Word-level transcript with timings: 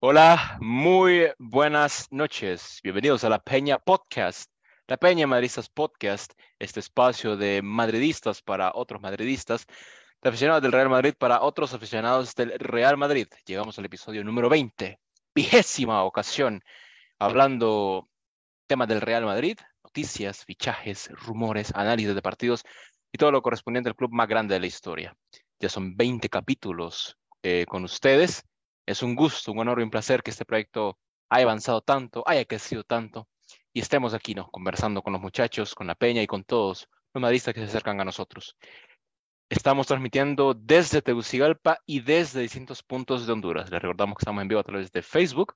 Hola, 0.00 0.58
muy 0.60 1.26
buenas 1.40 2.06
noches. 2.12 2.78
Bienvenidos 2.84 3.24
a 3.24 3.28
la 3.28 3.40
Peña 3.40 3.80
Podcast. 3.80 4.48
La 4.86 4.96
Peña 4.96 5.26
Madridistas 5.26 5.68
Podcast, 5.68 6.34
este 6.60 6.78
espacio 6.78 7.36
de 7.36 7.62
madridistas 7.62 8.40
para 8.40 8.70
otros 8.76 9.02
madridistas, 9.02 9.66
de 10.22 10.28
aficionados 10.28 10.62
del 10.62 10.70
Real 10.70 10.88
Madrid 10.88 11.14
para 11.18 11.42
otros 11.42 11.74
aficionados 11.74 12.36
del 12.36 12.56
Real 12.60 12.96
Madrid. 12.96 13.26
Llegamos 13.44 13.76
al 13.80 13.86
episodio 13.86 14.22
número 14.22 14.48
20, 14.48 15.00
vigésima 15.34 16.04
ocasión, 16.04 16.62
hablando 17.18 18.08
temas 18.68 18.86
del 18.86 19.00
Real 19.00 19.24
Madrid, 19.24 19.58
noticias, 19.82 20.44
fichajes, 20.44 21.10
rumores, 21.10 21.74
análisis 21.74 22.14
de 22.14 22.22
partidos 22.22 22.64
y 23.10 23.18
todo 23.18 23.32
lo 23.32 23.42
correspondiente 23.42 23.90
al 23.90 23.96
club 23.96 24.12
más 24.12 24.28
grande 24.28 24.54
de 24.54 24.60
la 24.60 24.66
historia. 24.68 25.16
Ya 25.58 25.68
son 25.68 25.96
20 25.96 26.28
capítulos 26.28 27.18
eh, 27.42 27.66
con 27.68 27.82
ustedes. 27.82 28.47
Es 28.88 29.02
un 29.02 29.14
gusto, 29.14 29.52
un 29.52 29.58
honor 29.58 29.80
y 29.80 29.82
un 29.82 29.90
placer 29.90 30.22
que 30.22 30.30
este 30.30 30.46
proyecto 30.46 30.98
haya 31.28 31.44
avanzado 31.44 31.82
tanto, 31.82 32.24
haya 32.26 32.46
crecido 32.46 32.84
tanto 32.84 33.28
y 33.70 33.80
estemos 33.80 34.14
aquí, 34.14 34.34
¿no? 34.34 34.48
Conversando 34.50 35.02
con 35.02 35.12
los 35.12 35.20
muchachos, 35.20 35.74
con 35.74 35.86
la 35.86 35.94
peña 35.94 36.22
y 36.22 36.26
con 36.26 36.42
todos 36.42 36.88
los 37.12 37.20
madridistas 37.20 37.52
que 37.52 37.60
se 37.60 37.66
acercan 37.66 38.00
a 38.00 38.06
nosotros. 38.06 38.56
Estamos 39.50 39.86
transmitiendo 39.88 40.54
desde 40.54 41.02
Tegucigalpa 41.02 41.80
y 41.84 42.00
desde 42.00 42.40
distintos 42.40 42.82
puntos 42.82 43.26
de 43.26 43.32
Honduras. 43.34 43.70
Les 43.70 43.82
recordamos 43.82 44.16
que 44.16 44.22
estamos 44.22 44.40
en 44.40 44.48
vivo 44.48 44.60
a 44.62 44.64
través 44.64 44.90
de 44.90 45.02
Facebook. 45.02 45.52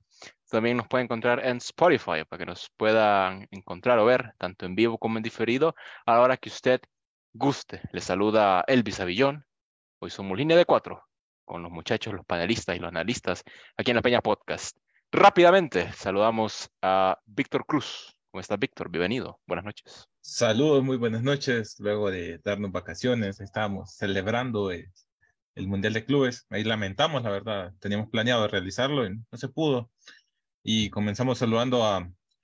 También 0.50 0.76
nos 0.76 0.88
pueden 0.88 1.06
encontrar 1.06 1.42
en 1.42 1.56
Spotify 1.56 2.26
para 2.28 2.38
que 2.38 2.44
nos 2.44 2.70
puedan 2.76 3.48
encontrar 3.50 3.98
o 3.98 4.04
ver 4.04 4.34
tanto 4.36 4.66
en 4.66 4.74
vivo 4.74 4.98
como 4.98 5.16
en 5.16 5.22
diferido 5.22 5.74
a 6.04 6.12
la 6.12 6.20
hora 6.20 6.36
que 6.36 6.50
usted 6.50 6.82
guste. 7.32 7.80
Les 7.92 8.04
saluda 8.04 8.62
Elvis 8.66 9.00
Avillón. 9.00 9.46
Hoy 10.00 10.10
somos 10.10 10.36
línea 10.36 10.58
de 10.58 10.66
cuatro 10.66 11.02
con 11.44 11.62
los 11.62 11.72
muchachos, 11.72 12.14
los 12.14 12.26
panelistas 12.26 12.76
y 12.76 12.78
los 12.78 12.88
analistas 12.88 13.42
aquí 13.76 13.90
en 13.90 13.96
la 13.96 14.02
Peña 14.02 14.20
Podcast. 14.20 14.76
Rápidamente 15.10 15.92
saludamos 15.92 16.70
a 16.80 17.18
Víctor 17.26 17.66
Cruz. 17.66 18.16
¿Cómo 18.30 18.40
está 18.40 18.56
Víctor? 18.56 18.90
Bienvenido. 18.90 19.40
Buenas 19.46 19.66
noches. 19.66 20.08
Saludos, 20.22 20.82
muy 20.82 20.96
buenas 20.96 21.22
noches. 21.22 21.76
Luego 21.80 22.10
de 22.10 22.38
darnos 22.42 22.72
vacaciones, 22.72 23.40
estábamos 23.40 23.94
celebrando 23.94 24.70
el, 24.70 24.88
Mundial 25.54 25.92
de 25.92 26.06
Clubes. 26.06 26.46
Ahí 26.48 26.64
lamentamos, 26.64 27.22
la 27.22 27.30
verdad. 27.30 27.74
Teníamos 27.78 28.08
planeado 28.08 28.48
realizarlo 28.48 29.04
y 29.06 29.10
no 29.10 29.38
se 29.38 29.48
pudo. 29.48 29.90
Y 30.62 30.88
comenzamos 30.88 31.36
saludando 31.38 31.84
a, 31.84 31.96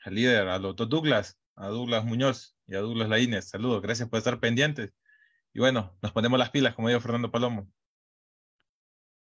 al 0.05 0.15
líder, 0.15 0.49
a 0.49 0.59
los 0.59 0.77
dos 0.77 0.91
Douglas, 0.91 1.39
a 1.57 1.69
Douglas 1.69 2.05
Muñoz 2.05 2.55
y 2.67 2.75
a 2.75 2.81
Douglas 2.81 3.09
Laínez. 3.09 3.49
Saludos, 3.49 3.81
gracias 3.81 4.11
por 4.11 4.19
estar 4.19 4.41
pendientes. 4.41 4.93
Y 5.55 5.61
bueno, 5.61 5.97
nos 6.03 6.13
ponemos 6.13 6.39
las 6.39 6.51
pilas, 6.51 6.75
como 6.75 6.89
dijo 6.89 7.01
Fernando 7.01 7.31
Palomo. 7.31 7.67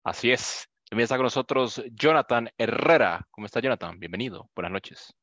Así 0.03 0.31
es. 0.31 0.67
También 0.89 1.05
está 1.05 1.15
con 1.15 1.23
nosotros 1.23 1.81
Jonathan 1.93 2.49
Herrera. 2.57 3.25
¿Cómo 3.31 3.45
está 3.45 3.61
Jonathan? 3.61 3.97
Bienvenido. 3.99 4.49
Buenas 4.53 4.73
noches. 4.73 5.15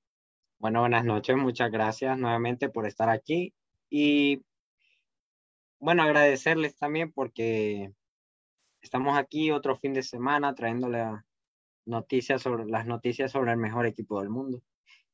Bueno, 0.59 0.81
buenas 0.81 1.05
noches. 1.05 1.37
Muchas 1.37 1.71
gracias 1.71 2.17
nuevamente 2.17 2.71
por 2.71 2.87
estar 2.87 3.11
aquí. 3.11 3.53
Y 3.91 4.43
bueno, 5.79 6.03
agradecerles 6.03 6.79
también 6.79 7.13
porque 7.13 7.93
estamos 8.81 9.19
aquí 9.19 9.51
otro 9.51 9.77
fin 9.77 9.93
de 9.93 10.03
semana 10.03 10.55
trayéndole 10.55 11.05
noticias 11.85 12.41
sobre 12.41 12.65
las 12.65 12.87
noticias 12.87 13.33
sobre 13.33 13.53
el 13.53 13.59
mejor 13.59 13.85
equipo 13.85 14.21
del 14.21 14.31
mundo. 14.31 14.63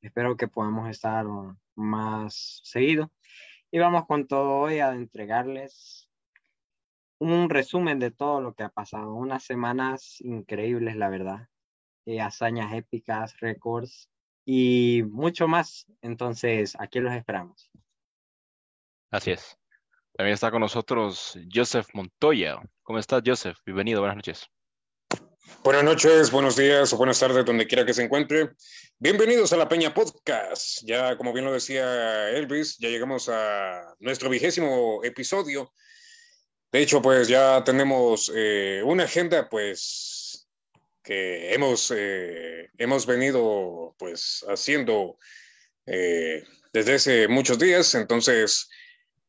Espero 0.01 0.37
que 0.37 0.47
podamos 0.47 0.89
estar 0.89 1.27
más 1.75 2.61
seguido. 2.63 3.11
Y 3.73 3.81
vamos 3.81 4.07
con 4.07 4.29
todo 4.29 4.59
hoy 4.59 4.79
a 4.79 4.93
entregarles 4.93 6.06
un 7.19 7.49
resumen 7.51 7.99
de 7.99 8.11
todo 8.11 8.41
lo 8.41 8.55
que 8.55 8.63
ha 8.63 8.69
pasado. 8.69 9.15
Unas 9.15 9.45
semanas 9.45 10.21
increíbles, 10.21 10.97
la 10.97 11.09
verdad. 11.09 11.49
Eh, 12.05 12.21
hazañas 12.21 12.73
épicas, 12.75 13.39
récords 13.41 14.09
y 14.45 15.03
mucho 15.11 15.49
más. 15.49 15.87
Entonces, 16.03 16.77
aquí 16.79 17.01
los 17.01 17.13
esperamos. 17.15 17.71
Así 19.11 19.33
es. 19.33 19.59
También 20.17 20.35
está 20.35 20.51
con 20.51 20.61
nosotros 20.61 21.39
Joseph 21.53 21.89
Montoya. 21.93 22.61
¿Cómo 22.83 22.99
estás, 22.99 23.23
Joseph? 23.25 23.59
Bienvenido, 23.67 24.01
buenas 24.01 24.17
noches. 24.17 24.47
Buenas 25.63 25.85
noches, 25.85 26.31
buenos 26.31 26.57
días 26.57 26.93
o 26.93 26.97
buenas 26.97 27.19
tardes, 27.19 27.45
donde 27.45 27.67
quiera 27.67 27.85
que 27.85 27.95
se 27.95 28.03
encuentre. 28.03 28.51
Bienvenidos 28.99 29.53
a 29.53 29.57
la 29.57 29.69
Peña 29.69 29.93
Podcast. 29.93 30.83
Ya, 30.85 31.17
como 31.17 31.33
bien 31.33 31.45
lo 31.45 31.53
decía 31.53 32.31
Elvis, 32.31 32.79
ya 32.79 32.89
llegamos 32.89 33.29
a 33.29 33.95
nuestro 34.01 34.31
vigésimo 34.31 35.03
episodio 35.05 35.73
de 36.73 36.83
hecho, 36.83 37.01
pues 37.01 37.29
ya 37.29 37.63
tenemos 37.65 38.31
eh, 38.35 38.83
una 38.85 39.05
agenda, 39.05 39.49
pues, 39.49 40.49
que 41.03 41.55
hemos, 41.55 41.93
eh, 41.97 42.71
hemos 42.77 43.07
venido, 43.07 43.95
pues, 43.99 44.45
haciendo 44.49 45.17
eh, 45.87 46.43
desde 46.73 46.95
hace 46.95 47.29
muchos 47.29 47.59
días. 47.59 47.95
Entonces, 47.95 48.69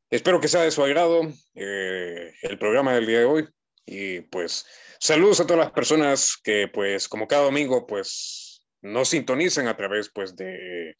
espero 0.09 0.41
que 0.41 0.47
sea 0.47 0.63
de 0.63 0.71
su 0.71 0.83
agrado 0.83 1.21
el 1.53 2.57
programa 2.59 2.95
del 2.95 3.05
día 3.05 3.19
de 3.19 3.25
hoy. 3.25 3.47
Y, 3.85 4.21
pues, 4.21 4.65
saludos 4.99 5.39
a 5.39 5.45
todas 5.45 5.63
las 5.63 5.71
personas 5.71 6.37
que, 6.43 6.67
pues, 6.67 7.07
como 7.07 7.27
cada 7.27 7.43
domingo, 7.43 7.85
pues, 7.85 8.63
nos 8.81 9.09
sintonizan 9.09 9.67
a 9.67 9.77
través, 9.77 10.09
pues, 10.09 10.35
de 10.35 10.97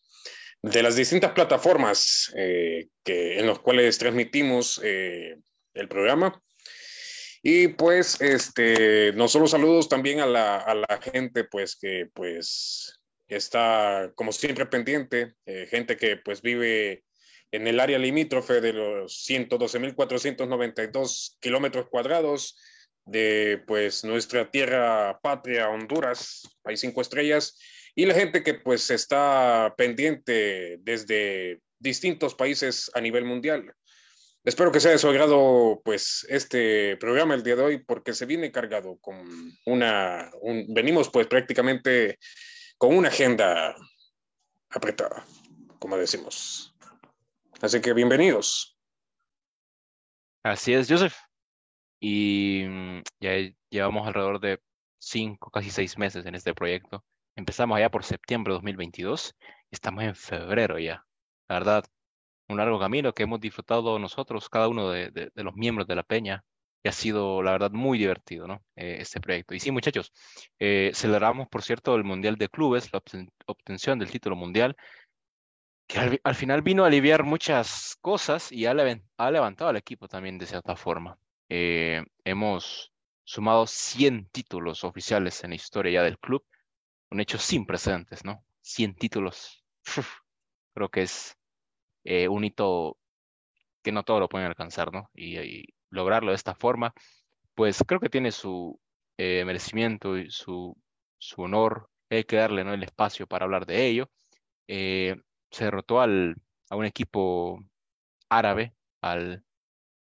de 0.63 0.81
las 0.81 0.95
distintas 0.95 1.33
plataformas 1.33 2.33
que, 2.33 2.89
en 3.39 3.45
las 3.45 3.59
cuales 3.59 3.99
transmitimos 3.99 4.81
el 5.77 5.87
programa. 5.87 6.41
Y 7.43 7.69
pues, 7.69 8.19
este, 8.19 9.13
no 9.13 9.27
solo 9.27 9.47
saludos 9.47 9.87
también 9.87 10.19
a 10.19 10.25
la, 10.25 10.57
a 10.57 10.75
la 10.75 10.99
gente, 11.01 11.45
pues, 11.45 11.75
que 11.75 12.09
pues 12.13 12.97
está 13.27 14.11
como 14.15 14.31
siempre 14.31 14.65
pendiente, 14.65 15.35
eh, 15.45 15.67
gente 15.69 15.97
que 15.97 16.17
pues 16.17 16.41
vive 16.41 17.03
en 17.51 17.67
el 17.67 17.79
área 17.79 17.99
limítrofe 17.99 18.61
de 18.61 18.73
los 18.73 19.23
112.492 19.27 21.37
kilómetros 21.39 21.87
cuadrados 21.89 22.57
de 23.05 23.63
pues 23.65 24.03
nuestra 24.03 24.51
tierra 24.51 25.19
patria, 25.21 25.69
Honduras, 25.69 26.47
país 26.61 26.81
cinco 26.81 27.01
estrellas, 27.01 27.57
y 27.95 28.05
la 28.05 28.13
gente 28.13 28.43
que 28.43 28.53
pues 28.55 28.91
está 28.91 29.73
pendiente 29.77 30.77
desde 30.81 31.61
distintos 31.79 32.35
países 32.35 32.91
a 32.93 33.01
nivel 33.01 33.23
mundial. 33.23 33.73
Espero 34.47 34.71
que 34.71 34.79
sea 34.79 34.91
de 34.91 34.97
su 34.97 35.09
agrado, 35.09 35.81
pues, 35.83 36.25
este 36.29 36.95
programa 36.95 37.35
el 37.35 37.43
día 37.43 37.57
de 37.57 37.63
hoy, 37.63 37.77
porque 37.79 38.13
se 38.13 38.25
viene 38.25 38.49
cargado 38.49 38.97
con 39.01 39.17
una, 39.65 40.31
venimos 40.69 41.09
pues 41.09 41.27
prácticamente 41.27 42.17
con 42.77 42.95
una 42.95 43.09
agenda 43.09 43.75
apretada, 44.69 45.25
como 45.79 45.97
decimos. 45.97 46.73
Así 47.59 47.81
que 47.81 47.91
bienvenidos. 47.91 48.79
Así 50.43 50.73
es, 50.73 50.87
Joseph. 50.89 51.17
Y 51.99 52.63
mm, 52.69 53.01
ya 53.19 53.31
llevamos 53.69 54.07
alrededor 54.07 54.39
de 54.39 54.61
cinco, 54.97 55.51
casi 55.51 55.71
seis 55.71 55.97
meses 55.97 56.25
en 56.25 56.35
este 56.35 56.53
proyecto. 56.53 57.03
Empezamos 57.35 57.75
allá 57.75 57.91
por 57.91 58.05
septiembre 58.05 58.53
de 58.53 58.59
2022 58.59 59.35
estamos 59.71 60.05
en 60.05 60.15
febrero 60.15 60.79
ya. 60.79 61.05
La 61.49 61.59
verdad, 61.59 61.83
un 62.47 62.57
largo 62.57 62.79
camino 62.79 63.13
que 63.13 63.23
hemos 63.23 63.39
disfrutado 63.39 63.99
nosotros, 63.99 64.49
cada 64.49 64.67
uno 64.67 64.89
de, 64.91 65.31
los 65.35 65.55
miembros 65.55 65.87
de 65.87 65.95
la 65.95 66.03
Peña, 66.03 66.43
y 66.83 66.89
ha 66.89 66.91
sido, 66.91 67.41
la 67.43 67.51
verdad, 67.51 67.71
muy 67.71 67.97
divertido, 67.97 68.47
¿no? 68.47 68.63
Eh, 68.75 68.97
este 68.99 69.19
proyecto. 69.19 69.55
Y 69.55 69.59
sí, 69.59 69.71
muchachos, 69.71 70.13
eh, 70.59 70.91
celebramos, 70.93 71.47
por 71.49 71.63
cierto, 71.63 71.95
el 71.95 72.03
Mundial 72.03 72.37
de 72.37 72.49
Clubes, 72.49 72.91
la 72.93 73.01
obtención 73.47 73.99
del 73.99 74.11
título 74.11 74.35
mundial, 74.35 74.75
que 75.87 76.19
al, 76.21 76.35
final 76.35 76.61
vino 76.61 76.83
a 76.83 76.87
aliviar 76.87 77.23
muchas 77.23 77.97
cosas 78.01 78.51
y 78.51 78.65
ha, 78.65 78.73
levantado 78.73 79.69
al 79.69 79.77
equipo 79.77 80.07
también 80.07 80.37
de 80.37 80.45
cierta 80.45 80.75
forma. 80.75 81.17
Eh, 81.49 82.03
hemos 82.25 82.91
sumado 83.23 83.65
100 83.67 84.29
títulos 84.29 84.83
oficiales 84.83 85.43
en 85.43 85.51
la 85.51 85.55
historia 85.55 85.93
ya 85.93 86.03
del 86.03 86.19
club, 86.19 86.45
un 87.09 87.21
hecho 87.21 87.37
sin 87.37 87.65
precedentes, 87.65 88.25
¿no? 88.25 88.43
100 88.61 88.95
títulos. 88.95 89.63
creo 90.73 90.89
que 90.89 91.03
es 91.03 91.36
eh, 92.07 92.29
un 92.29 92.45
hito 92.45 92.97
que 93.83 93.91
no 93.91 94.03
todos 94.03 94.21
lo 94.21 94.29
pueden 94.29 94.47
alcanzar, 94.47 94.93
¿no? 94.93 95.09
Y, 95.13 95.65
lograrlo 95.89 96.31
de 96.31 96.35
esta 96.35 96.55
forma, 96.55 96.93
pues 97.55 97.83
creo 97.87 97.99
que 98.01 98.09
tiene 98.09 98.31
su 98.31 98.79
eh, 99.17 99.43
merecimiento 99.45 100.17
y 100.17 100.29
su, 100.31 100.75
su 101.17 101.41
honor. 101.41 101.89
Hay 102.09 102.23
que 102.25 102.37
darle 102.37 102.63
¿no? 102.63 102.73
el 102.73 102.83
espacio 102.83 103.27
para 103.27 103.45
hablar 103.45 103.65
de 103.65 103.87
ello. 103.87 104.09
Eh, 104.67 105.17
se 105.51 105.65
derrotó 105.65 106.01
al, 106.01 106.35
a 106.69 106.75
un 106.77 106.85
equipo 106.85 107.59
árabe, 108.29 108.73
al 109.01 109.43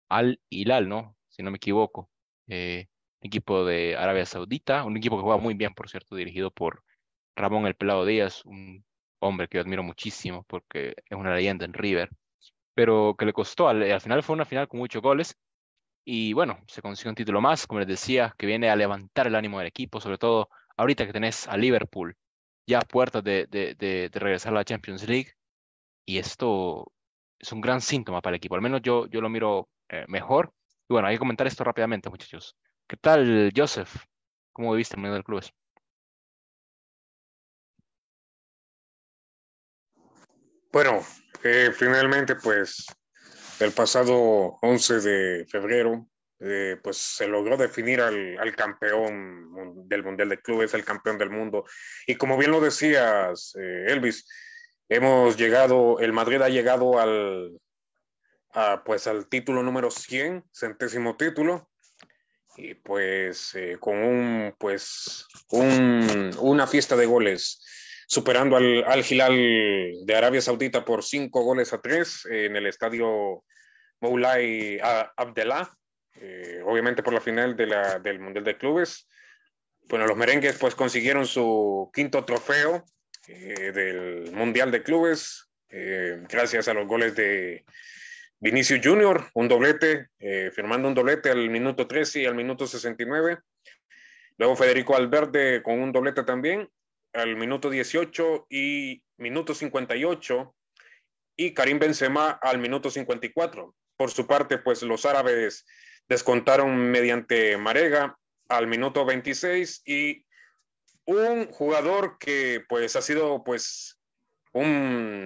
Al 0.10 0.42
Hilal, 0.50 0.90
¿no? 0.90 1.16
Si 1.30 1.44
no 1.44 1.52
me 1.52 1.58
equivoco. 1.58 2.10
un 2.48 2.88
equipo 3.22 3.66
de 3.66 3.96
Arabia 3.98 4.26
Saudita, 4.26 4.84
un 4.86 4.98
equipo 4.98 5.18
que 5.18 5.24
juega 5.24 5.40
muy 5.40 5.54
bien, 5.56 5.74
por 5.74 5.90
cierto, 5.90 6.16
dirigido 6.16 6.52
por 6.52 6.84
Ramón 7.36 7.68
El 7.68 7.76
Pelado 7.76 8.06
Díaz, 8.06 8.46
un 8.46 8.87
hombre 9.20 9.48
que 9.48 9.58
yo 9.58 9.62
admiro 9.62 9.84
muchísimo 9.84 10.44
porque 10.44 10.96
es 11.06 11.18
una 11.18 11.36
leyenda 11.36 11.66
en 11.66 11.74
River, 11.74 12.10
pero 12.74 13.16
que 13.18 13.26
le 13.26 13.34
costó, 13.34 13.68
al, 13.70 14.02
final 14.02 14.24
fue 14.24 14.36
una 14.36 14.46
final 14.46 14.68
con 14.68 14.80
muchos 14.80 15.02
goles 15.02 15.36
y 16.06 16.34
bueno, 16.34 16.60
se 16.68 16.82
consiguió 16.82 17.12
un 17.12 17.16
título 17.16 17.42
más, 17.42 17.68
como 17.68 17.80
les 17.80 17.88
decía, 17.88 18.34
que 18.38 18.46
viene 18.48 18.70
a 18.70 18.76
levantar 18.76 19.28
el 19.28 19.36
ánimo 19.36 19.60
del 19.60 19.68
equipo, 19.68 20.00
sobre 20.00 20.18
todo 20.18 20.50
ahorita 20.78 21.06
que 21.06 21.14
tenés 21.14 21.48
a 21.48 21.58
Liverpool 21.58 22.16
ya 22.68 22.80
a 22.80 22.82
puertas 22.82 23.24
de, 23.24 23.48
de, 23.48 23.76
de, 23.76 24.10
regresar 24.20 24.54
a 24.54 24.58
la 24.58 24.66
Champions 24.66 25.08
League, 25.08 25.32
y 26.06 26.18
esto 26.18 26.92
es 27.40 27.52
un 27.52 27.62
gran 27.62 27.82
síntoma 27.82 28.22
para 28.22 28.36
el 28.36 28.38
equipo, 28.38 28.56
al 28.56 28.62
menos 28.62 28.82
yo, 28.82 29.08
yo 29.08 29.22
lo 29.22 29.30
miro 29.30 29.70
eh, 29.90 30.06
mejor. 30.08 30.54
Y 30.90 30.94
bueno, 30.94 31.08
hay 31.08 31.16
que 31.16 31.20
comentar 31.20 31.48
esto 31.48 31.64
rápidamente, 31.64 32.10
muchachos. 32.10 32.56
¿Qué 32.88 32.98
tal, 32.98 33.52
Joseph? 33.56 33.94
¿Cómo 34.54 34.72
viviste 34.72 34.96
el 34.96 35.02
medio 35.02 35.16
del 35.16 35.24
club? 35.24 35.44
Bueno, 40.72 41.02
eh, 41.44 41.72
finalmente, 41.74 42.36
pues 42.36 42.86
el 43.60 43.72
pasado 43.72 44.58
11 44.62 45.00
de 45.00 45.46
febrero, 45.46 46.10
eh, 46.40 46.78
pues 46.84 46.98
se 46.98 47.28
logró 47.28 47.56
definir 47.56 48.02
al, 48.02 48.56
campeón 48.56 49.88
del 49.88 50.04
Mundial 50.04 50.30
de 50.30 50.42
Clubes, 50.42 50.74
el 50.74 50.84
campeón 50.84 51.18
del 51.18 51.30
mundo. 51.30 51.64
Y 52.06 52.16
como 52.16 52.38
bien 52.38 52.52
lo 52.52 52.60
decías, 52.60 53.56
eh, 53.56 53.86
Elvis, 53.88 54.28
hemos 54.90 55.38
llegado, 55.38 56.00
el 56.00 56.12
Madrid 56.12 56.42
ha 56.42 56.50
llegado 56.50 57.00
al, 57.00 57.58
pues 58.84 59.08
al 59.08 59.30
título 59.30 59.64
número 59.64 59.90
100, 59.90 60.44
centésimo 60.52 61.16
título, 61.16 61.70
y 62.58 62.74
pues 62.74 63.56
con 63.80 63.98
un, 64.00 64.56
pues, 64.60 65.26
un, 65.52 66.32
una 66.40 66.68
fiesta 66.68 66.98
de 66.98 67.06
goles 67.06 67.64
superando 68.08 68.56
al, 68.56 68.86
al 68.86 69.06
Hilal 69.08 69.36
de 70.06 70.16
Arabia 70.16 70.42
Saudita 70.42 70.86
por 70.86 71.04
cinco 71.04 71.44
goles 71.44 71.74
a 71.74 71.82
tres 71.82 72.26
en 72.26 72.56
el 72.56 72.66
estadio 72.66 73.44
Moulay 74.00 74.80
Abdellah, 74.82 75.70
eh, 76.16 76.62
obviamente 76.66 77.04
por 77.04 77.14
la 77.14 77.22
final 77.22 77.56
del 77.56 78.20
Mundial 78.20 78.46
de 78.46 78.58
Clubes. 78.58 79.08
Bueno, 79.90 80.08
los 80.08 80.18
merengues 80.18 80.58
pues 80.58 80.74
consiguieron 80.74 81.26
su 81.26 81.90
quinto 81.94 82.24
trofeo 82.24 82.86
eh, 83.28 83.72
del 83.74 84.32
Mundial 84.32 84.72
de 84.72 84.84
Clubes, 84.84 85.50
eh, 85.70 86.24
gracias 86.30 86.70
a 86.70 86.74
los 86.74 86.88
goles 86.88 87.14
de 87.16 87.66
Vinicius 88.40 88.80
Junior, 88.82 89.30
un 89.34 89.48
doblete, 89.48 90.10
firmando 90.54 90.88
un 90.88 90.94
doblete 90.94 91.30
al 91.32 91.50
minuto 91.50 91.88
13 91.88 92.22
y 92.22 92.26
al 92.26 92.36
minuto 92.36 92.68
69. 92.68 93.40
Luego 94.38 94.56
Federico 94.56 94.96
Alberde 94.96 95.64
con 95.64 95.80
un 95.80 95.92
doblete 95.92 96.24
también 96.24 96.70
al 97.18 97.36
minuto 97.36 97.70
18 97.70 98.46
y 98.50 99.02
minuto 99.18 99.56
58 99.56 100.56
y 101.36 101.54
Karim 101.54 101.80
Benzema 101.80 102.30
al 102.30 102.60
minuto 102.60 102.92
54. 102.92 103.76
Por 103.98 104.12
su 104.12 104.28
parte, 104.28 104.60
pues 104.60 104.84
los 104.84 105.06
árabes 105.06 105.66
descontaron 106.08 106.78
mediante 106.92 107.58
Marega 107.58 108.18
al 108.50 108.68
minuto 108.68 109.04
26 109.04 109.82
y 109.86 110.26
un 111.06 111.48
jugador 111.48 112.18
que 112.20 112.64
pues 112.70 112.96
ha 112.96 113.02
sido 113.02 113.44
pues 113.44 114.00
un, 114.54 115.26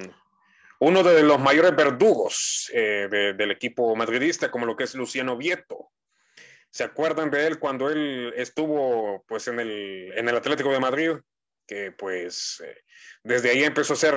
uno 0.80 1.04
de 1.04 1.24
los 1.24 1.40
mayores 1.40 1.76
verdugos 1.76 2.72
eh, 2.74 3.34
del 3.38 3.52
equipo 3.52 3.96
madridista, 3.98 4.50
como 4.50 4.66
lo 4.66 4.78
que 4.78 4.86
es 4.86 4.96
Luciano 4.96 5.36
Vieto. 5.36 5.92
¿Se 6.70 6.86
acuerdan 6.86 7.30
de 7.32 7.48
él 7.48 7.60
cuando 7.60 7.90
él 7.90 8.34
estuvo 8.38 9.26
pues 9.28 9.50
en 9.50 9.60
el, 9.60 10.14
en 10.16 10.30
el 10.30 10.38
Atlético 10.38 10.72
de 10.72 10.80
Madrid? 10.80 11.12
Que 11.68 11.92
pues 11.92 12.62
eh, 12.66 12.76
desde 13.24 13.52
ahí 13.52 13.64
empezó 13.64 13.94
a 13.94 13.98
ser, 13.98 14.16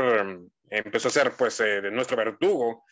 empezó 0.71 1.09
a 1.09 1.11
ser 1.11 1.33
pues 1.33 1.61
eh, 1.61 1.83
nuestro 1.91 2.17
verdugo. 2.17 2.85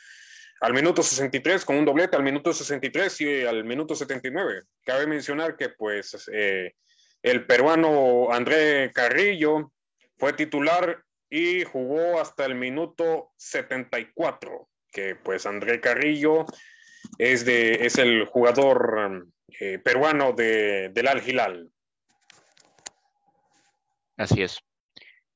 Al 0.61 0.73
minuto 0.73 1.03
63 1.03 1.65
con 1.65 1.77
un 1.77 1.85
doblete, 1.85 2.17
al 2.17 2.23
minuto 2.23 2.53
63 2.53 3.21
y 3.23 3.45
al 3.45 3.65
minuto 3.65 3.97
79. 3.97 4.63
Cabe 4.85 5.07
mencionar 5.09 5.57
que 5.57 5.71
pues 5.71 6.29
eh, 6.33 6.75
el 7.23 7.47
peruano 7.47 8.33
André 8.33 8.93
Carrillo 8.95 9.73
fue 10.19 10.33
titular 10.35 11.03
y 11.29 11.65
jugó 11.65 12.21
hasta 12.21 12.45
el 12.45 12.55
minuto 12.55 13.33
74, 13.39 14.69
que 14.93 15.17
pues 15.17 15.47
André 15.47 15.81
Carrillo 15.81 16.45
es, 17.19 17.45
de, 17.45 17.85
es 17.87 17.99
el 17.99 18.27
jugador 18.27 19.27
peruano 19.83 20.33
de, 20.33 20.91
del 20.91 21.09
Al 21.09 21.29
Hilal. 21.29 21.72
Así 24.17 24.43
es. 24.43 24.59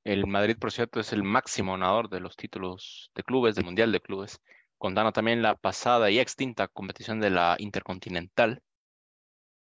El 0.04 0.26
Madrid, 0.26 0.56
por 0.58 0.70
cierto, 0.70 1.00
es 1.00 1.12
el 1.12 1.22
máximo 1.22 1.72
ganador 1.72 2.08
de 2.08 2.20
los 2.20 2.36
títulos 2.36 3.10
de 3.14 3.24
clubes, 3.24 3.56
del 3.56 3.64
Mundial 3.64 3.90
de 3.90 4.00
Clubes, 4.00 4.40
contando 4.78 5.12
también 5.12 5.42
la 5.42 5.56
pasada 5.56 6.10
y 6.10 6.20
extinta 6.20 6.68
competición 6.68 7.20
de 7.20 7.30
la 7.30 7.56
Intercontinental. 7.58 8.62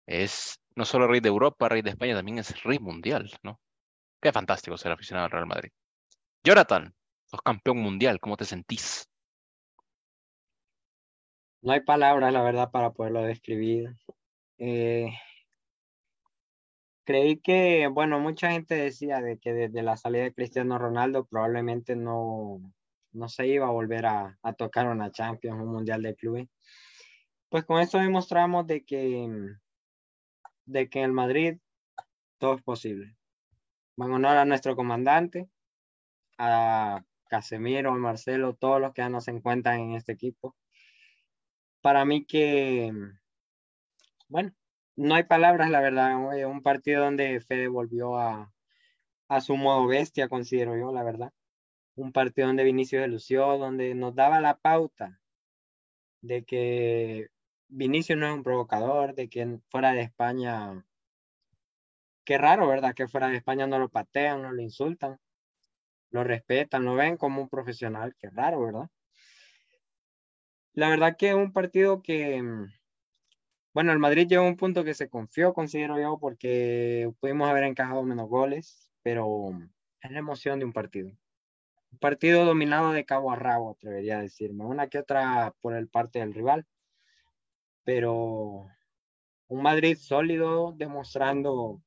Es 0.07 0.59
no 0.75 0.85
solo 0.85 1.07
rey 1.07 1.21
de 1.21 1.29
Europa, 1.29 1.69
rey 1.69 1.83
de 1.83 1.91
España, 1.91 2.17
también 2.17 2.39
es 2.39 2.63
rey 2.65 2.79
mundial, 2.79 3.31
¿no? 3.43 3.61
Qué 4.21 4.33
fantástico 4.33 4.77
ser 4.77 4.93
aficionado 4.93 5.27
al 5.27 5.31
Real 5.31 5.47
Madrid. 5.47 5.71
Jonathan, 6.43 6.95
sos 7.27 7.41
campeón 7.43 7.79
mundial, 7.79 8.19
¿cómo 8.21 8.37
te 8.37 8.45
sentís? 8.45 9.09
No 11.63 11.73
hay 11.73 11.81
palabras, 11.81 12.33
la 12.33 12.43
verdad, 12.43 12.71
para 12.71 12.91
poderlo 12.91 13.23
describir. 13.23 13.97
Eh, 14.59 15.11
creí 17.05 17.39
que, 17.39 17.87
bueno, 17.89 18.19
mucha 18.21 18.51
gente 18.51 18.75
decía 18.75 19.21
de 19.21 19.39
que 19.39 19.53
desde 19.53 19.83
la 19.83 19.97
salida 19.97 20.25
de 20.25 20.35
Cristiano 20.35 20.79
Ronaldo 20.79 21.27
probablemente 21.27 21.97
no, 21.97 22.61
no 23.13 23.29
se 23.29 23.47
iba 23.47 23.67
a 23.67 23.71
volver 23.71 24.07
a, 24.07 24.39
tocar 24.59 24.89
una 24.89 25.13
Champions, 25.13 25.61
un 25.61 25.73
Mundial 25.73 26.03
de 26.03 26.15
Clubes. 26.17 26.49
Pues 27.49 27.65
con 27.65 27.81
esto 27.81 27.99
demostramos 27.99 28.67
de 28.67 28.85
que, 28.85 29.29
de 30.67 30.89
que 30.89 30.99
en 30.99 31.05
el 31.07 31.13
Madrid 31.13 31.59
todo 32.39 32.57
es 32.57 32.63
posible. 32.63 33.17
Van 33.97 34.13
honor 34.13 34.37
a 34.37 34.45
nuestro 34.45 34.75
comandante, 34.75 35.49
a 36.39 37.05
Casemiro, 37.29 37.93
a 37.93 37.97
Marcelo, 37.97 38.55
todos 38.55 38.81
los 38.81 38.93
que 38.93 39.03
ya 39.03 39.09
no 39.09 39.21
se 39.21 39.31
encuentran 39.31 39.81
en 39.81 39.95
este 39.95 40.13
equipo. 40.13 40.57
Para 41.81 42.05
mí 42.05 42.25
que, 42.25 42.93
bueno, 44.29 44.53
no 44.97 45.15
hay 45.15 45.25
palabras, 45.25 45.71
la 45.71 45.81
verdad. 45.81 46.17
Un 46.47 46.63
partido 46.63 47.05
donde 47.05 47.41
Fede 47.41 47.69
volvió 47.69 48.19
a, 48.19 48.53
su 49.41 49.57
modo 49.57 49.87
bestia, 49.87 50.29
considero 50.29 50.77
yo, 50.77 50.93
la 50.93 51.03
verdad. 51.03 51.33
Un 51.97 52.13
partido 52.13 52.49
donde 52.49 52.65
Vinicius 52.65 53.09
lució, 53.09 53.59
donde 53.59 53.95
nos 53.95 54.15
daba 54.15 54.41
la 54.41 54.57
pauta 54.59 55.21
de 56.21 56.45
que 56.45 57.29
Vinicius 57.69 58.19
no 58.19 58.27
es 58.29 58.35
un 58.35 58.43
provocador, 58.43 59.15
de 59.15 59.29
que 59.29 59.59
fuera 59.71 59.93
de 59.93 60.03
España, 60.03 60.85
qué 62.25 62.39
raro, 62.39 62.69
¿verdad? 62.69 62.95
Que 62.95 63.09
fuera 63.09 63.29
de 63.29 63.37
España 63.37 63.67
no 63.67 63.79
lo 63.79 63.89
patean, 63.89 64.43
no 64.43 64.53
lo 64.53 64.63
insultan, 64.63 65.19
lo 66.11 66.25
respetan, 66.25 66.85
lo 66.85 66.95
ven 66.95 67.17
como 67.17 67.43
un 67.43 67.49
profesional, 67.49 68.15
qué 68.19 68.31
raro, 68.31 68.63
¿verdad? 68.63 68.89
La 70.73 70.89
verdad 70.89 71.17
que 71.17 71.31
es 71.31 71.35
un 71.35 71.53
partido 71.53 72.03
que 72.03 72.43
bueno, 73.75 73.93
el 73.93 73.99
Madrid 73.99 74.29
llegó 74.29 74.45
a 74.45 74.49
un 74.49 74.57
punto 74.57 74.85
que 74.85 74.95
se 74.95 75.09
confió, 75.09 75.53
considero 75.53 75.99
yo, 76.01 76.19
porque 76.19 77.13
pudimos 77.21 77.49
haber 77.51 77.65
encajado 77.65 78.05
menos 78.05 78.29
goles, 78.29 78.89
pero 79.03 79.51
es 80.01 80.11
la 80.13 80.21
emoción 80.21 80.61
de 80.61 80.65
un 80.65 80.73
partido. 80.73 81.11
Un 81.91 81.99
partido 81.99 82.45
dominado 82.45 82.93
de 82.93 83.05
cabo 83.05 83.33
a 83.33 83.37
rabo, 83.37 83.73
atrevería 83.73 84.19
a 84.19 84.23
decirme. 84.23 84.65
Una 84.65 84.89
que 84.89 85.01
otra 85.01 85.55
por 85.61 85.75
el 85.75 85.89
parte 85.89 86.21
del 86.21 86.35
rival, 86.35 86.67
pero 87.83 88.69
un 89.49 89.63
Madrid 89.63 89.97
sólido, 89.97 90.73
demostrando, 90.77 91.83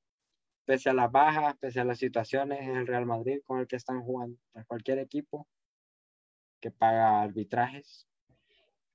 pese 0.65 0.89
a 0.89 0.93
las 0.93 1.09
bajas, 1.11 1.55
pese 1.57 1.79
a 1.79 1.85
las 1.85 1.99
situaciones, 1.99 2.61
en 2.61 2.75
el 2.75 2.87
Real 2.87 3.05
Madrid 3.05 3.39
con 3.45 3.59
el 3.59 3.67
que 3.67 3.77
están 3.77 4.01
jugando. 4.01 4.37
cualquier 4.67 4.99
equipo 4.99 5.47
que 6.59 6.69
paga 6.71 7.21
arbitrajes. 7.21 8.07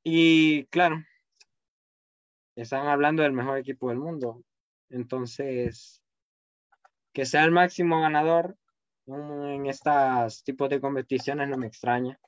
Y 0.04 0.64
claro, 0.66 1.02
están 2.56 2.86
hablando 2.86 3.22
del 3.22 3.32
mejor 3.32 3.58
equipo 3.58 3.88
del 3.88 3.98
mundo. 3.98 4.42
Entonces, 4.90 6.02
que 7.12 7.26
sea 7.26 7.44
el 7.44 7.50
máximo 7.50 8.00
ganador 8.00 8.56
en 9.06 9.66
estos 9.66 10.44
tipos 10.44 10.68
de 10.68 10.80
competiciones 10.80 11.48
no 11.48 11.56
me 11.56 11.66
extraña. 11.66 12.18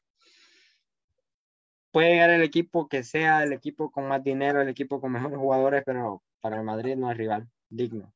Puede 1.90 2.10
llegar 2.10 2.30
el 2.30 2.42
equipo 2.42 2.88
que 2.88 3.04
sea 3.04 3.44
el 3.44 3.52
equipo 3.52 3.90
con 3.90 4.08
más 4.08 4.22
dinero, 4.24 4.60
el 4.60 4.68
equipo 4.68 5.00
con 5.00 5.12
mejores 5.12 5.38
jugadores, 5.38 5.82
pero 5.86 6.22
para 6.40 6.56
el 6.56 6.64
Madrid 6.64 6.96
no 6.96 7.10
es 7.10 7.16
rival 7.16 7.48
digno. 7.68 8.12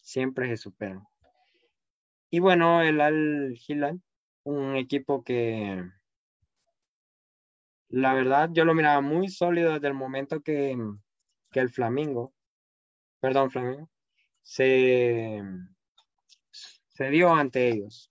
Siempre 0.00 0.48
se 0.48 0.56
supera. 0.56 1.06
Y 2.30 2.40
bueno, 2.40 2.82
el 2.82 3.00
Al 3.00 3.58
Hilal, 3.66 4.00
un 4.44 4.76
equipo 4.76 5.22
que 5.22 5.84
la 7.88 8.14
verdad 8.14 8.50
yo 8.52 8.64
lo 8.64 8.74
miraba 8.74 9.00
muy 9.00 9.28
sólido 9.28 9.74
desde 9.74 9.88
el 9.88 9.94
momento 9.94 10.40
que 10.40 10.76
que 11.54 11.60
el 11.60 11.70
Flamingo, 11.70 12.34
perdón, 13.20 13.52
Flamingo, 13.52 13.88
se, 14.42 15.40
se 16.50 17.10
dio 17.10 17.32
ante 17.32 17.68
ellos. 17.68 18.10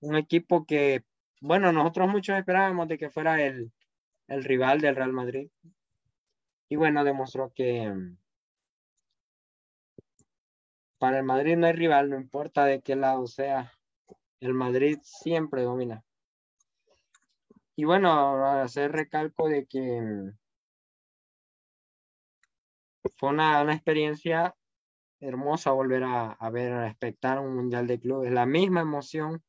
Un 0.00 0.16
equipo 0.16 0.66
que, 0.66 1.04
bueno, 1.40 1.72
nosotros 1.72 2.08
muchos 2.08 2.36
esperábamos 2.36 2.88
de 2.88 2.98
que 2.98 3.10
fuera 3.10 3.40
el, 3.40 3.72
el 4.26 4.42
rival 4.42 4.80
del 4.80 4.96
Real 4.96 5.12
Madrid. 5.12 5.48
Y 6.68 6.74
bueno, 6.74 7.04
demostró 7.04 7.52
que 7.54 7.94
para 10.98 11.18
el 11.18 11.24
Madrid 11.24 11.56
no 11.56 11.68
hay 11.68 11.74
rival, 11.74 12.10
no 12.10 12.16
importa 12.16 12.64
de 12.64 12.82
qué 12.82 12.96
lado 12.96 13.28
sea. 13.28 13.72
El 14.40 14.52
Madrid 14.52 14.98
siempre 15.00 15.62
domina. 15.62 16.02
Y 17.76 17.84
bueno, 17.84 18.44
hacer 18.46 18.90
recalco 18.90 19.48
de 19.48 19.64
que 19.66 20.32
fue 23.16 23.30
una, 23.30 23.62
una 23.62 23.74
experiencia 23.74 24.54
hermosa 25.20 25.70
volver 25.70 26.04
a, 26.04 26.32
a, 26.32 26.50
ver, 26.50 26.72
a 26.72 26.88
espectar 26.88 27.38
un 27.38 27.54
mundial 27.54 27.86
de 27.86 28.00
clubes. 28.00 28.32
La 28.32 28.46
misma 28.46 28.80
emoción, 28.80 29.42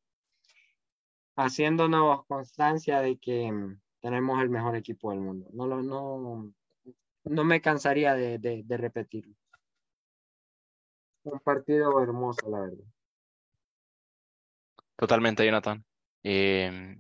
haciéndonos 1.35 2.25
constancia 2.27 3.01
de 3.01 3.17
que 3.17 3.51
tenemos 3.99 4.41
el 4.41 4.49
mejor 4.49 4.75
equipo 4.75 5.11
del 5.11 5.21
mundo. 5.21 5.47
No, 5.53 5.67
no, 5.67 6.53
no 7.23 7.43
me 7.43 7.61
cansaría 7.61 8.13
de, 8.13 8.37
de, 8.39 8.63
de 8.63 8.77
repetirlo. 8.77 9.35
Un 11.23 11.39
partido 11.39 12.01
hermoso, 12.01 12.49
la 12.49 12.59
verdad. 12.61 12.85
Totalmente, 14.95 15.43
Jonathan. 15.43 15.83
Eh, 16.23 16.95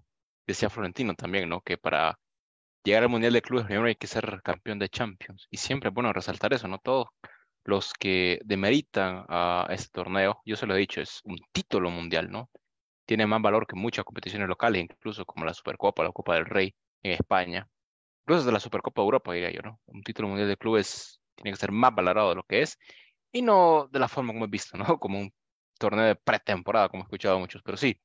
decía 0.45 0.69
Florentino 0.69 1.13
también, 1.15 1.47
¿no? 1.47 1.61
Que 1.61 1.77
para 1.77 2.19
llegar 2.85 3.03
al 3.03 3.09
Mundial 3.09 3.33
de 3.33 3.41
Clubes 3.41 3.65
primero 3.65 3.87
hay 3.87 3.95
que 3.95 4.07
ser 4.07 4.41
campeón 4.43 4.79
de 4.79 4.89
Champions. 4.89 5.47
Y 5.49 5.57
siempre 5.57 5.89
bueno 5.89 6.13
resaltar 6.13 6.53
eso, 6.53 6.67
¿no? 6.67 6.79
Todos 6.79 7.07
los 7.65 7.93
que 7.93 8.39
demeritan 8.45 9.25
a 9.27 9.67
este 9.71 9.89
torneo, 9.91 10.41
yo 10.45 10.55
se 10.55 10.67
lo 10.67 10.75
he 10.75 10.79
dicho, 10.79 11.01
es 11.01 11.21
un 11.25 11.37
título 11.51 11.89
mundial, 11.89 12.31
¿no? 12.31 12.49
Tiene 13.05 13.25
más 13.27 13.41
valor 13.41 13.67
que 13.67 13.75
muchas 13.75 14.05
competiciones 14.05 14.47
locales, 14.47 14.83
incluso 14.83 15.25
como 15.25 15.45
la 15.45 15.53
Supercopa, 15.53 16.03
la 16.03 16.11
Copa 16.11 16.35
del 16.35 16.45
Rey 16.45 16.75
en 17.03 17.13
España. 17.13 17.67
Incluso 18.23 18.45
de 18.45 18.51
la 18.51 18.59
Supercopa 18.59 19.01
de 19.01 19.05
Europa, 19.05 19.33
diría 19.33 19.51
yo, 19.51 19.61
¿no? 19.61 19.79
Un 19.87 20.03
título 20.03 20.27
mundial 20.29 20.47
de 20.49 20.57
clubes 20.57 21.19
tiene 21.35 21.51
que 21.51 21.57
ser 21.57 21.71
más 21.71 21.93
valorado 21.93 22.29
de 22.29 22.35
lo 22.35 22.43
que 22.43 22.61
es 22.61 22.77
y 23.31 23.41
no 23.41 23.87
de 23.91 23.99
la 23.99 24.07
forma 24.07 24.33
como 24.33 24.45
he 24.45 24.49
visto, 24.49 24.77
¿no? 24.77 24.85
Como 24.99 25.19
un 25.19 25.33
torneo 25.79 26.05
de 26.05 26.15
pretemporada, 26.15 26.89
como 26.89 27.03
he 27.03 27.05
escuchado 27.05 27.39
muchos, 27.39 27.61
pero 27.63 27.77
sí, 27.77 27.99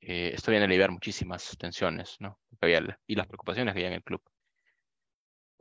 eh, 0.00 0.32
esto 0.34 0.50
viene 0.50 0.64
a 0.64 0.68
aliviar 0.68 0.90
muchísimas 0.90 1.56
tensiones, 1.58 2.16
¿no? 2.20 2.38
Y 3.06 3.14
las 3.14 3.26
preocupaciones 3.26 3.74
que 3.74 3.80
hay 3.80 3.86
en 3.86 3.92
el 3.94 4.02
club. 4.02 4.22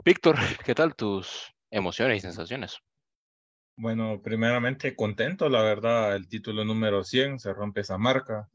Víctor, 0.04 0.38
¿qué 0.66 0.76
tal 0.76 0.96
tus 0.96 1.54
emociones 1.70 2.18
y 2.18 2.22
sensaciones? 2.22 2.80
Bueno, 3.76 4.22
primeramente 4.24 4.96
contento, 4.96 5.50
la 5.50 5.62
verdad, 5.62 6.16
el 6.16 6.28
título 6.28 6.66
número 6.66 7.04
100 7.04 7.40
se 7.40 7.54
rompe 7.54 7.82
esa 7.82 7.98
marca. 7.98 8.50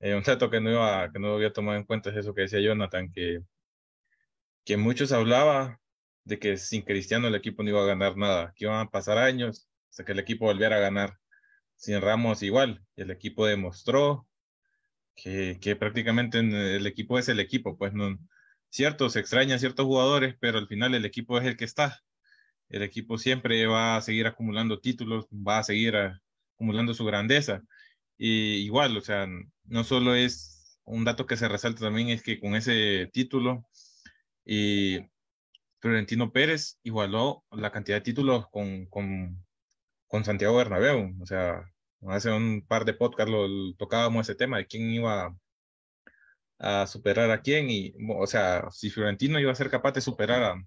Eh, 0.00 0.14
un 0.14 0.22
dato 0.22 0.50
que 0.50 0.60
no, 0.60 0.70
iba, 0.70 1.10
que 1.10 1.18
no 1.18 1.34
había 1.34 1.52
tomado 1.52 1.78
en 1.78 1.84
cuenta 1.84 2.10
es 2.10 2.16
eso 2.16 2.34
que 2.34 2.42
decía 2.42 2.60
Jonathan, 2.60 3.10
que, 3.10 3.40
que 4.64 4.76
muchos 4.76 5.12
hablaba 5.12 5.80
de 6.24 6.38
que 6.38 6.56
sin 6.58 6.82
Cristiano 6.82 7.28
el 7.28 7.34
equipo 7.34 7.62
no 7.62 7.70
iba 7.70 7.82
a 7.82 7.86
ganar 7.86 8.16
nada, 8.16 8.52
que 8.54 8.64
iban 8.64 8.80
a 8.80 8.90
pasar 8.90 9.16
años 9.16 9.68
hasta 9.88 10.04
que 10.04 10.12
el 10.12 10.18
equipo 10.18 10.46
volviera 10.46 10.76
a 10.76 10.80
ganar. 10.80 11.18
Sin 11.76 12.00
Ramos 12.00 12.42
igual, 12.42 12.84
el 12.96 13.10
equipo 13.10 13.46
demostró 13.46 14.26
que, 15.16 15.76
prácticamente 15.76 16.38
el 16.38 16.86
equipo 16.86 17.18
es 17.18 17.28
el 17.28 17.40
equipo, 17.40 17.76
pues 17.76 17.92
no, 17.94 18.18
cierto, 18.70 19.10
se 19.10 19.20
extrañan 19.20 19.58
ciertos 19.60 19.86
jugadores, 19.86 20.36
pero 20.40 20.58
al 20.58 20.68
final 20.68 20.94
el 20.94 21.04
equipo 21.04 21.38
es 21.38 21.46
el 21.46 21.56
que 21.56 21.64
está. 21.64 22.00
El 22.68 22.82
equipo 22.82 23.18
siempre 23.18 23.66
va 23.66 23.96
a 23.96 24.02
seguir 24.02 24.26
acumulando 24.26 24.80
títulos, 24.80 25.26
va 25.32 25.58
a 25.58 25.64
seguir 25.64 25.96
acumulando 26.54 26.94
su 26.94 27.04
grandeza. 27.04 27.62
Y 28.18 28.56
igual, 28.64 28.96
o 28.96 29.00
sea, 29.02 29.26
no 29.64 29.84
solo 29.84 30.14
es 30.14 30.78
un 30.84 31.04
dato 31.04 31.26
que 31.26 31.36
se 31.36 31.48
resalta 31.48 31.82
también, 31.82 32.08
es 32.10 32.22
que 32.22 32.40
con 32.40 32.54
ese 32.56 33.08
título, 33.12 33.66
y 34.44 35.00
Florentino 35.80 36.32
Pérez 36.32 36.78
igualó 36.82 37.44
la 37.50 37.72
cantidad 37.72 37.98
de 37.98 38.02
títulos 38.02 38.48
con, 38.50 38.86
con, 38.86 39.44
con 40.08 40.24
Santiago 40.24 40.56
Bernabéu. 40.56 41.16
O 41.20 41.26
sea, 41.26 41.64
hace 42.08 42.30
un 42.30 42.64
par 42.66 42.84
de 42.84 42.94
podcasts 42.94 43.32
lo, 43.32 43.74
tocábamos 43.76 44.28
ese 44.28 44.36
tema 44.36 44.58
de 44.58 44.66
quién 44.66 44.90
iba 44.90 45.36
a 46.58 46.86
superar 46.86 47.30
a 47.30 47.42
quién. 47.42 47.70
Y, 47.70 47.94
o 48.08 48.26
sea, 48.26 48.68
si 48.70 48.90
Florentino 48.90 49.40
iba 49.40 49.52
a 49.52 49.54
ser 49.54 49.70
capaz 49.70 49.92
de 49.92 50.00
superar 50.00 50.42
a, 50.42 50.66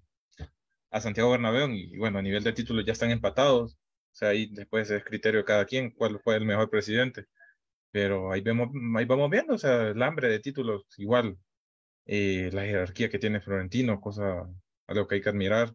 a 0.90 1.00
Santiago 1.00 1.30
Bernabéu, 1.30 1.70
y, 1.70 1.96
bueno, 1.98 2.18
a 2.18 2.22
nivel 2.22 2.42
de 2.44 2.52
títulos 2.52 2.84
ya 2.84 2.92
están 2.92 3.10
empatados. 3.10 3.74
O 3.74 4.16
sea, 4.16 4.30
ahí 4.30 4.46
después 4.52 4.90
es 4.90 5.04
criterio 5.04 5.40
de 5.40 5.44
cada 5.46 5.64
quien 5.66 5.90
cuál 5.92 6.20
fue 6.20 6.36
el 6.36 6.44
mejor 6.44 6.70
presidente. 6.70 7.26
Pero 7.92 8.32
ahí, 8.32 8.40
vemos, 8.42 8.70
ahí 8.96 9.04
vamos 9.06 9.30
viendo, 9.30 9.54
o 9.54 9.58
sea, 9.58 9.88
el 9.88 10.02
hambre 10.02 10.28
de 10.28 10.40
títulos, 10.40 10.84
igual, 10.98 11.38
eh, 12.06 12.50
la 12.52 12.64
jerarquía 12.64 13.10
que 13.10 13.18
tiene 13.18 13.40
Florentino, 13.40 14.00
cosa 14.00 14.46
a 14.86 14.94
lo 14.94 15.06
que 15.08 15.16
hay 15.16 15.22
que 15.22 15.30
admirar. 15.30 15.74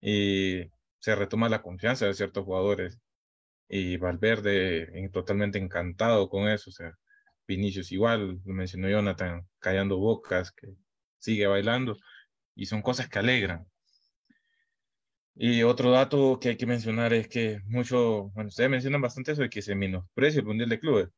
Y 0.00 0.70
se 1.00 1.14
retoma 1.16 1.48
la 1.48 1.62
confianza 1.62 2.06
de 2.06 2.14
ciertos 2.14 2.44
jugadores. 2.44 2.98
Y 3.72 3.96
Valverde 3.98 5.08
totalmente 5.12 5.58
encantado 5.58 6.28
con 6.28 6.48
eso. 6.48 6.70
O 6.70 6.72
sea, 6.72 6.92
Vinicius 7.46 7.92
igual, 7.92 8.40
lo 8.44 8.52
mencionó 8.54 8.88
Jonathan, 8.90 9.48
callando 9.60 9.98
bocas, 9.98 10.50
que 10.52 10.68
sigue 11.18 11.46
bailando. 11.46 11.96
Y 12.56 12.66
son 12.66 12.82
cosas 12.82 13.08
que 13.08 13.20
alegran. 13.20 13.66
Y 15.36 15.62
otro 15.62 15.92
dato 15.92 16.38
que 16.40 16.50
hay 16.50 16.56
que 16.56 16.66
mencionar 16.66 17.12
es 17.14 17.28
que 17.28 17.60
mucho, 17.66 18.30
bueno, 18.34 18.48
ustedes 18.48 18.68
mencionan 18.70 19.00
bastante 19.00 19.32
eso 19.32 19.42
de 19.42 19.48
que 19.50 19.62
se 19.62 19.74
menosprecia 19.74 20.40
el 20.40 20.46
Mundial 20.46 20.68
de 20.68 20.80
Clubes. 20.80 21.08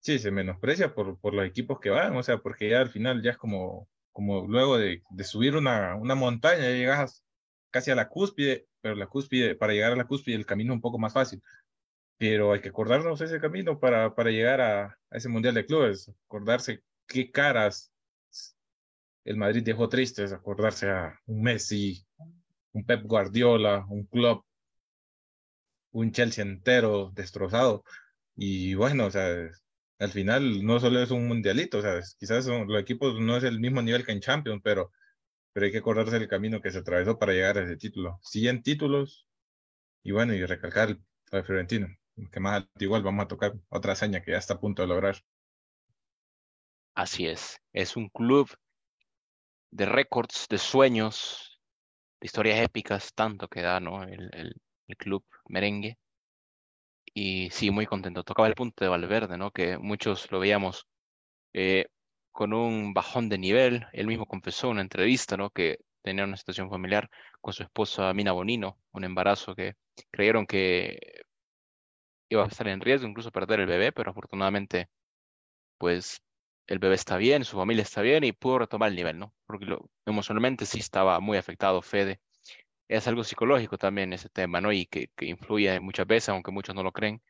Sí, 0.00 0.18
se 0.18 0.30
menosprecia 0.32 0.94
por, 0.94 1.20
por 1.20 1.34
los 1.34 1.46
equipos 1.46 1.78
que 1.80 1.90
van, 1.90 2.16
o 2.16 2.22
sea, 2.22 2.38
porque 2.38 2.70
ya 2.70 2.80
al 2.80 2.90
final 2.90 3.22
ya 3.22 3.32
es 3.32 3.38
como, 3.38 3.88
como 4.12 4.46
luego 4.48 4.78
de, 4.78 5.02
de 5.10 5.24
subir 5.24 5.56
una, 5.56 5.96
una 5.96 6.14
montaña, 6.16 6.62
ya 6.62 6.70
llegas 6.70 7.22
casi 7.70 7.90
a 7.90 7.94
la 7.96 8.08
cúspide, 8.08 8.66
pero 8.80 8.94
la 8.96 9.06
cúspide, 9.06 9.54
para 9.56 9.72
llegar 9.74 9.92
a 9.92 9.96
la 9.96 10.06
cúspide 10.06 10.36
el 10.36 10.46
camino 10.46 10.72
es 10.72 10.76
un 10.76 10.82
poco 10.82 10.98
más 10.98 11.12
fácil. 11.12 11.42
Pero 12.22 12.52
hay 12.52 12.60
que 12.60 12.68
acordarnos 12.68 13.20
ese 13.20 13.40
camino 13.40 13.80
para, 13.80 14.14
para 14.14 14.30
llegar 14.30 14.60
a, 14.60 14.96
ese 15.10 15.28
Mundial 15.28 15.54
de 15.54 15.66
Clubes, 15.66 16.08
acordarse 16.26 16.84
qué 17.08 17.32
caras 17.32 17.92
el 19.24 19.36
Madrid 19.36 19.64
dejó 19.64 19.88
tristes, 19.88 20.32
acordarse 20.32 20.88
a 20.88 21.18
un 21.26 21.42
Messi, 21.42 22.06
un 22.74 22.86
Pep 22.86 23.02
Guardiola, 23.02 23.84
un 23.88 24.04
club, 24.04 24.44
un 25.90 26.12
Chelsea 26.12 26.44
entero 26.44 27.10
destrozado. 27.12 27.82
Y 28.36 28.74
bueno, 28.74 29.06
o 29.06 29.10
sea, 29.10 29.50
al 29.98 30.10
final 30.10 30.64
no 30.64 30.78
solo 30.78 31.02
es 31.02 31.10
un 31.10 31.26
mundialito, 31.26 31.82
sea, 31.82 32.00
quizás 32.20 32.44
son, 32.44 32.68
los 32.68 32.80
equipos 32.80 33.20
no 33.20 33.36
es 33.36 33.42
el 33.42 33.58
mismo 33.58 33.82
nivel 33.82 34.06
que 34.06 34.12
en 34.12 34.20
Champions, 34.20 34.60
pero, 34.62 34.92
pero 35.52 35.66
hay 35.66 35.72
que 35.72 35.78
acordarse 35.78 36.20
del 36.20 36.28
camino 36.28 36.60
que 36.62 36.70
se 36.70 36.78
atravesó 36.78 37.18
para 37.18 37.32
llegar 37.32 37.58
a 37.58 37.64
ese 37.64 37.76
título. 37.76 38.20
100 38.22 38.62
títulos 38.62 39.26
y 40.04 40.12
bueno, 40.12 40.34
y 40.34 40.46
recalcar 40.46 40.96
el 41.32 41.44
Fiorentino, 41.44 41.88
que 42.30 42.40
más 42.40 42.66
igual 42.78 43.02
vamos 43.02 43.24
a 43.24 43.28
tocar 43.28 43.54
otra 43.68 43.92
hazaña 43.92 44.22
que 44.22 44.32
ya 44.32 44.38
está 44.38 44.54
a 44.54 44.60
punto 44.60 44.82
de 44.82 44.88
lograr. 44.88 45.16
Así 46.94 47.26
es, 47.26 47.58
es 47.72 47.96
un 47.96 48.08
club 48.08 48.50
de 49.70 49.86
récords, 49.86 50.46
de 50.48 50.58
sueños, 50.58 51.58
historias 52.20 52.60
épicas, 52.60 53.12
tanto 53.14 53.48
que 53.48 53.62
da 53.62 53.80
¿no? 53.80 54.02
el, 54.02 54.30
el, 54.34 54.54
el, 54.86 54.96
club 54.96 55.24
merengue. 55.48 55.98
Y 57.14 57.50
sí, 57.50 57.70
muy 57.70 57.86
contento. 57.86 58.24
Tocaba 58.24 58.48
el 58.48 58.54
punto 58.54 58.84
de 58.84 58.90
Valverde, 58.90 59.36
¿no? 59.38 59.50
que 59.50 59.78
muchos 59.78 60.30
lo 60.30 60.38
veíamos 60.40 60.86
eh, 61.54 61.86
con 62.30 62.52
un 62.52 62.94
bajón 62.94 63.28
de 63.28 63.38
nivel. 63.38 63.86
Él 63.92 64.06
mismo 64.06 64.26
confesó 64.26 64.68
en 64.68 64.72
una 64.72 64.82
entrevista 64.82 65.36
¿no? 65.36 65.50
que 65.50 65.78
tenía 66.02 66.24
una 66.24 66.36
situación 66.36 66.70
familiar 66.70 67.08
con 67.40 67.54
su 67.54 67.62
esposa 67.62 68.12
Mina 68.14 68.32
Bonino, 68.32 68.78
un 68.92 69.04
embarazo 69.04 69.54
que 69.54 69.74
creyeron 70.10 70.46
que 70.46 71.21
iba 72.32 72.44
a 72.44 72.48
estar 72.48 72.66
en 72.68 72.80
riesgo, 72.80 73.08
incluso 73.08 73.30
perder 73.30 73.60
el 73.60 73.66
bebé, 73.66 73.92
pero 73.92 74.10
afortunadamente, 74.10 74.88
pues 75.78 76.22
el 76.66 76.78
bebé 76.78 76.94
está 76.94 77.16
bien, 77.16 77.44
su 77.44 77.56
familia 77.56 77.82
está 77.82 78.02
bien 78.02 78.24
y 78.24 78.32
pudo 78.32 78.60
retomar 78.60 78.90
el 78.90 78.96
nivel, 78.96 79.18
¿no? 79.18 79.34
Porque 79.46 79.66
emocionalmente 80.06 80.66
sí 80.66 80.78
estaba 80.78 81.20
muy 81.20 81.38
afectado 81.38 81.82
Fede. 81.82 82.20
Es 82.88 83.08
algo 83.08 83.24
psicológico 83.24 83.78
también 83.78 84.12
ese 84.12 84.28
tema, 84.28 84.60
¿no? 84.60 84.72
Y 84.72 84.86
que, 84.86 85.10
influye 85.20 85.80
muchas 85.80 86.06
veces, 86.06 86.30
aunque 86.30 86.52
muchos 86.52 86.74
no 86.74 86.82
lo 86.82 86.92
creen. 86.92 87.22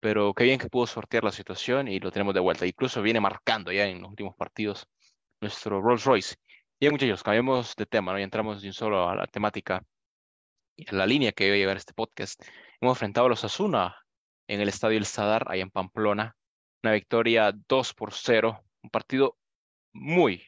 Pero 0.00 0.34
qué 0.34 0.44
bien 0.44 0.58
que 0.60 0.68
pudo 0.68 0.86
sortear 0.86 1.24
la 1.24 1.32
situación 1.32 1.88
y 1.88 2.00
lo 2.00 2.12
tenemos 2.12 2.34
de 2.34 2.40
vuelta. 2.40 2.66
Incluso 2.66 3.02
viene 3.02 3.20
marcando 3.20 3.72
ya 3.72 3.86
en 3.86 4.00
los 4.02 4.10
últimos 4.10 4.36
partidos 4.36 4.86
nuestro 5.40 5.80
Rolls 5.80 6.04
Royce. 6.04 6.36
Bien, 6.80 6.92
muchachos, 6.92 7.22
cambiamos 7.22 7.74
de 7.76 7.86
tema, 7.86 8.12
¿no? 8.12 8.20
Y 8.20 8.22
entramos 8.22 8.62
de 8.62 8.68
un 8.68 8.74
solo 8.74 9.08
a 9.08 9.16
la 9.16 9.26
temática 9.26 9.82
a 10.86 10.94
la 10.94 11.06
línea 11.06 11.32
que 11.32 11.46
iba 11.46 11.54
a 11.54 11.58
llevar 11.58 11.76
este 11.76 11.94
podcast. 11.94 12.40
Hemos 12.80 12.96
enfrentado 12.96 13.26
a 13.26 13.30
los 13.30 13.44
Asuna 13.44 13.96
en 14.48 14.60
el 14.60 14.68
Estadio 14.68 14.98
El 14.98 15.06
Sadar, 15.06 15.44
ahí 15.48 15.60
en 15.60 15.70
Pamplona. 15.70 16.36
Una 16.82 16.92
victoria 16.92 17.52
2 17.68 17.94
por 17.94 18.12
0 18.12 18.64
un 18.82 18.90
partido 18.90 19.36
muy, 19.92 20.42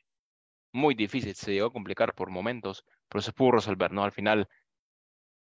muy 0.73 0.95
difícil. 0.95 1.35
Se 1.35 1.53
llegó 1.53 1.69
a 1.69 1.73
complicar 1.73 2.15
por 2.15 2.31
momentos, 2.31 2.85
pero 3.09 3.23
se 3.23 3.33
pudo 3.33 3.53
resolver, 3.53 3.93
¿no? 3.93 4.05
Al 4.05 4.13
final, 4.13 4.49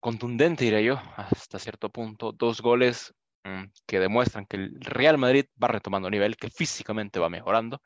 contundente, 0.01 0.65
diré 0.65 0.85
yo, 0.85 1.01
hasta 1.17 1.59
cierto 1.59 1.91
punto. 1.91 2.33
Dos 2.33 2.61
goles 2.61 3.15
mmm, 3.45 3.65
que 3.87 4.01
demuestran 4.01 4.47
que 4.47 4.57
el 4.57 4.81
Real 4.81 5.19
Madrid 5.19 5.47
va 5.63 5.69
retomando 5.69 6.11
nivel, 6.11 6.37
que 6.37 6.51
físicamente 6.51 7.21
va 7.21 7.29
mejorando 7.29 7.83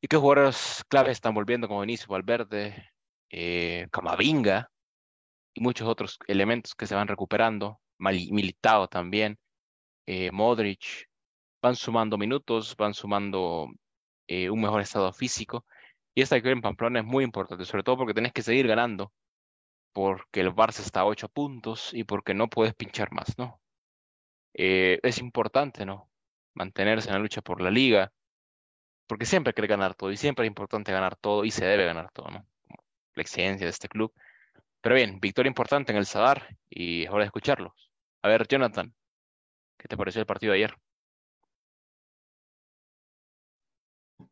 y 0.00 0.08
que 0.08 0.16
jugadores 0.16 0.84
claves 0.88 1.12
están 1.12 1.34
volviendo 1.34 1.68
como 1.68 1.80
Vinicius 1.80 2.08
Valverde, 2.08 2.90
eh, 3.30 3.88
Camavinga 3.90 4.70
y 5.54 5.60
muchos 5.60 5.88
otros 5.88 6.18
elementos 6.28 6.74
que 6.74 6.86
se 6.86 6.94
van 6.94 7.08
recuperando. 7.08 7.80
Militado 7.98 8.86
también. 8.88 9.38
Eh, 10.08 10.30
Modric, 10.32 11.06
van 11.62 11.76
sumando 11.76 12.16
minutos, 12.16 12.74
van 12.76 12.94
sumando 12.94 13.68
eh, 14.26 14.48
un 14.50 14.60
mejor 14.62 14.80
estado 14.80 15.12
físico. 15.12 15.66
Y 16.14 16.22
esta 16.22 16.36
victoria 16.36 16.54
en 16.54 16.62
Pamplona 16.62 17.00
es 17.00 17.06
muy 17.06 17.24
importante, 17.24 17.64
sobre 17.66 17.82
todo 17.82 17.98
porque 17.98 18.14
tenés 18.14 18.32
que 18.32 18.42
seguir 18.42 18.66
ganando, 18.66 19.12
porque 19.92 20.40
el 20.40 20.54
Barça 20.54 20.80
está 20.80 21.00
a 21.00 21.06
8 21.06 21.28
puntos 21.28 21.92
y 21.94 22.04
porque 22.04 22.34
no 22.34 22.48
puedes 22.48 22.74
pinchar 22.74 23.12
más, 23.12 23.36
¿no? 23.38 23.60
Eh, 24.54 24.98
es 25.02 25.18
importante, 25.18 25.84
¿no? 25.86 26.10
Mantenerse 26.54 27.08
en 27.08 27.14
la 27.14 27.20
lucha 27.20 27.42
por 27.42 27.60
la 27.60 27.70
liga, 27.70 28.12
porque 29.06 29.26
siempre 29.26 29.52
quiere 29.54 29.68
ganar 29.68 29.94
todo 29.94 30.10
y 30.12 30.16
siempre 30.16 30.46
es 30.46 30.48
importante 30.48 30.92
ganar 30.92 31.16
todo 31.16 31.44
y 31.44 31.50
se 31.50 31.66
debe 31.66 31.84
ganar 31.84 32.10
todo, 32.12 32.28
¿no? 32.30 32.46
La 33.14 33.22
exigencia 33.22 33.66
de 33.66 33.70
este 33.72 33.88
club. 33.88 34.12
Pero 34.80 34.94
bien, 34.94 35.20
victoria 35.20 35.48
importante 35.50 35.92
en 35.92 35.98
el 35.98 36.06
Sadar 36.06 36.56
y 36.70 37.04
es 37.04 37.10
hora 37.10 37.20
de 37.20 37.26
escucharlos. 37.26 37.90
A 38.22 38.28
ver, 38.28 38.46
Jonathan, 38.48 38.94
¿qué 39.78 39.88
te 39.88 39.96
pareció 39.96 40.20
el 40.20 40.26
partido 40.26 40.52
de 40.52 40.58
ayer? 40.58 40.74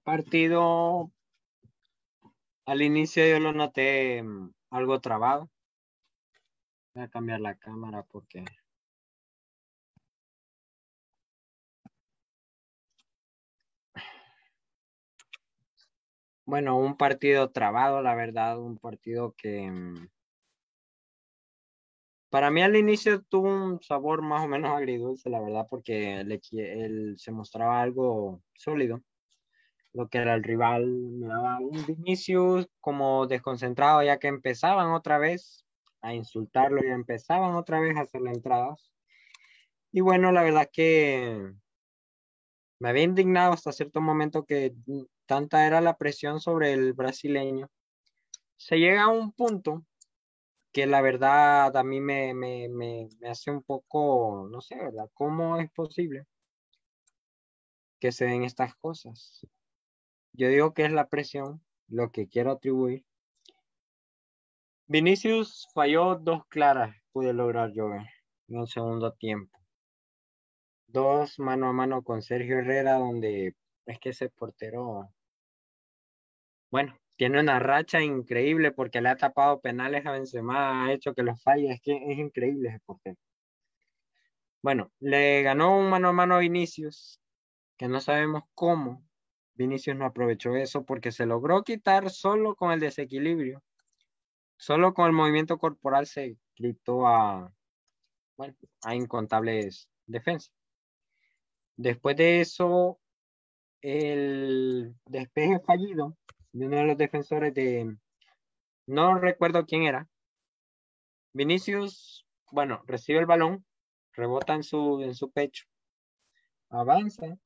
Partido, 0.03 1.11
al 2.67 2.83
inicio 2.83 3.27
yo 3.27 3.41
lo 3.41 3.53
noté 3.53 4.23
mm, 4.23 4.53
algo 4.71 5.01
trabado. 5.01 5.49
Voy 6.95 7.05
a 7.05 7.09
cambiar 7.09 7.41
la 7.41 7.55
cámara 7.55 8.03
porque 8.03 8.45
Bueno, 16.47 16.79
un 16.79 16.97
partido 16.97 17.51
trabado, 17.51 18.03
la 18.03 18.15
verdad, 18.15 18.61
un 18.61 18.79
partido 18.79 19.35
que 19.37 19.69
mm, 19.69 20.09
para 22.37 22.51
mí 22.51 22.61
al 22.61 22.77
inicio 22.77 23.23
tuvo 23.23 23.49
un 23.49 23.83
sabor 23.83 24.21
más 24.21 24.45
o 24.45 24.47
menos 24.47 24.71
agridulce, 24.77 25.31
la 25.31 25.41
verdad, 25.41 25.67
porque 25.71 26.21
él, 26.21 27.15
se 27.17 27.33
mostraba 27.33 27.81
algo 27.81 28.43
sólido, 28.53 29.03
lo 29.95 30.11
que 30.11 30.19
era 30.19 30.35
el 30.35 30.43
rival, 30.43 30.87
miraba 30.87 31.59
un 31.61 31.87
Vinicius 31.87 32.69
como 32.79 33.27
desconcentrado, 33.27 34.03
ya 34.03 34.19
que 34.19 34.29
empezaban 34.29 34.91
otra 34.91 35.17
vez 35.17 35.65
a 36.03 36.13
insultarlo 36.13 36.85
y 36.85 36.89
empezaban 36.89 37.55
otra 37.55 37.81
vez 37.81 37.97
a 37.97 38.03
hacerle 38.03 38.33
entradas. 38.33 38.93
Y 39.91 40.03
bueno, 40.03 40.31
la 40.31 40.43
verdad 40.43 40.69
que 40.71 41.55
me 42.79 42.91
había 42.91 43.05
indignado 43.05 43.55
hasta 43.55 43.73
cierto 43.73 44.03
momento 44.03 44.45
que 44.45 44.75
tanta 45.25 45.67
era 45.67 45.81
la 45.81 45.97
presión 45.97 46.39
sobre 46.39 46.75
el 46.75 46.93
brasileño. 46.93 47.71
Se 48.59 48.77
llega 48.77 49.05
a 49.05 49.09
un 49.09 49.33
punto 49.33 49.87
que 50.77 50.85
la 50.87 51.01
verdad 51.01 51.75
a 51.75 51.83
mí 51.83 52.03
me, 52.03 52.35
me, 52.35 52.69
me, 52.69 53.09
hace 53.27 53.51
un 53.51 53.63
poco, 53.63 54.47
no 54.53 54.61
sé, 54.61 54.77
¿verdad? 54.77 55.09
¿Cómo 55.15 55.57
es 55.57 55.71
posible 55.71 56.27
que 57.99 58.13
se 58.13 58.27
den 58.27 58.45
estas 58.45 58.77
cosas? 58.77 59.47
Yo 60.35 60.51
digo 60.51 60.75
que 60.75 60.85
es 60.85 60.93
la 60.93 61.09
presión, 61.09 61.65
lo 61.89 62.13
que 62.13 62.29
quiero 62.29 62.51
atribuir. 62.53 63.07
Vinicius 64.87 65.67
falló 65.73 66.17
dos 66.17 66.47
claras, 66.49 66.95
pude 67.11 67.33
lograr 67.33 67.73
yo 67.73 67.95
en 67.95 68.59
un 68.59 68.67
segundo 68.67 69.15
tiempo. 69.15 69.59
Dos 70.89 71.39
mano 71.39 71.69
a 71.71 71.73
mano 71.73 72.03
con 72.03 72.21
Sergio 72.21 72.59
Herrera, 72.59 72.99
donde 72.99 73.57
es 73.87 73.99
que 73.99 74.11
ese 74.11 74.29
portero, 74.29 75.09
bueno, 76.71 76.99
tiene 77.17 77.41
una 77.41 77.59
racha 77.59 78.03
increíble 78.03 78.73
porque 78.73 79.01
le 79.01 79.09
ha 79.09 79.17
tapado 79.17 79.61
penales 79.61 80.05
a 80.07 80.13
Benzema, 80.13 80.85
ha 80.85 80.93
hecho 80.93 81.15
que 81.15 81.23
los 81.23 81.43
falle, 81.43 81.73
es 81.73 81.81
que 81.81 81.97
es 81.97 82.19
increíble 82.19 82.69
ese 82.69 82.81
portero. 82.81 83.17
Bueno, 84.63 84.93
le 85.01 85.43
ganó 85.43 85.79
un 85.79 85.89
mano 85.89 86.09
a 86.09 86.13
mano 86.13 86.35
a 86.37 86.41
Vinicius, 86.41 87.21
que 87.77 87.89
no 87.89 88.01
sabemos 88.01 88.43
cómo. 88.55 89.03
Vinicius 89.55 89.97
no 89.97 90.05
aprovechó 90.05 90.55
eso 90.57 90.85
porque 90.85 91.13
se 91.13 91.25
logró 91.25 91.63
quitar 91.63 92.11
solo 92.11 92.55
con 92.55 92.73
el 92.73 92.81
desequilibrio. 92.81 93.63
Solo 94.59 94.93
con 94.95 95.07
el 95.07 95.13
movimiento 95.13 95.59
corporal 95.59 96.07
se 96.07 96.37
gritó 96.57 97.07
a, 97.07 97.53
bueno, 98.37 98.55
a 98.83 98.95
incontables 98.95 99.89
defensas. 100.07 100.53
Después 101.77 102.17
de 102.17 102.41
eso, 102.41 102.99
el 103.83 104.95
despeje 105.05 105.61
fallido 105.61 106.17
de 106.57 106.67
uno 106.67 106.77
de 106.79 106.85
los 106.85 106.97
defensores 106.97 107.53
de, 107.53 107.97
no 108.87 109.19
recuerdo 109.19 109.67
quién 109.67 109.83
era. 109.83 110.09
Vinicius, 111.35 112.27
bueno, 112.51 112.83
recibe 112.87 113.19
el 113.19 113.27
balón, 113.27 113.65
rebota 114.13 114.55
en 114.55 114.63
su, 114.63 115.03
en 115.03 115.15
su 115.15 115.31
pecho, 115.31 115.67
avanza 116.71 117.37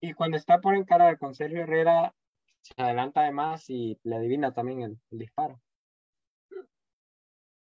y 0.00 0.12
cuando 0.12 0.36
está 0.36 0.60
por 0.60 0.76
encarar 0.76 1.18
con 1.18 1.34
Sergio 1.34 1.62
Herrera, 1.62 2.14
se 2.60 2.74
adelanta 2.76 3.22
además 3.22 3.68
y 3.68 3.98
le 4.04 4.16
adivina 4.16 4.52
también 4.52 4.82
el, 4.82 4.98
disparo. 5.10 5.60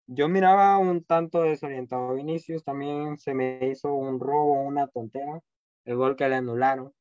Yo 0.07 0.29
miraba 0.29 0.77
un 0.77 1.03
tanto 1.03 1.41
desorientado 1.41 2.09
a 2.09 2.13
Vinicius, 2.13 2.63
también 2.63 3.17
se 3.17 3.33
me 3.33 3.59
hizo 3.67 3.93
un 3.93 4.21
robo, 4.21 4.53
una 4.61 4.87
tontera, 4.87 5.41
el 5.83 5.95
gol 5.97 6.15
que 6.15 6.29
le 6.29 6.35
anularon. 6.35 6.93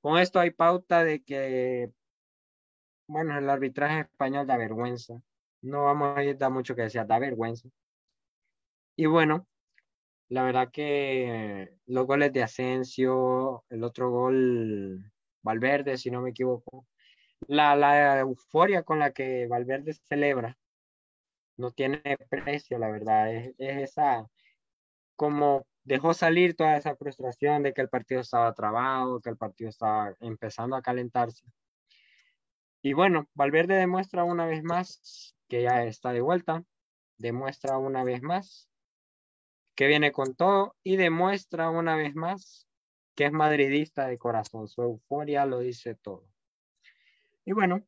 Con 0.00 0.18
esto 0.18 0.38
hay 0.38 0.50
pauta 0.50 1.02
de 1.02 1.24
que 1.24 1.90
bueno, 3.06 3.38
el 3.38 3.48
arbitraje 3.50 4.00
español 4.00 4.46
da 4.46 4.56
vergüenza. 4.56 5.20
No 5.62 5.84
vamos 5.84 6.16
a 6.16 6.24
ir 6.24 6.38
da 6.38 6.50
mucho 6.50 6.74
que 6.74 6.82
decir, 6.82 7.06
da 7.06 7.18
vergüenza. 7.18 7.68
Y 8.96 9.06
bueno, 9.06 9.46
la 10.28 10.44
verdad 10.44 10.70
que 10.72 11.76
los 11.86 12.06
goles 12.06 12.32
de 12.32 12.42
Asensio, 12.42 13.64
el 13.70 13.84
otro 13.84 14.10
gol 14.10 15.12
Valverde, 15.42 15.96
si 15.98 16.10
no 16.10 16.22
me 16.22 16.30
equivoco, 16.30 16.86
la, 17.48 17.76
la 17.76 18.20
euforia 18.20 18.82
con 18.82 18.98
la 18.98 19.12
que 19.12 19.46
Valverde 19.46 19.94
celebra 19.94 20.56
no 21.56 21.70
tiene 21.70 22.02
precio, 22.28 22.78
la 22.78 22.90
verdad. 22.90 23.32
Es, 23.32 23.54
es 23.58 23.90
esa, 23.90 24.26
como 25.16 25.66
dejó 25.84 26.14
salir 26.14 26.56
toda 26.56 26.76
esa 26.76 26.96
frustración 26.96 27.62
de 27.62 27.74
que 27.74 27.82
el 27.82 27.88
partido 27.88 28.20
estaba 28.20 28.52
trabado, 28.54 29.20
que 29.20 29.30
el 29.30 29.36
partido 29.36 29.70
estaba 29.70 30.14
empezando 30.20 30.76
a 30.76 30.82
calentarse. 30.82 31.46
Y 32.84 32.92
bueno, 32.92 33.30
Valverde 33.32 33.76
demuestra 33.76 34.24
una 34.24 34.44
vez 34.44 34.62
más 34.62 35.34
que 35.48 35.62
ya 35.62 35.84
está 35.84 36.12
de 36.12 36.20
vuelta, 36.20 36.64
demuestra 37.16 37.78
una 37.78 38.04
vez 38.04 38.20
más 38.20 38.68
que 39.74 39.86
viene 39.86 40.12
con 40.12 40.34
todo 40.34 40.76
y 40.82 40.96
demuestra 40.96 41.70
una 41.70 41.96
vez 41.96 42.14
más 42.14 42.68
que 43.14 43.24
es 43.24 43.32
madridista 43.32 44.06
de 44.06 44.18
corazón. 44.18 44.68
Su 44.68 44.82
euforia 44.82 45.46
lo 45.46 45.60
dice 45.60 45.94
todo. 45.94 46.28
Y 47.46 47.52
bueno, 47.52 47.82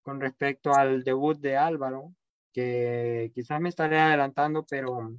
con 0.00 0.18
respecto 0.18 0.72
al 0.72 1.04
debut 1.04 1.38
de 1.38 1.58
Álvaro, 1.58 2.14
que 2.54 3.32
quizás 3.34 3.60
me 3.60 3.68
estaré 3.68 4.00
adelantando, 4.00 4.64
pero 4.64 5.14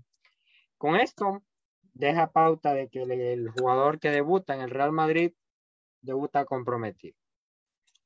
con 0.80 0.95
esto 0.95 1.43
deja 1.93 2.32
pauta 2.32 2.73
de 2.73 2.89
que 2.89 3.04
el 3.04 3.52
jugador 3.52 3.99
que 3.99 4.10
debuta 4.10 4.56
en 4.56 4.62
el 4.62 4.71
Real 4.71 4.91
Madrid 4.91 5.34
debuta 6.02 6.45
comprometido. 6.45 7.23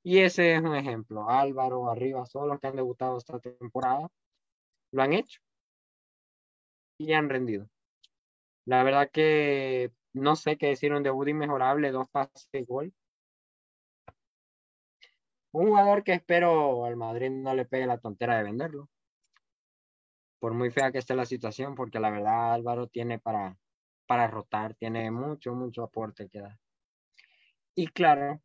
Y 0.09 0.19
ese 0.21 0.53
es 0.55 0.61
un 0.61 0.73
ejemplo. 0.73 1.29
Álvaro, 1.29 1.91
Arriba, 1.91 2.23
todos 2.31 2.47
los 2.47 2.61
que 2.61 2.67
han 2.67 2.77
debutado 2.77 3.17
esta 3.17 3.39
temporada, 3.39 4.07
lo 4.93 5.01
han 5.03 5.11
hecho 5.11 5.41
y 6.97 7.11
han 7.11 7.27
rendido. 7.27 7.67
La 8.63 8.83
verdad 8.83 9.11
que 9.11 9.91
no 10.13 10.37
sé 10.37 10.57
qué 10.57 10.67
decir, 10.67 10.93
un 10.93 11.03
debut 11.03 11.27
inmejorable, 11.27 11.91
dos 11.91 12.07
pases 12.09 12.47
de 12.53 12.63
gol. 12.63 12.93
Un 15.51 15.67
jugador 15.67 16.05
que 16.05 16.13
espero 16.13 16.85
al 16.85 16.95
Madrid 16.95 17.29
no 17.29 17.53
le 17.53 17.65
pegue 17.65 17.85
la 17.85 17.97
tontera 17.97 18.37
de 18.37 18.43
venderlo. 18.43 18.89
Por 20.39 20.53
muy 20.53 20.71
fea 20.71 20.93
que 20.93 20.99
esté 20.99 21.15
la 21.15 21.25
situación, 21.25 21.75
porque 21.75 21.99
la 21.99 22.11
verdad 22.11 22.53
Álvaro 22.53 22.87
tiene 22.87 23.19
para, 23.19 23.57
para 24.05 24.27
rotar, 24.27 24.73
tiene 24.75 25.11
mucho, 25.11 25.53
mucho 25.53 25.83
aporte 25.83 26.29
que 26.29 26.39
dar. 26.39 26.57
Y 27.75 27.87
claro, 27.87 28.41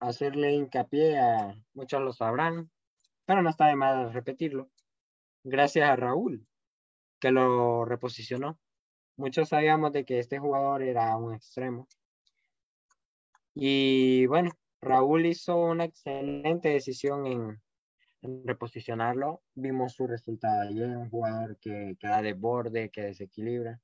hacerle 0.00 0.52
hincapié 0.52 1.18
a 1.18 1.54
muchos 1.74 2.00
lo 2.02 2.12
sabrán, 2.12 2.70
pero 3.24 3.42
no 3.42 3.50
está 3.50 3.66
de 3.66 3.76
más 3.76 4.12
repetirlo. 4.12 4.70
Gracias 5.44 5.88
a 5.88 5.96
Raúl, 5.96 6.46
que 7.20 7.30
lo 7.30 7.84
reposicionó. 7.84 8.58
Muchos 9.16 9.48
sabíamos 9.48 9.92
de 9.92 10.04
que 10.04 10.18
este 10.18 10.38
jugador 10.38 10.82
era 10.82 11.16
un 11.16 11.34
extremo. 11.34 11.88
Y 13.54 14.26
bueno, 14.26 14.52
Raúl 14.80 15.26
hizo 15.26 15.56
una 15.56 15.84
excelente 15.84 16.68
decisión 16.68 17.26
en, 17.26 17.60
reposicionarlo. 18.44 19.42
Vimos 19.54 19.94
su 19.94 20.06
resultado 20.06 20.62
ayer, 20.62 20.96
un 20.96 21.10
jugador 21.10 21.58
que, 21.58 21.96
que 21.98 22.06
da 22.06 22.22
de 22.22 22.34
borde, 22.34 22.90
que 22.90 23.02
desequilibra, 23.02 23.80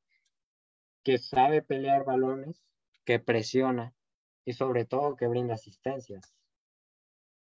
que 1.03 1.18
sabe 1.18 1.62
pelear 1.62 2.05
balones, 2.05 2.64
que 3.05 3.18
presiona, 3.18 3.92
y 4.44 4.52
sobre 4.52 4.85
todo 4.85 5.16
que 5.16 5.26
brinda 5.26 5.54
asistencias. 5.54 6.35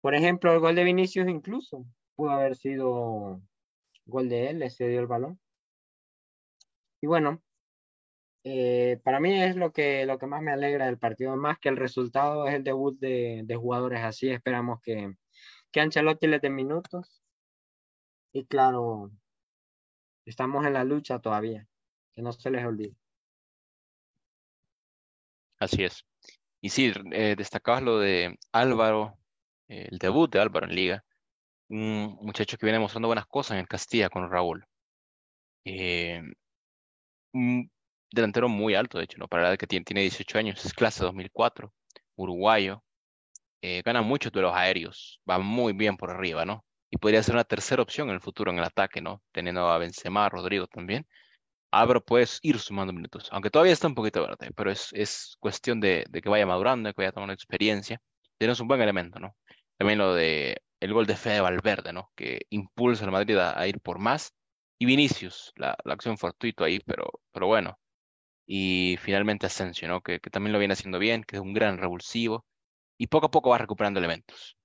Por 0.01 0.15
ejemplo, 0.15 0.53
el 0.53 0.59
gol 0.59 0.75
de 0.75 0.83
Vinicius 0.83 1.29
incluso 1.29 1.85
pudo 2.15 2.31
haber 2.31 2.55
sido 2.55 3.41
gol 4.05 4.29
de 4.29 4.49
él, 4.49 4.59
le 4.59 4.69
cedió 4.69 4.99
el 4.99 5.07
balón. 5.07 5.39
Y 7.01 7.07
bueno, 7.07 7.41
eh, 8.43 8.99
para 9.03 9.19
mí 9.19 9.41
es 9.41 9.55
lo 9.55 9.71
que, 9.71 10.05
lo 10.05 10.17
que 10.17 10.27
más 10.27 10.41
me 10.41 10.51
alegra 10.51 10.85
del 10.85 10.97
partido, 10.97 11.35
más 11.35 11.59
que 11.59 11.69
el 11.69 11.77
resultado 11.77 12.47
es 12.47 12.55
el 12.55 12.63
debut 12.63 12.99
de, 12.99 13.41
de 13.45 13.55
jugadores 13.55 14.01
así. 14.01 14.29
Esperamos 14.29 14.79
que, 14.81 15.13
que 15.71 15.81
Ancelotti 15.81 16.27
les 16.27 16.41
dé 16.41 16.49
minutos. 16.49 17.23
Y 18.33 18.45
claro, 18.45 19.11
estamos 20.25 20.65
en 20.65 20.73
la 20.73 20.83
lucha 20.83 21.19
todavía, 21.19 21.67
que 22.13 22.21
no 22.21 22.31
se 22.31 22.49
les 22.49 22.65
olvide. 22.65 22.95
Así 25.59 25.83
es. 25.83 26.05
Y 26.62 26.69
sí, 26.69 26.93
eh, 27.12 27.36
destacabas 27.38 27.84
lo 27.84 28.00
de 28.00 28.38
Álvaro, 28.52 29.17
eh, 29.67 29.88
el 29.91 29.97
debut 29.97 30.32
de 30.32 30.39
Álvaro 30.39 30.67
en 30.67 30.76
Liga. 30.76 31.04
Un 31.69 32.17
muchacho 32.21 32.58
que 32.58 32.65
viene 32.65 32.80
mostrando 32.80 33.08
buenas 33.10 33.28
cosas 33.28 33.54
en 33.54 33.60
el 33.60 33.67
Castilla 33.67 34.10
con 34.10 34.30
Raúl. 34.30 34.65
Eh, 35.65 36.21
un 37.34 37.69
delantero 38.12 38.50
muy 38.50 38.76
alto, 38.76 38.97
de 38.97 39.06
hecho, 39.06 39.17
¿no? 39.17 39.28
Para 39.28 39.43
la 39.43 39.50
edad 39.50 39.58
que 39.58 39.67
tiene, 39.67 39.86
tiene 39.86 40.02
18 40.02 40.38
años, 40.38 40.65
es 40.65 40.74
clase 40.74 41.04
2004, 41.04 41.74
uruguayo. 42.15 42.84
Eh, 43.62 43.82
gana 43.86 44.02
muchos 44.02 44.32
duelos 44.32 44.54
aéreos, 44.56 45.21
va 45.30 45.39
muy 45.39 45.74
bien 45.74 45.97
por 45.97 46.12
arriba, 46.12 46.45
¿no? 46.45 46.65
Y 46.89 46.97
podría 46.97 47.24
ser 47.24 47.36
una 47.36 47.43
tercera 47.45 47.82
opción 47.84 48.10
en 48.10 48.15
el 48.15 48.21
futuro 48.21 48.52
en 48.52 48.60
el 48.60 48.65
ataque, 48.65 49.02
¿no? 49.02 49.21
Teniendo 49.32 49.67
a 49.69 49.78
Benzema, 49.78 50.30
Rodrigo 50.30 50.67
también. 50.67 51.08
Álvaro 51.71 52.03
puedes 52.03 52.39
ir 52.43 52.60
sumando 52.60 52.93
minutos, 52.93 53.29
aunque 53.31 53.49
todavía 53.49 53.73
está 53.73 53.88
un 53.88 53.95
poquito 53.95 54.21
verde, 54.21 54.51
pero 54.55 54.71
es, 54.71 54.89
es 54.93 55.38
cuestión 55.39 55.79
de, 55.79 56.05
que 56.12 56.29
vaya 56.29 56.45
madurando, 56.45 56.89
de 56.89 56.93
que 56.93 57.01
vaya 57.01 57.13
tomando 57.13 57.34
experiencia. 57.34 58.01
Tenemos 58.38 58.60
un 58.60 58.67
buen 58.67 58.81
elemento, 58.81 59.19
¿no? 59.19 59.36
También 59.77 59.99
lo 59.99 60.13
de 60.13 60.62
el 60.81 60.93
gol 60.93 61.05
de 61.07 61.15
Fede 61.15 61.41
Valverde, 61.41 61.93
¿no? 61.93 62.12
Que 62.15 62.41
impulsa 62.49 63.05
al 63.05 63.12
Madrid 63.12 63.38
a, 63.38 63.57
a, 63.60 63.67
ir 63.67 63.79
por 63.79 63.99
más. 63.99 64.34
Y 64.79 64.86
Vinicius, 64.86 65.53
la, 65.55 65.77
la, 65.86 65.93
acción 65.93 66.17
fortuito 66.17 66.63
ahí, 66.63 66.79
pero, 66.86 67.10
pero 67.31 67.47
bueno. 67.47 67.79
Y 68.45 68.97
finalmente 69.01 69.45
Asensio, 69.45 69.88
¿no? 69.88 70.01
Que, 70.01 70.19
que 70.19 70.29
también 70.29 70.53
lo 70.53 70.60
viene 70.60 70.73
haciendo 70.73 70.99
bien, 70.99 71.23
que 71.23 71.38
es 71.38 71.41
un 71.41 71.53
gran 71.53 71.77
revulsivo. 71.77 72.45
Y 72.97 73.07
poco 73.07 73.27
a 73.27 73.31
poco 73.31 73.51
va 73.51 73.60
recuperando 73.60 73.99
elementos. 73.99 74.57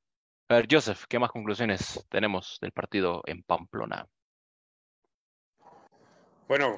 A 0.49 0.55
ver, 0.55 0.69
Joseph, 0.71 1.05
¿qué 1.09 1.19
más 1.19 1.31
conclusiones 1.31 2.07
tenemos 2.09 2.59
del 2.61 2.73
partido 2.73 3.23
en 3.27 3.43
Pamplona? 3.43 4.07
Bueno, 6.49 6.77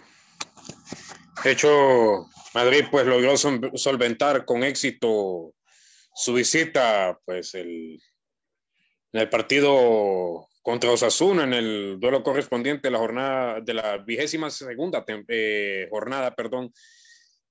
hecho, 1.45 2.29
Madrid 2.55 2.85
pues 2.91 3.07
logró 3.07 3.37
solventar 3.37 4.45
con 4.45 4.65
éxito 4.65 5.55
su 6.15 6.35
visita, 6.35 7.19
pues 7.25 7.55
el, 7.55 8.01
en 9.13 9.21
el 9.21 9.29
partido 9.29 10.49
contra 10.63 10.91
Osasuna, 10.91 11.45
en 11.45 11.55
el 11.55 11.97
duelo 12.01 12.23
correspondiente 12.23 12.89
de 12.89 12.93
la 12.93 12.99
jornada, 12.99 13.61
de 13.61 13.75
la 13.75 13.99
vigésima 13.99 14.51
segunda 14.51 15.05
eh, 15.29 15.87
jornada, 15.91 16.35
perdón. 16.35 16.73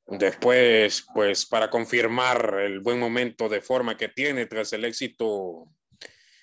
Después, 0.05 1.05
pues 1.13 1.45
para 1.45 1.69
confirmar 1.69 2.59
el 2.61 2.79
buen 2.79 2.99
momento 2.99 3.49
de 3.49 3.61
forma 3.61 3.97
que 3.97 4.07
tiene 4.07 4.45
tras 4.45 4.71
el 4.73 4.85
éxito 4.85 5.65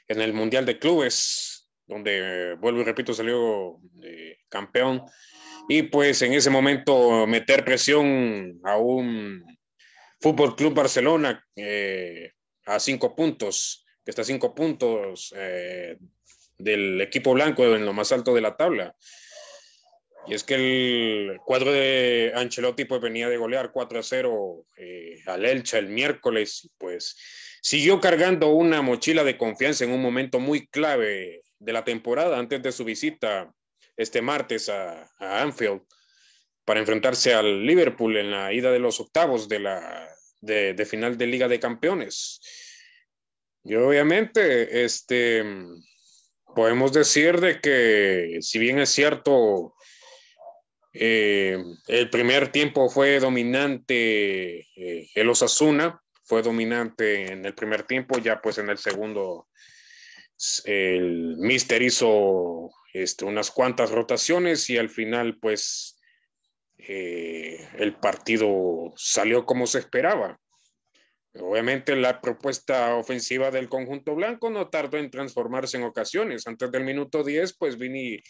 en 0.09 0.21
el 0.21 0.35
Mundial 0.35 0.67
de 0.67 0.79
Clubes, 0.79 1.71
donde, 1.87 2.57
vuelvo 2.61 2.81
y 2.81 2.85
repito, 2.85 3.15
salió 3.15 3.79
eh, 4.03 4.39
campeón 4.49 5.05
y 5.69 5.83
pues 5.85 6.21
en 6.23 6.35
ese 6.35 6.51
momento 6.51 7.27
meter 7.27 7.65
presión 7.65 8.61
a 8.65 8.77
un 8.77 9.45
Fútbol 10.21 10.57
Club 10.57 10.75
Barcelona 10.75 11.45
eh, 11.57 12.33
a 12.67 12.79
cinco 12.81 13.15
puntos, 13.15 13.85
que 14.05 14.11
está 14.11 14.23
a 14.23 14.27
cinco 14.27 14.55
puntos 14.55 15.35
eh, 15.37 15.97
del 16.59 17.01
equipo 17.01 17.33
blanco 17.33 17.65
en 17.75 17.85
lo 17.85 17.93
más 17.93 18.13
alto 18.13 18.35
de 18.35 18.41
la 18.41 18.57
tabla. 18.57 18.95
Y 20.27 20.35
es 20.35 20.45
que 20.45 20.55
el 20.55 21.39
cuadro 21.45 21.73
de 21.73 22.33
Ancelotti 22.35 22.87
pues 22.87 23.01
venía 23.01 23.29
de 23.29 23.37
golear 23.37 23.73
4 23.73 23.99
a 23.99 24.03
0 24.03 24.67
eh, 24.79 25.19
al 25.27 25.45
Elche 25.45 25.79
el 25.79 25.89
miércoles, 25.89 26.71
pues 26.79 27.17
siguió 27.61 28.01
cargando 28.01 28.49
una 28.49 28.81
mochila 28.81 29.25
de 29.25 29.37
confianza 29.37 29.85
en 29.85 29.93
un 29.93 30.01
momento 30.01 30.41
muy 30.41 30.67
clave 30.69 31.43
de 31.59 31.73
la 31.73 31.85
temporada 31.85 32.39
antes 32.39 32.63
de 32.63 32.73
su 32.73 32.85
visita 32.85 33.53
este 33.97 34.23
martes 34.23 34.69
a, 34.69 35.11
Anfield 35.19 35.83
para 36.65 36.81
enfrentarse 36.81 37.35
al 37.35 37.67
Liverpool 37.67 38.17
en 38.17 38.31
la 38.31 38.53
ida 38.53 38.71
de 38.73 38.79
los 38.79 39.01
octavos 39.01 39.49
de 39.49 39.61
la 39.61 40.09
de 40.41 40.87
final 40.87 41.17
de 41.17 41.27
Liga 41.27 41.49
de 41.49 41.59
Campeones. 41.59 42.41
Y 43.65 43.75
obviamente, 43.77 44.85
este, 44.85 45.43
podemos 46.55 46.93
decir 46.93 47.41
de 47.41 47.61
que 47.61 48.39
si 48.41 48.59
bien 48.59 48.79
es 48.79 48.91
cierto, 48.91 49.75
eh, 50.93 51.59
el 51.89 52.11
primer 52.11 52.53
tiempo 52.53 52.89
fue 52.89 53.19
dominante 53.19 54.61
eh, 54.77 55.09
el 55.15 55.31
Osasuna, 55.31 56.01
fue 56.23 56.43
dominante 56.43 57.33
en 57.33 57.45
el 57.45 57.55
primer 57.55 57.85
tiempo, 57.85 58.19
ya 58.19 58.41
pues 58.41 58.59
en 58.59 58.69
el 58.69 58.79
segundo 58.79 59.49
el 60.65 61.37
Mister 61.39 61.83
hizo 61.83 62.71
este, 62.95 63.25
unas 63.25 63.51
cuantas 63.51 63.91
rotaciones 63.91 64.71
y 64.71 64.79
al 64.79 64.89
final 64.89 65.37
pues 65.41 66.01
eh, 66.79 67.69
el 67.77 67.97
partido 67.97 68.93
salió 68.97 69.45
como 69.45 69.67
se 69.67 69.81
esperaba. 69.81 70.39
Obviamente 71.35 71.97
la 71.97 72.21
propuesta 72.21 72.95
ofensiva 72.95 73.51
del 73.51 73.69
conjunto 73.69 74.15
blanco 74.15 74.49
no 74.49 74.69
tardó 74.69 74.99
en 74.99 75.11
transformarse 75.11 75.77
en 75.77 75.83
ocasiones. 75.83 76.47
Antes 76.47 76.71
del 76.71 76.85
minuto 76.85 77.25
10 77.25 77.57
pues 77.59 77.77
Vini 77.77 78.21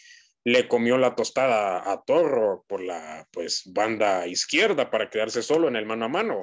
le 0.43 0.67
comió 0.67 0.97
la 0.97 1.13
tostada 1.13 1.91
a 1.91 2.01
Torro 2.03 2.65
por 2.67 2.81
la 2.81 3.27
pues 3.31 3.63
banda 3.67 4.25
izquierda 4.25 4.89
para 4.89 5.11
quedarse 5.11 5.43
solo 5.43 5.67
en 5.67 5.75
el 5.75 5.85
mano 5.85 6.05
a 6.05 6.09
mano 6.09 6.41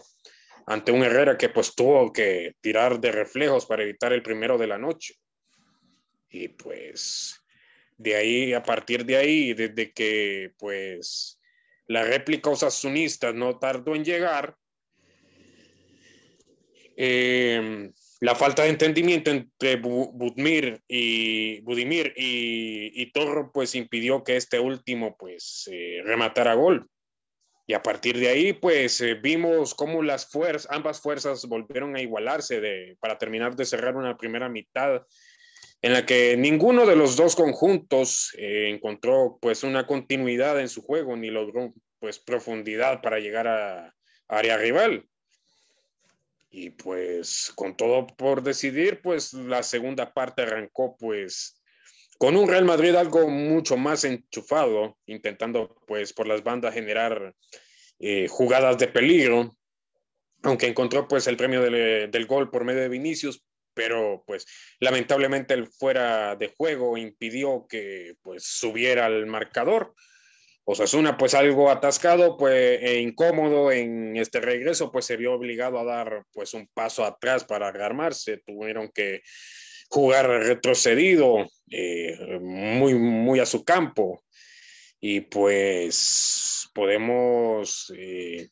ante 0.67 0.93
un 0.93 1.03
Herrera 1.03 1.37
que 1.37 1.49
pues 1.49 1.75
tuvo 1.75 2.13
que 2.13 2.55
tirar 2.61 3.01
de 3.01 3.11
reflejos 3.11 3.67
para 3.67 3.83
evitar 3.83 4.13
el 4.13 4.23
primero 4.23 4.59
de 4.59 4.69
la 4.69 4.79
noche. 4.79 5.15
Y 6.29 6.47
pues 6.49 7.41
de 8.03 8.17
ahí, 8.17 8.53
a 8.53 8.62
partir 8.62 9.05
de 9.05 9.17
ahí, 9.17 9.55
desde 9.55 9.93
que 9.93 10.53
pues 10.59 11.41
la 11.87 12.05
réplica 12.05 12.51
osasunista 12.51 13.33
no 13.33 13.59
tardó 13.59 13.95
en 13.95 14.05
llegar, 14.05 14.57
eh, 16.97 17.91
la 18.21 18.37
falta 18.37 18.62
de 18.62 18.69
entendimiento 18.69 19.33
entre 19.33 19.77
Budimir 19.77 20.81
y, 20.87 21.61
Budimir 21.62 22.15
y, 22.17 23.03
y 23.03 23.11
Torro 23.11 23.51
pues 23.53 23.75
impidió 23.75 24.23
que 24.23 24.37
este 24.37 24.61
último 24.61 25.17
pues 25.17 25.69
eh, 25.73 26.03
rematara 26.05 26.55
gol. 26.55 26.88
Y 27.67 27.75
a 27.75 27.83
partir 27.83 28.19
de 28.19 28.29
ahí 28.29 28.53
pues 28.53 29.01
eh, 29.01 29.15
vimos 29.15 29.75
cómo 29.75 30.03
las 30.03 30.31
fuerzas, 30.31 30.71
ambas 30.71 31.01
fuerzas 31.01 31.47
volvieron 31.47 31.97
a 31.97 32.01
igualarse 32.01 32.61
de, 32.61 32.97
para 33.01 33.19
terminar 33.19 33.57
de 33.57 33.65
cerrar 33.65 33.97
una 33.97 34.17
primera 34.17 34.49
mitad 34.49 35.03
en 35.83 35.92
la 35.92 36.07
que 36.07 36.37
ninguno 36.37 36.87
de 36.87 36.97
los 36.97 37.16
dos 37.16 37.35
conjuntos 37.35 38.33
eh, 38.38 38.71
encontró 38.71 39.38
pues 39.42 39.64
una 39.64 39.87
continuidad 39.87 40.61
en 40.61 40.68
su 40.68 40.83
juego 40.83 41.16
ni 41.16 41.29
logró 41.29 41.75
pues 41.99 42.21
profundidad 42.21 43.03
para 43.03 43.18
llegar 43.18 43.49
a, 43.49 43.95
área 44.29 44.57
rival. 44.57 45.07
Y 46.51 46.71
pues 46.71 47.53
con 47.55 47.77
todo 47.77 48.07
por 48.07 48.42
decidir, 48.42 49.01
pues 49.03 49.33
la 49.33 49.62
segunda 49.62 50.12
parte 50.12 50.42
arrancó 50.42 50.97
pues 50.99 51.61
con 52.18 52.37
un 52.37 52.49
Real 52.49 52.64
Madrid 52.64 52.95
algo 52.95 53.29
mucho 53.29 53.77
más 53.77 54.05
enchufado, 54.05 54.97
intentando 55.07 55.77
pues 55.87 56.12
por 56.12 56.27
las 56.27 56.42
bandas 56.42 56.75
generar 56.75 57.35
eh, 57.99 58.29
jugadas 58.29 58.79
de 58.79 58.88
peligro, 58.88 59.57
aunque 60.42 60.66
encontró 60.66 61.09
pues 61.09 61.27
el 61.27 61.37
premio 61.37 61.62
del, 61.62 62.11
del, 62.11 62.27
gol 62.27 62.51
por 62.51 62.64
medio 62.64 62.81
de 62.81 62.88
Vinicius, 62.88 63.42
pero 63.75 64.25
pues 64.27 64.47
lamentablemente 64.81 65.55
el 65.55 65.67
fuera 65.67 66.37
de 66.37 66.53
juego 66.57 66.97
impidió 66.97 67.67
que 67.69 68.15
pues 68.23 68.45
subiera 68.45 69.07
al 69.07 69.27
marcador. 69.27 69.95
Osasuna 70.65 71.17
pues 71.17 71.35
algo 71.35 71.71
atascado 71.71 72.37
pues 72.37 72.81
e 72.83 73.01
incómodo 73.01 73.73
en 73.73 74.17
este 74.17 74.41
regreso 74.41 74.93
pues 74.93 75.07
se 75.07 75.17
vio 75.17 75.33
obligado 75.35 75.79
a 75.79 75.85
dar 75.85 76.25
pues 76.33 76.55
un 76.55 76.69
paso 76.73 77.05
atrás 77.05 77.45
para 77.45 77.73
rearmarse, 77.73 78.43
tuvieron 78.47 78.89
que 78.89 79.23
jugar 79.89 80.29
retrocedido 80.29 81.49
eh, 81.71 82.39
muy 82.41 82.95
muy 82.95 83.41
a 83.41 83.47
su 83.47 83.65
campo 83.65 84.23
y 85.01 85.21
pues 85.21 86.71
podemos 86.73 87.93
eh, 87.97 88.49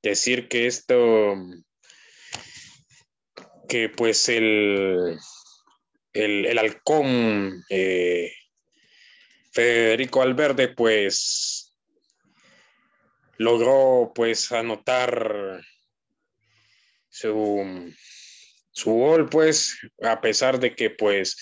decir 0.00 0.46
que 0.48 0.66
esto 0.66 1.34
que 3.72 3.88
pues 3.88 4.28
el, 4.28 5.18
el, 6.12 6.58
halcón 6.58 7.64
eh, 7.70 8.30
Federico 9.50 10.20
Alverde 10.20 10.68
pues 10.68 11.74
logró 13.38 14.12
pues 14.14 14.52
anotar 14.52 15.62
su, 17.08 17.94
su 18.72 18.90
gol 18.92 19.30
pues 19.30 19.78
a 20.02 20.20
pesar 20.20 20.60
de 20.60 20.76
que 20.76 20.90
pues 20.90 21.38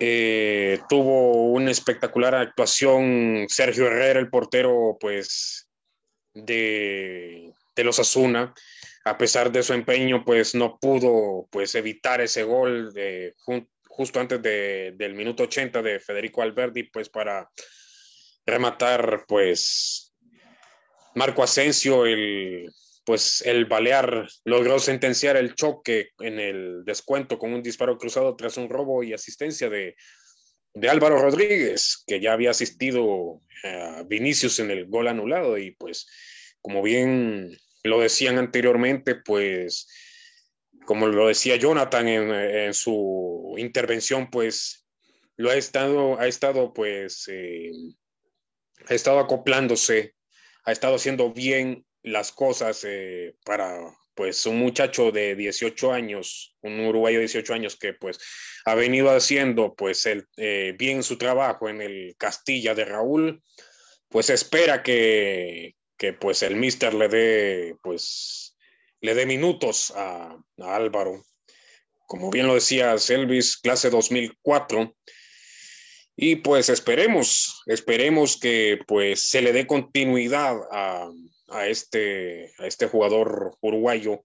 eh, 0.00 0.80
tuvo 0.90 1.50
una 1.50 1.70
espectacular 1.70 2.34
actuación 2.34 3.46
Sergio 3.48 3.86
Herrera, 3.86 4.20
el 4.20 4.28
portero, 4.28 4.98
pues 5.00 5.66
de, 6.34 7.54
de 7.80 7.84
los 7.84 7.98
Asuna. 7.98 8.54
A 9.04 9.16
pesar 9.16 9.50
de 9.50 9.62
su 9.62 9.72
empeño, 9.72 10.24
pues 10.24 10.54
no 10.54 10.78
pudo 10.78 11.48
pues, 11.50 11.74
evitar 11.74 12.20
ese 12.20 12.42
gol 12.42 12.92
de, 12.92 13.34
justo 13.88 14.20
antes 14.20 14.42
de, 14.42 14.92
del 14.96 15.14
minuto 15.14 15.44
80 15.44 15.80
de 15.80 15.98
Federico 15.98 16.42
Alberdi, 16.42 16.84
pues 16.84 17.08
para 17.08 17.50
rematar, 18.44 19.24
pues 19.26 20.12
Marco 21.14 21.42
Asensio, 21.42 22.04
el, 22.04 22.70
pues 23.06 23.42
el 23.46 23.64
Balear 23.64 24.28
logró 24.44 24.78
sentenciar 24.78 25.38
el 25.38 25.54
choque 25.54 26.10
en 26.18 26.38
el 26.38 26.84
descuento 26.84 27.38
con 27.38 27.54
un 27.54 27.62
disparo 27.62 27.96
cruzado 27.96 28.36
tras 28.36 28.58
un 28.58 28.68
robo 28.68 29.02
y 29.02 29.14
asistencia 29.14 29.70
de, 29.70 29.96
de 30.74 30.88
Álvaro 30.90 31.18
Rodríguez, 31.18 32.04
que 32.06 32.20
ya 32.20 32.34
había 32.34 32.50
asistido 32.50 33.40
a 33.64 34.02
Vinicius 34.06 34.58
en 34.58 34.70
el 34.70 34.86
gol 34.86 35.08
anulado 35.08 35.56
y 35.56 35.70
pues 35.70 36.06
como 36.60 36.82
bien 36.82 37.56
lo 37.82 38.00
decían 38.00 38.38
anteriormente, 38.38 39.14
pues 39.14 39.86
como 40.84 41.06
lo 41.06 41.28
decía 41.28 41.56
Jonathan 41.56 42.08
en, 42.08 42.74
su 42.74 43.54
intervención, 43.58 44.30
pues 44.30 44.86
lo 45.36 45.50
ha 45.50 45.56
estado, 45.56 46.18
ha 46.18 46.26
estado 46.26 46.72
pues, 46.72 47.28
eh, 47.28 47.70
ha 48.88 48.94
estado 48.94 49.20
acoplándose, 49.20 50.14
ha 50.64 50.72
estado 50.72 50.96
haciendo 50.96 51.32
bien 51.32 51.84
las 52.02 52.32
cosas 52.32 52.84
eh, 52.84 53.36
para 53.44 53.78
pues 54.14 54.44
un 54.46 54.58
muchacho 54.58 55.12
de 55.12 55.34
18 55.34 55.92
años, 55.92 56.56
un 56.60 56.80
uruguayo 56.80 57.18
de 57.18 57.26
18 57.26 57.54
años 57.54 57.76
que 57.76 57.94
pues 57.94 58.18
ha 58.64 58.74
venido 58.74 59.10
haciendo 59.10 59.74
pues 59.74 60.04
el, 60.06 60.26
eh, 60.36 60.74
bien 60.78 61.02
su 61.02 61.16
trabajo 61.16 61.68
en 61.68 61.80
el 61.80 62.16
Castilla 62.18 62.74
de 62.74 62.84
Raúl, 62.84 63.42
pues 64.08 64.28
espera 64.28 64.82
que, 64.82 65.74
que 66.00 66.14
pues 66.14 66.42
el 66.42 66.56
mister 66.56 66.94
le 66.94 67.08
dé 67.08 67.76
pues 67.82 68.56
le 69.02 69.14
dé 69.14 69.26
minutos 69.26 69.92
a, 69.94 70.34
Álvaro. 70.58 71.22
Como 72.06 72.30
bien 72.30 72.46
lo 72.46 72.54
decía 72.54 72.96
Selvis, 72.98 73.58
clase 73.58 73.90
2004. 73.90 74.96
Y 76.16 76.36
pues 76.36 76.70
esperemos, 76.70 77.62
esperemos 77.66 78.38
que 78.40 78.78
pues 78.86 79.20
se 79.22 79.42
le 79.42 79.52
dé 79.52 79.66
continuidad 79.66 80.56
a, 80.70 81.10
a 81.48 81.66
este, 81.66 82.52
a 82.58 82.66
este 82.66 82.86
jugador 82.88 83.56
uruguayo 83.60 84.24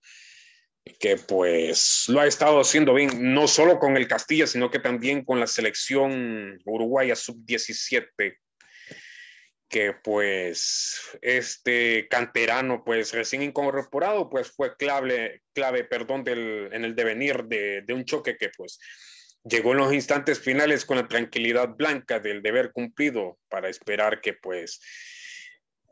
que 0.99 1.17
pues 1.17 2.05
lo 2.07 2.21
ha 2.21 2.27
estado 2.27 2.59
haciendo 2.61 2.93
bien, 2.93 3.33
no 3.33 3.47
solo 3.47 3.79
con 3.79 3.97
el 3.97 4.07
Castilla, 4.07 4.47
sino 4.47 4.69
que 4.69 4.79
también 4.79 5.25
con 5.25 5.39
la 5.39 5.47
selección 5.47 6.59
uruguaya 6.65 7.15
sub-17, 7.15 8.37
que 9.69 9.93
pues 9.93 11.17
este 11.21 12.07
canterano 12.07 12.83
pues 12.83 13.11
recién 13.13 13.41
incorporado 13.41 14.29
pues 14.29 14.51
fue 14.51 14.75
clave, 14.77 15.41
clave 15.53 15.83
perdón, 15.83 16.23
del, 16.23 16.69
en 16.71 16.85
el 16.85 16.95
devenir 16.95 17.45
de, 17.45 17.81
de 17.81 17.93
un 17.93 18.05
choque 18.05 18.37
que 18.37 18.49
pues 18.55 18.79
llegó 19.43 19.71
en 19.71 19.77
los 19.77 19.93
instantes 19.93 20.39
finales 20.39 20.85
con 20.85 20.97
la 20.97 21.07
tranquilidad 21.07 21.69
blanca 21.69 22.19
del 22.19 22.41
deber 22.41 22.71
cumplido 22.71 23.37
para 23.49 23.69
esperar 23.69 24.21
que 24.21 24.33
pues 24.33 24.79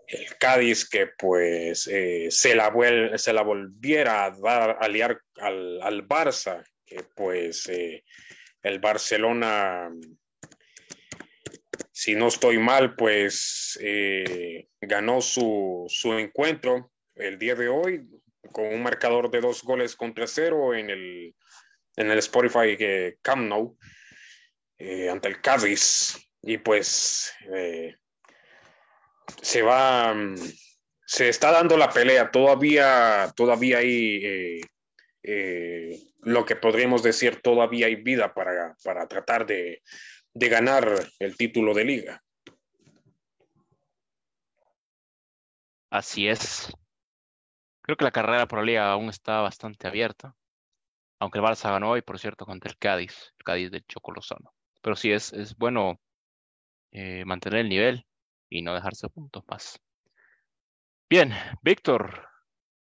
el 0.07 0.38
Cádiz 0.38 0.88
que 0.88 1.07
pues 1.17 1.88
eh, 1.88 2.27
se, 2.29 2.55
la 2.55 2.71
se 3.17 3.33
la 3.33 3.41
volviera 3.41 4.25
a 4.25 4.31
dar 4.31 4.77
a 4.79 4.88
liar 4.88 5.19
al, 5.38 5.81
al 5.81 6.07
Barça, 6.07 6.63
que 6.86 7.03
pues 7.15 7.67
eh, 7.69 8.03
el 8.62 8.79
Barcelona, 8.79 9.89
si 11.93 12.15
no 12.15 12.27
estoy 12.27 12.58
mal, 12.58 12.95
pues 12.95 13.79
eh, 13.82 14.67
ganó 14.82 15.21
su, 15.21 15.86
su, 15.88 16.13
encuentro 16.13 16.91
el 17.15 17.39
día 17.39 17.56
de 17.56 17.69
hoy 17.69 18.06
con 18.51 18.65
un 18.65 18.84
marcador 18.84 19.32
de 19.32 19.39
dos 19.39 19.63
goles 19.63 19.95
contra 19.95 20.27
cero 20.27 20.75
en 20.75 20.89
el, 20.89 21.34
en 21.95 22.12
el 22.12 22.17
Spotify 22.17 22.75
Camp 23.21 23.47
Nou 23.47 23.77
ante 25.10 25.29
el 25.29 25.39
Cádiz. 25.39 26.17
Y 26.41 26.58
pues 26.58 27.34
se 29.41 29.62
va, 29.62 30.13
mm, 30.13 30.36
se 31.06 31.29
está 31.29 31.51
dando 31.51 31.77
la 31.77 31.89
pelea, 31.89 32.32
todavía, 32.32 33.32
todavía 33.36 33.79
hay 33.79 34.25
eh, 34.25 34.62
eh, 35.23 35.99
lo 36.21 36.45
que 36.45 36.56
podríamos 36.56 37.03
decir, 37.03 37.41
todavía 37.41 37.88
hay 37.88 37.95
vida 37.95 38.34
para, 38.34 38.75
para 38.84 39.08
tratar 39.08 39.45
de, 39.45 39.82
de 40.33 40.49
ganar 40.49 40.87
el 41.19 41.37
título 41.37 41.73
de 41.73 41.85
liga. 41.85 42.23
Así 45.89 46.27
es. 46.27 46.73
Creo 47.81 47.97
que 47.97 48.05
la 48.05 48.11
carrera 48.11 48.47
por 48.47 48.59
la 48.59 48.65
liga 48.65 48.91
aún 48.91 49.09
está 49.09 49.41
bastante 49.41 49.87
abierta. 49.87 50.35
Aunque 51.19 51.39
el 51.39 51.45
Barça 51.45 51.69
ganó 51.69 51.91
hoy, 51.91 52.01
por 52.01 52.17
cierto, 52.17 52.45
contra 52.45 52.69
el 52.71 52.77
Cádiz, 52.77 53.33
el 53.37 53.43
Cádiz 53.43 53.71
del 53.71 53.85
Chocolosano. 53.85 54.53
Pero 54.81 54.95
sí 54.95 55.11
es, 55.11 55.31
es 55.33 55.55
bueno 55.55 55.99
eh, 56.91 57.23
mantener 57.25 57.59
el 57.59 57.69
nivel 57.69 58.05
y 58.49 58.61
no 58.61 58.73
dejarse 58.73 59.09
puntos 59.09 59.43
más. 59.47 59.79
Bien, 61.09 61.31
Víctor, 61.61 62.27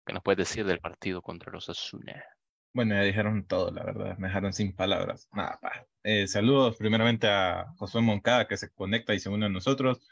¿qué 0.04 0.12
nos 0.12 0.22
puedes 0.22 0.48
decir 0.48 0.66
del 0.66 0.80
partido 0.80 1.22
contra 1.22 1.50
los 1.50 1.68
Asuna? 1.68 2.22
Bueno, 2.72 2.94
ya 2.94 3.02
dijeron 3.02 3.46
todo, 3.46 3.70
la 3.72 3.82
verdad, 3.84 4.16
me 4.18 4.28
dejaron 4.28 4.52
sin 4.52 4.74
palabras. 4.74 5.28
Nada, 5.32 5.58
eh, 6.04 6.28
saludos 6.28 6.76
primeramente 6.76 7.26
a 7.28 7.66
Josué 7.76 8.02
Moncada 8.02 8.46
que 8.46 8.56
se 8.56 8.70
conecta 8.70 9.14
y 9.14 9.20
se 9.20 9.28
une 9.30 9.46
a 9.46 9.48
nosotros. 9.48 10.06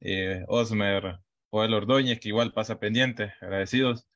Eh, 0.00 0.44
Osmer 0.48 1.20
Joel 1.50 1.74
Ordóñez, 1.74 2.18
que 2.20 2.28
igual 2.28 2.52
pasa 2.52 2.80
pendiente, 2.80 3.32
agradecidos. 3.40 4.06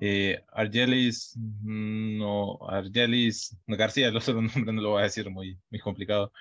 Eh, 0.00 0.44
Argelis, 0.52 1.34
mm, 1.36 2.18
no, 2.18 2.58
Argelis 2.68 3.56
García, 3.66 4.08
el 4.10 4.16
otro 4.16 4.42
nombre 4.42 4.72
no 4.72 4.82
lo 4.82 4.90
voy 4.90 5.00
a 5.02 5.04
decir, 5.04 5.30
muy, 5.30 5.60
muy 5.70 5.80
complicado. 5.80 6.32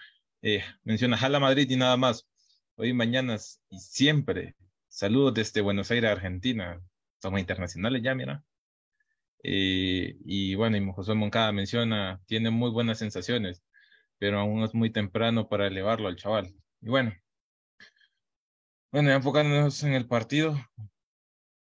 Eh, 0.42 0.64
menciona 0.84 1.18
Jala 1.18 1.40
Madrid 1.40 1.70
y 1.70 1.78
nada 1.78 1.98
más 1.98 2.28
hoy, 2.76 2.94
mañanas 2.94 3.62
y 3.70 3.80
siempre. 3.80 4.56
Saludos 4.90 5.34
desde 5.36 5.62
Buenos 5.62 5.92
Aires, 5.92 6.12
Argentina. 6.12 6.82
Somos 7.22 7.40
internacionales 7.40 8.02
ya, 8.04 8.16
mira. 8.16 8.44
Eh, 9.44 10.18
y 10.26 10.56
bueno, 10.56 10.78
y 10.78 10.92
José 10.94 11.14
Moncada 11.14 11.52
menciona, 11.52 12.22
tiene 12.28 12.50
muy 12.50 12.72
buenas 12.72 13.00
sensaciones, 13.00 13.64
pero 14.18 14.40
aún 14.40 14.64
es 14.64 14.74
muy 14.74 14.90
temprano 14.92 15.50
para 15.50 15.68
elevarlo 15.68 16.08
al 16.08 16.16
chaval. 16.16 16.54
Y 16.82 16.90
bueno, 16.90 17.14
bueno, 18.92 19.12
enfocándonos 19.12 19.84
en 19.84 19.94
el 19.94 20.08
partido, 20.08 20.56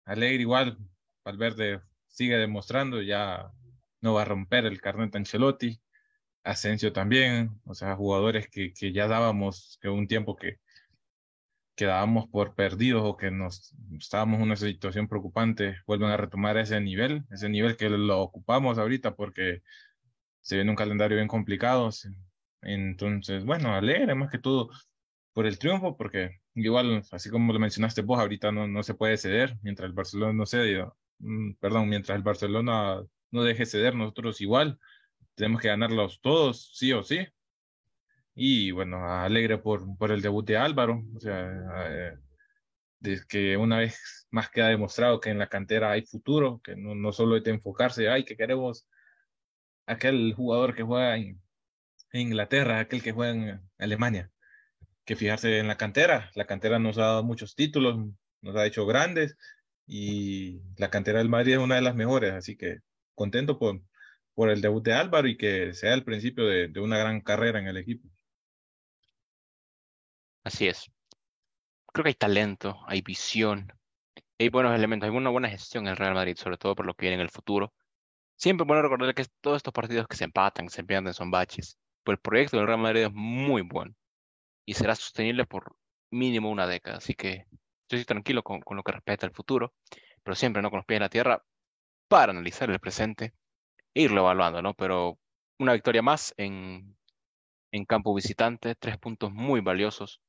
Alegre 0.04 0.42
igual, 0.42 0.78
Valverde 1.24 1.80
sigue 2.08 2.36
demostrando, 2.36 3.02
ya 3.02 3.52
no 4.00 4.14
va 4.14 4.22
a 4.22 4.24
romper 4.26 4.66
el 4.66 4.80
carnet 4.80 5.14
Ancelotti, 5.16 5.80
Asensio 6.44 6.92
también, 6.92 7.60
o 7.64 7.74
sea, 7.74 7.96
jugadores 7.96 8.48
que, 8.48 8.72
que 8.72 8.92
ya 8.92 9.06
dábamos 9.08 9.78
que 9.80 9.88
un 9.88 10.08
tiempo 10.08 10.36
que, 10.36 10.58
quedábamos 11.74 12.28
por 12.28 12.54
perdidos 12.54 13.02
o 13.04 13.16
que 13.16 13.30
nos 13.30 13.74
estábamos 13.98 14.38
en 14.38 14.44
una 14.44 14.56
situación 14.56 15.08
preocupante, 15.08 15.76
vuelven 15.86 16.10
a 16.10 16.16
retomar 16.16 16.56
ese 16.58 16.80
nivel, 16.80 17.24
ese 17.30 17.48
nivel 17.48 17.76
que 17.76 17.88
lo 17.90 18.20
ocupamos 18.20 18.78
ahorita 18.78 19.16
porque 19.16 19.62
se 20.40 20.56
viene 20.56 20.70
un 20.70 20.76
calendario 20.76 21.16
bien 21.16 21.28
complicado. 21.28 21.90
Entonces, 22.62 23.44
bueno, 23.44 23.74
alegre 23.74 24.14
más 24.14 24.30
que 24.30 24.38
todo 24.38 24.70
por 25.32 25.46
el 25.46 25.58
triunfo, 25.58 25.96
porque 25.96 26.40
igual, 26.54 27.02
así 27.10 27.30
como 27.30 27.52
lo 27.52 27.58
mencionaste 27.58 28.02
vos, 28.02 28.20
ahorita 28.20 28.52
no, 28.52 28.68
no 28.68 28.82
se 28.82 28.94
puede 28.94 29.16
ceder, 29.16 29.58
mientras 29.62 29.88
el 29.88 29.94
Barcelona 29.94 30.32
no 30.32 30.46
cede, 30.46 30.86
mm, 31.18 31.54
perdón, 31.54 31.88
mientras 31.88 32.16
el 32.16 32.22
Barcelona 32.22 33.02
no 33.30 33.42
deje 33.42 33.66
ceder, 33.66 33.94
nosotros 33.94 34.40
igual 34.40 34.78
tenemos 35.34 35.62
que 35.62 35.68
ganarlos 35.68 36.20
todos, 36.20 36.70
sí 36.74 36.92
o 36.92 37.02
sí, 37.02 37.26
y 38.34 38.70
bueno, 38.70 39.06
alegre 39.08 39.58
por, 39.58 39.96
por 39.98 40.10
el 40.12 40.22
debut 40.22 40.46
de 40.46 40.56
Álvaro, 40.56 41.04
o 41.14 41.20
sea, 41.20 41.50
eh, 41.88 42.18
que 43.28 43.56
una 43.56 43.78
vez 43.78 44.26
más 44.30 44.50
queda 44.50 44.68
demostrado 44.68 45.20
que 45.20 45.30
en 45.30 45.38
la 45.38 45.48
cantera 45.48 45.92
hay 45.92 46.02
futuro, 46.02 46.60
que 46.62 46.76
no, 46.76 46.94
no 46.94 47.12
solo 47.12 47.34
hay 47.36 47.42
que 47.42 47.50
enfocarse, 47.50 48.08
ay, 48.08 48.24
que 48.24 48.36
queremos 48.36 48.86
aquel 49.86 50.34
jugador 50.34 50.74
que 50.74 50.82
juega 50.82 51.16
en, 51.16 51.40
Inglaterra, 52.14 52.80
aquel 52.80 53.02
que 53.02 53.12
juega 53.12 53.32
en 53.32 53.60
Alemania, 53.78 54.30
que 55.04 55.16
fijarse 55.16 55.58
en 55.58 55.68
la 55.68 55.78
cantera, 55.78 56.30
la 56.34 56.46
cantera 56.46 56.78
nos 56.78 56.98
ha 56.98 57.02
dado 57.02 57.24
muchos 57.24 57.54
títulos, 57.56 57.98
nos 58.42 58.56
ha 58.56 58.66
hecho 58.66 58.86
grandes 58.86 59.36
y 59.86 60.60
la 60.78 60.90
cantera 60.90 61.20
del 61.20 61.30
Madrid 61.30 61.54
es 61.54 61.58
una 61.58 61.76
de 61.76 61.82
las 61.82 61.94
mejores, 61.94 62.32
así 62.34 62.56
que 62.56 62.80
contento 63.14 63.58
por, 63.58 63.80
por 64.34 64.50
el 64.50 64.60
debut 64.60 64.84
de 64.84 64.92
Álvaro 64.94 65.28
y 65.28 65.36
que 65.38 65.74
sea 65.74 65.94
el 65.94 66.04
principio 66.04 66.46
de, 66.46 66.68
de 66.68 66.80
una 66.80 66.98
gran 66.98 67.20
carrera 67.22 67.58
en 67.60 67.68
el 67.68 67.78
equipo. 67.78 68.11
Así 70.44 70.68
es. 70.68 70.90
Creo 71.92 72.04
que 72.04 72.08
hay 72.10 72.14
talento, 72.14 72.80
hay 72.86 73.02
visión, 73.02 73.72
hay 74.38 74.48
buenos 74.48 74.74
elementos, 74.74 75.08
hay 75.08 75.16
una 75.16 75.30
buena 75.30 75.48
gestión 75.50 75.86
en 75.86 75.92
el 75.92 75.96
Real 75.96 76.14
Madrid, 76.14 76.36
sobre 76.36 76.58
todo 76.58 76.74
por 76.74 76.86
lo 76.86 76.94
que 76.94 77.06
viene 77.06 77.16
en 77.16 77.22
el 77.22 77.30
futuro. 77.30 77.74
Siempre 78.36 78.66
bueno 78.66 78.82
recordar 78.82 79.14
que 79.14 79.26
todos 79.40 79.58
estos 79.58 79.74
partidos 79.74 80.08
que 80.08 80.16
se 80.16 80.24
empatan, 80.24 80.66
que 80.66 80.74
se 80.74 80.84
pierden, 80.84 81.14
son 81.14 81.30
baches. 81.30 81.78
Pero 82.04 82.14
el 82.14 82.20
proyecto 82.20 82.58
del 82.58 82.66
Real 82.66 82.80
Madrid 82.80 83.02
es 83.04 83.12
muy 83.12 83.62
bueno 83.62 83.94
y 84.66 84.74
será 84.74 84.94
sostenible 84.94 85.46
por 85.46 85.76
mínimo 86.10 86.50
una 86.50 86.66
década. 86.66 86.98
Así 86.98 87.14
que 87.14 87.46
estoy 87.82 88.04
tranquilo 88.04 88.42
con, 88.42 88.60
con 88.62 88.76
lo 88.76 88.82
que 88.82 88.92
respecta 88.92 89.26
al 89.26 89.34
futuro, 89.34 89.74
pero 90.22 90.34
siempre 90.34 90.62
no 90.62 90.70
con 90.70 90.78
los 90.78 90.86
pies 90.86 90.98
en 90.98 91.02
la 91.02 91.08
tierra 91.10 91.44
para 92.08 92.32
analizar 92.32 92.70
el 92.70 92.80
presente 92.80 93.34
e 93.94 94.02
irlo 94.02 94.22
evaluando, 94.22 94.62
¿no? 94.62 94.74
Pero 94.74 95.18
una 95.58 95.74
victoria 95.74 96.02
más 96.02 96.34
en, 96.36 96.96
en 97.72 97.84
campo 97.86 98.14
visitante, 98.14 98.74
tres 98.76 98.98
puntos 98.98 99.32
muy 99.32 99.60
valiosos 99.60 100.20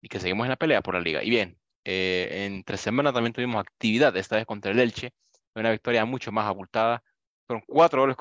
y 0.00 0.08
que 0.08 0.20
seguimos 0.20 0.44
en 0.46 0.50
la 0.50 0.56
pelea 0.56 0.82
por 0.82 0.94
la 0.94 1.00
liga. 1.00 1.22
Y 1.22 1.30
bien, 1.30 1.58
eh, 1.84 2.46
entre 2.46 2.76
semana 2.76 3.12
también 3.12 3.32
tuvimos 3.32 3.60
actividad, 3.60 4.16
esta 4.16 4.36
vez 4.36 4.46
contra 4.46 4.72
el 4.72 4.80
Elche, 4.80 5.12
una 5.54 5.70
victoria 5.70 6.04
mucho 6.04 6.32
más 6.32 6.46
abultada, 6.46 7.02
fueron 7.46 7.64
cuatro 7.66 8.02
goles 8.02 8.16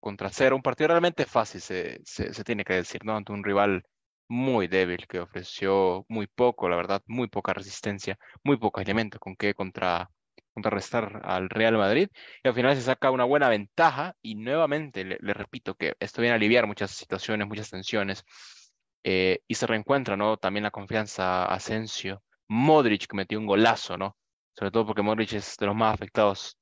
contra 0.00 0.30
cero, 0.30 0.56
un 0.56 0.62
partido 0.62 0.88
realmente 0.88 1.26
fácil, 1.26 1.60
se, 1.60 2.00
se, 2.04 2.44
tiene 2.44 2.64
que 2.64 2.74
decir, 2.74 3.04
¿no? 3.04 3.16
Ante 3.16 3.32
un 3.32 3.42
rival 3.44 3.82
muy 4.28 4.68
débil 4.68 5.06
que 5.08 5.20
ofreció 5.20 6.04
muy 6.08 6.26
poco, 6.28 6.68
la 6.68 6.76
verdad, 6.76 7.02
muy 7.06 7.28
poca 7.28 7.52
resistencia, 7.54 8.18
muy 8.44 8.56
pocos 8.58 8.82
elementos 8.82 9.20
con 9.20 9.36
que 9.36 9.54
contra, 9.54 10.10
contrarrestar 10.58 11.20
al 11.24 11.48
Real 11.50 11.76
Madrid 11.76 12.08
y 12.42 12.48
al 12.48 12.54
final 12.54 12.74
se 12.76 12.82
saca 12.82 13.10
una 13.10 13.24
buena 13.24 13.48
ventaja 13.48 14.14
y 14.22 14.34
nuevamente 14.34 15.04
le, 15.04 15.18
repito 15.34 15.74
que 15.76 15.94
esto 16.00 16.20
viene 16.20 16.32
a 16.32 16.36
aliviar 16.36 16.66
muchas 16.66 16.90
situaciones, 16.90 17.46
muchas 17.46 17.70
tensiones 17.70 18.24
eh, 19.10 19.42
y 19.48 19.54
se 19.54 19.66
reencuentra, 19.66 20.18
¿no? 20.18 20.36
También 20.36 20.64
la 20.64 20.70
confianza 20.70 21.46
Asensio, 21.46 22.22
Modric 22.46 23.06
que 23.06 23.16
metió 23.16 23.38
un 23.38 23.46
golazo, 23.46 23.96
¿no? 23.96 24.18
Sobre 24.54 24.70
todo 24.70 24.84
porque 24.84 25.00
Modric 25.00 25.32
es 25.32 25.56
de 25.56 25.64
los 25.64 25.74
más 25.74 25.94
afectados 25.94 26.58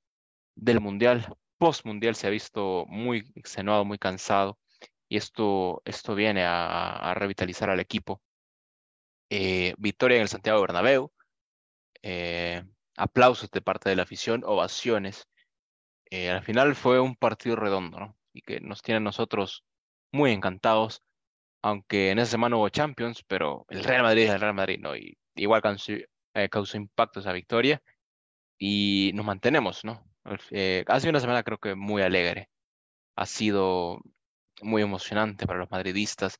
del 0.54 0.80
Mundial. 0.80 1.26
Post 1.58 1.84
Mundial 1.84 2.14
se 2.14 2.28
ha 2.28 2.30
visto 2.30 2.84
muy 2.86 3.24
extenuado, 3.34 3.84
muy 3.84 3.98
cansado 3.98 4.60
y 5.08 5.16
esto, 5.16 5.82
esto 5.84 6.14
viene 6.14 6.44
a, 6.46 7.14
revitalizar 7.16 7.68
al 7.68 7.80
equipo. 7.80 8.22
Eh, 9.28 9.74
victoria 9.78 10.18
en 10.18 10.22
el 10.22 10.28
Santiago 10.28 10.60
Bernabéu. 10.60 11.12
Eh, 12.02 12.62
aplausos 12.96 13.50
de 13.50 13.60
parte 13.60 13.90
de 13.90 13.96
la 13.96 14.04
afición, 14.04 14.44
ovaciones. 14.44 15.26
Al 16.12 16.44
final 16.44 16.76
fue 16.76 17.00
un 17.00 17.16
partido 17.16 17.56
redondo, 17.56 17.98
¿no? 17.98 18.16
Y 18.32 18.42
que 18.42 18.60
nos 18.60 18.82
tiene 18.82 18.98
a 18.98 19.00
nosotros 19.00 19.64
muy 20.12 20.30
encantados, 20.30 21.02
aunque 21.66 22.12
en 22.12 22.20
esa 22.20 22.30
semana 22.30 22.56
hubo 22.56 22.68
Champions, 22.68 23.24
pero 23.26 23.66
el 23.70 23.82
Real 23.82 24.04
Madrid 24.04 24.22
es 24.24 24.30
el 24.30 24.40
Real 24.40 24.54
Madrid, 24.54 24.78
¿no? 24.80 24.96
Y 24.96 25.18
igual 25.34 25.62
causó, 25.62 25.92
eh, 25.92 26.48
causó 26.48 26.76
impacto 26.76 27.18
esa 27.18 27.32
victoria 27.32 27.82
y 28.56 29.10
nos 29.14 29.26
mantenemos, 29.26 29.84
¿no? 29.84 30.04
Eh, 30.50 30.84
ha 30.86 31.00
sido 31.00 31.10
una 31.10 31.20
semana 31.20 31.42
creo 31.42 31.58
que 31.58 31.74
muy 31.74 32.02
alegre. 32.02 32.50
Ha 33.16 33.26
sido 33.26 34.00
muy 34.62 34.82
emocionante 34.82 35.44
para 35.46 35.58
los 35.58 35.70
madridistas. 35.70 36.38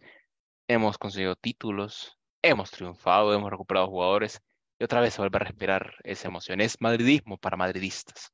Hemos 0.68 0.96
conseguido 0.96 1.34
títulos, 1.34 2.16
hemos 2.42 2.70
triunfado, 2.70 3.34
hemos 3.34 3.50
recuperado 3.50 3.88
jugadores 3.88 4.40
y 4.78 4.84
otra 4.84 5.00
vez 5.00 5.14
se 5.14 5.22
vuelve 5.22 5.38
a 5.38 5.40
respirar 5.40 5.94
esa 6.04 6.28
emoción. 6.28 6.60
Es 6.60 6.80
madridismo 6.80 7.36
para 7.38 7.56
madridistas. 7.56 8.30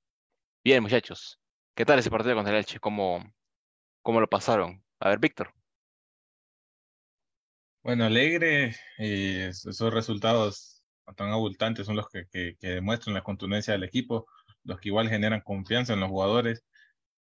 Bien, 0.63 0.83
muchachos, 0.83 1.41
¿qué 1.75 1.87
tal 1.87 1.99
ese 1.99 2.11
partido 2.11 2.35
contra 2.35 2.53
el 2.53 2.59
Elche? 2.59 2.81
¿Cómo, 2.81 3.25
cómo 4.03 4.21
lo 4.21 4.29
pasaron? 4.29 4.85
A 5.01 5.09
ver, 5.09 5.19
Víctor. 5.19 5.55
Bueno, 7.83 8.05
alegre, 8.05 8.77
esos 8.99 9.93
resultados 9.93 10.83
tan 11.17 11.31
abultantes 11.31 11.87
son 11.87 11.97
los 11.97 12.09
que, 12.09 12.27
que, 12.31 12.57
demuestran 12.61 13.15
la 13.15 13.23
contundencia 13.23 13.73
del 13.73 13.85
equipo, 13.85 14.27
los 14.65 14.79
que 14.81 14.89
igual 14.89 15.09
generan 15.09 15.41
confianza 15.41 15.95
en 15.95 16.01
los 16.01 16.09
jugadores. 16.09 16.65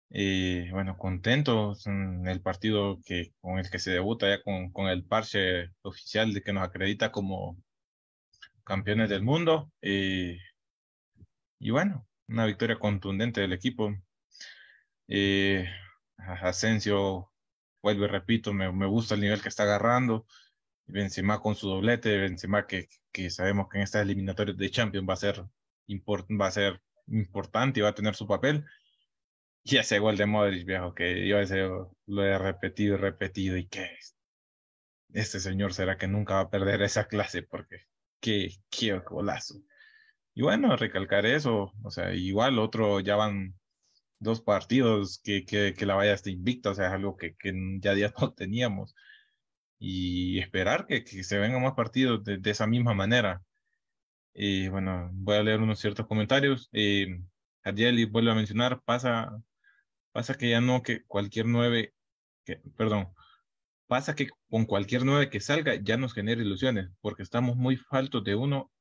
Y 0.09 0.69
bueno, 0.71 0.97
contentos 0.97 1.87
en 1.87 2.27
el 2.27 2.41
partido 2.41 2.99
que, 3.05 3.33
con 3.41 3.59
el 3.59 3.69
que 3.69 3.79
se 3.79 3.91
debuta 3.91 4.29
ya 4.29 4.41
con, 4.43 4.71
con 4.71 4.87
el 4.87 5.05
parche 5.05 5.71
oficial 5.81 6.33
de 6.33 6.41
que 6.43 6.53
nos 6.53 6.63
acredita 6.63 7.11
como, 7.11 7.57
campeones 8.63 9.09
del 9.09 9.23
mundo. 9.23 9.71
Y 9.81 10.39
bueno, 11.71 12.07
una 12.27 12.45
victoria 12.45 12.79
contundente 12.79 13.41
del 13.41 13.53
equipo. 13.53 13.93
Eh, 15.07 15.67
Asensio, 16.17 17.32
vuelve, 17.83 18.07
repito, 18.07 18.53
me, 18.53 18.71
me, 18.71 18.87
gusta 18.87 19.15
el 19.15 19.21
nivel 19.21 19.41
que 19.41 19.49
está 19.49 19.63
agarrando. 19.63 20.25
Benzema 20.87 21.41
con 21.41 21.55
su 21.55 21.69
doblete, 21.69 22.17
Benzema 22.17 22.65
que, 22.67 22.87
que 23.11 23.29
sabemos 23.29 23.67
que 23.69 23.77
en 23.77 23.83
estas 23.83 24.03
eliminatorias 24.03 24.57
de 24.57 24.71
Champions 24.71 25.07
va 25.07 25.13
a 25.13 25.17
ser, 25.17 25.45
va 26.41 26.47
a 26.47 26.51
ser 26.51 26.81
importante 27.07 27.79
y 27.79 27.83
va 27.83 27.89
a 27.89 27.95
tener 27.95 28.15
su 28.15 28.27
papel. 28.27 28.65
Y 29.63 29.77
ese 29.77 29.99
gol 29.99 30.17
de 30.17 30.25
Modric, 30.25 30.65
viejo, 30.65 30.93
que 30.95 31.27
yo 31.27 31.39
ese 31.39 31.69
lo 32.07 32.23
he 32.23 32.37
repetido 32.37 32.95
y 32.95 32.97
repetido 32.97 33.57
y 33.57 33.67
que 33.67 33.89
este 35.13 35.39
señor 35.39 35.73
será 35.73 35.97
que 35.97 36.07
nunca 36.07 36.35
va 36.35 36.39
a 36.41 36.49
perder 36.49 36.81
esa 36.81 37.07
clase 37.07 37.43
porque 37.43 37.87
qué, 38.19 38.49
qué 38.69 38.97
golazo. 38.99 39.55
Y 40.33 40.41
bueno, 40.41 40.75
recalcar 40.77 41.25
eso, 41.25 41.73
o 41.83 41.91
sea, 41.91 42.13
igual 42.13 42.59
otro, 42.59 42.99
ya 42.99 43.15
van 43.15 43.55
dos 44.23 44.41
partidos 44.41 45.19
que, 45.23 45.45
que, 45.45 45.73
que 45.73 45.85
la 45.85 45.95
vaya 45.95 46.13
hasta 46.13 46.29
invicta, 46.29 46.71
o 46.71 46.75
sea, 46.75 46.87
es 46.87 46.93
algo 46.93 47.17
que, 47.17 47.35
que 47.35 47.53
ya 47.81 47.93
días 47.93 48.13
no 48.21 48.33
teníamos. 48.33 48.95
Y 49.79 50.39
esperar 50.39 50.87
que, 50.87 51.03
que 51.03 51.23
se 51.23 51.37
vengan 51.39 51.61
más 51.63 51.73
partidos 51.73 52.23
de, 52.23 52.39
esa 52.49 52.67
misma 52.67 52.93
manera. 52.93 53.43
Y 54.33 54.67
bueno, 54.69 55.09
voy 55.13 55.37
a 55.37 55.43
leer 55.43 55.61
unos 55.61 55.79
ciertos 55.79 56.07
comentarios. 56.07 56.69
Eh, 56.73 57.07
Ariel 57.63 58.07
vuelve 58.07 58.31
a 58.31 58.35
mencionar, 58.35 58.81
pasa, 58.83 59.31
pasa 60.11 60.35
que 60.35 60.49
ya 60.49 60.61
no 60.61 60.83
que 60.83 61.03
cualquier 61.05 61.45
nueve, 61.47 61.93
que, 62.45 62.57
perdón, 62.77 63.13
Pasa 63.93 64.15
que 64.15 64.29
con 64.49 64.65
cualquier 64.65 65.05
nueve 65.05 65.29
que 65.29 65.39
salga 65.39 65.75
ya 65.75 65.97
nos 65.97 66.15
genera 66.15 66.41
ilusiones, 66.41 66.89
porque 66.99 67.21
estamos 67.21 67.57
muy 67.57 67.77
faltos 67.77 68.23
de 68.23 68.33
uno. 68.33 68.71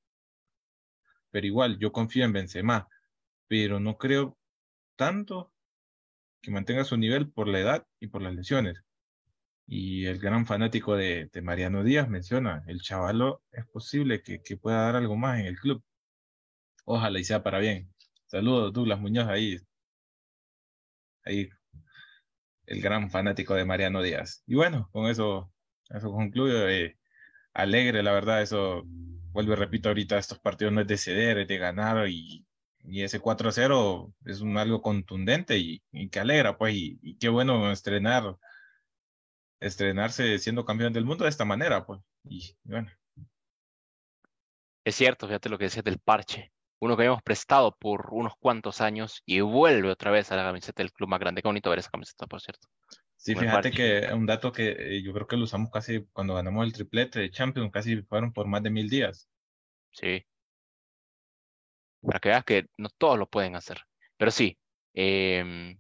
Pero 1.31 1.47
igual, 1.47 1.79
yo 1.79 1.93
confío 1.93 2.25
en 2.25 2.33
Benzema, 2.33 2.89
pero 3.47 3.79
no 3.79 3.99
creo 3.99 4.39
tanto 4.97 5.53
que 6.43 6.51
mantenga 6.51 6.85
su 6.85 6.97
nivel 6.97 7.31
por 7.31 7.49
la 7.49 7.61
edad 7.61 7.87
y 8.01 8.09
por 8.09 8.23
las 8.23 8.35
lesiones. 8.35 8.83
Y 9.67 10.07
el 10.07 10.19
gran 10.19 10.47
fanático 10.47 10.97
de, 10.97 11.31
Mariano 11.43 11.85
Díaz 11.85 12.09
menciona, 12.09 12.65
el 12.67 12.81
chavalo 12.83 13.43
es 13.53 13.67
posible 13.67 14.23
que, 14.23 14.41
pueda 14.59 14.83
dar 14.83 14.97
algo 14.97 15.17
más 15.17 15.41
en 15.41 15.47
el 15.47 15.59
club. 15.59 15.83
Ojalá 16.85 17.19
y 17.21 17.25
sea 17.25 17.43
para 17.43 17.59
bien. 17.59 17.93
Saludos, 18.27 18.73
Douglas 18.73 19.01
Muñoz, 19.01 19.29
ahí. 19.29 19.59
Ahí 21.25 21.49
el 22.67 22.81
gran 22.81 23.11
fanático 23.11 23.55
de 23.55 23.65
Mariano 23.65 24.03
Díaz. 24.03 24.43
Y 24.47 24.55
bueno, 24.55 24.89
con 24.93 25.07
eso, 25.07 25.53
eso 25.91 26.11
concluyo. 26.11 26.69
Eh, 26.69 26.99
alegre, 27.55 28.03
la 28.03 28.13
verdad, 28.13 28.43
eso, 28.43 28.83
vuelvo 29.33 29.53
y 29.53 29.57
repito 29.57 29.89
ahorita, 29.89 30.19
estos 30.19 30.39
partidos 30.41 30.73
no 30.73 30.81
es 30.81 30.87
de 30.87 30.97
ceder, 30.99 31.39
es 31.39 31.49
de 31.49 31.59
ganar 31.59 32.09
y, 32.09 32.47
y 32.85 33.03
ese 33.03 33.21
4-0 33.21 34.13
es 34.25 34.41
un 34.41 34.57
algo 34.59 34.83
contundente 34.83 35.59
y, 35.59 35.83
y 35.93 36.09
que 36.09 36.21
alegra, 36.21 36.59
pues, 36.59 36.75
y, 36.75 37.17
qué 37.19 37.29
bueno 37.29 37.71
estrenar, 37.71 38.37
estrenarse 39.61 40.39
siendo 40.39 40.65
campeón 40.65 40.93
del 40.93 41.05
mundo 41.05 41.25
de 41.25 41.31
esta 41.31 41.45
manera, 41.45 41.87
pues, 41.87 42.01
y, 42.25 42.57
bueno. 42.65 42.91
Es 44.85 44.97
cierto, 44.97 45.27
fíjate 45.27 45.49
lo 45.49 45.59
que 45.59 45.65
decías 45.65 45.85
del 45.85 45.99
parche 45.99 46.53
uno 46.83 46.97
que 46.97 47.03
habíamos 47.03 47.23
prestado 47.23 47.77
por 47.79 48.09
unos 48.11 48.33
cuantos 48.41 48.81
años 48.81 49.23
y 49.25 49.39
vuelve 49.39 49.89
otra 49.89 50.11
vez 50.11 50.33
a 50.33 50.37
la 50.37 50.43
camiseta 50.43 50.83
del 50.83 50.93
club 50.93 51.09
más 51.09 51.21
grande. 51.21 51.41
Qué 51.41 51.47
bonito 51.47 51.71
ver 51.71 51.79
esa 51.79 51.91
camiseta, 51.91 52.27
por 52.27 52.41
cierto. 52.41 52.67
Sí, 53.15 53.37
fíjate 53.37 53.71
que 53.71 54.09
un 54.13 54.27
dato 54.27 54.51
que 54.51 54.71
eh, 54.71 55.01
yo 55.01 55.13
creo 55.13 55.29
que 55.29 55.37
lo 55.37 55.45
usamos 55.45 55.71
casi 55.71 56.05
cuando 56.13 56.35
ganamos 56.35 56.67
el 56.67 56.73
triplete 56.73 57.21
de 57.21 57.31
Champions, 57.31 57.71
casi 57.71 58.03
fueron 58.03 58.33
por 58.33 58.49
más 58.49 58.65
de 58.65 58.71
mil 58.71 58.91
días. 58.91 59.29
Sí. 59.93 60.27
Para 62.03 62.21
que 62.21 62.29
veas 62.31 62.45
que 62.45 62.67
no 62.79 62.89
todos 62.91 63.19
lo 63.19 63.27
pueden 63.29 63.57
hacer. 63.57 63.81
Pero 64.17 64.31
sí, 64.31 64.59
em, 64.95 65.79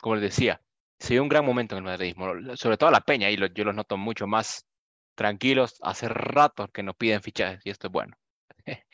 como 0.00 0.16
les 0.16 0.22
decía, 0.22 0.62
se 0.98 1.14
dio 1.14 1.22
un 1.22 1.28
gran 1.28 1.44
momento 1.44 1.74
en 1.74 1.78
el 1.78 1.84
madridismo, 1.84 2.56
sobre 2.56 2.76
todo 2.76 2.90
la 2.90 3.00
peña, 3.00 3.30
y 3.30 3.36
yo 3.36 3.64
los 3.64 3.74
noto 3.74 3.96
mucho 3.96 4.26
más 4.26 4.66
tranquilos. 5.14 5.78
Hace 5.82 6.08
rato 6.08 6.68
que 6.68 6.82
nos 6.82 6.96
piden 6.96 7.22
fichajes 7.22 7.60
y 7.64 7.70
esto 7.70 7.88
es 7.88 7.92
bueno. 7.92 8.16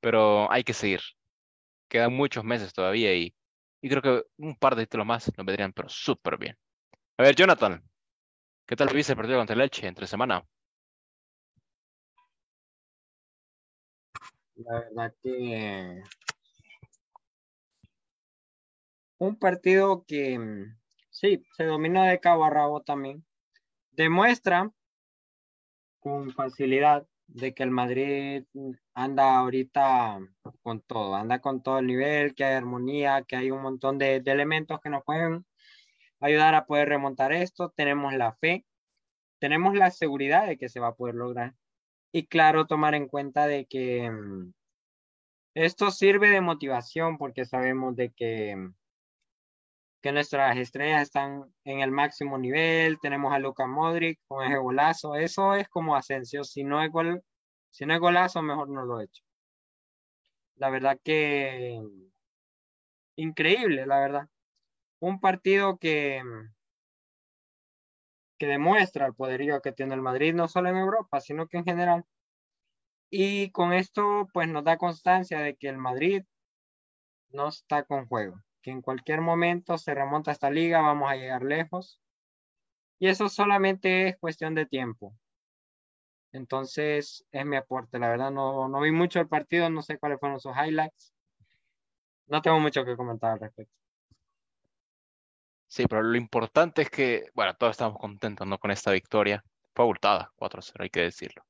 pero 0.00 0.50
hay 0.50 0.64
que 0.64 0.72
seguir. 0.72 1.00
Quedan 1.88 2.14
muchos 2.14 2.44
meses 2.44 2.72
todavía 2.72 3.14
y, 3.14 3.34
y 3.82 3.88
creo 3.88 4.02
que 4.02 4.24
un 4.38 4.56
par 4.56 4.76
de 4.76 4.86
títulos 4.86 5.06
más 5.06 5.26
nos 5.36 5.46
vendrían, 5.46 5.72
pero 5.72 5.88
súper 5.88 6.38
bien. 6.38 6.56
A 7.18 7.22
ver, 7.24 7.34
Jonathan, 7.34 7.82
¿qué 8.66 8.76
tal 8.76 8.88
viste 8.94 9.12
el 9.12 9.16
partido 9.16 9.38
contra 9.38 9.54
el 9.54 9.62
Elche 9.62 9.86
entre 9.86 10.06
semana? 10.06 10.44
La 14.64 14.80
verdad 14.80 15.14
que 15.22 16.02
un 19.18 19.38
partido 19.38 20.04
que 20.06 20.38
mm, 20.38 20.78
sí, 21.10 21.42
se 21.56 21.64
domina 21.64 22.06
de 22.06 22.20
cabo 22.20 22.44
a 22.44 22.50
rabo 22.50 22.82
también. 22.82 23.24
Demuestra 23.92 24.70
con 26.00 26.32
facilidad 26.32 27.06
de 27.26 27.54
que 27.54 27.62
el 27.62 27.70
Madrid 27.70 28.44
anda 28.94 29.38
ahorita 29.38 30.18
con 30.62 30.80
todo, 30.82 31.14
anda 31.14 31.40
con 31.40 31.62
todo 31.62 31.78
el 31.78 31.86
nivel, 31.86 32.34
que 32.34 32.44
hay 32.44 32.54
armonía, 32.54 33.22
que 33.22 33.36
hay 33.36 33.50
un 33.50 33.62
montón 33.62 33.98
de, 33.98 34.16
elementos 34.16 34.80
que 34.80 34.90
nos 34.90 35.04
pueden 35.04 35.46
ayudar 36.20 36.54
a 36.54 36.66
poder 36.66 36.88
remontar 36.88 37.32
esto. 37.32 37.70
Tenemos 37.70 38.14
la 38.14 38.34
fe, 38.34 38.66
tenemos 39.38 39.74
la 39.74 39.90
seguridad 39.90 40.46
de 40.46 40.58
que 40.58 40.68
se 40.68 40.80
va 40.80 40.88
a 40.88 40.94
poder 40.96 41.14
lograr. 41.14 41.54
Y 42.12 42.26
claro, 42.26 42.66
tomar 42.66 42.94
en 42.94 43.08
cuenta 43.08 43.46
de 43.46 43.66
que 43.66 44.10
mm, 44.10 44.52
Esto 45.54 45.90
sirve 45.90 46.30
de 46.30 46.40
motivación 46.40 47.18
porque 47.18 47.44
sabemos 47.44 47.96
de 47.96 48.10
que, 48.12 48.56
que 50.02 50.12
nuestras 50.12 50.56
estrellas 50.56 51.02
están 51.02 51.52
en 51.64 51.80
el 51.80 51.90
máximo 51.92 52.38
nivel. 52.38 52.98
Tenemos 53.00 53.32
a 53.32 53.38
Luka 53.38 53.66
Modric 53.66 54.20
con 54.28 54.44
ese 54.44 54.58
golazo. 54.58 55.14
Eso 55.16 55.54
es 55.54 55.68
como 55.68 55.96
Asensio. 55.96 56.44
Si 56.44 56.64
no 56.64 56.82
es, 56.82 56.90
gol, 56.90 57.22
si 57.70 57.86
no 57.86 57.94
es 57.94 58.00
golazo, 58.00 58.42
mejor 58.42 58.68
no 58.70 58.84
lo 58.84 59.00
he 59.00 59.04
hecho. 59.04 59.22
La 60.56 60.70
verdad 60.70 60.98
que 61.02 61.80
increíble, 63.16 63.86
la 63.86 64.00
verdad. 64.00 64.28
Un 65.00 65.20
partido 65.20 65.78
que, 65.78 66.22
que 68.40 68.46
demuestra 68.46 69.06
el 69.06 69.14
poderío 69.14 69.60
que 69.60 69.70
tiene 69.70 69.94
el 69.94 70.00
Madrid, 70.00 70.34
no 70.34 70.48
solo 70.48 70.70
en 70.70 70.78
Europa, 70.78 71.20
sino 71.20 71.46
que 71.46 71.58
en 71.58 71.64
general. 71.64 72.04
Y 73.10 73.50
con 73.50 73.74
esto, 73.74 74.28
pues 74.32 74.48
nos 74.48 74.64
da 74.64 74.78
constancia 74.78 75.40
de 75.40 75.56
que 75.56 75.68
el 75.68 75.76
Madrid 75.76 76.24
no 77.32 77.48
está 77.48 77.84
con 77.84 78.06
juego, 78.06 78.42
que 78.62 78.70
en 78.70 78.80
cualquier 78.80 79.20
momento 79.20 79.76
se 79.76 79.94
remonta 79.94 80.30
a 80.30 80.34
esta 80.34 80.50
liga, 80.50 80.80
vamos 80.80 81.10
a 81.10 81.16
llegar 81.16 81.42
lejos. 81.42 82.00
Y 82.98 83.08
eso 83.08 83.28
solamente 83.28 84.08
es 84.08 84.18
cuestión 84.18 84.54
de 84.54 84.64
tiempo. 84.64 85.14
Entonces, 86.32 87.26
es 87.32 87.44
mi 87.44 87.56
aporte. 87.56 87.98
La 87.98 88.08
verdad, 88.08 88.30
no, 88.30 88.68
no 88.68 88.80
vi 88.80 88.90
mucho 88.90 89.20
el 89.20 89.28
partido, 89.28 89.68
no 89.68 89.82
sé 89.82 89.98
cuáles 89.98 90.18
fueron 90.18 90.40
sus 90.40 90.52
highlights. 90.56 91.12
No 92.28 92.40
tengo 92.40 92.58
mucho 92.58 92.86
que 92.86 92.96
comentar 92.96 93.32
al 93.32 93.40
respecto. 93.40 93.79
Sí, 95.70 95.84
pero 95.88 96.02
lo 96.02 96.16
importante 96.16 96.82
es 96.82 96.90
que, 96.90 97.30
bueno, 97.32 97.54
todos 97.54 97.70
estamos 97.72 97.96
contentos, 97.96 98.44
¿no? 98.44 98.58
Con 98.58 98.72
esta 98.72 98.90
victoria. 98.90 99.44
Fue 99.72 99.84
abultada, 99.84 100.32
4-0, 100.36 100.82
hay 100.82 100.90
que 100.90 101.02
decirlo. 101.02 101.44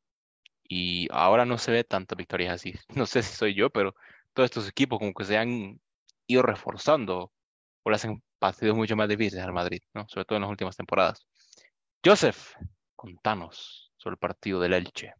Y 0.62 1.08
ahora 1.10 1.46
no 1.46 1.56
se 1.56 1.72
ve 1.72 1.84
tantas 1.84 2.18
victorias 2.18 2.54
así. 2.54 2.74
No 2.94 3.06
sé 3.06 3.22
si 3.22 3.34
soy 3.34 3.54
yo, 3.54 3.70
pero 3.70 3.94
todos 4.34 4.48
estos 4.48 4.68
equipos 4.68 4.98
como 4.98 5.14
que 5.14 5.24
se 5.24 5.38
han 5.38 5.80
ido 6.26 6.42
reforzando 6.42 7.32
o 7.82 7.90
le 7.90 7.96
hacen 7.96 8.22
partidos 8.38 8.76
mucho 8.76 8.94
más 8.94 9.08
difíciles 9.08 9.42
al 9.42 9.54
Madrid, 9.54 9.80
¿no? 9.94 10.06
Sobre 10.08 10.26
todo 10.26 10.36
en 10.36 10.42
las 10.42 10.50
últimas 10.50 10.76
temporadas. 10.76 11.26
Joseph, 12.04 12.54
contanos 12.94 13.90
sobre 13.96 14.14
el 14.14 14.18
partido 14.18 14.60
del 14.60 14.74
Elche. 14.74 15.14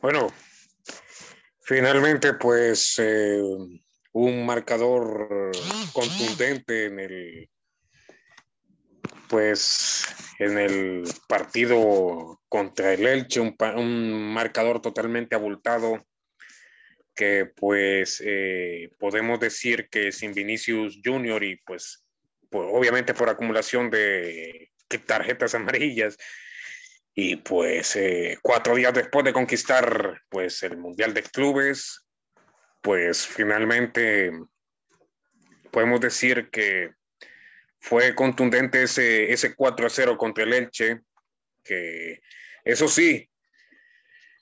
Bueno, 0.00 0.28
finalmente 1.60 2.32
pues 2.32 2.98
eh, 2.98 3.42
un 4.18 4.46
marcador 4.46 5.52
contundente 5.92 6.86
en 6.86 7.00
el 7.00 7.50
pues 9.28 10.06
en 10.38 10.56
el 10.56 11.04
partido 11.28 12.40
contra 12.48 12.94
el 12.94 13.06
Elche, 13.06 13.40
un, 13.40 14.32
marcador 14.32 14.80
totalmente 14.80 15.34
abultado 15.34 16.06
que 17.14 17.44
pues 17.44 18.22
eh, 18.24 18.90
podemos 18.98 19.38
decir 19.38 19.88
que 19.90 20.10
sin 20.12 20.32
Vinicius 20.32 20.98
Junior 21.04 21.44
y 21.44 21.56
pues, 21.56 22.06
pues 22.48 22.68
obviamente 22.72 23.12
por 23.12 23.28
acumulación 23.28 23.90
de 23.90 24.70
tarjetas 25.04 25.54
amarillas 25.54 26.16
y 27.14 27.36
pues 27.36 27.96
eh, 27.96 28.38
cuatro 28.40 28.76
días 28.76 28.94
después 28.94 29.26
de 29.26 29.34
conquistar 29.34 30.22
pues 30.30 30.62
el 30.62 30.78
Mundial 30.78 31.12
de 31.12 31.22
Clubes 31.22 32.05
pues 32.86 33.26
finalmente 33.26 34.30
podemos 35.72 36.00
decir 36.00 36.50
que 36.52 36.92
fue 37.80 38.14
contundente 38.14 38.84
ese, 38.84 39.32
ese 39.32 39.56
4 39.56 39.86
a 39.88 39.90
0 39.90 40.16
contra 40.16 40.44
el 40.44 40.52
Elche, 40.52 41.00
que 41.64 42.20
eso 42.62 42.86
sí, 42.86 43.28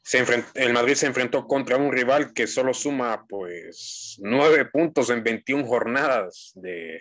se 0.03 0.23
el 0.57 0.75
Madrid 0.75 0.93
se 0.93 1.07
enfrentó 1.07 1.47
contra 1.47 1.79
un 1.79 1.91
rival 1.91 2.35
que 2.35 2.47
solo 2.47 2.75
suma 2.75 3.25
pues 3.27 4.19
nueve 4.21 4.67
puntos 4.67 5.09
en 5.09 5.25
21 5.25 5.65
jornadas 5.65 6.53
de, 6.55 7.01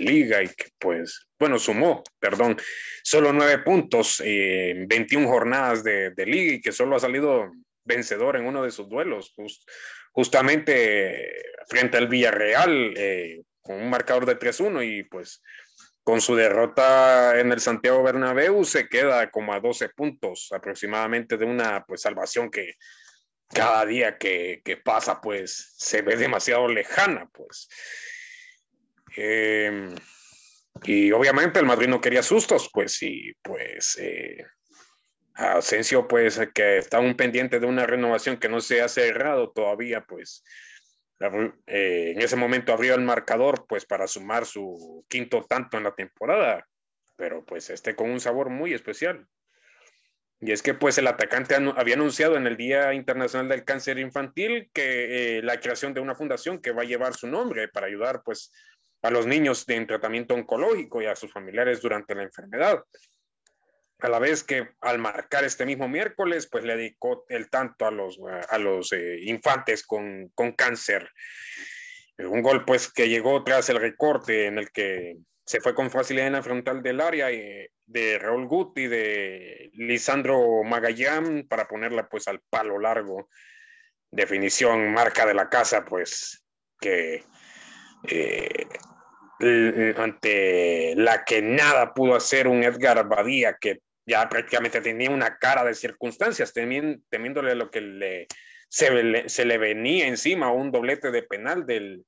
liga 0.00 0.42
y 0.42 0.48
que 0.48 0.70
pues, 0.78 1.28
bueno, 1.38 1.58
sumó, 1.58 2.02
perdón, 2.18 2.56
solo 3.02 3.34
nueve 3.34 3.58
puntos 3.58 4.22
en 4.24 4.88
21 4.88 5.28
jornadas 5.28 5.84
de, 5.84 6.14
liga 6.24 6.54
y 6.54 6.60
que 6.62 6.72
solo 6.72 6.96
ha 6.96 7.00
salido 7.00 7.52
vencedor 7.84 8.36
en 8.36 8.46
uno 8.46 8.62
de 8.62 8.70
sus 8.70 8.88
duelos 8.88 9.34
justamente 10.12 11.42
frente 11.68 11.96
al 11.96 12.08
Villarreal 12.08 12.94
eh, 12.96 13.42
con 13.60 13.76
un 13.76 13.90
marcador 13.90 14.26
de 14.26 14.38
3-1 14.38 14.84
y 14.84 15.02
pues 15.04 15.42
con 16.02 16.20
su 16.20 16.34
derrota 16.34 17.38
en 17.38 17.52
el 17.52 17.60
Santiago 17.60 18.02
Bernabéu 18.02 18.64
se 18.64 18.88
queda 18.88 19.30
como 19.30 19.52
a 19.52 19.60
12 19.60 19.90
puntos 19.90 20.48
aproximadamente 20.52 21.36
de 21.36 21.44
una 21.44 21.84
pues 21.84 22.02
salvación 22.02 22.50
que 22.50 22.74
cada 23.48 23.84
día 23.84 24.16
que, 24.16 24.62
pasa 24.84 25.20
pues 25.20 25.74
se 25.76 26.02
ve 26.02 26.16
demasiado 26.16 26.68
lejana 26.68 27.28
pues. 27.32 27.68
Em, 29.16 29.94
y 30.84 31.12
obviamente 31.12 31.58
el 31.58 31.66
Madrid 31.66 31.88
no 31.88 32.00
quería 32.00 32.22
sustos 32.22 32.70
pues 32.72 33.02
y 33.02 33.32
pues 33.42 33.98
eh, 34.00 34.44
Asensio, 35.40 36.06
pues, 36.06 36.40
que 36.54 36.78
está 36.78 37.00
un 37.00 37.16
pendiente 37.16 37.60
de 37.60 37.66
una 37.66 37.86
renovación 37.86 38.36
que 38.36 38.48
no 38.48 38.60
se 38.60 38.82
ha 38.82 38.88
cerrado 38.88 39.50
todavía, 39.50 40.04
pues, 40.04 40.44
eh, 41.66 42.12
en 42.14 42.20
ese 42.20 42.36
momento 42.36 42.72
abrió 42.72 42.94
el 42.94 43.02
marcador, 43.02 43.66
pues, 43.68 43.86
para 43.86 44.06
sumar 44.06 44.46
su 44.46 45.04
quinto 45.08 45.44
tanto 45.48 45.76
en 45.76 45.84
la 45.84 45.94
temporada, 45.94 46.66
pero 47.16 47.44
pues, 47.44 47.70
este 47.70 47.94
con 47.94 48.10
un 48.10 48.20
sabor 48.20 48.50
muy 48.50 48.74
especial. 48.74 49.26
Y 50.40 50.52
es 50.52 50.62
que, 50.62 50.72
pues, 50.72 50.96
el 50.98 51.06
atacante 51.06 51.54
había 51.54 51.94
anunciado 51.94 52.36
en 52.36 52.46
el 52.46 52.56
Día 52.56 52.94
Internacional 52.94 53.48
del 53.48 53.64
Cáncer 53.64 53.98
Infantil 53.98 54.70
que 54.72 55.38
eh, 55.38 55.42
la 55.42 55.60
creación 55.60 55.92
de 55.92 56.00
una 56.00 56.14
fundación 56.14 56.60
que 56.60 56.72
va 56.72 56.82
a 56.82 56.86
llevar 56.86 57.14
su 57.14 57.26
nombre 57.26 57.68
para 57.68 57.86
ayudar, 57.86 58.22
pues, 58.24 58.52
a 59.02 59.10
los 59.10 59.26
niños 59.26 59.66
en 59.68 59.86
tratamiento 59.86 60.34
oncológico 60.34 61.02
y 61.02 61.06
a 61.06 61.16
sus 61.16 61.32
familiares 61.32 61.80
durante 61.80 62.14
la 62.14 62.22
enfermedad 62.22 62.82
a 64.02 64.08
la 64.08 64.18
vez 64.18 64.44
que 64.44 64.68
al 64.80 64.98
marcar 64.98 65.44
este 65.44 65.66
mismo 65.66 65.88
miércoles, 65.88 66.48
pues 66.50 66.64
le 66.64 66.76
dedicó 66.76 67.24
el 67.28 67.50
tanto 67.50 67.86
a 67.86 67.90
los, 67.90 68.18
a 68.48 68.58
los 68.58 68.92
eh, 68.92 69.18
infantes 69.22 69.86
con, 69.86 70.30
con, 70.34 70.52
cáncer. 70.52 71.10
Un 72.18 72.42
gol 72.42 72.64
pues 72.64 72.92
que 72.92 73.08
llegó 73.08 73.42
tras 73.44 73.68
el 73.70 73.76
recorte 73.76 74.46
en 74.46 74.58
el 74.58 74.70
que 74.70 75.16
se 75.46 75.60
fue 75.60 75.74
con 75.74 75.90
facilidad 75.90 76.28
en 76.28 76.34
la 76.34 76.42
frontal 76.42 76.82
del 76.82 77.00
área 77.00 77.30
eh, 77.30 77.70
de 77.86 78.18
Raúl 78.18 78.46
Guti, 78.46 78.86
de 78.86 79.70
Lisandro 79.74 80.62
Magallán 80.64 81.46
para 81.48 81.66
ponerla 81.66 82.08
pues 82.08 82.28
al 82.28 82.40
palo 82.50 82.78
largo. 82.78 83.28
Definición, 84.12 84.92
marca 84.92 85.26
de 85.26 85.34
la 85.34 85.48
casa, 85.48 85.84
pues 85.84 86.44
que 86.80 87.24
eh, 88.08 88.66
ante 89.96 90.94
la 90.96 91.24
que 91.24 91.42
nada 91.42 91.94
pudo 91.94 92.14
hacer 92.14 92.46
un 92.46 92.62
Edgar 92.62 93.08
Badía 93.08 93.56
que 93.60 93.80
ya 94.06 94.28
prácticamente 94.28 94.80
tenía 94.80 95.10
una 95.10 95.38
cara 95.38 95.64
de 95.64 95.74
circunstancias, 95.74 96.52
temiéndole 96.52 97.54
lo 97.54 97.70
que 97.70 97.80
le, 97.80 98.26
se, 98.68 99.44
le, 99.44 99.58
venía 99.58 100.06
encima, 100.06 100.52
un 100.52 100.70
doblete 100.70 101.10
de 101.10 101.22
penal 101.22 101.66
del, 101.66 102.04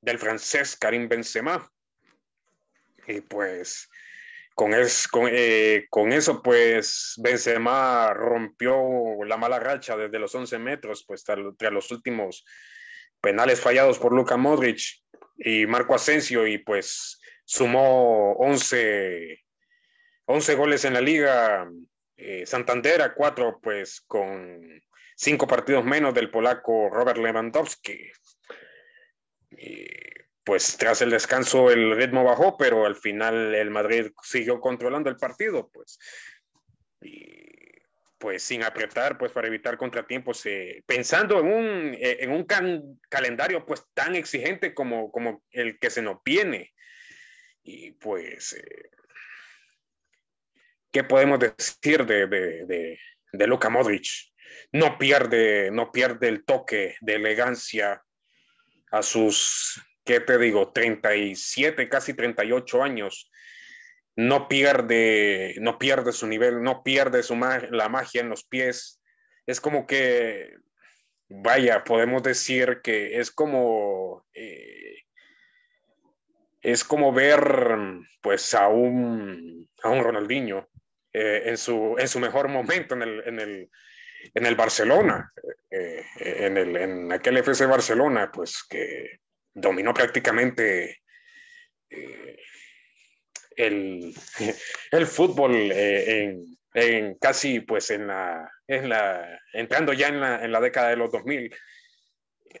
del 0.00 0.18
francés 0.18 0.76
Karim 0.76 1.08
Benzema. 1.08 1.70
Y 3.06 3.20
pues 3.20 3.88
con, 4.54 4.72
es, 4.74 5.06
con, 5.06 5.28
eh, 5.30 5.86
con, 5.90 6.12
eso, 6.12 6.42
pues 6.42 7.14
Benzema 7.18 8.12
rompió 8.14 9.24
la 9.24 9.36
mala 9.36 9.58
racha 9.58 9.96
desde 9.96 10.18
los 10.18 10.34
11 10.34 10.58
metros, 10.58 11.04
pues 11.06 11.22
tras 11.24 11.72
los 11.72 11.90
últimos 11.90 12.44
penales 13.20 13.60
fallados 13.60 13.98
por 13.98 14.12
Luka 14.12 14.36
Modric 14.36 14.80
y 15.38 15.66
Marco 15.66 15.94
Asensio, 15.94 16.46
y 16.46 16.58
pues 16.58 17.20
sumó 17.44 18.32
11 18.34 19.45
11 20.26 20.54
goles 20.56 20.84
en 20.84 20.94
la 20.94 21.00
liga, 21.00 21.70
eh, 22.16 22.44
Santander 22.46 23.02
a 23.02 23.14
4, 23.14 23.60
pues 23.62 24.00
con 24.02 24.82
5 25.16 25.46
partidos 25.46 25.84
menos 25.84 26.14
del 26.14 26.30
polaco 26.30 26.90
Robert 26.90 27.18
Lewandowski. 27.18 28.10
pues 30.44 30.76
tras 30.76 31.02
el 31.02 31.10
descanso 31.10 31.70
el 31.72 31.96
ritmo 31.96 32.22
bajó, 32.22 32.56
pero 32.56 32.86
al 32.86 32.94
final 32.94 33.54
el 33.54 33.70
Madrid 33.70 34.12
siguió 34.22 34.60
controlando 34.60 35.10
el 35.10 35.16
partido, 35.16 35.68
pues. 35.72 35.98
Y 37.00 37.56
pues 38.18 38.42
sin 38.42 38.62
apretar, 38.62 39.18
pues 39.18 39.32
para 39.32 39.48
evitar 39.48 39.76
contratiempos, 39.76 40.46
eh, 40.46 40.82
pensando 40.86 41.40
en 41.40 41.46
un, 41.46 41.94
eh, 41.94 42.18
en 42.20 42.30
un 42.30 42.46
calendario 43.08 43.66
pues 43.66 43.84
tan 43.92 44.14
exigente 44.14 44.72
como, 44.72 45.10
como 45.10 45.42
el 45.50 45.78
que 45.78 45.90
se 45.90 46.02
nos 46.02 46.22
viene. 46.24 46.72
Y 47.62 47.92
pues 47.92 48.56
¿qué 50.96 51.04
podemos 51.04 51.38
decir 51.38 52.06
de, 52.06 52.26
de, 52.26 52.98
de, 53.30 53.46
Luka 53.46 53.68
Modric? 53.68 54.06
No 54.72 54.96
pierde, 54.96 55.70
no 55.70 55.92
pierde 55.92 56.26
el 56.26 56.42
toque 56.46 56.96
de 57.02 57.16
elegancia 57.16 58.02
a 58.90 59.02
sus, 59.02 59.78
¿qué 60.06 60.20
te 60.20 60.38
digo? 60.38 60.72
37, 60.72 61.90
casi 61.90 62.14
38 62.14 62.82
años. 62.82 63.30
No 64.16 64.48
pierde, 64.48 65.56
no 65.60 65.78
pierde 65.78 66.12
su 66.12 66.26
nivel, 66.26 66.62
no 66.62 66.82
pierde 66.82 67.22
su 67.22 67.36
la 67.36 67.90
magia 67.90 68.22
en 68.22 68.30
los 68.30 68.44
pies. 68.44 69.02
Es 69.44 69.60
como 69.60 69.86
que 69.86 70.54
vaya, 71.28 71.84
podemos 71.84 72.22
decir 72.22 72.80
que 72.82 73.18
es 73.18 73.30
como, 73.30 74.24
eh, 74.32 75.02
es 76.62 76.84
como 76.84 77.12
ver 77.12 77.68
pues 78.22 78.54
a 78.54 78.68
un, 78.68 79.68
a 79.82 79.90
un 79.90 80.02
Ronaldinho 80.02 80.66
eh, 81.18 81.48
en, 81.48 81.56
su, 81.56 81.96
en 81.98 82.08
su 82.08 82.20
mejor 82.20 82.48
momento 82.48 82.94
en 82.94 83.00
el, 83.00 83.22
en 83.24 83.40
el, 83.40 83.70
en 84.34 84.44
el 84.44 84.54
Barcelona, 84.54 85.32
eh, 85.70 86.04
en, 86.18 86.58
el, 86.58 86.76
en 86.76 87.10
aquel 87.10 87.38
FC 87.38 87.64
Barcelona, 87.64 88.30
pues 88.30 88.62
que 88.68 89.20
dominó 89.54 89.94
prácticamente 89.94 91.00
el, 93.56 94.14
el, 94.90 95.06
fútbol 95.06 95.72
en, 95.72 96.44
en 96.74 97.14
casi 97.14 97.60
pues 97.60 97.90
en 97.90 98.08
la, 98.08 98.52
en 98.66 98.90
la 98.90 99.40
entrando 99.54 99.94
ya 99.94 100.08
en 100.08 100.20
la, 100.20 100.44
en 100.44 100.52
la 100.52 100.60
década 100.60 100.90
de 100.90 100.96
los 100.96 101.10
2000 101.10 101.54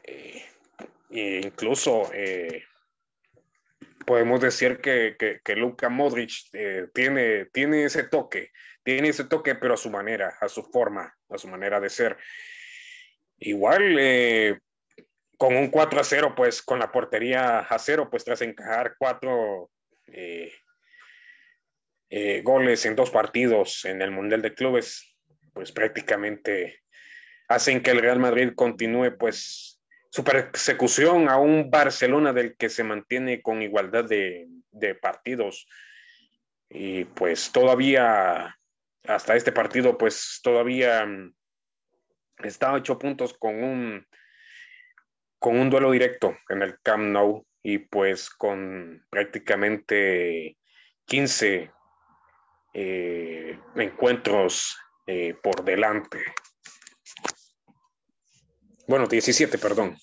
eh, 0.04 0.44
e 1.10 1.40
incluso 1.44 2.10
eh, 2.14 2.64
podemos 4.06 4.40
decir 4.40 4.80
que, 4.80 5.16
que, 5.18 5.40
que 5.44 5.56
Luka 5.56 5.88
Modric 5.88 6.32
eh, 6.52 6.86
tiene, 6.94 7.46
tiene 7.46 7.84
ese 7.84 8.04
toque, 8.04 8.52
tiene 8.82 9.08
ese 9.08 9.24
toque 9.24 9.56
pero 9.56 9.74
a 9.74 9.76
su 9.76 9.90
manera, 9.90 10.38
a 10.40 10.48
su 10.48 10.62
forma, 10.62 11.14
a 11.28 11.38
su 11.38 11.48
manera 11.48 11.80
de 11.80 11.90
ser. 11.90 12.16
Igual 13.38 13.96
eh, 13.98 14.58
con 15.36 15.56
un 15.56 15.68
4 15.68 16.00
a 16.00 16.04
0, 16.04 16.34
pues 16.36 16.62
con 16.62 16.78
la 16.78 16.90
portería 16.90 17.58
a 17.58 17.78
cero, 17.78 18.08
pues 18.10 18.24
tras 18.24 18.40
encajar 18.40 18.94
cuatro 18.98 19.70
eh, 20.06 20.52
goles 22.42 22.86
en 22.86 22.96
dos 22.96 23.10
partidos 23.10 23.84
en 23.84 24.00
el 24.00 24.12
Mundial 24.12 24.40
de 24.40 24.54
Clubes, 24.54 25.16
pues 25.52 25.72
prácticamente 25.72 26.80
hacen 27.48 27.82
que 27.82 27.90
el 27.90 28.00
Real 28.00 28.18
Madrid 28.18 28.52
continúe 28.54 29.16
pues 29.18 29.75
su 30.16 30.24
persecución 30.24 31.28
a 31.28 31.36
un 31.36 31.70
Barcelona 31.70 32.32
del 32.32 32.56
que 32.56 32.70
se 32.70 32.82
mantiene 32.82 33.42
con 33.42 33.60
igualdad 33.60 34.06
de, 34.06 34.48
partidos. 35.02 35.68
Y 36.70 37.04
pues 37.04 37.52
todavía, 37.52 38.58
hasta 39.06 39.36
este 39.36 39.52
partido, 39.52 39.98
pues 39.98 40.40
todavía 40.42 41.04
mm, 41.04 41.34
está 42.44 42.72
ocho 42.72 42.98
puntos 42.98 43.34
con 43.34 43.62
un, 43.62 44.06
con 45.38 45.58
un 45.58 45.68
duelo 45.68 45.90
directo 45.90 46.34
en 46.48 46.62
el 46.62 46.80
Camp 46.80 47.04
Nou 47.08 47.46
y 47.62 47.76
pues 47.76 48.30
con 48.30 49.04
prácticamente 49.10 50.56
15 51.04 51.70
eh, 52.72 53.58
encuentros 53.74 54.78
eh, 55.06 55.34
por 55.42 55.62
delante. 55.62 56.24
Bueno, 58.88 59.06
17, 59.06 59.58
perdón. 59.58 59.96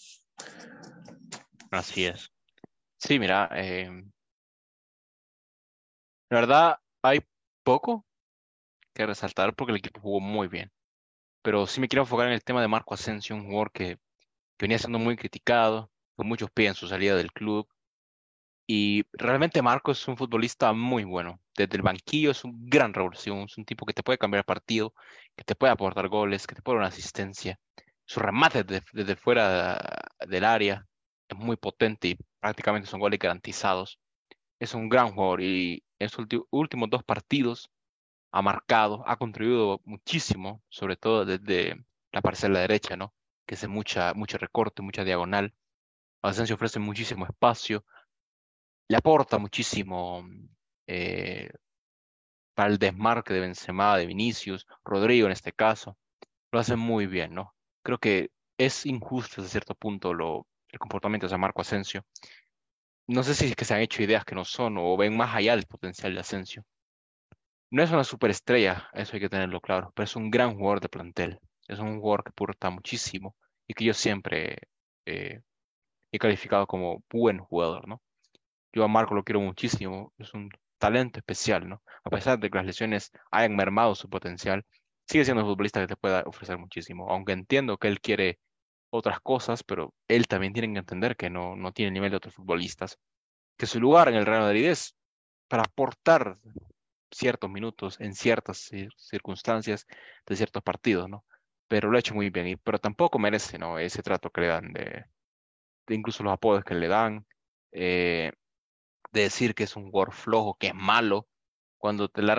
Así 1.71 2.05
es. 2.05 2.31
Sí, 2.97 3.19
mira, 3.19 3.49
eh, 3.55 3.89
la 6.29 6.39
verdad 6.39 6.79
hay 7.01 7.21
poco 7.63 8.05
que 8.93 9.05
resaltar 9.05 9.55
porque 9.55 9.71
el 9.71 9.77
equipo 9.77 10.01
jugó 10.01 10.19
muy 10.19 10.47
bien. 10.47 10.71
Pero 11.41 11.67
sí 11.67 11.81
me 11.81 11.87
quiero 11.87 12.03
enfocar 12.03 12.27
en 12.27 12.33
el 12.33 12.43
tema 12.43 12.61
de 12.61 12.67
Marco 12.67 12.93
Asensio, 12.93 13.35
un 13.35 13.45
jugador 13.45 13.71
que, 13.71 13.97
que 14.57 14.65
venía 14.65 14.79
siendo 14.79 14.99
muy 14.99 15.15
criticado, 15.15 15.91
con 16.15 16.27
muchos 16.27 16.51
pies 16.51 16.77
su 16.77 16.87
salida 16.87 17.15
del 17.15 17.31
club, 17.33 17.67
y 18.67 19.03
realmente 19.13 19.61
Marco 19.61 19.91
es 19.91 20.07
un 20.07 20.17
futbolista 20.17 20.71
muy 20.73 21.03
bueno. 21.03 21.39
Desde 21.55 21.75
el 21.75 21.81
banquillo 21.81 22.31
es 22.31 22.43
un 22.45 22.65
gran 22.69 22.93
revolución, 22.93 23.39
es 23.41 23.57
un 23.57 23.65
tipo 23.65 23.85
que 23.85 23.93
te 23.93 24.03
puede 24.03 24.17
cambiar 24.17 24.45
partido, 24.45 24.93
que 25.35 25.43
te 25.43 25.55
puede 25.55 25.73
aportar 25.73 26.07
goles, 26.07 26.47
que 26.47 26.55
te 26.55 26.61
puede 26.61 26.77
dar 26.77 26.83
una 26.83 26.89
asistencia. 26.89 27.59
Su 28.05 28.19
remate 28.19 28.63
desde, 28.63 29.15
fuera 29.15 29.79
del 30.27 30.43
área 30.43 30.87
es 31.27 31.37
muy 31.37 31.55
potente 31.55 32.09
y 32.09 32.17
prácticamente 32.39 32.87
son 32.87 32.99
goles 32.99 33.19
garantizados. 33.19 33.99
Es 34.59 34.73
un 34.73 34.89
gran 34.89 35.13
jugador 35.13 35.41
y 35.41 35.83
en 35.99 36.09
sus 36.09 36.27
últimos 36.51 36.89
dos 36.89 37.03
partidos 37.03 37.71
ha 38.31 38.41
marcado, 38.41 39.03
ha 39.07 39.17
contribuido 39.17 39.81
muchísimo, 39.85 40.63
sobre 40.69 40.95
todo 40.97 41.25
desde 41.25 41.85
la 42.11 42.21
parcela 42.21 42.59
derecha, 42.59 42.95
¿no? 42.95 43.13
Que 43.45 43.55
es 43.55 43.67
mucha, 43.67 44.13
mucho 44.13 44.37
recorte, 44.37 44.81
mucha 44.81 45.03
diagonal. 45.03 45.53
Asensio 46.21 46.55
ofrece 46.55 46.79
muchísimo 46.79 47.25
espacio, 47.25 47.85
le 48.87 48.97
aporta 48.97 49.37
muchísimo 49.37 50.25
eh, 50.87 51.51
para 52.55 52.69
el 52.69 52.77
desmarque 52.77 53.33
de 53.33 53.41
Benzema, 53.41 53.97
de 53.97 54.05
Vinicius, 54.05 54.65
Rodrigo 54.83 55.27
en 55.27 55.33
este 55.33 55.51
caso. 55.51 55.97
Lo 56.51 56.59
hace 56.59 56.75
muy 56.75 57.07
bien, 57.07 57.33
¿no? 57.33 57.53
Creo 57.83 57.97
que 57.97 58.31
es 58.57 58.85
injusto 58.85 59.41
hasta 59.41 59.51
cierto 59.51 59.75
punto 59.75 60.13
lo, 60.13 60.47
el 60.69 60.79
comportamiento 60.79 61.27
de 61.27 61.37
Marco 61.37 61.61
Asensio. 61.61 62.03
No 63.07 63.23
sé 63.23 63.35
si 63.35 63.45
es 63.45 63.55
que 63.55 63.65
se 63.65 63.73
han 63.73 63.81
hecho 63.81 64.01
ideas 64.03 64.25
que 64.25 64.35
no 64.35 64.45
son 64.45 64.77
o 64.77 64.97
ven 64.97 65.15
más 65.15 65.35
allá 65.35 65.55
del 65.55 65.65
potencial 65.65 66.13
de 66.13 66.21
Asensio. 66.21 66.63
No 67.71 67.83
es 67.83 67.91
una 67.91 68.03
superestrella, 68.03 68.89
eso 68.93 69.15
hay 69.15 69.19
que 69.19 69.29
tenerlo 69.29 69.59
claro, 69.59 69.91
pero 69.95 70.05
es 70.05 70.15
un 70.15 70.29
gran 70.29 70.55
jugador 70.55 70.79
de 70.79 70.89
plantel. 70.89 71.39
Es 71.67 71.79
un 71.79 71.99
jugador 71.99 72.23
que 72.23 72.29
aporta 72.29 72.69
muchísimo 72.69 73.35
y 73.67 73.73
que 73.73 73.85
yo 73.85 73.93
siempre 73.93 74.57
eh, 75.05 75.41
he 76.11 76.19
calificado 76.19 76.67
como 76.67 77.03
buen 77.11 77.39
jugador, 77.39 77.87
¿no? 77.87 78.01
Yo 78.73 78.83
a 78.83 78.87
Marco 78.87 79.15
lo 79.15 79.23
quiero 79.23 79.41
muchísimo, 79.41 80.13
es 80.17 80.33
un 80.33 80.49
talento 80.77 81.19
especial, 81.19 81.67
¿no? 81.67 81.81
A 82.03 82.09
pesar 82.09 82.39
de 82.39 82.49
que 82.49 82.57
las 82.57 82.65
lesiones 82.65 83.11
hayan 83.31 83.55
mermado 83.55 83.95
su 83.95 84.09
potencial, 84.09 84.65
sigue 85.07 85.25
siendo 85.25 85.43
un 85.43 85.49
futbolista 85.49 85.81
que 85.81 85.87
te 85.87 85.95
pueda 85.95 86.23
ofrecer 86.25 86.57
muchísimo, 86.57 87.09
aunque 87.09 87.33
entiendo 87.33 87.77
que 87.77 87.87
él 87.87 88.01
quiere 88.01 88.39
otras 88.89 89.19
cosas, 89.21 89.63
pero 89.63 89.93
él 90.07 90.27
también 90.27 90.53
tiene 90.53 90.73
que 90.73 90.79
entender 90.79 91.15
que 91.15 91.29
no, 91.29 91.55
no 91.55 91.71
tiene 91.71 91.89
el 91.89 91.93
nivel 91.93 92.11
de 92.11 92.17
otros 92.17 92.35
futbolistas, 92.35 92.99
que 93.57 93.65
su 93.65 93.79
lugar 93.79 94.09
en 94.09 94.15
el 94.15 94.25
Real 94.25 94.41
Madrid 94.41 94.65
es 94.69 94.95
para 95.47 95.63
aportar 95.63 96.37
ciertos 97.11 97.49
minutos 97.49 97.99
en 97.99 98.15
ciertas 98.15 98.71
circunstancias 98.97 99.85
de 100.25 100.35
ciertos 100.35 100.63
partidos, 100.63 101.09
¿no? 101.09 101.25
Pero 101.67 101.89
lo 101.89 101.97
ha 101.97 101.99
hecho 101.99 102.15
muy 102.15 102.29
bien, 102.29 102.59
pero 102.63 102.79
tampoco 102.79 103.19
merece, 103.19 103.57
¿no? 103.57 103.79
Ese 103.79 104.03
trato 104.03 104.29
que 104.31 104.41
le 104.41 104.47
dan 104.47 104.73
de, 104.73 105.05
de 105.87 105.95
incluso 105.95 106.23
los 106.23 106.33
apodos 106.33 106.63
que 106.63 106.75
le 106.75 106.87
dan. 106.87 107.25
Eh, 107.71 108.31
de 109.13 109.21
decir 109.21 109.55
que 109.55 109.63
es 109.63 109.75
un 109.75 109.91
jugador 109.91 110.13
flojo, 110.13 110.57
que 110.59 110.67
es 110.67 110.75
malo, 110.75 111.27
cuando 111.77 112.09
te 112.09 112.21
la, 112.21 112.35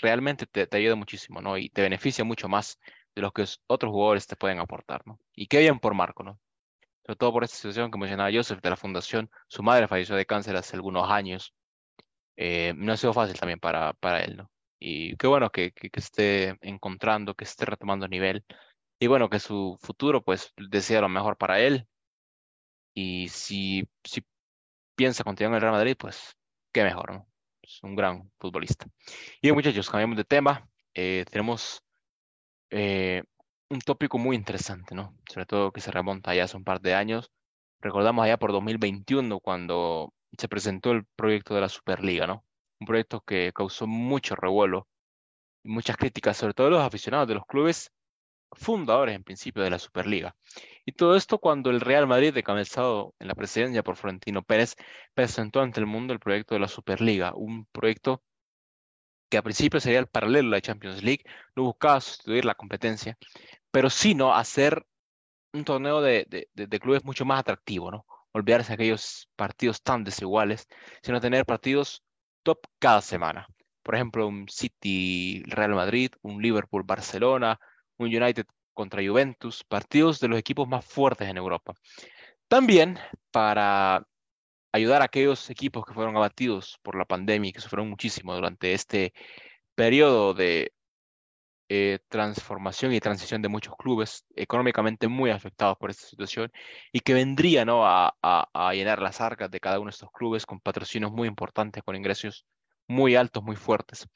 realmente 0.00 0.46
te, 0.46 0.66
te, 0.66 0.76
ayuda 0.76 0.96
muchísimo, 0.96 1.40
¿no? 1.40 1.58
Y 1.58 1.70
te 1.70 1.82
beneficia 1.82 2.24
mucho 2.24 2.48
más 2.48 2.78
de 3.14 3.22
lo 3.22 3.32
que 3.32 3.44
otros 3.66 3.90
jugadores 3.92 4.26
te 4.26 4.36
pueden 4.36 4.58
aportar, 4.60 5.02
¿no? 5.06 5.18
Y 5.34 5.46
qué 5.48 5.60
bien 5.60 5.78
por 5.78 5.94
Marco, 5.94 6.22
¿no? 6.22 6.38
Sobre 7.06 7.16
todo 7.18 7.32
por 7.32 7.44
esta 7.44 7.56
situación 7.56 7.90
que 7.90 7.98
mencionaba 7.98 8.30
Joseph 8.32 8.60
de 8.60 8.70
la 8.70 8.76
fundación. 8.76 9.30
Su 9.48 9.62
madre 9.62 9.88
falleció 9.88 10.16
de 10.16 10.26
cáncer 10.26 10.56
hace 10.56 10.76
algunos 10.76 11.10
años. 11.10 11.54
Eh, 12.36 12.74
no 12.76 12.92
ha 12.92 12.96
sido 12.96 13.12
fácil 13.12 13.38
también 13.38 13.60
para, 13.60 13.94
para 13.94 14.22
él, 14.24 14.36
¿no? 14.36 14.50
Y 14.78 15.16
qué 15.16 15.26
bueno 15.26 15.50
que, 15.50 15.72
esté 15.94 16.56
encontrando, 16.60 17.34
que 17.34 17.44
esté 17.44 17.64
retomando 17.64 18.08
nivel. 18.08 18.44
Y 19.00 19.06
bueno, 19.08 19.30
que 19.30 19.40
su 19.40 19.78
futuro, 19.80 20.22
pues, 20.22 20.52
desea 20.56 21.00
lo 21.00 21.08
mejor 21.08 21.36
para 21.38 21.60
él. 21.60 21.86
Y 22.94 23.28
si, 23.28 23.88
si 24.04 24.24
piensa 24.96 25.24
continuar 25.24 25.52
en 25.52 25.56
el 25.56 25.60
Real 25.62 25.72
Madrid, 25.74 25.96
pues 25.98 26.36
qué 26.72 26.82
mejor, 26.84 27.12
¿no? 27.12 27.28
Un 27.82 27.96
gran 27.96 28.30
futbolista. 28.38 28.86
Y 29.40 29.52
muchachos, 29.52 29.90
cambiamos 29.90 30.16
de 30.16 30.24
tema. 30.24 30.68
Eh, 30.94 31.24
tenemos 31.30 31.82
eh, 32.70 33.22
un 33.68 33.80
tópico 33.80 34.18
muy 34.18 34.36
interesante, 34.36 34.94
¿no? 34.94 35.16
Sobre 35.28 35.46
todo 35.46 35.72
que 35.72 35.80
se 35.80 35.90
remonta 35.90 36.34
ya 36.34 36.44
hace 36.44 36.56
un 36.56 36.64
par 36.64 36.80
de 36.80 36.94
años. 36.94 37.30
Recordamos 37.80 38.24
allá 38.24 38.38
por 38.38 38.52
2021 38.52 39.40
cuando 39.40 40.12
se 40.38 40.48
presentó 40.48 40.92
el 40.92 41.04
proyecto 41.16 41.54
de 41.54 41.60
la 41.60 41.68
Superliga, 41.68 42.26
¿no? 42.26 42.44
Un 42.80 42.86
proyecto 42.86 43.20
que 43.20 43.52
causó 43.54 43.86
mucho 43.86 44.36
revuelo 44.36 44.88
y 45.64 45.70
muchas 45.70 45.96
críticas, 45.96 46.36
sobre 46.36 46.54
todo 46.54 46.68
de 46.68 46.72
los 46.72 46.82
aficionados 46.82 47.28
de 47.28 47.34
los 47.34 47.46
clubes 47.46 47.90
fundadores 48.52 49.14
en 49.14 49.24
principio 49.24 49.62
de 49.62 49.70
la 49.70 49.78
Superliga. 49.78 50.36
Y 50.84 50.92
todo 50.92 51.16
esto 51.16 51.38
cuando 51.38 51.70
el 51.70 51.80
Real 51.80 52.06
Madrid, 52.06 52.36
encabezado 52.36 53.14
en 53.18 53.28
la 53.28 53.34
presidencia 53.34 53.82
por 53.82 53.96
Florentino 53.96 54.42
Pérez, 54.42 54.76
presentó 55.14 55.60
ante 55.60 55.80
el 55.80 55.86
mundo 55.86 56.12
el 56.12 56.20
proyecto 56.20 56.54
de 56.54 56.60
la 56.60 56.68
Superliga, 56.68 57.34
un 57.34 57.66
proyecto 57.66 58.22
que 59.28 59.38
a 59.38 59.42
principio 59.42 59.80
sería 59.80 59.98
el 59.98 60.06
paralelo 60.06 60.48
a 60.48 60.52
la 60.52 60.60
Champions 60.60 61.02
League, 61.02 61.24
no 61.56 61.64
buscaba 61.64 62.00
sustituir 62.00 62.44
la 62.44 62.54
competencia, 62.54 63.18
pero 63.70 63.90
sino 63.90 64.34
hacer 64.34 64.86
un 65.52 65.64
torneo 65.64 66.00
de, 66.00 66.48
de, 66.54 66.80
clubes 66.80 67.04
mucho 67.04 67.24
más 67.24 67.40
atractivo, 67.40 67.90
¿no? 67.90 68.06
Olvidarse 68.32 68.68
de 68.68 68.74
aquellos 68.74 69.28
partidos 69.36 69.82
tan 69.82 70.04
desiguales, 70.04 70.68
sino 71.02 71.20
tener 71.20 71.46
partidos 71.46 72.04
top 72.42 72.58
cada 72.78 73.00
semana. 73.00 73.48
Por 73.82 73.94
ejemplo, 73.94 74.28
un 74.28 74.48
City 74.48 75.42
Real 75.46 75.74
Madrid, 75.74 76.10
un 76.22 76.42
Liverpool 76.42 76.82
Barcelona, 76.84 77.58
un 77.98 78.08
United 78.08 78.46
contra 78.74 79.02
Juventus, 79.06 79.64
partidos 79.64 80.20
de 80.20 80.28
los 80.28 80.38
equipos 80.38 80.68
más 80.68 80.84
fuertes 80.84 81.28
en 81.28 81.36
Europa. 81.38 81.74
También 82.48 82.98
para 83.30 84.06
ayudar 84.72 85.02
a 85.02 85.06
aquellos 85.06 85.50
equipos 85.50 85.84
que 85.84 85.94
fueron 85.94 86.16
abatidos 86.16 86.78
por 86.82 86.96
la 86.96 87.06
pandemia 87.06 87.50
y 87.50 87.52
que 87.52 87.60
sufrieron 87.60 87.88
muchísimo 87.88 88.34
durante 88.34 88.74
este 88.74 89.14
periodo 89.74 90.34
de 90.34 90.72
eh, 91.68 91.98
transformación 92.08 92.92
y 92.92 93.00
transición 93.00 93.42
de 93.42 93.48
muchos 93.48 93.74
clubes 93.76 94.24
económicamente 94.36 95.08
muy 95.08 95.30
afectados 95.30 95.76
por 95.78 95.90
esta 95.90 96.06
situación 96.06 96.52
y 96.92 97.00
que 97.00 97.14
vendría 97.14 97.64
¿no? 97.64 97.84
a, 97.86 98.14
a, 98.22 98.72
llenar 98.72 99.02
las 99.02 99.20
arcas 99.20 99.50
de 99.50 99.58
cada 99.58 99.80
uno 99.80 99.86
de 99.90 99.94
estos 99.94 100.12
clubes 100.12 100.46
con 100.46 100.60
patrocinios 100.60 101.10
muy 101.10 101.26
importantes, 101.26 101.82
con 101.82 101.96
ingresos 101.96 102.46
muy 102.86 103.16
altos, 103.16 103.42
muy 103.42 103.56
fuertes, 103.56 104.06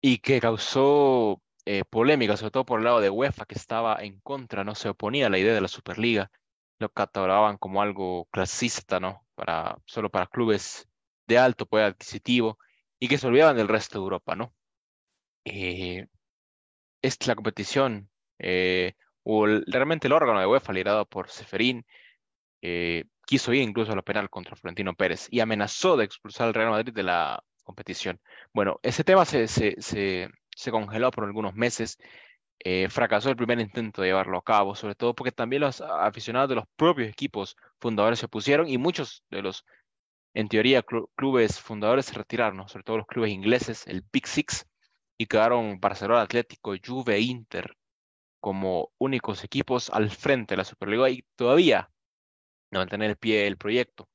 y 0.00 0.18
que 0.18 0.40
causó 0.40 1.40
eh, 1.70 1.84
polémica, 1.84 2.36
sobre 2.38 2.50
todo 2.52 2.64
por 2.64 2.78
el 2.80 2.86
lado 2.86 3.00
de 3.00 3.10
UEFA, 3.10 3.44
que 3.44 3.54
estaba 3.54 3.96
en 4.00 4.20
contra, 4.20 4.64
no 4.64 4.74
se 4.74 4.88
oponía 4.88 5.26
a 5.26 5.30
la 5.30 5.38
idea 5.38 5.54
de 5.54 5.60
la 5.60 5.68
Superliga, 5.68 6.30
lo 6.78 6.90
catalogaban 6.90 7.58
como 7.58 7.82
algo 7.82 8.26
clasista, 8.30 9.00
¿no? 9.00 9.26
Para, 9.34 9.76
solo 9.84 10.10
para 10.10 10.26
clubes 10.28 10.88
de 11.26 11.38
alto 11.38 11.66
poder 11.66 11.86
adquisitivo 11.86 12.58
y 12.98 13.08
que 13.08 13.18
se 13.18 13.26
olvidaban 13.26 13.56
del 13.56 13.68
resto 13.68 13.98
de 13.98 14.02
Europa, 14.04 14.34
¿no? 14.34 14.54
Eh, 15.44 16.06
es 17.02 17.26
la 17.26 17.34
competición, 17.34 18.10
eh, 18.38 18.94
o 19.22 19.46
realmente 19.46 20.06
el 20.08 20.14
órgano 20.14 20.40
de 20.40 20.46
UEFA, 20.46 20.72
liderado 20.72 21.06
por 21.06 21.28
Seferín, 21.30 21.84
eh, 22.62 23.04
quiso 23.26 23.52
ir 23.52 23.62
incluso 23.62 23.92
a 23.92 23.96
la 23.96 24.02
penal 24.02 24.30
contra 24.30 24.56
Florentino 24.56 24.94
Pérez 24.94 25.28
y 25.30 25.40
amenazó 25.40 25.96
de 25.98 26.04
expulsar 26.04 26.48
al 26.48 26.54
Real 26.54 26.70
Madrid 26.70 26.94
de 26.94 27.02
la 27.02 27.44
competición. 27.64 28.20
Bueno, 28.54 28.80
ese 28.82 29.04
tema 29.04 29.24
se, 29.26 29.46
congeló 30.70 31.10
por 31.10 31.24
algunos 31.24 31.54
meses. 31.54 31.98
Eh, 32.60 32.88
fracasó 32.90 33.30
el 33.30 33.36
primer 33.36 33.60
intento 33.60 34.02
de 34.02 34.08
llevarlo 34.08 34.38
a 34.38 34.42
cabo, 34.42 34.74
sobre 34.74 34.94
todo 34.96 35.14
porque 35.14 35.32
también 35.32 35.62
los 35.62 35.80
aficionados 35.80 36.48
de 36.48 36.56
los 36.56 36.64
propios 36.76 37.08
equipos 37.08 37.56
fundadores 37.80 38.18
se 38.18 38.26
opusieron 38.26 38.68
y 38.68 38.78
muchos 38.78 39.24
de 39.30 39.42
los, 39.42 39.64
en 40.34 40.48
teoría, 40.48 40.82
clubes 41.16 41.60
fundadores 41.60 42.06
se 42.06 42.14
retiraron, 42.14 42.68
sobre 42.68 42.84
todo 42.84 42.98
los 42.98 43.06
clubes 43.06 43.30
ingleses, 43.30 43.86
el 43.86 44.04
Big 44.12 44.26
Six, 44.26 44.66
y 45.18 45.26
quedaron 45.26 45.80
Barcelona 45.80 46.22
Atlético, 46.22 46.74
Juve 46.84 47.20
Inter 47.20 47.76
como 48.40 48.92
únicos 48.98 49.44
equipos 49.44 49.90
al 49.90 50.10
frente 50.10 50.54
de 50.54 50.58
la 50.58 50.64
Superliga 50.64 51.10
y 51.10 51.24
todavía 51.36 51.90
no 52.70 52.80
mantener 52.80 53.10
el 53.10 53.16
pie 53.16 53.44
del 53.44 53.56
proyecto. 53.56 54.08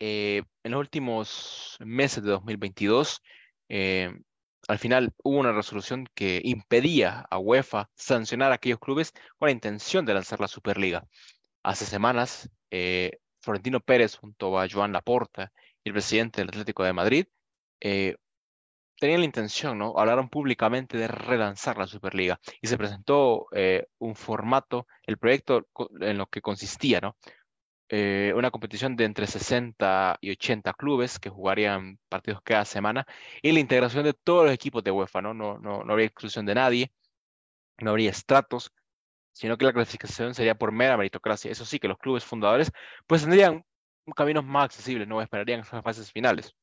Eh, 0.00 0.42
en 0.64 0.72
los 0.72 0.80
últimos 0.80 1.76
meses 1.80 2.22
de 2.22 2.30
2022, 2.30 3.22
eh, 3.68 4.12
al 4.68 4.78
final 4.78 5.12
hubo 5.22 5.38
una 5.38 5.52
resolución 5.52 6.06
que 6.14 6.40
impedía 6.44 7.26
a 7.30 7.38
UEFA 7.38 7.90
sancionar 7.94 8.52
a 8.52 8.56
aquellos 8.56 8.78
clubes 8.78 9.12
con 9.38 9.46
la 9.46 9.52
intención 9.52 10.04
de 10.04 10.14
lanzar 10.14 10.40
la 10.40 10.48
Superliga. 10.48 11.06
Hace 11.62 11.84
semanas, 11.86 12.50
eh, 12.70 13.18
Florentino 13.40 13.80
Pérez 13.80 14.16
junto 14.16 14.58
a 14.58 14.68
Joan 14.70 14.92
Laporta 14.92 15.52
y 15.82 15.90
el 15.90 15.94
presidente 15.94 16.40
del 16.40 16.48
Atlético 16.48 16.84
de 16.84 16.92
Madrid 16.92 17.26
tenían 18.98 19.20
la 19.20 19.26
intención, 19.26 19.78
¿no? 19.78 19.94
Hablaron 19.98 20.28
públicamente 20.28 20.96
de 20.96 21.08
relanzar 21.08 21.76
la 21.76 21.86
Superliga 21.86 22.40
y 22.60 22.68
se 22.68 22.78
presentó 22.78 23.46
eh, 23.52 23.86
un 23.98 24.14
formato, 24.14 24.86
el 25.06 25.18
proyecto 25.18 25.66
en 26.00 26.18
lo 26.18 26.26
que 26.26 26.40
consistía, 26.40 27.00
¿no? 27.00 27.16
Eh, 27.90 28.32
una 28.34 28.50
competición 28.50 28.96
de 28.96 29.04
entre 29.04 29.26
60 29.26 30.18
y 30.20 30.30
80 30.30 30.72
clubes 30.74 31.18
que 31.18 31.28
jugarían 31.30 31.98
partidos 32.08 32.40
cada 32.42 32.64
semana 32.64 33.06
y 33.42 33.52
la 33.52 33.60
integración 33.60 34.04
de 34.04 34.14
todos 34.14 34.44
los 34.44 34.54
equipos 34.54 34.82
de 34.82 34.90
UEFA, 34.90 35.22
¿no? 35.22 35.34
No, 35.34 35.58
no, 35.58 35.84
no 35.84 35.92
habría 35.92 36.06
exclusión 36.06 36.46
de 36.46 36.54
nadie, 36.54 36.92
no 37.78 37.90
habría 37.90 38.10
estratos, 38.10 38.72
sino 39.32 39.58
que 39.58 39.66
la 39.66 39.72
clasificación 39.72 40.34
sería 40.34 40.54
por 40.56 40.72
mera 40.72 40.96
meritocracia. 40.96 41.50
Eso 41.50 41.64
sí, 41.66 41.78
que 41.78 41.88
los 41.88 41.98
clubes 41.98 42.24
fundadores 42.24 42.72
pues 43.06 43.22
tendrían 43.22 43.64
caminos 44.16 44.44
más 44.44 44.66
accesibles, 44.66 45.08
no 45.08 45.22
esperarían 45.22 45.60
esas 45.60 45.82
fases 45.82 46.12
finales 46.12 46.54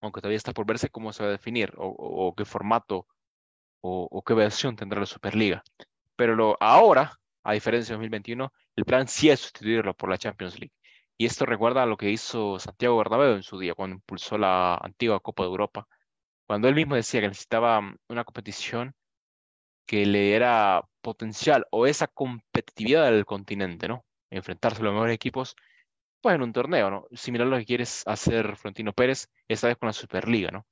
aunque 0.00 0.20
todavía 0.20 0.36
está 0.36 0.52
por 0.52 0.66
verse 0.66 0.90
cómo 0.90 1.12
se 1.12 1.22
va 1.22 1.28
a 1.28 1.32
definir 1.32 1.72
o, 1.76 2.34
qué 2.36 2.44
formato 2.44 3.06
o, 3.80 4.22
qué 4.24 4.34
versión 4.34 4.76
tendrá 4.76 5.00
la 5.00 5.06
Superliga. 5.06 5.62
Pero 6.16 6.34
lo, 6.34 6.56
ahora, 6.60 7.18
a 7.44 7.52
diferencia 7.52 7.92
de 7.92 7.96
2021, 7.96 8.52
el 8.78 8.84
plan 8.84 9.08
sí 9.08 9.28
es 9.28 9.40
sustituirlo 9.40 9.92
por 9.94 10.08
la 10.08 10.18
Champions 10.18 10.58
League. 10.60 10.72
Y 11.18 11.26
esto 11.26 11.44
recuerda 11.46 11.82
a 11.82 11.86
lo 11.86 11.96
que 11.96 12.10
hizo 12.10 12.60
Santiago 12.60 12.96
Bernabéu 12.98 13.34
en 13.34 13.42
su 13.42 13.58
día, 13.58 13.74
cuando 13.74 13.96
impulsó 13.96 14.38
la 14.38 14.76
antigua 14.76 15.18
Copa 15.18 15.42
de 15.42 15.48
Europa, 15.48 15.88
cuando 16.46 16.68
él 16.68 16.76
mismo 16.76 16.94
decía 16.94 17.20
que 17.20 17.28
necesitaba 17.28 17.80
mm, 17.80 17.96
una 18.08 18.24
competición 18.24 18.94
que 19.86 20.06
le 20.06 20.20
diera 20.20 20.84
potencial 21.00 21.66
o 21.72 21.88
esa 21.88 22.06
competitividad 22.06 23.06
del 23.10 23.26
continente, 23.26 23.88
¿no? 23.88 24.04
Enfrentarse 24.30 24.80
a 24.80 24.84
los 24.84 24.92
mejores 24.94 25.14
equipos 25.16 25.56
pues 26.20 26.36
en 26.36 26.42
un 26.42 26.52
torneo, 26.52 26.90
¿no? 26.90 27.06
Similar 27.12 27.48
a 27.48 27.50
lo 27.50 27.58
que 27.58 27.66
quieres 27.66 28.04
hacer 28.06 28.56
Frontino 28.56 28.92
Pérez, 28.92 29.28
esta 29.48 29.68
vez 29.68 29.76
con 29.76 29.88
la 29.88 29.92
Superliga, 29.92 30.52
¿no? 30.52 30.66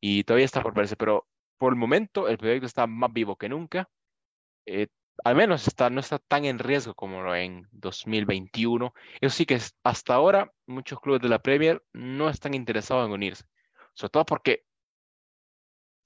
Y 0.00 0.24
todavía 0.24 0.46
está 0.46 0.62
por 0.62 0.74
verse, 0.74 0.96
pero 0.96 1.26
por 1.58 1.72
el 1.72 1.78
momento 1.78 2.28
el 2.28 2.38
proyecto 2.38 2.66
está 2.66 2.86
más 2.86 3.12
vivo 3.12 3.36
que 3.36 3.48
nunca. 3.48 3.88
Eh, 4.66 4.88
al 5.24 5.34
menos 5.36 5.66
está, 5.66 5.90
no 5.90 6.00
está 6.00 6.18
tan 6.18 6.44
en 6.44 6.58
riesgo 6.58 6.94
como 6.94 7.34
en 7.34 7.66
2021. 7.72 8.94
Eso 9.20 9.36
sí 9.36 9.46
que 9.46 9.58
hasta 9.84 10.14
ahora 10.14 10.52
muchos 10.66 11.00
clubes 11.00 11.22
de 11.22 11.28
la 11.28 11.40
Premier 11.40 11.82
no 11.92 12.28
están 12.28 12.54
interesados 12.54 13.06
en 13.06 13.12
unirse. 13.12 13.44
Sobre 13.94 14.10
todo 14.10 14.24
porque 14.26 14.64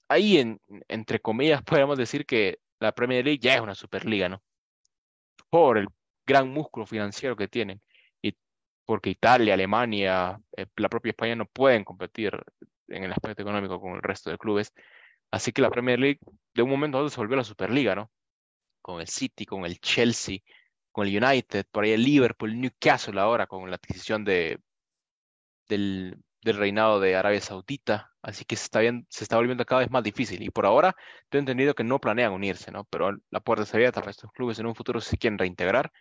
ahí, 0.09 0.37
en, 0.37 0.59
entre 0.87 1.19
comillas, 1.19 1.61
podemos 1.63 1.97
decir 1.97 2.25
que 2.25 2.59
la 2.79 2.93
Premier 2.93 3.25
League 3.25 3.39
ya 3.39 3.55
es 3.55 3.61
una 3.61 3.75
Superliga, 3.75 4.29
¿no? 4.29 4.43
Por 5.49 5.77
el 5.77 5.87
gran 6.25 6.49
músculo 6.49 6.85
financiero 6.85 7.35
que 7.35 7.47
tienen 7.47 7.81
porque 8.85 9.09
Italia, 9.09 9.53
Alemania, 9.53 10.39
eh, 10.57 10.67
la 10.77 10.89
propia 10.89 11.11
España 11.11 11.35
no 11.35 11.45
pueden 11.45 11.83
competir 11.83 12.37
en 12.87 13.03
el 13.03 13.11
aspecto 13.11 13.41
económico 13.41 13.79
con 13.79 13.93
el 13.95 14.01
resto 14.01 14.29
de 14.29 14.37
clubes. 14.37 14.73
Así 15.31 15.51
que 15.51 15.61
la 15.61 15.71
Premier 15.71 15.99
League 15.99 16.19
de 16.53 16.61
un 16.61 16.69
momento 16.69 16.97
a 16.97 17.01
otro 17.01 17.09
se 17.09 17.19
volvió 17.19 17.37
la 17.37 17.43
Superliga, 17.43 17.95
¿no? 17.95 18.11
Con 18.83 19.01
el 19.01 19.07
City, 19.07 19.45
con 19.47 19.65
el 19.65 19.79
Chelsea, 19.79 20.39
con 20.91 21.07
el 21.07 21.23
United, 21.23 21.65
por 21.71 21.83
ahí 21.85 21.91
el 21.91 22.03
Liverpool, 22.03 22.59
Newcastle 22.59 23.19
ahora 23.19 23.47
con 23.47 23.69
la 23.69 23.77
adquisición 23.77 24.23
de, 24.25 24.59
del, 25.67 26.23
reinado 26.43 26.99
de 26.99 27.15
Arabia 27.15 27.41
Saudita. 27.41 28.11
Así 28.21 28.45
que 28.45 28.55
se 28.55 28.65
está, 28.65 28.79
bien, 28.79 29.05
se 29.09 29.23
está 29.23 29.37
volviendo 29.37 29.65
cada 29.65 29.81
vez 29.81 29.91
más 29.91 30.03
difícil. 30.03 30.41
Y 30.43 30.49
por 30.49 30.65
ahora 30.65 30.95
tengo 31.29 31.41
entendido 31.41 31.75
que 31.75 31.83
no 31.83 31.99
planean 31.99 32.33
unirse, 32.33 32.71
¿no? 32.71 32.85
Pero 32.85 33.17
la 33.31 33.39
puerta 33.41 33.65
se 33.65 33.77
abierta 33.77 34.01
para 34.01 34.11
estos 34.11 34.31
clubes 34.31 34.59
en 34.59 34.67
un 34.67 34.75
futuro 34.75 35.01
si 35.01 35.17
quieren 35.17 35.39
reintegrar. 35.39 35.91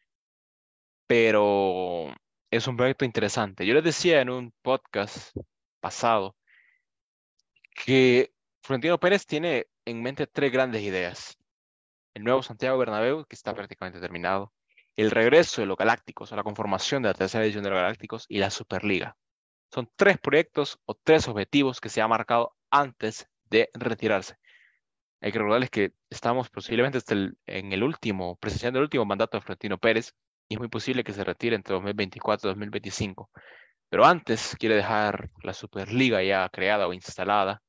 Pero 1.06 2.14
es 2.50 2.66
un 2.66 2.76
proyecto 2.76 3.04
interesante. 3.04 3.66
Yo 3.66 3.74
les 3.74 3.84
decía 3.84 4.20
en 4.20 4.30
un 4.30 4.52
podcast 4.62 5.36
pasado 5.80 6.36
que 7.84 8.32
Florentino 8.62 8.98
Pérez 9.00 9.26
tiene 9.26 9.66
en 9.84 10.02
mente 10.02 10.26
tres 10.26 10.52
grandes 10.52 10.82
ideas. 10.82 11.36
El 12.14 12.24
nuevo 12.24 12.42
Santiago 12.42 12.78
Bernabéu, 12.78 13.24
que 13.24 13.34
está 13.34 13.54
prácticamente 13.54 14.00
terminado, 14.00 14.52
el 14.96 15.10
regreso 15.10 15.62
de 15.62 15.66
los 15.66 15.76
Galácticos 15.76 16.30
o 16.30 16.36
la 16.36 16.42
conformación 16.42 17.02
de 17.02 17.08
la 17.08 17.14
tercera 17.14 17.44
edición 17.44 17.64
de 17.64 17.70
los 17.70 17.78
Galácticos 17.78 18.26
y 18.28 18.38
la 18.38 18.50
Superliga. 18.50 19.16
Son 19.72 19.90
tres 19.96 20.18
proyectos 20.18 20.78
o 20.84 20.94
tres 20.94 21.26
objetivos 21.28 21.80
que 21.80 21.88
se 21.88 22.02
ha 22.02 22.08
marcado 22.08 22.54
antes 22.70 23.26
de 23.46 23.70
retirarse. 23.72 24.36
Hay 25.22 25.32
que 25.32 25.38
recordarles 25.38 25.70
que 25.70 25.92
estamos 26.10 26.50
posiblemente 26.50 26.98
en 27.46 27.72
el 27.72 27.82
último, 27.82 28.36
presenciando 28.36 28.80
el 28.80 28.84
último 28.84 29.06
mandato 29.06 29.38
de 29.38 29.42
Florentino 29.42 29.78
Pérez 29.78 30.14
y 30.48 30.54
es 30.54 30.58
muy 30.58 30.68
posible 30.68 31.04
que 31.04 31.12
se 31.12 31.24
retire 31.24 31.56
entre 31.56 31.74
2024 31.74 32.48
y 32.48 32.50
2025. 32.50 33.30
Pero 33.88 34.04
antes 34.04 34.56
quiere 34.58 34.74
dejar 34.74 35.30
la 35.42 35.54
Superliga 35.54 36.22
ya 36.22 36.48
creada 36.50 36.88
o 36.88 36.92
instalada 36.92 37.62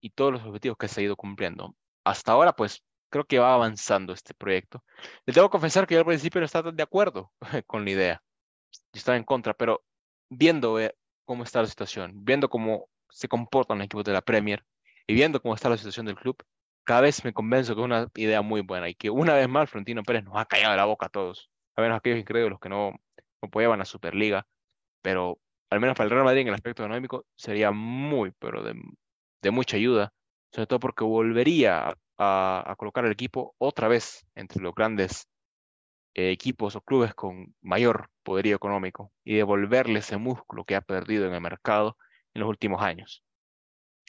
y 0.00 0.10
todos 0.10 0.32
los 0.32 0.42
objetivos 0.44 0.78
que 0.78 0.88
se 0.88 1.00
ha 1.00 1.04
ido 1.04 1.16
cumpliendo. 1.16 1.76
Hasta 2.04 2.32
ahora, 2.32 2.54
pues 2.54 2.82
creo 3.10 3.24
que 3.24 3.38
va 3.38 3.54
avanzando 3.54 4.12
este 4.12 4.34
proyecto. 4.34 4.84
Le 5.26 5.32
tengo 5.34 5.48
que 5.48 5.52
confesar 5.52 5.86
que 5.86 5.94
yo 5.94 6.00
al 6.00 6.06
principio 6.06 6.40
no 6.40 6.46
estaba 6.46 6.72
de 6.72 6.82
acuerdo 6.82 7.32
con 7.66 7.84
la 7.84 7.90
idea. 7.90 8.22
Yo 8.92 8.98
estaba 8.98 9.16
en 9.16 9.24
contra, 9.24 9.54
pero 9.54 9.84
viendo 10.30 10.80
eh, 10.80 10.94
cómo 11.24 11.44
está 11.44 11.62
la 11.62 11.68
situación, 11.68 12.12
viendo 12.24 12.48
cómo 12.48 12.88
se 13.10 13.28
comportan 13.28 13.78
los 13.78 13.86
equipos 13.86 14.04
de 14.04 14.12
la 14.12 14.22
Premier 14.22 14.64
y 15.06 15.14
viendo 15.14 15.40
cómo 15.40 15.54
está 15.54 15.68
la 15.68 15.76
situación 15.76 16.06
del 16.06 16.16
club, 16.16 16.36
cada 16.84 17.02
vez 17.02 17.24
me 17.24 17.32
convenzo 17.32 17.74
que 17.74 17.80
es 17.80 17.84
una 17.84 18.08
idea 18.14 18.42
muy 18.42 18.60
buena 18.62 18.88
y 18.88 18.94
que 18.94 19.10
una 19.10 19.34
vez 19.34 19.48
más 19.48 19.70
Florentino 19.70 20.02
Pérez 20.02 20.24
nos 20.24 20.36
ha 20.36 20.46
callado 20.46 20.76
la 20.76 20.84
boca 20.84 21.06
a 21.06 21.08
todos 21.08 21.50
a 21.76 21.82
menos 21.82 21.98
aquellos 21.98 22.18
incrédulos 22.18 22.58
que 22.58 22.68
no, 22.68 22.90
no 22.90 22.98
apoyaban 23.42 23.78
la 23.78 23.84
Superliga, 23.84 24.46
pero 25.02 25.38
al 25.70 25.80
menos 25.80 25.96
para 25.96 26.06
el 26.06 26.10
Real 26.10 26.24
Madrid 26.24 26.40
en 26.42 26.48
el 26.48 26.54
aspecto 26.54 26.82
económico 26.82 27.26
sería 27.36 27.70
muy, 27.70 28.32
pero 28.38 28.62
de, 28.62 28.74
de 29.42 29.50
mucha 29.50 29.76
ayuda, 29.76 30.12
sobre 30.52 30.66
todo 30.66 30.80
porque 30.80 31.04
volvería 31.04 31.88
a, 31.88 31.94
a, 32.18 32.74
colocar 32.78 33.04
el 33.04 33.12
equipo 33.12 33.54
otra 33.58 33.88
vez 33.88 34.26
entre 34.34 34.62
los 34.62 34.74
grandes 34.74 35.28
eh, 36.14 36.30
equipos 36.30 36.76
o 36.76 36.80
clubes 36.80 37.14
con 37.14 37.54
mayor 37.60 38.10
poderío 38.22 38.56
económico 38.56 39.12
y 39.24 39.36
devolverle 39.36 40.00
ese 40.00 40.16
músculo 40.16 40.64
que 40.64 40.76
ha 40.76 40.80
perdido 40.80 41.26
en 41.26 41.34
el 41.34 41.40
mercado 41.40 41.96
en 42.34 42.40
los 42.40 42.48
últimos 42.48 42.82
años. 42.82 43.22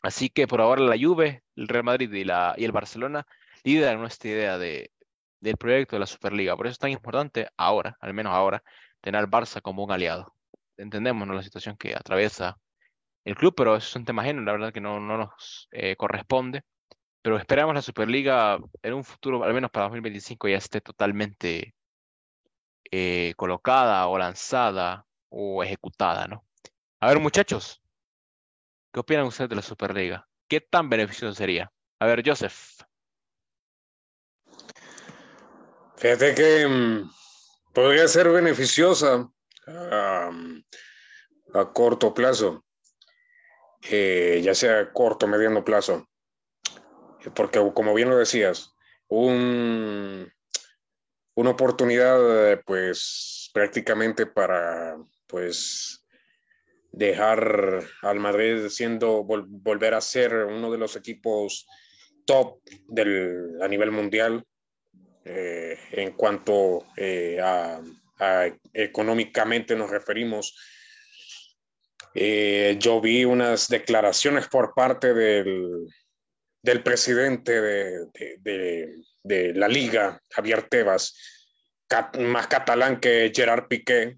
Así 0.03 0.29
que 0.29 0.47
por 0.47 0.61
ahora 0.61 0.81
la 0.81 0.97
Juve, 0.97 1.43
el 1.55 1.67
Real 1.67 1.83
Madrid 1.83 2.11
y, 2.13 2.21
el 2.21 2.71
Barcelona 2.71 3.25
lideran 3.63 3.99
nuestra 3.99 4.29
idea 4.29 4.57
de, 4.57 4.91
del 5.39 5.57
proyecto 5.57 5.95
de 5.95 6.01
la 6.01 6.05
Superliga. 6.05 6.55
Por 6.55 6.67
eso 6.67 6.73
es 6.73 6.79
tan 6.79 6.91
importante 6.91 7.49
ahora, 7.57 7.97
al 7.99 8.13
menos 8.13 8.33
ahora, 8.33 8.63
tener 9.01 9.19
al 9.19 9.29
Barça 9.29 9.61
como 9.61 9.83
un 9.83 9.91
aliado. 9.91 10.33
Entendemos 10.77 11.27
la 11.27 11.41
situación 11.43 11.75
que 11.77 11.95
atraviesa 11.95 12.57
el 13.25 13.35
club, 13.35 13.53
pero 13.55 13.75
eso 13.75 13.87
es 13.87 13.95
un 13.95 14.05
tema 14.05 14.21
ajeno, 14.21 14.41
la 14.43 14.53
verdad 14.53 14.73
que 14.73 14.81
no, 14.81 14.99
no 14.99 15.17
nos 15.17 15.67
eh, 15.71 15.95
corresponde. 15.97 16.63
Pero 17.27 17.37
esperamos 17.37 17.75
la 17.75 17.81
Superliga 17.81 18.57
en 18.81 18.93
un 18.93 19.03
futuro, 19.03 19.43
al 19.43 19.53
menos 19.53 19.69
para 19.69 19.87
2025, 19.87 20.47
ya 20.47 20.55
esté 20.55 20.79
totalmente 20.79 21.75
eh, 22.89 23.33
colocada 23.35 24.07
o 24.07 24.17
lanzada 24.17 25.05
o 25.27 25.61
ejecutada, 25.61 26.25
¿no? 26.27 26.45
A 27.01 27.09
ver, 27.09 27.19
muchachos, 27.19 27.81
¿qué 28.93 29.01
opinan 29.01 29.25
ustedes 29.25 29.49
de 29.49 29.57
la 29.57 29.61
Superliga? 29.61 30.25
¿Qué 30.47 30.61
tan 30.61 30.87
beneficioso 30.87 31.35
sería? 31.35 31.69
A 31.99 32.05
ver, 32.05 32.23
Joseph. 32.25 32.79
Fíjate 35.97 36.33
que 36.33 36.65
mm, 36.65 37.11
podría 37.73 38.07
ser 38.07 38.29
beneficiosa 38.29 39.29
a 39.67 40.31
corto 41.73 42.13
plazo, 42.13 42.63
eh, 43.81 44.39
ya 44.41 44.55
sea 44.55 44.93
corto 44.93 45.25
o 45.25 45.29
mediano 45.29 45.65
plazo, 45.65 46.07
porque 47.35 47.59
como 47.73 47.93
bien 47.93 48.09
lo 48.09 48.17
decías, 48.17 48.73
un, 49.07 50.31
una 51.35 51.49
oportunidad 51.49 52.61
pues 52.65 53.49
prácticamente 53.53 54.25
para 54.25 54.97
pues 55.27 56.05
dejar 56.91 57.83
al 58.01 58.19
Madrid 58.19 58.67
siendo 58.69 59.23
volver 59.23 59.93
a 59.93 60.01
ser 60.01 60.33
uno 60.33 60.71
de 60.71 60.77
los 60.77 60.95
equipos 60.95 61.67
top 62.25 62.59
a 63.61 63.67
nivel 63.67 63.91
mundial 63.91 64.43
eh, 65.23 65.77
en 65.91 66.11
cuanto 66.11 66.85
eh, 66.95 67.39
a, 67.41 67.81
económicamente 68.73 69.75
nos 69.75 69.91
referimos. 69.91 70.55
Eh, 72.15 72.77
yo 72.79 72.99
vi 72.99 73.25
unas 73.25 73.67
declaraciones 73.67 74.47
por 74.47 74.73
parte 74.73 75.13
del, 75.13 75.85
del 76.61 76.83
presidente 76.83 77.61
de, 77.61 79.03
de, 79.23 79.53
la 79.53 79.67
liga, 79.67 80.21
Javier 80.29 80.63
Tebas, 80.63 81.15
más 82.19 82.47
catalán 82.47 82.99
que 82.99 83.31
Gerard 83.33 83.67
Piqué, 83.67 84.17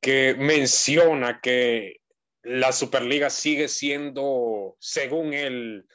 que 0.00 0.34
menciona 0.38 1.40
que 1.40 2.00
la 2.42 2.72
Superliga 2.72 3.30
sigue 3.30 3.68
siendo, 3.68 4.76
según 4.78 5.32
él, 5.32 5.86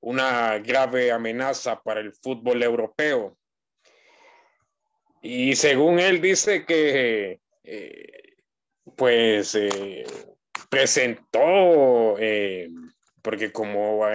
una 0.00 0.58
grave 0.58 1.10
amenaza 1.10 1.80
para 1.82 2.00
el 2.00 2.12
fútbol 2.12 2.62
europeo. 2.62 3.38
Y 5.22 5.56
según 5.56 5.98
él 5.98 6.20
dice 6.20 6.64
que, 6.64 7.40
eh, 7.64 8.34
pues, 8.96 9.54
eh, 9.54 10.04
presentó, 10.70 12.16
eh, 12.18 12.68
porque 13.26 13.50
como 13.50 14.06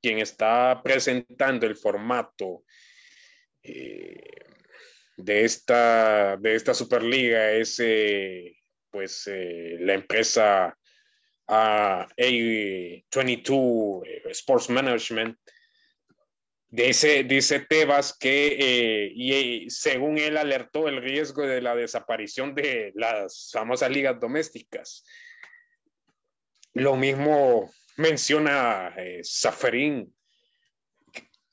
quien 0.00 0.18
está 0.18 0.80
presentando 0.82 1.66
el 1.66 1.76
formato 1.76 2.64
de, 3.62 5.44
esta, 5.44 6.38
de 6.38 6.54
esta 6.54 6.72
Superliga 6.72 7.50
es, 7.52 7.76
pues, 8.90 9.30
la 9.80 9.92
empresa 9.92 10.74
a 11.48 12.08
A22 12.16 14.06
eh, 14.06 14.22
Sports 14.30 14.70
Management, 14.70 15.36
dice, 16.70 17.24
dice 17.24 17.60
Tebas 17.68 18.16
que 18.16 18.56
eh, 18.58 19.12
y, 19.14 19.68
según 19.68 20.16
él 20.16 20.38
alertó 20.38 20.88
el 20.88 21.02
riesgo 21.02 21.46
de 21.46 21.60
la 21.60 21.76
desaparición 21.76 22.54
de 22.54 22.92
las 22.94 23.50
famosas 23.52 23.90
ligas 23.90 24.18
domésticas. 24.18 25.04
Lo 26.72 26.96
mismo 26.96 27.70
menciona 27.96 28.94
eh, 28.96 29.22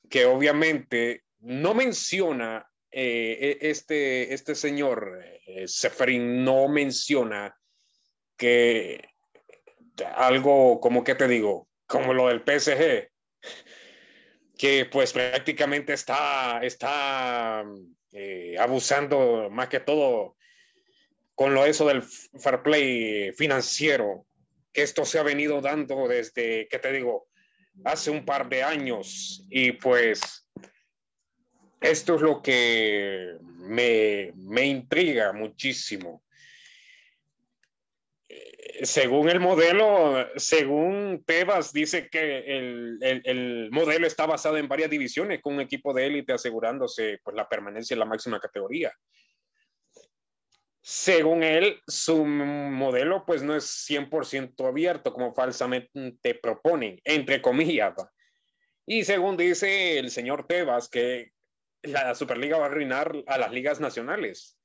que, 0.08 0.24
obviamente 0.24 1.24
no 1.40 1.74
menciona 1.74 2.66
e, 2.90 3.58
este, 3.60 4.32
este 4.32 4.54
señor, 4.54 5.22
Safarín 5.66 6.44
no 6.44 6.68
menciona 6.68 7.54
que 8.36 9.08
algo 10.16 10.80
como 10.80 11.04
que 11.04 11.14
te 11.14 11.28
digo, 11.28 11.68
como 11.86 12.14
lo 12.14 12.28
del 12.28 12.42
PSG, 12.42 13.10
que 14.56 14.86
pues 14.86 15.12
prácticamente 15.12 15.92
está, 15.92 16.60
está 16.62 17.64
eh, 18.12 18.56
abusando 18.58 19.48
más 19.50 19.68
que 19.68 19.80
todo 19.80 20.36
con 21.34 21.54
lo 21.54 21.64
eso 21.64 21.86
del 21.86 22.02
fair 22.02 22.62
play 22.62 23.32
financiero, 23.32 24.26
esto 24.80 25.04
se 25.04 25.18
ha 25.18 25.22
venido 25.22 25.60
dando 25.60 26.08
desde, 26.08 26.68
que 26.68 26.78
te 26.78 26.92
digo, 26.92 27.28
hace 27.84 28.10
un 28.10 28.24
par 28.24 28.48
de 28.48 28.62
años. 28.62 29.44
Y 29.50 29.72
pues 29.72 30.48
esto 31.80 32.16
es 32.16 32.22
lo 32.22 32.42
que 32.42 33.36
me, 33.42 34.32
me 34.34 34.66
intriga 34.66 35.32
muchísimo. 35.32 36.22
Según 38.82 39.28
el 39.28 39.40
modelo, 39.40 40.28
según 40.36 41.24
Tebas, 41.26 41.72
dice 41.72 42.08
que 42.08 42.44
el, 42.46 43.68
modelo 43.72 44.06
está 44.06 44.26
basado 44.26 44.56
en 44.56 44.68
varias 44.68 44.90
divisiones 44.90 45.40
con 45.42 45.54
un 45.54 45.60
equipo 45.60 45.92
de 45.92 46.06
élite 46.06 46.32
asegurándose 46.32 47.18
pues, 47.24 47.34
la 47.34 47.48
permanencia 47.48 47.94
en 47.94 48.00
la 48.00 48.06
máxima 48.06 48.38
categoría. 48.38 48.92
Según 50.80 51.42
él, 51.42 51.80
su 51.86 52.24
modelo 52.24 53.24
pues 53.26 53.42
no 53.42 53.54
es 53.54 53.64
100% 53.88 54.66
abierto 54.66 55.12
como 55.12 55.34
falsamente 55.34 56.34
proponen, 56.34 57.00
entre 57.04 57.42
comillas. 57.42 57.94
Y 58.86 59.04
según 59.04 59.36
dice 59.36 59.98
el 59.98 60.10
señor 60.10 60.46
Tebas, 60.46 60.88
que 60.88 61.32
la 61.82 62.14
Superliga 62.14 62.58
va 62.58 62.64
a 62.64 62.68
arruinar 62.68 63.14
a 63.26 63.38
las 63.38 63.52
ligas 63.52 63.80
nacionales 63.80 64.58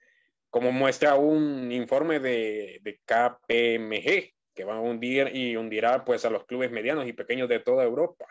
como 0.54 0.72
muestra 0.72 1.16
un 1.16 1.72
informe 1.72 2.20
de, 2.20 2.80
de, 2.84 3.00
KPMG, 3.06 4.34
que 4.54 4.64
va 4.64 4.76
a 4.76 4.82
hundir 4.82 5.36
y 5.36 5.56
hundirá 5.56 6.06
pues 6.06 6.26
a 6.26 6.30
los 6.30 6.46
clubes 6.46 6.70
medianos 6.70 7.08
y 7.08 7.14
pequeños 7.14 7.50
de 7.50 7.60
toda 7.60 7.84
Europa. 7.84 8.28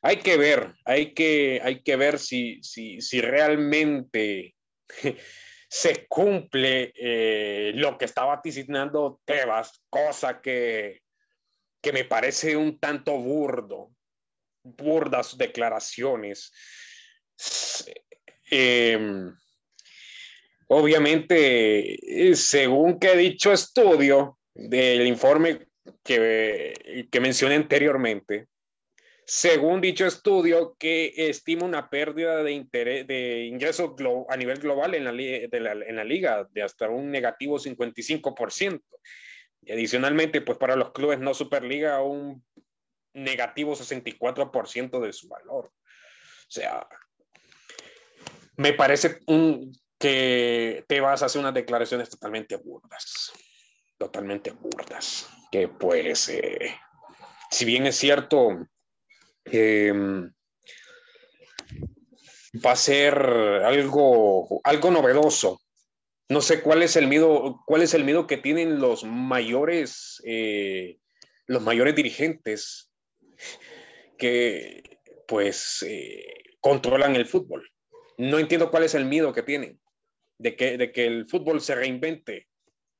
Hay 0.00 0.18
que 0.18 0.36
ver, 0.36 0.74
hay 0.84 1.12
que, 1.12 1.60
hay 1.64 1.82
que 1.82 1.96
ver 1.96 2.20
si, 2.20 2.62
si, 2.62 3.00
si 3.00 3.20
realmente 3.20 4.54
se 5.72 6.06
cumple 6.08 6.92
eh, 6.96 7.72
lo 7.76 7.96
que 7.96 8.04
está 8.04 8.24
vaticinando 8.24 9.20
Tebas, 9.24 9.82
cosa 9.88 10.40
que, 10.40 11.02
que 11.80 11.92
me 11.92 12.04
parece 12.04 12.56
un 12.56 12.78
tanto 12.80 13.16
burdo, 13.16 13.92
burdas 14.64 15.38
declaraciones. 15.38 16.52
Eh, 18.50 19.30
Obviamente, 20.72 21.98
según 22.36 23.00
que 23.00 23.08
ha 23.08 23.16
dicho 23.16 23.52
estudio 23.52 24.38
del 24.54 25.04
informe 25.08 25.66
que, 26.04 27.08
que 27.10 27.20
mencioné 27.20 27.56
anteriormente, 27.56 28.46
según 29.30 29.80
dicho 29.80 30.06
estudio, 30.06 30.74
que 30.76 31.12
estima 31.16 31.64
una 31.64 31.88
pérdida 31.88 32.42
de, 32.42 32.50
interés, 32.50 33.06
de 33.06 33.44
ingresos 33.44 33.92
a 34.28 34.36
nivel 34.36 34.58
global 34.58 34.92
en 34.96 35.04
la, 35.04 35.12
en 35.12 35.96
la 35.96 36.02
liga 36.02 36.48
de 36.50 36.64
hasta 36.64 36.90
un 36.90 37.12
negativo 37.12 37.56
55%. 37.56 38.82
Y 39.62 39.70
adicionalmente, 39.70 40.40
pues 40.40 40.58
para 40.58 40.74
los 40.74 40.90
clubes 40.90 41.20
no 41.20 41.32
Superliga, 41.32 42.02
un 42.02 42.44
negativo 43.14 43.76
64% 43.76 45.00
de 45.00 45.12
su 45.12 45.28
valor. 45.28 45.66
O 45.66 46.50
sea, 46.50 46.88
me 48.56 48.72
parece 48.72 49.20
un 49.28 49.70
que 49.96 50.84
te 50.88 51.00
vas 51.00 51.22
a 51.22 51.26
hacer 51.26 51.40
unas 51.40 51.54
declaraciones 51.54 52.10
totalmente 52.10 52.56
burdas, 52.56 53.30
totalmente 53.96 54.50
burdas, 54.50 55.28
que 55.52 55.68
pues, 55.68 56.30
eh, 56.30 56.76
si 57.48 57.64
bien 57.64 57.86
es 57.86 57.94
cierto, 57.94 58.66
em, 59.44 60.30
va 62.64 62.72
a 62.72 62.76
ser 62.76 63.14
algo, 63.14 64.60
algo 64.64 64.90
novedoso. 64.90 65.60
No 66.28 66.40
sé 66.40 66.62
cuál 66.62 66.82
es 66.82 66.96
el 66.96 67.08
miedo, 67.08 67.62
cuál 67.66 67.82
es 67.82 67.94
el 67.94 68.04
miedo 68.04 68.26
que 68.26 68.36
tienen 68.36 68.80
los 68.80 69.04
mayores, 69.04 70.22
eh, 70.24 70.98
los 71.46 71.62
mayores 71.62 71.94
dirigentes 71.96 72.90
que 74.16 75.00
pues 75.26 75.84
eh, 75.86 76.34
controlan 76.60 77.16
el 77.16 77.26
fútbol. 77.26 77.68
No 78.18 78.38
entiendo 78.38 78.70
cuál 78.70 78.84
es 78.84 78.94
el 78.94 79.06
miedo 79.06 79.32
que 79.32 79.42
tienen 79.42 79.80
de 80.40 80.56
que, 80.56 80.78
de 80.78 80.90
que 80.90 81.06
el 81.06 81.26
fútbol 81.26 81.60
se 81.60 81.74
reinvente, 81.74 82.48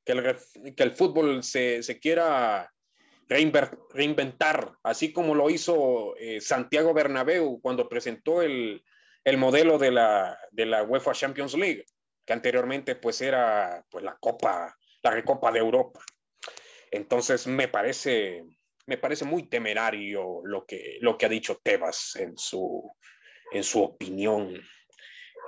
que 0.04 0.12
el, 0.12 0.36
que 0.76 0.82
el 0.82 0.92
fútbol 0.92 1.42
se, 1.42 1.82
se 1.82 1.98
quiera 1.98 2.70
reinventar, 3.30 4.72
así 4.82 5.12
como 5.12 5.36
lo 5.36 5.50
hizo 5.50 6.16
eh, 6.16 6.40
Santiago 6.40 6.92
Bernabéu 6.92 7.60
cuando 7.62 7.88
presentó 7.88 8.42
el, 8.42 8.82
el 9.24 9.38
modelo 9.38 9.78
de 9.78 9.92
la, 9.92 10.36
de 10.50 10.66
la 10.66 10.82
UEFA 10.82 11.12
Champions 11.12 11.54
League, 11.54 11.84
que 12.26 12.32
anteriormente 12.32 12.96
pues 12.96 13.20
era 13.20 13.84
pues 13.88 14.04
la 14.04 14.16
Copa, 14.18 14.76
la 15.02 15.10
Recopa 15.12 15.52
de 15.52 15.60
Europa. 15.60 16.00
Entonces 16.90 17.46
me 17.46 17.68
parece, 17.68 18.44
me 18.86 18.98
parece 18.98 19.24
muy 19.24 19.48
temerario 19.48 20.40
lo 20.44 20.66
que, 20.66 20.98
lo 21.00 21.16
que 21.16 21.26
ha 21.26 21.28
dicho 21.28 21.60
Tebas 21.62 22.16
en 22.16 22.36
su, 22.36 22.90
en 23.52 23.62
su 23.62 23.80
opinión 23.80 24.60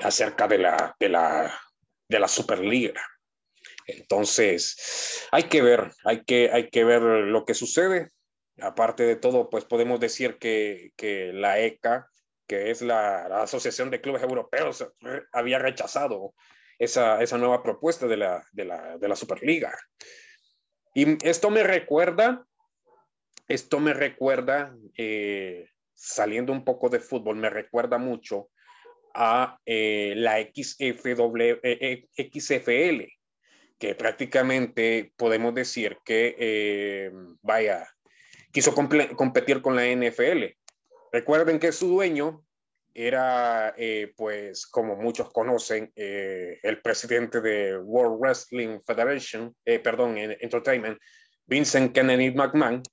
acerca 0.01 0.47
de 0.47 0.59
la, 0.59 0.95
de 1.01 1.09
la, 1.09 1.61
de 2.09 2.21
la 2.21 2.29
Superliga. 2.29 3.05
Entonces, 3.87 5.27
hay 5.31 5.45
que 5.45 5.63
ver, 5.63 5.93
hay 6.05 6.25
que, 6.25 6.51
hay 6.53 6.69
que 6.71 6.85
ver 6.85 7.03
lo 7.03 7.45
que 7.45 7.55
sucede. 7.55 8.11
Aparte 8.61 9.05
de 9.05 9.17
todo, 9.17 9.51
pues 9.51 9.65
podemos 9.65 9.99
decir 10.01 10.39
que, 10.39 10.93
que 10.97 11.33
la 11.33 11.61
ECA, 11.61 12.09
que 12.47 12.71
es 12.71 12.83
la, 12.83 13.27
Asociación 13.43 13.91
de 13.91 14.01
Clubes 14.01 14.23
Europeos, 14.23 14.87
había 15.33 15.59
rechazado 15.59 16.35
esa, 16.79 17.23
esa 17.23 17.39
nueva 17.39 17.63
propuesta 17.63 18.07
de 18.07 18.17
la, 18.17 18.45
de, 18.53 18.65
la, 18.65 18.99
de 18.99 19.09
la 19.09 19.17
Superliga. 19.17 19.73
Y 20.95 21.27
esto 21.27 21.51
me 21.51 21.63
recuerda, 21.63 22.45
esto 23.49 23.81
me 23.81 23.95
recuerda, 23.95 24.77
eh, 24.97 25.67
saliendo 25.95 26.53
un 26.53 26.65
poco 26.65 26.89
de 26.89 27.01
fútbol, 27.01 27.37
me 27.37 27.49
recuerda 27.49 27.97
mucho 27.97 28.51
a 29.15 29.59
eh, 29.65 30.15
la 30.17 30.39
XFW, 30.41 31.61
eh, 31.63 32.07
XFL, 32.17 33.07
que 33.83 33.97
prácticamente 33.97 35.13
podemos 35.17 35.53
decir 35.57 35.99
que, 36.05 36.37
eh, 36.39 37.11
vaya, 37.41 37.85
quiso 38.53 38.77
competir 38.77 39.61
con 39.61 39.75
la 39.75 39.89
NFL. 39.89 40.57
Recuerden 41.11 41.59
que 41.59 41.73
su 41.73 41.89
dueño 41.89 42.45
era, 42.95 43.75
eh, 43.77 44.13
pues, 44.17 44.69
como 44.69 44.95
muchos 44.95 45.33
conocen, 45.33 45.91
eh, 45.97 46.61
el 46.63 46.81
presidente 46.81 47.41
de 47.41 47.77
World 47.77 48.21
Wrestling 48.21 48.79
Federation, 48.87 49.53
perdón, 49.65 50.17
Entertainment, 50.17 51.01
Vincent 51.47 51.93
Kennedy 51.93 52.31
McMahon, 52.31 52.85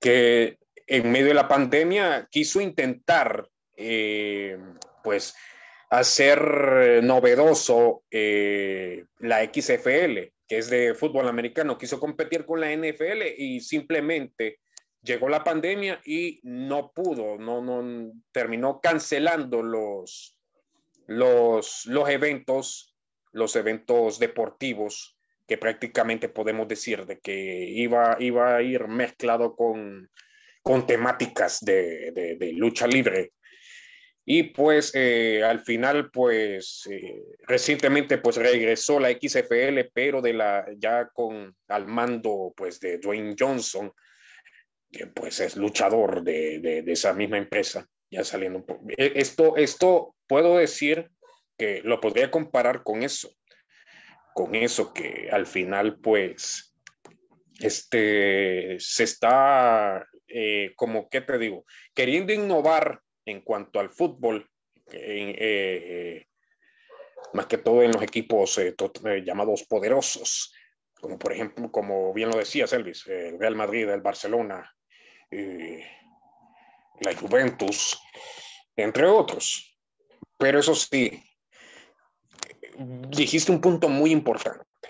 que 0.00 0.56
en 0.86 1.12
medio 1.12 1.26
de 1.26 1.34
la 1.34 1.48
pandemia 1.48 2.26
quiso 2.30 2.62
intentar, 2.62 3.46
pues, 5.02 5.34
hacer 5.98 7.02
novedoso 7.02 8.04
eh, 8.10 9.04
la 9.18 9.44
XFL, 9.44 10.32
que 10.48 10.58
es 10.58 10.70
de 10.70 10.94
fútbol 10.94 11.28
americano, 11.28 11.78
quiso 11.78 12.00
competir 12.00 12.44
con 12.44 12.60
la 12.60 12.74
NFL 12.74 13.22
y 13.36 13.60
simplemente 13.60 14.60
llegó 15.02 15.28
la 15.28 15.44
pandemia 15.44 16.00
y 16.04 16.40
no 16.42 16.90
pudo, 16.92 17.38
no, 17.38 17.60
no 17.60 18.12
terminó 18.32 18.80
cancelando 18.80 19.62
los, 19.62 20.38
los, 21.06 21.86
los 21.86 22.08
eventos, 22.08 22.96
los 23.32 23.54
eventos 23.56 24.18
deportivos 24.18 25.16
que 25.46 25.58
prácticamente 25.58 26.30
podemos 26.30 26.66
decir 26.66 27.04
de 27.04 27.20
que 27.20 27.66
iba, 27.68 28.16
iba 28.18 28.56
a 28.56 28.62
ir 28.62 28.88
mezclado 28.88 29.54
con, 29.54 30.10
con 30.62 30.86
temáticas 30.86 31.60
de, 31.60 32.12
de 32.12 32.52
lucha 32.54 32.86
libre 32.86 33.33
y 34.26 34.44
pues 34.44 34.92
eh, 34.94 35.42
al 35.44 35.60
final, 35.60 36.10
pues 36.10 36.88
eh, 36.90 37.22
recientemente 37.46 38.18
pues 38.18 38.36
regresó 38.36 38.98
la 38.98 39.10
XFL, 39.10 39.90
pero 39.92 40.22
de 40.22 40.32
la, 40.32 40.66
ya 40.78 41.08
con 41.12 41.54
al 41.68 41.86
mando 41.86 42.54
pues 42.56 42.80
de 42.80 42.98
Dwayne 42.98 43.36
Johnson, 43.38 43.92
que 44.90 45.08
pues 45.08 45.40
es 45.40 45.56
luchador 45.56 46.22
de, 46.22 46.58
de, 46.60 46.92
esa 46.92 47.12
misma 47.12 47.36
empresa, 47.36 47.86
ya 48.10 48.24
saliendo. 48.24 48.64
E, 48.96 49.12
esto, 49.16 49.56
esto 49.58 50.14
puedo 50.26 50.56
decir 50.56 51.10
que 51.58 51.82
lo 51.84 52.00
podría 52.00 52.30
comparar 52.30 52.82
con 52.82 53.02
eso, 53.02 53.30
con 54.32 54.54
eso 54.54 54.94
que 54.94 55.28
al 55.30 55.46
final 55.46 55.98
pues 56.00 56.74
este 57.60 58.76
se 58.80 59.04
está, 59.04 60.08
eh, 60.28 60.72
como, 60.76 61.10
¿qué 61.10 61.20
te 61.20 61.36
digo? 61.36 61.66
Queriendo 61.94 62.32
innovar 62.32 63.03
en 63.26 63.40
cuanto 63.40 63.80
al 63.80 63.90
fútbol, 63.90 64.48
eh, 64.92 65.34
eh, 65.38 66.26
más 67.32 67.46
que 67.46 67.58
todo 67.58 67.82
en 67.82 67.92
los 67.92 68.02
equipos 68.02 68.58
eh, 68.58 68.74
llamados 69.24 69.64
poderosos, 69.64 70.54
como 71.00 71.18
por 71.18 71.32
ejemplo, 71.32 71.70
como 71.70 72.12
bien 72.12 72.30
lo 72.30 72.38
decías, 72.38 72.72
Elvis, 72.72 73.06
el 73.06 73.38
Real 73.38 73.56
Madrid, 73.56 73.88
el 73.88 74.00
Barcelona, 74.00 74.70
la 75.30 77.14
Juventus, 77.18 78.00
entre 78.76 79.06
otros. 79.06 79.76
Pero 80.38 80.60
eso 80.60 80.74
sí, 80.74 81.22
dijiste 82.78 83.52
un 83.52 83.60
punto 83.60 83.88
muy 83.88 84.12
importante, 84.12 84.88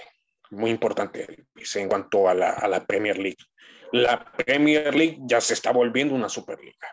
muy 0.51 0.71
importante, 0.71 1.47
en 1.75 1.89
cuanto 1.89 2.29
a 2.29 2.35
la, 2.35 2.51
a 2.51 2.69
la 2.69 2.85
Premier 2.85 3.19
League. 3.19 3.43
La 3.91 4.25
Premier 4.25 4.95
League 4.95 5.19
ya 5.23 5.41
se 5.41 5.55
está 5.55 5.73
volviendo 5.73 6.15
una 6.15 6.29
Superliga 6.29 6.89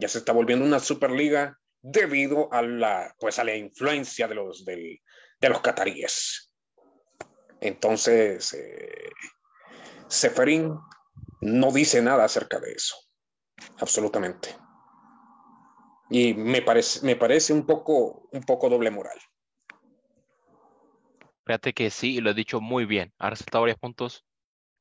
ya 0.00 0.08
se 0.08 0.18
está 0.18 0.32
volviendo 0.32 0.64
una 0.64 0.80
Superliga 0.80 1.58
debido 1.80 2.52
a 2.52 2.62
la, 2.62 3.14
pues, 3.18 3.38
a 3.38 3.44
la 3.44 3.54
influencia 3.56 4.28
de 4.28 4.34
los, 4.34 4.64
de 4.64 5.00
los 5.48 5.60
cataríes. 5.60 6.52
Entonces, 7.60 8.54
eh, 8.54 9.10
Seferín 10.08 10.78
no 11.40 11.72
dice 11.72 12.02
nada 12.02 12.24
acerca 12.24 12.58
de 12.60 12.72
eso, 12.72 12.96
absolutamente. 13.78 14.56
Y 16.10 16.34
me 16.34 16.62
parece, 16.62 17.04
me 17.04 17.16
parece 17.16 17.52
un, 17.52 17.66
poco, 17.66 18.28
un 18.32 18.42
poco 18.42 18.68
doble 18.68 18.90
moral. 18.90 19.18
Fíjate 21.44 21.72
que 21.72 21.90
sí, 21.90 22.20
lo 22.20 22.30
he 22.30 22.34
dicho 22.34 22.60
muy 22.60 22.84
bien. 22.84 23.12
Ha 23.18 23.30
resaltado 23.30 23.62
varios 23.62 23.78
puntos 23.78 24.24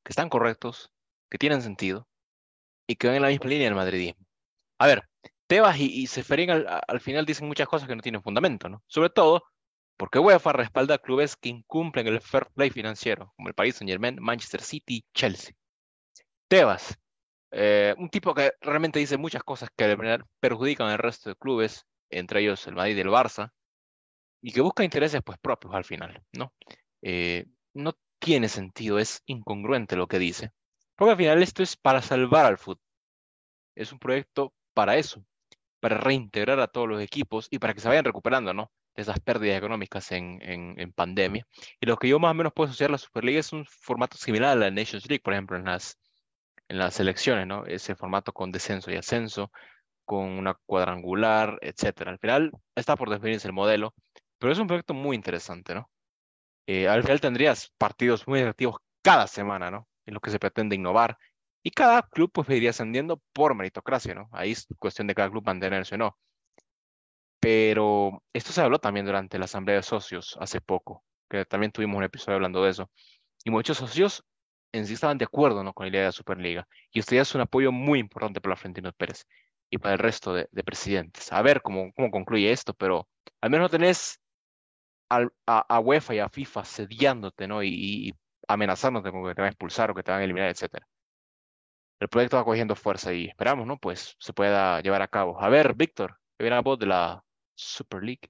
que 0.03 0.11
están 0.11 0.30
correctos, 0.30 0.91
que 1.30 1.38
tienen 1.38 1.61
sentido 1.61 2.07
y 2.88 2.95
que 2.95 3.07
van 3.07 3.18
en 3.18 3.22
la 3.22 3.28
misma 3.30 3.49
línea 3.49 3.65
del 3.65 3.76
madridismo. 3.76 4.26
A 4.80 4.88
ver, 4.88 5.03
Tebas 5.47 5.78
y, 5.80 5.86
y 5.86 6.07
Seferín 6.07 6.49
al, 6.51 6.99
final 6.99 7.25
dicen 7.25 7.47
muchas 7.47 7.67
cosas 7.67 7.88
que 7.88 7.95
no 7.95 8.01
tienen 8.01 8.21
fundamento, 8.21 8.69
¿no? 8.69 8.84
Sobre 8.88 9.09
todo 9.09 9.43
porque 9.97 10.19
UEFA 10.19 10.53
respalda 10.53 10.95
a 10.95 10.99
clubes 10.99 11.36
que 11.36 11.49
incumplen 11.49 12.07
el 12.07 12.21
fair 12.21 12.47
play 12.53 12.69
financiero, 12.69 13.34
como 13.36 13.47
el 13.47 13.55
Paris 13.55 13.75
Saint 13.78 13.89
Germain, 13.89 14.17
Manchester 14.21 14.61
City, 14.61 15.03
Chelsea. 15.13 15.55
Tebas, 16.47 16.97
eh, 17.51 17.95
un 17.97 18.09
tipo 18.09 18.34
que 18.36 18.53
realmente 18.61 18.99
dice 18.99 19.17
muchas 19.17 19.43
cosas 19.43 19.69
que 19.75 20.19
perjudican 20.39 20.89
al 20.89 20.99
resto 20.99 21.30
de 21.30 21.36
clubes, 21.36 21.86
entre 22.09 22.41
ellos 22.41 22.65
el 22.67 22.75
Madrid 22.75 22.97
y 22.97 23.01
el 23.01 23.07
Barça, 23.07 23.51
y 24.41 24.51
que 24.51 24.61
busca 24.61 24.84
intereses 24.84 25.21
pues 25.25 25.39
propios 25.39 25.73
al 25.73 25.84
final, 25.84 26.21
¿no? 26.34 26.53
Eh, 27.01 27.45
no 27.73 27.93
tiene 28.19 28.49
sentido, 28.49 28.99
es 28.99 29.21
incongruente 29.25 29.95
lo 29.95 30.07
que 30.07 30.19
dice, 30.19 30.51
porque 30.95 31.11
al 31.11 31.17
final 31.17 31.43
esto 31.43 31.63
es 31.63 31.75
para 31.75 32.01
salvar 32.01 32.45
al 32.45 32.57
fútbol. 32.57 32.84
Es 33.75 33.91
un 33.91 33.99
proyecto 33.99 34.53
para 34.78 34.95
eso, 34.97 35.25
para 35.80 35.97
reintegrar 35.97 36.59
a 36.59 36.67
todos 36.67 36.88
los 36.88 37.01
equipos 37.01 37.47
y 37.49 37.57
para 37.57 37.73
que 37.73 37.80
se 37.80 37.88
vayan 37.88 38.05
recuperando, 38.05 38.53
¿no? 38.53 38.71
De 38.95 39.01
esas 39.01 39.19
pérdidas 39.19 39.57
económicas 39.57 40.11
en, 40.11 40.39
en, 40.43 40.93
pandemia. 40.93 41.47
Y 41.82 41.88
lo 41.88 41.97
que 41.97 42.07
yo 42.07 42.19
más 42.19 42.30
o 42.30 42.34
menos 42.36 42.53
puedo 42.53 42.69
asociar 42.69 42.91
a 42.91 42.93
la 42.93 42.99
Superliga 42.99 43.39
es 43.39 43.51
un 43.53 43.65
formato 43.65 44.17
similar 44.17 44.51
a 44.51 44.55
la 44.55 44.69
Nations 44.69 45.09
League, 45.09 45.23
por 45.23 45.34
ejemplo, 45.34 45.57
en 45.57 45.65
las, 45.65 45.97
en 46.67 46.78
las 46.78 46.93
selecciones, 46.93 47.47
¿no? 47.47 47.65
Ese 47.65 47.95
formato 47.95 48.34
con 48.34 48.51
descenso 48.51 48.91
y 48.91 48.97
ascenso, 48.97 49.51
con 50.05 50.25
una 50.25 50.53
cuadrangular, 50.67 51.57
etcétera. 51.61 52.11
Al 52.11 52.19
final 52.19 52.51
está 52.75 52.95
por 52.95 53.09
definirse 53.09 53.47
el 53.47 53.53
modelo, 53.53 53.95
pero 54.38 54.53
es 54.53 54.59
un 54.59 54.67
proyecto 54.67 54.93
muy 54.93 55.15
interesante, 55.15 55.73
¿no? 55.73 55.89
Eh, 56.67 56.88
al 56.88 57.01
final 57.01 57.19
tendrías 57.19 57.73
partidos 57.80 58.28
muy 58.28 58.41
atractivos 58.41 58.75
cada 59.01 59.25
semana, 59.25 59.71
¿no? 59.71 59.88
En 60.05 60.13
lo 60.13 60.19
que 60.19 60.30
se 60.30 60.38
pretende 60.38 60.75
innovar 60.75 61.17
y 61.68 61.72
cada 61.72 62.01
club 62.03 62.32
pues 62.32 62.49
iría 62.49 62.70
ascendiendo 62.70 63.22
por 63.34 63.53
meritocracia, 63.53 64.15
¿no? 64.15 64.30
Ahí 64.32 64.53
es 64.53 64.68
cuestión 64.80 65.05
de 65.07 65.13
cada 65.13 65.30
club 65.30 65.43
mantenerse 65.45 65.95
o 65.95 65.97
no. 65.97 66.18
Pero 67.41 68.24
esto 68.32 68.53
se 68.53 68.61
habló 68.61 68.80
también 68.80 69.05
durante 69.05 69.38
la 69.38 69.45
asamblea 69.45 69.76
de 69.76 69.84
socios 69.84 70.38
hace 70.39 70.61
poco, 70.61 71.03
que 71.30 71.43
también 71.43 71.74
tuvimos 71.74 71.97
un 71.97 72.05
episodio 72.05 72.36
hablando 72.36 72.63
de 72.63 72.72
eso. 72.72 72.89
Y 73.43 73.51
muchos 73.51 73.78
socios 73.78 74.24
en 74.72 74.88
sí 74.88 74.93
estaban 74.93 75.18
de 75.18 75.26
acuerdo 75.26 75.61
¿no? 75.61 75.74
con 75.74 75.86
la 75.86 75.89
idea 75.89 76.01
de 76.03 76.07
la 76.07 76.11
Superliga. 76.13 76.68
Y 76.93 76.99
esto 76.99 77.15
ya 77.15 77.24
es 77.24 77.36
un 77.36 77.41
apoyo 77.41 77.74
muy 77.74 77.99
importante 77.99 78.39
para 78.39 78.55
Florentino 78.55 78.93
Pérez 78.93 79.26
y 79.70 79.78
para 79.78 79.93
el 79.95 79.99
resto 79.99 80.34
de, 80.34 80.47
presidentes. 80.63 81.34
A 81.34 81.41
ver 81.41 81.61
cómo, 81.61 81.91
cómo 81.93 82.11
concluye 82.11 82.49
esto, 82.49 82.74
pero 82.76 83.09
al 83.41 83.49
menos 83.49 83.65
no 83.65 83.70
tenés 83.70 84.22
a, 85.09 85.28
a, 85.45 85.80
UEFA 85.82 86.15
y 86.15 86.20
a 86.20 86.30
FIFA 86.30 86.63
sediándote, 86.63 87.45
¿no? 87.47 87.61
Y, 87.61 87.70
y 88.09 88.13
amenazándote 88.47 89.11
con 89.11 89.28
que 89.28 89.36
te 89.36 89.41
van 89.41 89.47
a 89.47 89.51
expulsar 89.51 89.91
o 89.91 89.95
que 89.95 90.03
te 90.03 90.11
van 90.11 90.22
a 90.22 90.24
eliminar, 90.24 90.49
etcétera 90.49 90.88
el 92.00 92.10
proyecto 92.10 92.38
va 92.38 92.45
cogiendo 92.45 92.76
fuerza 92.76 93.14
y 93.14 93.26
esperamos, 93.26 93.66
¿no? 93.68 93.78
Pues 93.78 94.16
se 94.20 94.34
pueda 94.34 94.82
llevar 94.82 95.02
a 95.02 95.08
cabo. 95.08 95.41
A 95.41 95.50
ver, 95.50 95.74
Víctor, 95.76 96.18
¿qué 96.38 96.43
viene 96.43 96.58
a 96.58 96.62
voz 96.62 96.80
de 96.80 96.86
la 96.88 97.24
Super 97.56 98.04
League? 98.04 98.30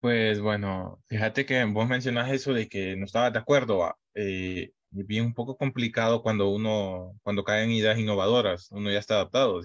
Pues 0.00 0.40
bueno, 0.40 1.02
fíjate 1.06 1.44
que 1.46 1.64
vos 1.64 1.88
mencionas 1.88 2.30
eso 2.30 2.52
de 2.52 2.68
que 2.68 2.96
no 2.96 3.06
estabas 3.06 3.32
de 3.32 3.38
acuerdo. 3.38 3.96
Eh, 4.14 4.72
es 4.96 5.06
bien 5.06 5.24
un 5.26 5.34
poco 5.34 5.56
complicado 5.56 6.22
cuando 6.22 6.48
uno, 6.48 7.18
cuando 7.22 7.44
caen 7.44 7.70
ideas 7.70 7.98
innovadoras, 7.98 8.70
uno 8.70 8.90
ya 8.90 8.98
está 8.98 9.14
adaptado. 9.14 9.60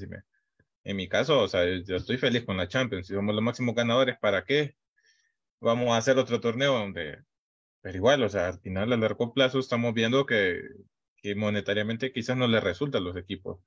en 0.83 0.95
mi 0.95 1.07
caso, 1.07 1.39
o 1.41 1.47
sea, 1.47 1.63
yo 1.65 1.95
estoy 1.95 2.17
feliz 2.17 2.43
con 2.45 2.57
la 2.57 2.67
Champions. 2.67 3.07
Si 3.07 3.13
somos 3.13 3.35
los 3.35 3.43
máximos 3.43 3.75
ganadores, 3.75 4.17
¿para 4.19 4.43
qué? 4.43 4.75
Vamos 5.61 5.89
a 5.91 5.97
hacer 5.97 6.17
otro 6.17 6.39
torneo 6.41 6.73
donde, 6.73 7.23
pero 7.81 7.97
igual, 7.97 8.23
o 8.23 8.29
sea, 8.29 8.49
al 8.49 8.59
final 8.61 8.93
a 8.93 8.97
largo 8.97 9.33
plazo 9.33 9.59
estamos 9.59 9.93
viendo 9.93 10.25
que 10.25 10.61
que 11.21 11.35
monetariamente 11.35 12.11
quizás 12.11 12.37
no 12.37 12.47
le 12.47 12.59
resulta 12.59 12.97
a 12.99 13.01
los 13.01 13.17
equipos. 13.17 13.59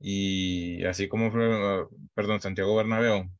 Y 0.00 0.84
así 0.84 1.08
como, 1.08 1.30
perdón, 2.14 2.40
Santiago 2.40 2.76
Bernabéu 2.76 3.30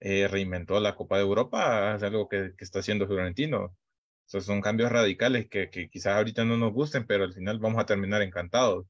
eh, 0.00 0.28
reinventó 0.28 0.80
la 0.80 0.96
Copa 0.96 1.16
de 1.16 1.22
Europa, 1.22 1.94
es 1.96 2.02
algo 2.02 2.28
que, 2.28 2.54
está 2.58 2.80
haciendo 2.80 3.06
Florentino. 3.06 3.76
Son 4.26 4.60
cambios 4.62 4.92
radicales 4.92 5.48
que, 5.48 5.70
que, 5.70 5.90
quizás 5.90 6.14
ahorita 6.16 6.44
no 6.44 6.56
nos 6.56 6.72
gusten, 6.72 7.06
pero 7.06 7.24
al 7.24 7.34
final 7.34 7.58
vamos 7.58 7.80
a 7.82 7.86
terminar 7.86 8.22
encantados. 8.22 8.86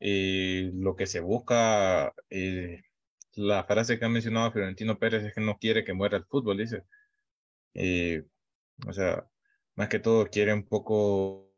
Eh, 0.00 0.70
lo 0.74 0.96
que 0.96 1.06
se 1.06 1.20
busca, 1.20 2.12
eh, 2.30 2.82
la 3.34 3.64
frase 3.64 3.98
que 3.98 4.04
ha 4.04 4.08
mencionado 4.08 4.52
Florentino 4.52 4.98
Pérez 4.98 5.24
es 5.24 5.34
que 5.34 5.40
no 5.40 5.58
quiere 5.58 5.84
que 5.84 5.94
muera 5.94 6.16
el 6.18 6.24
fútbol, 6.26 6.58
dice. 6.58 6.84
Eh, 7.74 8.24
o 8.86 8.92
sea, 8.92 9.26
más 9.76 9.88
que 9.88 9.98
todo 10.00 10.26
quiere 10.28 10.54
un 10.54 10.66
poco 10.68 11.51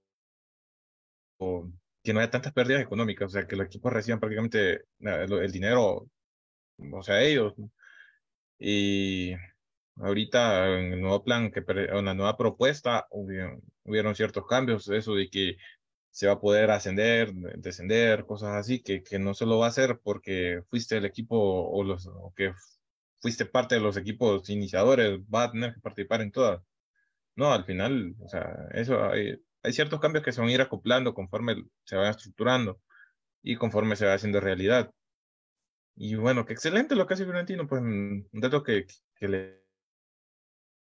que 2.02 2.12
no 2.12 2.20
haya 2.20 2.30
tantas 2.30 2.52
pérdidas 2.52 2.82
económicas, 2.82 3.28
o 3.28 3.30
sea, 3.30 3.46
que 3.46 3.56
los 3.56 3.66
equipos 3.66 3.92
reciban 3.92 4.20
prácticamente 4.20 4.84
el, 5.00 5.52
dinero, 5.52 6.08
o 6.92 7.02
sea, 7.02 7.22
ellos. 7.22 7.54
Y 8.58 9.34
ahorita 9.96 10.68
en 10.78 10.92
el 10.94 11.00
nuevo 11.00 11.22
plan, 11.24 11.50
que 11.50 11.62
en 11.66 12.04
la 12.04 12.14
nueva 12.14 12.36
propuesta, 12.36 13.06
hubieron, 13.10 14.14
ciertos 14.14 14.46
cambios, 14.46 14.88
eso 14.88 15.14
de 15.14 15.28
que 15.30 15.56
se 16.10 16.26
va 16.26 16.34
a 16.34 16.40
poder 16.40 16.70
ascender, 16.70 17.32
descender, 17.58 18.26
cosas 18.26 18.56
así, 18.56 18.82
que, 18.82 19.02
que 19.02 19.18
no 19.18 19.34
se 19.34 19.46
lo 19.46 19.58
va 19.58 19.66
a 19.66 19.68
hacer 19.70 20.00
porque 20.02 20.62
fuiste 20.70 20.96
el 20.98 21.04
equipo 21.06 21.36
o, 21.38 21.84
los, 21.84 22.06
o 22.06 22.32
que 22.36 22.54
fuiste 23.20 23.46
parte 23.46 23.76
de 23.76 23.80
los 23.80 23.96
equipos 23.96 24.48
iniciadores, 24.50 25.20
va 25.22 25.44
a 25.44 25.52
tener 25.52 25.74
que 25.74 25.80
participar 25.80 26.22
en 26.22 26.32
todas. 26.32 26.62
No, 27.36 27.52
al 27.52 27.64
final, 27.64 28.14
o 28.20 28.28
sea, 28.28 28.68
eso 28.72 29.04
hay, 29.04 29.36
hay 29.64 29.72
ciertos 29.72 29.98
cambios 29.98 30.22
que 30.22 30.30
se 30.32 30.40
van 30.40 30.50
a 30.50 30.52
ir 30.52 30.60
acoplando 30.60 31.14
conforme 31.14 31.64
se 31.84 31.96
va 31.96 32.10
estructurando 32.10 32.80
y 33.42 33.56
conforme 33.56 33.96
se 33.96 34.06
va 34.06 34.14
haciendo 34.14 34.38
realidad. 34.38 34.92
Y 35.96 36.16
bueno, 36.16 36.44
qué 36.44 36.52
excelente 36.52 36.94
lo 36.94 37.06
que 37.06 37.14
hace 37.14 37.24
Fiorentino, 37.24 37.66
pues 37.66 37.80
un 37.80 38.28
dato 38.32 38.62
que, 38.62 38.86
que 39.16 39.28
le 39.28 39.64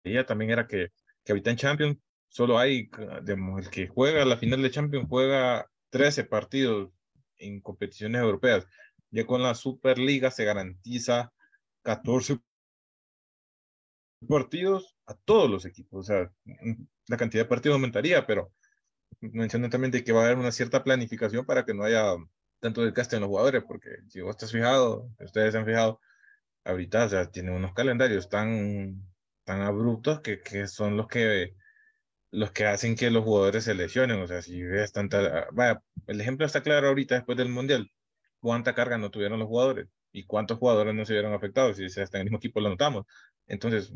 leía 0.05 0.27
también 0.27 0.51
era 0.51 0.67
que, 0.67 0.93
que 1.25 1.33
ahorita 1.33 1.51
en 1.51 1.57
Champions 1.57 1.99
solo 2.29 2.59
hay, 2.59 2.91
digamos, 3.23 3.65
el 3.65 3.71
que 3.71 3.89
juega 3.89 4.25
la 4.25 4.37
final 4.37 4.61
de 4.61 4.71
Champions 4.71 5.07
juega 5.09 5.67
13 5.91 6.25
partidos 6.25 6.91
en 7.39 7.61
competiciones 7.63 8.21
europeas. 8.21 8.67
Ya 9.11 9.25
con 9.25 9.43
la 9.43 9.55
Superliga 9.55 10.31
se 10.31 10.45
garantiza 10.45 11.33
14 11.83 12.39
partidos 14.29 14.95
a 15.07 15.15
todos 15.15 15.49
los 15.49 15.65
equipos. 15.65 16.01
O 16.01 16.03
sea, 16.03 16.31
la 17.07 17.17
cantidad 17.17 17.45
de 17.45 17.49
partidos 17.49 17.77
aumentaría, 17.77 18.27
pero 18.27 18.53
mencioné 19.21 19.69
también 19.69 19.91
de 19.91 20.05
que 20.05 20.13
va 20.13 20.23
a 20.23 20.25
haber 20.27 20.39
una 20.39 20.53
cierta 20.53 20.85
planificación 20.85 21.45
para 21.47 21.65
que 21.65 21.75
no 21.75 21.85
haya 21.85 22.17
tanto 22.61 22.83
desgaste 22.85 23.17
en 23.17 23.23
los 23.23 23.29
jugadores, 23.29 23.65
porque 23.67 23.91
si 24.09 24.21
vos 24.21 24.31
estás 24.33 24.53
fijado, 24.53 25.11
ustedes 25.21 25.55
han 25.55 25.67
fijado, 25.67 26.01
ahorita 26.65 27.07
o 27.07 27.09
sea, 27.09 27.31
tienen 27.31 27.55
unos 27.55 27.75
calendarios 27.75 28.29
tan, 28.29 29.03
tan 29.45 29.63
abruptos 29.63 30.21
que, 30.21 30.41
que 30.43 30.67
son 30.69 30.97
los 30.97 31.09
que 31.09 31.55
los 32.31 32.53
que 32.53 32.67
hacen 32.67 32.97
que 32.97 33.11
los 33.11 33.25
jugadores 33.25 33.65
se 33.65 33.75
lesionen. 33.75 34.21
O 34.21 34.27
sea, 34.27 34.43
si 34.43 34.63
ves 34.63 34.93
tanta. 34.93 35.49
Vaya, 35.53 35.83
el 36.07 36.21
ejemplo 36.21 36.47
está 36.47 36.63
claro 36.63 36.89
ahorita 36.89 37.17
después 37.17 37.39
del 37.39 37.49
Mundial. 37.49 37.91
¿Cuánta 38.41 38.75
carga 38.75 38.99
no 38.99 39.11
tuvieron 39.11 39.39
los 39.39 39.49
jugadores? 39.49 39.89
¿Y 40.13 40.25
cuántos 40.27 40.59
jugadores 40.59 40.95
no 40.95 41.05
se 41.05 41.15
vieron 41.15 41.35
afectados? 41.35 41.77
Si 41.77 41.85
hasta 41.85 42.19
en 42.19 42.23
el 42.23 42.25
mismo 42.27 42.39
equipo 42.39 42.61
lo 42.61 42.71
notamos. 42.71 43.07
Entonces, 43.47 43.93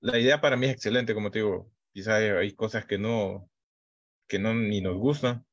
la 0.00 0.18
idea 0.18 0.40
para 0.40 0.56
mí 0.56 0.66
es 0.66 0.72
excelente, 0.72 1.14
como 1.14 1.30
te 1.30 1.40
digo. 1.40 1.70
Quizá 1.92 2.16
hay, 2.16 2.54
cosas 2.54 2.86
que 2.86 2.98
no, 2.98 3.49
que 4.30 4.38
no 4.38 4.54
ni 4.54 4.80
nos 4.80 4.96
gustan, 4.96 5.44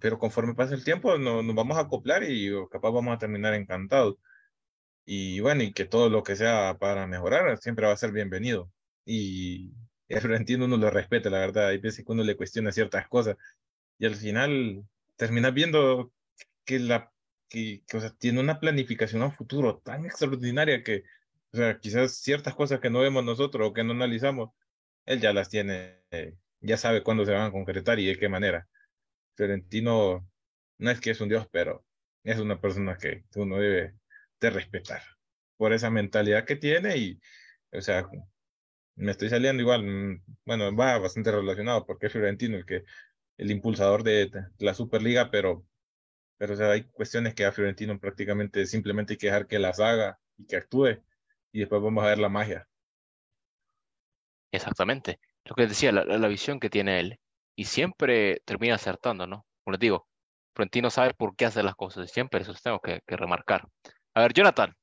pero 0.00 0.18
conforme 0.18 0.54
pasa 0.54 0.74
el 0.74 0.84
tiempo 0.84 1.16
nos, 1.18 1.44
nos 1.44 1.54
vamos 1.54 1.78
a 1.78 1.82
acoplar 1.82 2.24
y 2.24 2.50
capaz 2.70 2.90
vamos 2.90 3.14
a 3.14 3.18
terminar 3.18 3.54
encantados. 3.54 4.16
Y 5.06 5.40
bueno, 5.40 5.62
y 5.62 5.72
que 5.72 5.86
todo 5.86 6.10
lo 6.10 6.22
que 6.22 6.36
sea 6.36 6.76
para 6.78 7.06
mejorar 7.06 7.58
siempre 7.58 7.86
va 7.86 7.92
a 7.92 7.96
ser 7.96 8.12
bienvenido. 8.12 8.70
Y 9.04 9.72
el 10.08 10.20
Florentino 10.22 10.66
uno 10.66 10.76
lo 10.76 10.90
respeta, 10.90 11.30
la 11.30 11.40
verdad. 11.40 11.68
Hay 11.68 11.78
veces 11.78 12.04
que 12.04 12.12
uno 12.12 12.24
le 12.24 12.36
cuestiona 12.36 12.72
ciertas 12.72 13.08
cosas 13.08 13.36
y 13.98 14.06
al 14.06 14.16
final 14.16 14.84
termina 15.16 15.50
viendo 15.50 16.12
que 16.64 16.78
la 16.80 17.12
que, 17.48 17.82
o 17.94 18.00
sea, 18.00 18.10
tiene 18.10 18.40
una 18.40 18.60
planificación 18.60 19.22
a 19.22 19.30
futuro 19.32 19.78
tan 19.78 20.06
extraordinaria 20.06 20.84
que, 20.84 21.04
o 21.52 21.56
sea, 21.56 21.78
quizás 21.80 22.14
ciertas 22.22 22.54
cosas 22.54 22.80
que 22.80 22.90
no 22.90 23.00
vemos 23.00 23.24
nosotros 23.24 23.68
o 23.68 23.72
que 23.74 23.84
no 23.84 23.92
analizamos, 23.92 24.50
él 25.06 25.20
ya 25.20 25.32
las 25.32 25.48
tiene, 25.50 26.00
ya 26.60 26.76
sabe 26.76 27.02
cuándo 27.02 27.24
se 27.24 27.32
van 27.32 27.42
a 27.48 27.52
concretar 27.52 27.98
y 27.98 28.06
de 28.06 28.18
qué 28.18 28.28
manera. 28.28 28.68
Florentino 29.36 30.28
no 30.78 30.90
es 30.90 31.00
que 31.00 31.10
es 31.10 31.20
un 31.20 31.28
dios, 31.28 31.46
pero 31.50 31.84
es 32.24 32.38
una 32.38 32.60
persona 32.60 32.96
que 32.96 33.24
uno 33.36 33.58
debe 33.58 33.94
de 34.40 34.50
respetar 34.50 35.02
por 35.56 35.72
esa 35.72 35.90
mentalidad 35.90 36.44
que 36.44 36.56
tiene 36.56 36.96
y, 36.96 37.20
o 37.72 37.80
sea, 37.82 38.08
me 38.96 39.12
estoy 39.12 39.28
saliendo 39.30 39.62
igual, 39.62 39.84
mm, 39.84 40.24
bueno, 40.44 40.74
va 40.74 40.98
bastante 40.98 41.32
relacionado 41.32 41.86
porque 41.86 42.06
es 42.06 42.12
Fiorentino 42.12 42.56
el 42.56 42.66
que 42.66 42.84
el 43.38 43.50
impulsador 43.50 44.02
de, 44.02 44.30
la 44.58 44.74
Superliga, 44.74 45.30
pero, 45.30 45.66
pero 46.38 46.54
o 46.54 46.56
sea, 46.56 46.72
hay 46.72 46.84
cuestiones 46.84 47.34
que 47.34 47.46
a 47.46 47.52
Fiorentino 47.52 47.98
prácticamente 47.98 48.66
simplemente 48.66 49.14
hay 49.14 49.18
que 49.18 49.26
dejar 49.28 49.46
que 49.46 49.58
las 49.58 49.80
haga 49.80 50.18
y 50.36 50.46
que 50.46 50.56
actúe 50.56 51.02
y 51.52 51.60
después 51.60 51.82
vamos 51.82 52.04
a 52.04 52.08
ver 52.08 52.18
la 52.18 52.28
magia. 52.28 52.68
Exactamente, 54.52 55.20
lo 55.44 55.54
que 55.54 55.66
decía, 55.66 55.92
la, 55.92 56.04
la 56.04 56.28
visión 56.28 56.60
que 56.60 56.70
tiene 56.70 57.00
él 57.00 57.20
y 57.56 57.64
siempre 57.64 58.40
termina 58.44 58.74
acertando, 58.76 59.26
¿no? 59.26 59.46
Como 59.64 59.72
les 59.72 59.80
digo, 59.80 60.06
Fiorentino 60.54 60.90
sabe 60.90 61.14
por 61.14 61.36
qué 61.36 61.46
hace 61.46 61.62
las 61.62 61.74
cosas, 61.74 62.10
siempre 62.10 62.40
eso 62.40 62.54
tengo 62.62 62.80
que, 62.80 63.00
que 63.06 63.16
remarcar. 63.16 63.68
A 64.14 64.22
ver, 64.22 64.32
Jonathan, 64.32 64.74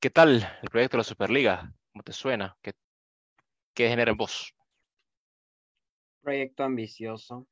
¿qué 0.00 0.10
tal 0.10 0.46
el 0.62 0.70
proyecto 0.70 0.96
de 0.96 1.00
la 1.00 1.04
Superliga? 1.04 1.72
¿Cómo 1.92 2.02
te 2.02 2.12
suena? 2.12 2.56
¿Qué, 2.62 2.72
¿Qué 3.74 3.88
genera 3.88 4.10
en 4.10 4.16
vos? 4.16 4.54
Proyecto 6.22 6.64
ambicioso. 6.64 7.46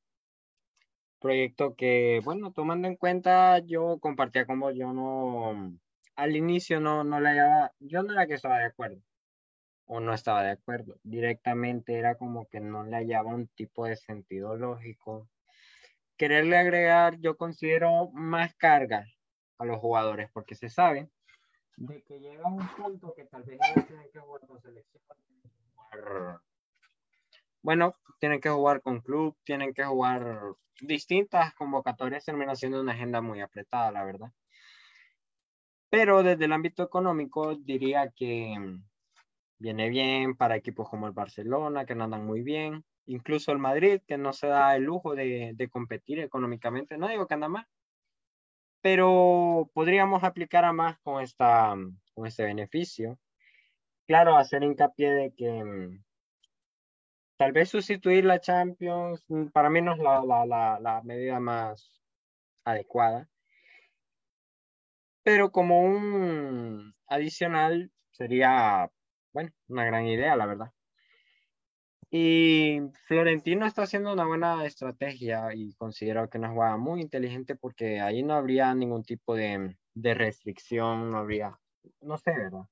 Proyecto 1.20 1.74
que, 1.76 2.20
bueno, 2.24 2.52
tomando 2.52 2.88
en 2.88 2.96
cuenta, 2.96 3.60
yo 3.60 3.98
compartía 4.00 4.44
como 4.44 4.72
yo 4.72 4.92
no, 4.92 5.72
al 6.16 6.36
inicio 6.36 6.80
no, 6.80 7.04
no 7.04 7.20
la 7.20 7.30
hallaba, 7.30 7.72
yo 7.78 8.02
no 8.02 8.12
era 8.12 8.26
que 8.26 8.34
estaba 8.34 8.58
de 8.58 8.66
acuerdo 8.66 9.00
o 9.86 10.00
no 10.00 10.14
estaba 10.14 10.42
de 10.42 10.50
acuerdo. 10.50 10.98
Directamente 11.02 11.98
era 11.98 12.16
como 12.16 12.48
que 12.48 12.60
no 12.60 12.84
le 12.84 12.96
hallaba 12.96 13.34
un 13.34 13.48
tipo 13.48 13.86
de 13.86 13.96
sentido 13.96 14.56
lógico. 14.56 15.28
Quererle 16.16 16.56
agregar, 16.56 17.18
yo 17.18 17.36
considero 17.36 18.10
más 18.12 18.54
carga 18.54 19.06
a 19.58 19.64
los 19.64 19.78
jugadores, 19.78 20.30
porque 20.32 20.54
se 20.54 20.68
sabe 20.68 21.10
de 21.76 22.02
que 22.02 22.20
llega 22.20 22.46
un 22.46 22.66
punto 22.76 23.14
que 23.14 23.24
tal 23.24 23.42
vez 23.44 23.58
ellos 23.60 23.86
tienen 23.86 24.10
que 24.12 24.20
jugar 24.20 24.46
con 24.46 24.60
selección 24.60 25.02
bueno, 27.62 27.94
tienen 28.18 28.40
que 28.40 28.50
jugar 28.50 28.82
con 28.82 29.00
club, 29.00 29.36
tienen 29.44 29.72
que 29.72 29.84
jugar 29.84 30.54
distintas 30.80 31.54
convocatorias, 31.54 32.24
termina 32.24 32.56
siendo 32.56 32.80
una 32.80 32.92
agenda 32.92 33.20
muy 33.20 33.40
apretada, 33.40 33.92
la 33.92 34.04
verdad. 34.04 34.32
Pero 35.88 36.22
desde 36.22 36.46
el 36.46 36.52
ámbito 36.52 36.82
económico 36.82 37.54
diría 37.54 38.10
que 38.10 38.80
viene 39.62 39.88
bien 39.88 40.36
para 40.36 40.56
equipos 40.56 40.88
como 40.90 41.06
el 41.06 41.12
Barcelona, 41.12 41.86
que 41.86 41.94
no 41.94 42.04
andan 42.04 42.26
muy 42.26 42.42
bien, 42.42 42.84
incluso 43.06 43.52
el 43.52 43.58
Madrid, 43.58 44.02
que 44.06 44.18
no 44.18 44.32
se 44.32 44.48
da 44.48 44.76
el 44.76 44.82
lujo 44.82 45.14
de, 45.14 45.52
de 45.54 45.68
competir 45.68 46.18
económicamente, 46.20 46.98
no 46.98 47.08
digo 47.08 47.26
que 47.26 47.34
anda 47.34 47.48
mal, 47.48 47.66
pero 48.82 49.70
podríamos 49.74 50.24
aplicar 50.24 50.64
a 50.64 50.72
más 50.72 50.98
con, 50.98 51.22
esta, 51.22 51.74
con 52.14 52.26
este 52.26 52.44
beneficio. 52.44 53.18
Claro, 54.06 54.36
hacer 54.36 54.64
hincapié 54.64 55.12
de 55.12 55.34
que 55.34 55.64
mm, 55.64 56.04
tal 57.36 57.52
vez 57.52 57.70
sustituir 57.70 58.24
la 58.24 58.40
Champions 58.40 59.24
mm, 59.28 59.46
para 59.48 59.70
mí 59.70 59.80
no 59.80 59.94
es 59.94 59.98
la, 60.00 60.22
la, 60.24 60.78
la, 60.80 61.02
medida 61.02 61.40
más 61.40 62.02
adecuada. 62.64 63.28
Pero 65.24 65.52
como 65.52 65.80
un 65.82 66.94
adicional 67.06 67.92
sería, 68.10 68.90
bueno, 69.32 69.50
una 69.68 69.84
gran 69.84 70.06
idea, 70.06 70.36
la 70.36 70.46
verdad. 70.46 70.72
Y 72.10 72.80
Florentino 73.06 73.66
está 73.66 73.82
haciendo 73.82 74.12
una 74.12 74.26
buena 74.26 74.66
estrategia 74.66 75.54
y 75.54 75.74
considero 75.74 76.28
que 76.28 76.38
una 76.38 76.50
jugada 76.50 76.76
muy 76.76 77.00
inteligente 77.00 77.56
porque 77.56 78.00
ahí 78.00 78.22
no 78.22 78.34
habría 78.34 78.74
ningún 78.74 79.02
tipo 79.02 79.34
de, 79.34 79.76
de 79.94 80.14
restricción, 80.14 81.10
no 81.10 81.18
habría, 81.18 81.58
no 82.02 82.18
sé, 82.18 82.32
¿verdad? 82.32 82.66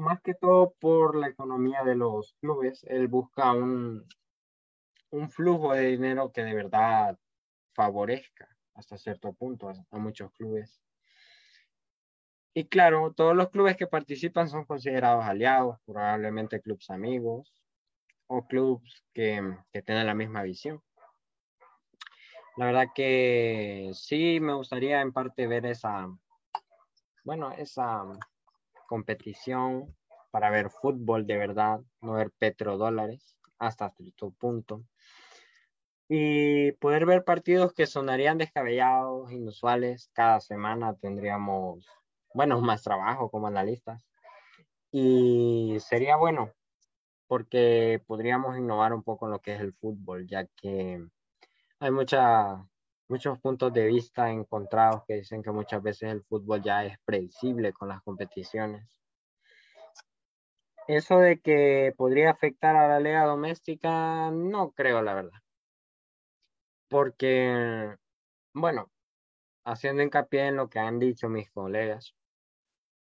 más 0.00 0.20
que 0.22 0.34
todo 0.34 0.74
por 0.80 1.14
la 1.16 1.28
economía 1.28 1.84
de 1.84 1.94
los 1.94 2.34
clubes, 2.40 2.84
él 2.84 3.06
busca 3.06 3.52
un, 3.52 4.06
un 5.10 5.30
flujo 5.30 5.74
de 5.74 5.88
dinero 5.88 6.32
que 6.32 6.42
de 6.42 6.54
verdad 6.54 7.18
favorezca 7.74 8.48
hasta 8.74 8.96
cierto 8.96 9.32
punto 9.32 9.68
a, 9.68 9.98
muchos 9.98 10.32
clubes. 10.32 10.80
Y 12.54 12.64
claro, 12.66 13.12
todos 13.12 13.36
los 13.36 13.50
clubes 13.50 13.76
que 13.76 13.86
participan 13.86 14.48
son 14.48 14.64
considerados 14.64 15.24
aliados, 15.24 15.78
probablemente 15.86 16.60
clubes 16.60 16.90
amigos 16.90 17.54
o 18.26 18.46
clubes 18.46 19.04
que, 19.12 19.56
que 19.72 19.82
tienen 19.82 20.06
la 20.06 20.14
misma 20.14 20.42
visión. 20.42 20.82
La 22.56 22.66
verdad 22.66 22.88
que 22.94 23.90
sí 23.94 24.40
me 24.40 24.54
gustaría 24.54 25.00
en 25.00 25.12
parte 25.12 25.46
ver 25.46 25.66
esa, 25.66 26.08
bueno, 27.24 27.52
esa 27.52 28.04
competición 28.88 29.96
para 30.30 30.50
ver 30.50 30.70
fútbol 30.70 31.26
de 31.26 31.36
verdad, 31.36 31.80
no 32.00 32.14
ver 32.14 32.30
petrodólares 32.38 33.36
hasta 33.58 33.90
cierto 33.90 34.30
punto. 34.32 34.82
Y 36.08 36.72
poder 36.72 37.06
ver 37.06 37.22
partidos 37.24 37.72
que 37.72 37.86
sonarían 37.86 38.36
descabellados, 38.36 39.30
inusuales. 39.30 40.10
Cada 40.12 40.40
semana 40.40 40.96
tendríamos, 40.96 41.86
bueno, 42.34 42.60
más 42.60 42.82
trabajo 42.82 43.30
como 43.30 43.46
analistas. 43.46 44.06
Y 44.92 45.76
sería 45.80 46.16
bueno, 46.16 46.52
porque 47.26 48.02
podríamos 48.06 48.58
innovar 48.58 48.92
un 48.92 49.02
poco 49.02 49.26
en 49.26 49.32
lo 49.32 49.40
que 49.40 49.54
es 49.54 49.60
el 49.60 49.72
fútbol, 49.74 50.26
ya 50.26 50.46
que 50.56 51.00
hay 51.78 51.90
mucha, 51.90 52.66
muchos 53.08 53.38
puntos 53.38 53.72
de 53.72 53.86
vista 53.86 54.30
encontrados 54.30 55.04
que 55.06 55.14
dicen 55.14 55.42
que 55.42 55.50
muchas 55.50 55.82
veces 55.82 56.10
el 56.10 56.24
fútbol 56.24 56.62
ya 56.62 56.84
es 56.84 56.98
predecible 57.04 57.72
con 57.72 57.88
las 57.88 58.02
competiciones. 58.02 58.86
Eso 60.88 61.18
de 61.20 61.40
que 61.40 61.94
podría 61.96 62.30
afectar 62.30 62.74
a 62.74 62.88
la 62.88 62.98
liga 62.98 63.24
doméstica, 63.24 64.30
no 64.32 64.72
creo, 64.72 65.00
la 65.02 65.14
verdad. 65.14 65.40
Porque, 66.88 67.94
bueno, 68.52 68.90
haciendo 69.64 70.02
hincapié 70.02 70.48
en 70.48 70.56
lo 70.56 70.68
que 70.68 70.80
han 70.80 70.98
dicho 70.98 71.28
mis 71.28 71.48
colegas, 71.52 72.16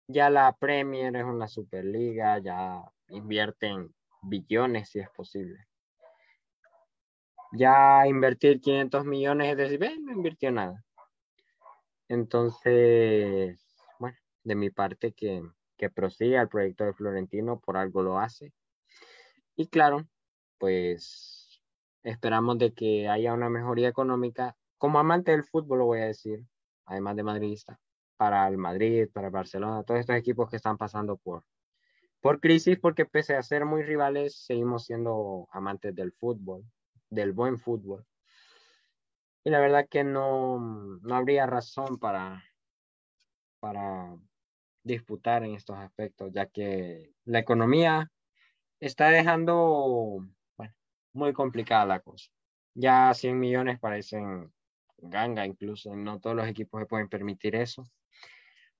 ya 0.08 0.30
la 0.30 0.52
Premier 0.52 1.14
es 1.16 1.24
una 1.24 1.48
superliga, 1.48 2.38
ya 2.38 2.82
invierten 3.08 3.94
billones 4.22 4.90
si 4.90 5.00
es 5.00 5.10
posible 5.10 5.66
ya 7.52 8.06
invertir 8.06 8.60
500 8.60 9.04
millones, 9.04 9.50
es 9.52 9.56
decir, 9.56 10.00
no 10.02 10.12
invirtió 10.12 10.50
nada. 10.52 10.84
Entonces, 12.08 13.58
bueno, 13.98 14.16
de 14.44 14.54
mi 14.54 14.70
parte 14.70 15.12
que, 15.12 15.42
que 15.76 15.90
prosiga 15.90 16.42
el 16.42 16.48
proyecto 16.48 16.84
de 16.84 16.92
Florentino, 16.92 17.60
por 17.60 17.76
algo 17.76 18.02
lo 18.02 18.18
hace. 18.18 18.52
Y 19.56 19.68
claro, 19.68 20.06
pues 20.58 21.62
esperamos 22.02 22.58
de 22.58 22.72
que 22.72 23.08
haya 23.08 23.32
una 23.32 23.50
mejoría 23.50 23.88
económica. 23.88 24.56
Como 24.78 24.98
amante 24.98 25.32
del 25.32 25.44
fútbol 25.44 25.78
lo 25.80 25.86
voy 25.86 26.00
a 26.00 26.06
decir, 26.06 26.44
además 26.84 27.16
de 27.16 27.22
madridista, 27.22 27.80
para 28.16 28.48
el 28.48 28.58
Madrid, 28.58 29.08
para 29.12 29.28
el 29.28 29.32
Barcelona, 29.32 29.82
todos 29.84 30.00
estos 30.00 30.16
equipos 30.16 30.48
que 30.50 30.56
están 30.56 30.78
pasando 30.78 31.16
por, 31.16 31.44
por 32.20 32.40
crisis, 32.40 32.78
porque 32.78 33.06
pese 33.06 33.36
a 33.36 33.42
ser 33.42 33.64
muy 33.64 33.82
rivales, 33.82 34.44
seguimos 34.44 34.84
siendo 34.84 35.48
amantes 35.52 35.94
del 35.94 36.12
fútbol 36.12 36.64
del 37.10 37.32
buen 37.32 37.58
fútbol. 37.58 38.04
Y 39.44 39.50
la 39.50 39.60
verdad 39.60 39.86
que 39.88 40.04
no, 40.04 40.58
no 40.58 41.14
habría 41.14 41.46
razón 41.46 41.98
para, 41.98 42.42
para 43.60 44.16
disputar 44.82 45.44
en 45.44 45.54
estos 45.54 45.76
aspectos, 45.76 46.32
ya 46.32 46.46
que 46.46 47.12
la 47.24 47.38
economía 47.38 48.10
está 48.80 49.08
dejando 49.10 50.26
muy 51.12 51.32
complicada 51.32 51.86
la 51.86 52.00
cosa. 52.00 52.30
Ya 52.74 53.14
100 53.14 53.38
millones 53.38 53.78
parecen 53.78 54.52
ganga, 54.98 55.46
incluso 55.46 55.94
no 55.94 56.20
todos 56.20 56.36
los 56.36 56.48
equipos 56.48 56.80
se 56.80 56.86
pueden 56.86 57.08
permitir 57.08 57.54
eso. 57.54 57.84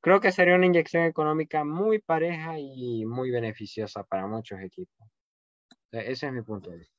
Creo 0.07 0.21
que 0.21 0.31
sería 0.31 0.55
una 0.55 0.67
inyección 0.67 1.03
económica 1.03 1.65
muy 1.65 1.99
pareja 1.99 2.57
y 2.61 3.05
muy 3.05 3.33
beneficiosa 3.33 4.05
para 4.05 4.29
muchos 4.29 4.61
equipos. 4.61 5.05
Ese 5.91 6.29
es 6.29 6.33
mi 6.33 6.43
punto 6.43 6.71
de 6.71 6.77
vista. 6.77 6.95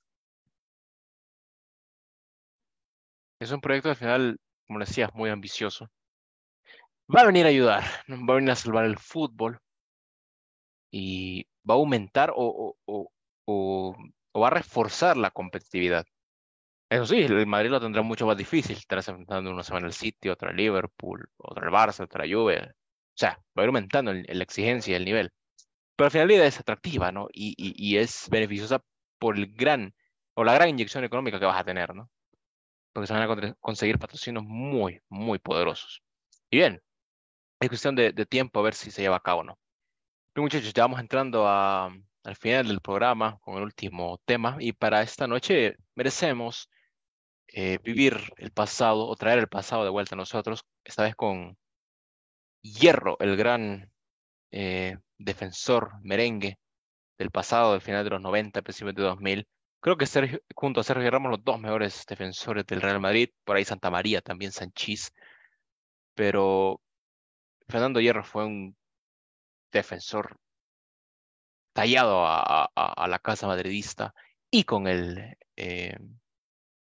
Es 3.40 3.50
un 3.50 3.62
proyecto 3.62 3.92
al 3.92 3.96
final, 3.96 4.38
como 4.68 4.80
decías, 4.80 5.10
muy 5.14 5.30
ambicioso. 5.30 5.90
Va 7.10 7.22
a 7.22 7.26
venir 7.28 7.46
a 7.46 7.50
ayudar, 7.50 7.86
va 8.10 8.34
a 8.34 8.36
venir 8.36 8.52
a 8.52 8.56
salvar 8.56 8.84
el 8.84 8.98
fútbol 8.98 9.58
y 10.92 11.48
va 11.64 11.76
a 11.76 11.78
aumentar 11.78 12.34
o 12.36 12.76
va 14.36 14.48
a 14.48 14.50
reforzar 14.50 15.16
la 15.16 15.32
competitividad. 15.32 16.06
Eso 16.90 17.06
sí, 17.06 17.22
el 17.22 17.48
Madrid 17.48 17.70
lo 17.70 17.80
tendrá 17.80 18.02
mucho 18.02 18.26
más 18.26 18.36
difícil. 18.36 18.76
Estarás 18.76 19.08
enfrentando 19.08 19.50
una 19.50 19.64
semana 19.64 19.88
el 19.88 19.94
City, 19.94 20.28
otra 20.28 20.52
el 20.52 20.58
Liverpool, 20.58 21.30
otra 21.38 21.68
el 21.68 21.74
Barça, 21.74 22.04
otra 22.04 22.26
la 22.26 22.36
Juve. 22.36 22.74
O 23.18 23.20
sea, 23.20 23.42
va 23.58 23.64
a 23.64 23.66
ir 23.66 23.68
aumentando 23.68 24.14
la 24.14 24.44
exigencia 24.44 24.94
y 24.94 24.96
el 24.96 25.06
nivel. 25.06 25.32
Pero 25.96 26.06
al 26.08 26.12
final 26.12 26.28
la 26.28 26.34
idea 26.36 26.48
es 26.48 26.60
atractiva, 26.60 27.12
¿no? 27.12 27.28
Y, 27.34 27.56
y, 27.58 27.74
y, 27.76 27.98
es 27.98 28.28
beneficiosa 28.30 28.84
por 29.20 29.38
el 29.38 29.48
gran, 29.54 29.96
o 30.36 30.44
la 30.44 30.54
gran 30.54 30.70
inyección 30.70 31.04
económica 31.04 31.40
que 31.40 31.46
vas 31.46 31.60
a 31.60 31.64
tener, 31.64 31.96
¿no? 31.96 32.10
porque 32.98 33.06
se 33.06 33.14
van 33.14 33.30
a 33.30 33.56
conseguir 33.60 34.00
patrocinios 34.00 34.44
muy, 34.44 35.00
muy 35.08 35.38
poderosos. 35.38 36.02
Y 36.50 36.58
bien, 36.58 36.82
es 37.60 37.70
cuestión 37.70 37.96
de, 37.96 38.12
tiempo 38.26 38.60
a 38.60 38.64
ver 38.64 38.74
si 38.74 38.90
se 38.90 39.04
lleva 39.04 39.18
a 39.18 39.20
cabo 39.20 39.42
o 39.42 39.44
no. 39.44 39.60
Bien, 40.34 40.44
muchachos, 40.44 40.74
ya 40.74 40.82
vamos 40.82 41.00
entrando 41.00 41.48
al 41.48 42.36
final 42.40 42.68
del 42.68 42.82
programa 42.82 43.38
con 43.42 43.58
el 43.58 43.62
último 43.62 44.20
tema 44.26 44.58
y 44.60 44.74
para 44.74 45.04
esta 45.04 45.28
noche 45.28 45.76
merecemos 45.94 46.72
eh, 47.50 47.78
vivir 47.84 48.18
el 48.38 48.50
pasado 48.52 49.06
o 49.08 49.16
traer 49.16 49.38
el 49.38 49.48
pasado 49.48 49.84
de 49.84 49.92
vuelta 49.92 50.16
a 50.16 50.18
nosotros, 50.18 50.66
esta 50.84 51.04
vez 51.04 51.16
con 51.16 51.56
Hierro, 52.62 53.18
el 53.20 53.38
gran 53.38 53.92
eh, 54.52 54.98
defensor 55.18 55.92
merengue 56.04 56.60
del 57.18 57.32
pasado, 57.32 57.74
del 57.74 57.82
final 57.82 58.04
de 58.04 58.12
los 58.12 58.22
90, 58.22 58.62
principios 58.62 58.96
de 58.96 59.04
2000, 59.04 59.48
Creo 59.80 59.98
que 59.98 60.06
Sergio, 60.06 60.42
junto 60.56 60.82
a 60.82 60.84
Sergio 60.84 61.10
Ramos, 61.12 61.32
los 61.32 61.44
dos 61.44 61.60
mejores 61.60 62.04
defensores 62.08 62.66
del 62.66 62.82
Real 62.82 63.00
Madrid, 63.00 63.30
por 63.44 63.56
ahí 63.56 63.66
Santa 63.66 63.90
María, 63.92 64.22
también 64.22 64.52
Sanchís, 64.52 65.14
pero 66.16 66.82
Fernando 67.70 68.00
Hierro 68.02 68.24
fue 68.24 68.46
un 68.46 68.76
defensor 69.72 70.38
tallado 71.74 72.26
a, 72.26 73.08
la 73.08 73.20
casa 73.20 73.48
madridista 73.48 74.14
y 74.52 74.64
con 74.64 74.88
el 74.88 75.38
eh, 75.56 75.98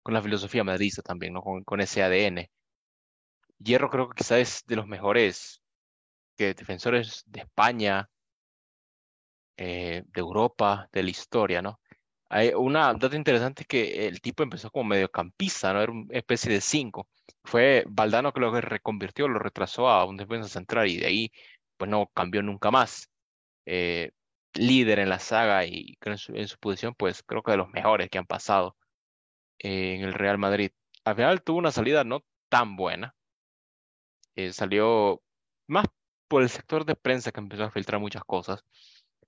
con 0.03 0.15
la 0.15 0.23
filosofía 0.23 0.65
madridista 0.65 1.03
también, 1.03 1.35
¿no? 1.35 1.43
Con, 1.43 1.81
ese 1.81 2.03
ADN. 2.03 2.51
Hierro 3.59 3.91
creo 3.91 4.09
que 4.09 4.17
quizás 4.17 4.39
es 4.39 4.65
de 4.67 4.77
los 4.77 4.87
mejores 4.87 5.60
defensores 6.47 7.23
de 7.27 7.41
España, 7.41 8.09
eh, 9.63 10.05
de 10.07 10.21
Europa, 10.21 10.89
de 10.93 11.03
la 11.03 11.11
historia, 11.11 11.61
¿no? 11.63 11.81
Hay 12.31 12.53
una 12.55 12.95
dato 12.95 13.15
interesante 13.17 13.63
es 13.63 13.69
que 13.69 14.09
el 14.09 14.21
tipo 14.23 14.43
empezó 14.43 14.71
como 14.71 14.91
mediocampista, 14.91 15.73
¿no? 15.75 15.83
Era 15.83 15.93
una 15.93 16.07
especie 16.17 16.53
de 16.53 16.61
cinco. 16.63 17.09
Fue 17.45 17.85
Valdano 17.89 18.33
que 18.33 18.41
lo 18.41 18.53
reconvirtió, 18.61 19.29
lo 19.29 19.39
retrasó 19.39 19.89
a 19.89 20.05
un 20.07 20.17
defensa 20.17 20.49
central 20.49 20.89
y 20.89 20.99
de 20.99 21.07
ahí 21.07 21.33
pues 21.77 21.91
no 21.91 22.07
cambió 22.15 22.43
nunca 22.43 22.71
más. 22.71 23.11
Eh, 23.67 24.13
líder 24.55 25.01
en 25.01 25.11
la 25.11 25.19
saga 25.19 25.65
y 25.67 25.97
en 26.03 26.19
su, 26.49 26.59
posición, 26.59 26.95
pues 26.97 27.23
creo 27.23 27.43
que 27.43 27.53
de 27.53 27.59
los 27.59 27.71
mejores 27.71 28.09
que 28.11 28.19
han 28.19 28.27
pasado 28.27 28.77
eh, 29.59 29.97
en 29.97 30.03
el 30.05 30.15
Real 30.15 30.39
Madrid. 30.39 30.73
Al 31.05 31.17
final 31.17 31.43
tuvo 31.43 31.59
una 31.59 31.73
salida 31.73 32.05
no 32.05 32.25
tan 32.49 32.77
buena. 32.77 33.15
Salió 34.53 35.23
más 35.67 35.87
por 36.31 36.43
el 36.43 36.49
sector 36.49 36.85
de 36.87 36.97
prensa 36.97 37.33
que 37.33 37.41
empezó 37.41 37.65
a 37.65 37.71
filtrar 37.71 38.01
muchas 38.01 38.25
cosas 38.25 38.65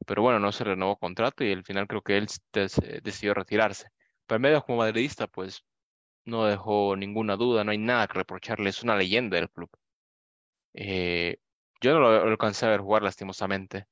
pero 0.06 0.22
bueno, 0.22 0.38
no 0.38 0.52
se 0.52 0.64
renovó 0.64 0.96
contrato 0.98 1.44
y 1.44 1.52
al 1.52 1.64
final 1.64 1.86
creo 1.86 2.02
que 2.02 2.18
él 2.18 2.28
decidió 3.02 3.34
retirarse. 3.34 3.88
Pero 4.26 4.40
medio 4.40 4.64
como 4.64 4.78
madridista, 4.78 5.26
pues 5.26 5.64
no 6.24 6.46
dejó 6.46 6.96
ninguna 6.96 7.36
duda, 7.36 7.64
no 7.64 7.72
hay 7.72 7.78
nada 7.78 8.06
que 8.08 8.14
reprocharle, 8.14 8.70
es 8.70 8.82
una 8.82 8.96
leyenda 8.96 9.36
del 9.36 9.50
club. 9.50 9.70
Eh, 10.74 11.38
yo 11.80 11.94
no 11.94 12.00
lo, 12.00 12.08
alcancé 12.08 12.66
a 12.66 12.70
ver 12.70 12.80
jugar 12.80 13.02
lastimosamente, 13.02 13.86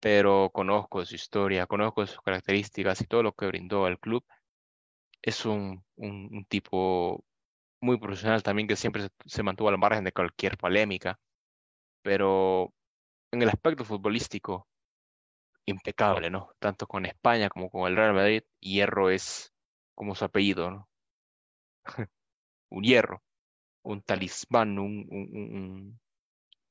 pero 0.00 0.50
conozco 0.52 1.04
su 1.06 1.16
historia, 1.16 1.66
conozco 1.66 2.06
sus 2.06 2.20
características 2.22 3.00
y 3.02 3.06
todo 3.06 3.22
lo 3.22 3.32
que 3.34 3.46
brindó 3.46 3.86
al 3.86 3.98
club. 4.00 4.24
Es 5.22 5.44
un, 5.46 5.84
un, 5.96 6.44
tipo 6.46 7.24
muy 7.80 7.98
profesional 7.98 8.42
también 8.42 8.68
que 8.68 8.76
siempre 8.76 9.02
se, 9.02 9.10
se 9.26 9.42
mantuvo 9.42 9.68
al 9.68 9.78
margen 9.78 10.04
de 10.04 10.12
cualquier 10.12 10.56
polémica, 10.58 11.18
pero 12.02 12.72
en 13.32 13.42
el 13.42 13.48
aspecto 13.48 13.84
futbolístico 13.84 14.68
impecable, 15.66 16.30
¿no? 16.30 16.50
Tanto 16.58 16.86
con 16.86 17.06
España 17.06 17.48
como 17.48 17.70
con 17.70 17.88
el 17.88 17.96
Real 17.96 18.14
Madrid, 18.14 18.42
hierro 18.60 19.10
es 19.10 19.52
como 19.94 20.14
su 20.14 20.24
apellido, 20.24 20.70
¿no? 20.70 20.88
un 22.70 22.84
hierro, 22.84 23.22
un 23.82 24.02
talismán, 24.02 24.78
un, 24.78 25.06
un, 25.10 26.00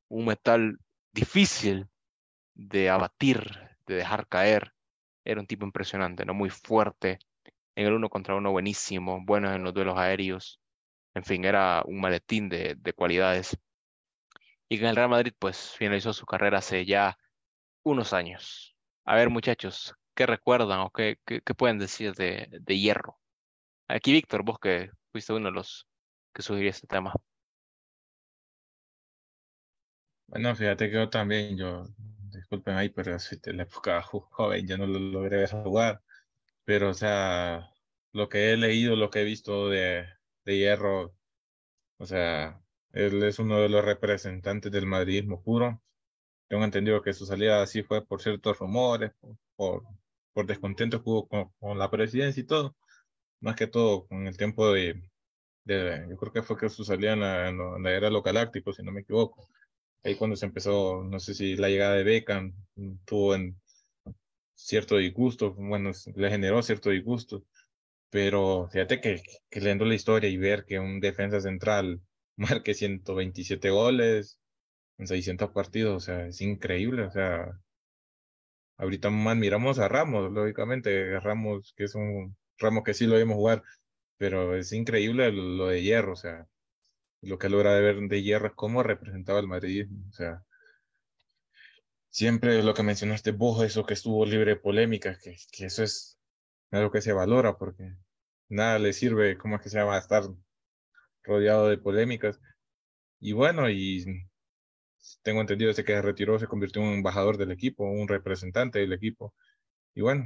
un, 0.09 0.25
metal 0.25 0.77
difícil 1.13 1.87
de 2.55 2.89
abatir, 2.89 3.41
de 3.87 3.95
dejar 3.95 4.27
caer. 4.27 4.73
Era 5.25 5.41
un 5.41 5.47
tipo 5.47 5.65
impresionante, 5.65 6.25
¿no? 6.25 6.33
Muy 6.33 6.49
fuerte, 6.49 7.19
en 7.75 7.87
el 7.87 7.93
uno 7.93 8.09
contra 8.09 8.35
uno 8.35 8.51
buenísimo, 8.51 9.19
bueno 9.25 9.53
en 9.53 9.63
los 9.63 9.73
duelos 9.73 9.97
aéreos. 9.97 10.59
En 11.15 11.23
fin, 11.23 11.45
era 11.45 11.83
un 11.85 12.01
maletín 12.01 12.49
de, 12.49 12.75
de 12.75 12.93
cualidades. 12.93 13.57
Y 14.69 14.77
en 14.77 14.85
el 14.85 14.95
Real 14.95 15.09
Madrid, 15.09 15.33
pues 15.37 15.71
finalizó 15.71 16.13
su 16.13 16.27
carrera 16.27 16.59
hace 16.59 16.85
ya 16.85 17.17
unos 17.83 18.13
años. 18.13 18.75
A 19.03 19.15
ver, 19.15 19.31
muchachos, 19.31 19.95
¿qué 20.13 20.27
recuerdan 20.27 20.81
o 20.81 20.91
qué, 20.91 21.17
qué, 21.25 21.41
pueden 21.55 21.79
decir 21.79 22.13
de, 22.13 22.47
de, 22.51 22.77
Hierro? 22.77 23.19
Aquí, 23.87 24.11
Víctor, 24.11 24.43
vos 24.43 24.59
que 24.59 24.91
fuiste 25.11 25.33
uno 25.33 25.47
de 25.49 25.55
los 25.55 25.87
que 26.33 26.43
sugerir 26.43 26.67
este 26.67 26.85
tema. 26.85 27.13
Bueno, 30.27 30.55
fíjate 30.55 30.91
que 30.91 30.95
yo 30.95 31.09
también, 31.09 31.57
yo, 31.57 31.87
disculpen 32.31 32.75
ahí, 32.75 32.89
pero 32.89 33.17
en 33.17 33.57
la 33.57 33.63
época 33.63 34.03
joven 34.03 34.67
yo 34.67 34.77
no 34.77 34.85
lo 34.85 34.99
logré 34.99 35.47
jugar, 35.47 36.03
pero 36.63 36.89
o 36.89 36.93
sea, 36.93 37.71
lo 38.13 38.29
que 38.29 38.51
he 38.51 38.57
leído, 38.57 38.95
lo 38.95 39.09
que 39.09 39.21
he 39.21 39.23
visto 39.23 39.69
de, 39.69 40.07
de 40.45 40.57
Hierro, 40.57 41.15
o 41.97 42.05
sea, 42.05 42.61
él 42.93 43.23
es 43.23 43.39
uno 43.39 43.59
de 43.61 43.69
los 43.69 43.85
representantes 43.85 44.71
del 44.71 44.85
madridismo 44.85 45.41
puro. 45.41 45.81
Tengo 46.47 46.63
entendido 46.65 47.01
que 47.01 47.13
su 47.13 47.25
salida 47.25 47.61
así 47.61 47.83
fue 47.83 48.05
por 48.05 48.21
ciertos 48.21 48.59
rumores, 48.59 49.11
por, 49.55 49.83
por 50.33 50.45
descontento 50.47 51.03
con, 51.03 51.49
con, 51.59 51.79
la 51.79 51.91
presidencia 51.91 52.41
y 52.41 52.45
todo. 52.45 52.75
Más 53.41 53.55
que 53.55 53.67
todo 53.67 54.07
con 54.07 54.27
el 54.27 54.37
tiempo 54.37 54.71
de, 54.73 55.01
de 55.65 56.07
yo 56.09 56.17
creo 56.17 56.33
que 56.33 56.43
fue 56.43 56.57
que 56.57 56.69
su 56.69 56.83
salida 56.85 57.13
en 57.13 57.21
la, 57.21 57.49
en 57.49 57.83
la 57.83 57.91
era 57.91 58.09
local 58.09 58.33
galáctico, 58.35 58.73
si 58.73 58.83
no 58.83 58.91
me 58.91 59.01
equivoco. 59.01 59.49
Ahí 60.03 60.15
cuando 60.15 60.35
se 60.35 60.45
empezó, 60.47 61.03
no 61.03 61.19
sé 61.19 61.33
si 61.33 61.55
la 61.57 61.69
llegada 61.69 61.95
de 61.95 62.03
Beckham 62.03 62.53
tuvo 63.05 63.35
en 63.35 63.59
cierto 64.55 64.97
disgusto, 64.97 65.53
bueno, 65.53 65.91
le 66.15 66.29
generó 66.29 66.61
cierto 66.63 66.89
disgusto. 66.91 67.43
Pero 68.09 68.69
fíjate 68.71 69.01
que, 69.01 69.21
que 69.49 69.59
leyendo 69.61 69.85
la 69.85 69.95
historia 69.95 70.29
y 70.29 70.37
ver 70.37 70.65
que 70.65 70.79
un 70.79 70.99
defensa 70.99 71.41
central 71.41 72.01
marque 72.39 72.73
127 72.73 73.69
goles 73.69 74.39
en 74.97 75.07
600 75.07 75.51
partidos, 75.51 75.97
o 75.97 75.99
sea, 75.99 76.27
es 76.27 76.41
increíble, 76.41 77.03
o 77.03 77.11
sea, 77.11 77.59
ahorita 78.77 79.09
más 79.09 79.37
miramos 79.37 79.79
a 79.79 79.87
Ramos, 79.87 80.31
lógicamente, 80.31 81.19
Ramos, 81.19 81.73
que 81.75 81.85
es 81.85 81.95
un 81.95 82.35
Ramos 82.57 82.83
que 82.83 82.93
sí 82.93 83.05
lo 83.07 83.17
vimos 83.17 83.35
jugar, 83.35 83.63
pero 84.17 84.55
es 84.55 84.71
increíble 84.73 85.31
lo, 85.31 85.67
de 85.67 85.83
Hierro, 85.83 86.13
o 86.13 86.15
sea, 86.15 86.47
lo 87.21 87.37
que 87.39 87.49
logra 87.49 87.75
de 87.75 87.81
ver 87.81 87.97
de 88.09 88.23
Hierro 88.23 88.47
es 88.47 88.53
cómo 88.55 88.83
representaba 88.83 89.39
el 89.39 89.47
madridismo, 89.47 90.05
o 90.09 90.13
sea, 90.13 90.43
siempre 92.09 92.63
lo 92.63 92.73
que 92.73 92.83
mencionaste 92.83 93.31
vos, 93.31 93.63
eso 93.63 93.85
que 93.85 93.93
estuvo 93.95 94.25
libre 94.25 94.51
de 94.51 94.59
polémicas, 94.61 95.19
que, 95.19 95.35
que 95.51 95.65
eso 95.65 95.83
es 95.83 96.17
algo 96.71 96.91
que 96.91 97.01
se 97.01 97.13
valora, 97.13 97.57
porque 97.57 97.95
nada 98.49 98.79
le 98.79 98.93
sirve, 98.93 99.37
¿cómo 99.37 99.57
es 99.57 99.61
que 99.61 99.69
se 99.69 99.77
llama?, 99.79 99.97
estar 99.97 100.23
rodeado 101.29 101.69
de 101.69 101.77
polémicas. 101.79 102.41
Y 103.21 103.33
bueno, 103.33 103.69
y 103.69 104.05
tengo 105.23 105.41
entendido 105.41 105.71
ese 105.71 105.83
que 105.83 105.93
se 105.93 106.01
retiró, 106.01 106.39
se 106.39 106.47
convirtió 106.47 106.81
en 106.81 106.87
un 106.89 106.93
embajador 106.95 107.37
del 107.37 107.51
equipo, 107.51 107.83
un 107.85 108.07
representante 108.07 108.79
del 108.79 108.93
equipo. 108.93 109.33
Y 109.95 110.01
bueno, 110.01 110.25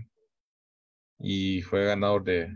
y 1.19 1.61
fue 1.63 1.85
ganador 1.85 2.23
de, 2.23 2.55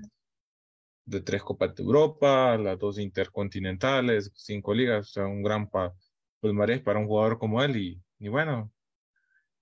de 1.06 1.22
tres 1.22 1.44
Copas 1.44 1.76
de 1.76 1.84
Europa, 1.84 2.58
las 2.58 2.78
dos 2.80 3.00
intercontinentales, 3.00 4.32
cinco 4.36 4.74
ligas, 4.74 5.10
o 5.10 5.12
sea, 5.14 5.26
un 5.28 5.42
gran 5.44 5.70
pa 5.70 5.94
palmarés 6.40 6.82
para 6.82 7.00
un 7.00 7.08
jugador 7.08 7.40
como 7.40 7.64
él. 7.64 7.76
Y, 7.78 8.02
y 8.20 8.28
bueno, 8.30 8.72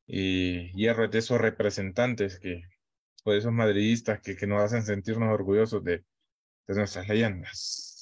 y 0.07 0.71
hierro 0.77 1.07
de 1.07 1.19
esos 1.19 1.39
representantes 1.41 2.39
que, 2.39 2.63
o 3.25 3.33
esos 3.33 3.51
madridistas 3.53 4.21
que, 4.21 4.35
que 4.37 4.47
nos 4.47 4.61
hacen 4.63 4.83
sentirnos 4.83 5.33
orgullosos 5.33 5.83
de, 5.83 6.05
de 6.67 6.75
nuestras 6.75 7.07
leyendas. 7.09 7.94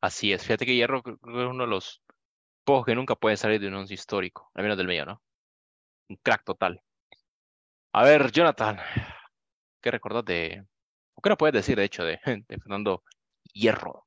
Así 0.00 0.32
es, 0.32 0.44
fíjate 0.44 0.64
que 0.64 0.76
Hierro 0.76 0.98
es 1.04 1.16
uno 1.24 1.64
de 1.64 1.70
los 1.70 2.02
pocos 2.64 2.86
que 2.86 2.94
nunca 2.94 3.16
puede 3.16 3.36
salir 3.36 3.60
de 3.60 3.66
un 3.66 3.74
once 3.74 3.94
histórico, 3.94 4.50
al 4.54 4.62
menos 4.62 4.78
del 4.78 4.86
medio, 4.86 5.06
¿no? 5.06 5.22
Un 6.08 6.16
crack 6.22 6.44
total. 6.44 6.80
A 7.92 8.04
ver, 8.04 8.30
Jonathan, 8.30 8.78
¿qué 9.80 9.90
recordás 9.90 10.24
de, 10.24 10.64
o 11.14 11.20
qué 11.20 11.30
nos 11.30 11.38
puedes 11.38 11.54
decir, 11.54 11.76
de 11.76 11.84
hecho, 11.84 12.04
de, 12.04 12.18
Fernando 12.62 13.02
Hierro? 13.52 14.06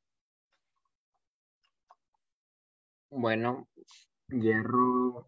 Bueno, 3.10 3.68
Hierro, 4.30 5.28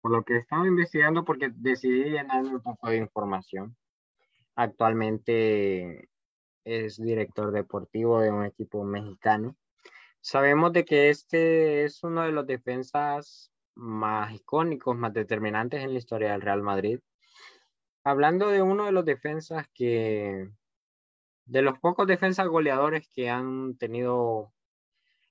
por 0.00 0.10
lo 0.10 0.24
que 0.24 0.38
estaba 0.38 0.66
investigando, 0.66 1.22
porque 1.22 1.50
decidí 1.54 2.04
llenarme 2.04 2.54
un 2.54 2.62
poco 2.62 2.88
de 2.88 2.96
información. 2.96 3.76
Actualmente 4.54 6.08
es 6.64 6.96
director 6.96 7.52
deportivo 7.52 8.20
de 8.20 8.30
un 8.30 8.46
equipo 8.46 8.84
mexicano 8.84 9.54
Sabemos 10.22 10.72
de 10.72 10.84
que 10.84 11.10
este 11.10 11.82
es 11.82 12.04
uno 12.04 12.22
de 12.22 12.30
los 12.30 12.46
defensas 12.46 13.52
más 13.74 14.32
icónicos, 14.32 14.96
más 14.96 15.12
determinantes 15.12 15.82
en 15.82 15.92
la 15.92 15.98
historia 15.98 16.30
del 16.30 16.42
Real 16.42 16.62
Madrid. 16.62 17.00
Hablando 18.04 18.48
de 18.48 18.62
uno 18.62 18.86
de 18.86 18.92
los 18.92 19.04
defensas 19.04 19.66
que, 19.74 20.48
de 21.44 21.62
los 21.62 21.76
pocos 21.80 22.06
defensas 22.06 22.46
goleadores 22.46 23.08
que 23.08 23.30
han 23.30 23.76
tenido 23.76 24.52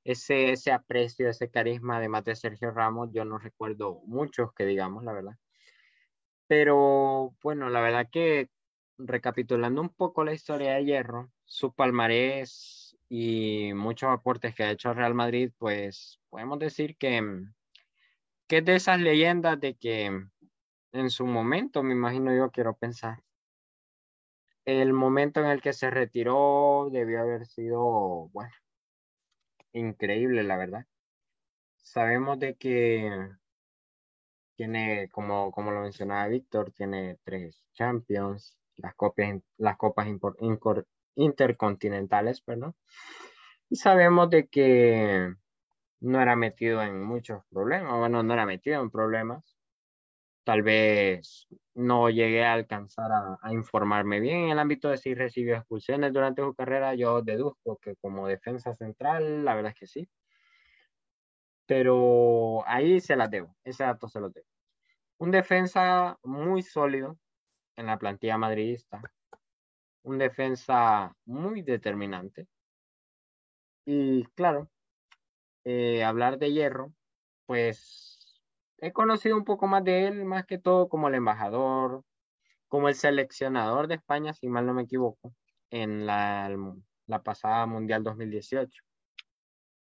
ese, 0.03 0.51
ese 0.51 0.73
aprecio, 0.73 1.29
ese 1.29 1.49
carisma, 1.49 1.97
además 1.97 2.25
de 2.25 2.35
Sergio 2.35 2.71
Ramos, 2.71 3.11
yo 3.13 3.23
no 3.23 3.37
recuerdo 3.37 4.01
muchos 4.07 4.53
que 4.53 4.65
digamos, 4.65 5.05
la 5.05 5.13
verdad. 5.13 5.37
Pero 6.47 7.33
bueno, 7.41 7.69
la 7.69 7.79
verdad 7.79 8.09
que 8.11 8.49
recapitulando 8.97 9.79
un 9.79 9.89
poco 9.89 10.25
la 10.25 10.33
historia 10.33 10.73
de 10.73 10.83
Hierro, 10.83 11.31
su 11.45 11.73
palmarés 11.73 12.80
y 13.13 13.73
muchos 13.73 14.09
aportes 14.09 14.55
que 14.55 14.63
ha 14.63 14.71
hecho 14.71 14.93
Real 14.93 15.13
Madrid, 15.13 15.51
pues 15.57 16.21
podemos 16.29 16.59
decir 16.59 16.95
que, 16.95 17.21
mm, 17.21 17.53
que 18.47 18.59
es 18.59 18.65
de 18.65 18.75
esas 18.75 19.01
leyendas 19.01 19.59
de 19.59 19.75
que 19.75 20.09
mm, 20.09 20.31
en 20.93 21.09
su 21.09 21.25
momento, 21.25 21.83
me 21.83 21.93
imagino 21.93 22.33
yo, 22.33 22.51
quiero 22.51 22.73
pensar, 22.77 23.21
el 24.63 24.93
momento 24.93 25.41
en 25.41 25.47
el 25.47 25.61
que 25.61 25.73
se 25.73 25.89
retiró 25.89 26.87
debió 26.89 27.19
haber 27.19 27.45
sido, 27.47 28.29
bueno, 28.31 28.53
increíble, 29.73 30.43
la 30.43 30.55
verdad. 30.55 30.85
Sabemos 31.83 32.39
de 32.39 32.55
que 32.55 33.29
tiene, 34.55 35.09
como, 35.09 35.51
como 35.51 35.71
lo 35.71 35.81
mencionaba 35.81 36.27
Víctor, 36.27 36.71
tiene 36.71 37.17
tres 37.25 37.61
Champions, 37.73 38.57
las, 38.77 38.95
copias, 38.95 39.41
las 39.57 39.75
copas 39.75 40.07
intercontinentales, 41.15 42.41
perdón. 42.41 42.75
Y 43.69 43.77
sabemos 43.77 44.29
de 44.29 44.47
que 44.47 45.33
no 46.01 46.21
era 46.21 46.35
metido 46.35 46.81
en 46.81 47.03
muchos 47.03 47.43
problemas, 47.49 47.97
bueno, 47.97 48.23
no 48.23 48.33
era 48.33 48.45
metido 48.45 48.81
en 48.81 48.89
problemas. 48.91 49.57
Tal 50.43 50.63
vez 50.63 51.47
no 51.75 52.09
llegué 52.09 52.43
a 52.43 52.53
alcanzar 52.53 53.11
a, 53.11 53.53
informarme 53.53 54.19
bien 54.19 54.45
en 54.45 54.49
el 54.51 54.59
ámbito 54.59 54.89
de 54.89 54.97
si 54.97 55.13
recibió 55.13 55.55
expulsiones 55.55 56.13
durante 56.13 56.41
su 56.41 56.53
carrera. 56.55 56.95
Yo 56.95 57.21
deduzco 57.21 57.77
que 57.77 57.95
como 57.97 58.27
defensa 58.27 58.73
central, 58.75 59.45
la 59.45 59.55
verdad 59.55 59.71
es 59.73 59.79
que 59.79 59.87
sí. 59.87 60.09
Pero 61.65 62.63
ahí 62.67 62.99
se 62.99 63.15
las 63.15 63.29
debo, 63.31 63.55
ese 63.63 63.83
dato 63.83 64.07
se 64.09 64.19
lo 64.19 64.29
debo. 64.29 64.47
Un 65.19 65.31
defensa 65.31 66.17
muy 66.23 66.63
sólido 66.63 67.17
en 67.75 67.85
la 67.87 67.97
plantilla 67.99 68.37
madridista, 68.37 69.01
un 70.03 70.17
defensa 70.17 71.15
muy 71.25 71.61
determinante. 71.61 72.47
Y 73.85 74.25
claro, 74.35 74.69
eh, 75.63 76.03
hablar 76.03 76.37
de 76.37 76.51
hierro, 76.53 76.93
pues 77.45 78.41
he 78.79 78.91
conocido 78.93 79.37
un 79.37 79.45
poco 79.45 79.67
más 79.67 79.83
de 79.83 80.07
él, 80.07 80.25
más 80.25 80.45
que 80.45 80.57
todo 80.57 80.89
como 80.89 81.07
el 81.07 81.15
embajador, 81.15 82.03
como 82.67 82.89
el 82.89 82.95
seleccionador 82.95 83.87
de 83.87 83.95
España, 83.95 84.33
si 84.33 84.47
mal 84.47 84.65
no 84.65 84.73
me 84.73 84.83
equivoco, 84.83 85.33
en 85.69 86.05
la, 86.05 86.49
la 87.07 87.23
pasada 87.23 87.65
Mundial 87.65 88.03
2018. 88.03 88.83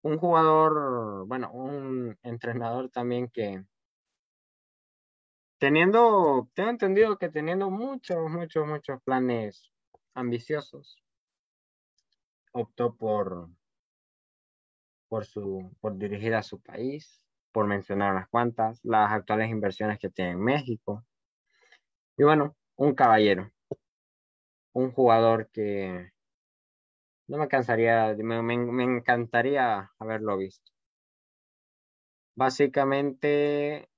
Un 0.03 0.19
jugador, 0.19 1.27
bueno, 1.27 1.51
un 1.53 2.17
entrenador 2.23 2.91
también 2.91 3.29
que, 3.29 3.65
teniendo, 5.59 6.49
tengo 6.55 6.71
entendido 6.71 7.19
que 7.19 7.29
teniendo 7.29 7.71
muchos, 7.71 8.31
muchos, 8.31 8.67
muchos 8.67 9.03
planes 9.03 9.73
ambiciosos, 10.17 10.97
optó 12.53 12.97
por, 12.97 13.51
por, 15.09 15.27
su, 15.27 15.77
por 15.81 15.97
dirigir 15.97 16.35
a 16.35 16.43
su 16.43 16.61
país, 16.61 17.23
por 17.53 17.67
mencionar 17.67 18.13
unas 18.13 18.29
cuantas, 18.29 18.81
las 18.83 19.13
actuales 19.13 19.51
inversiones 19.51 19.99
que 19.99 20.09
tiene 20.11 20.33
en 20.33 20.41
México. 20.41 21.05
Y 22.17 22.25
bueno, 22.25 22.57
un 22.77 22.95
caballero, 22.95 23.53
un 24.73 24.91
jugador 24.91 25.51
que 25.53 26.13
no 27.29 27.39
me 27.39 27.49
cansaría, 27.49 28.15
me, 28.19 28.43
me 28.43 28.85
encantaría 28.85 29.93
haberlo 29.99 30.39
visto. 30.39 30.73
Básicamente, 32.35 33.89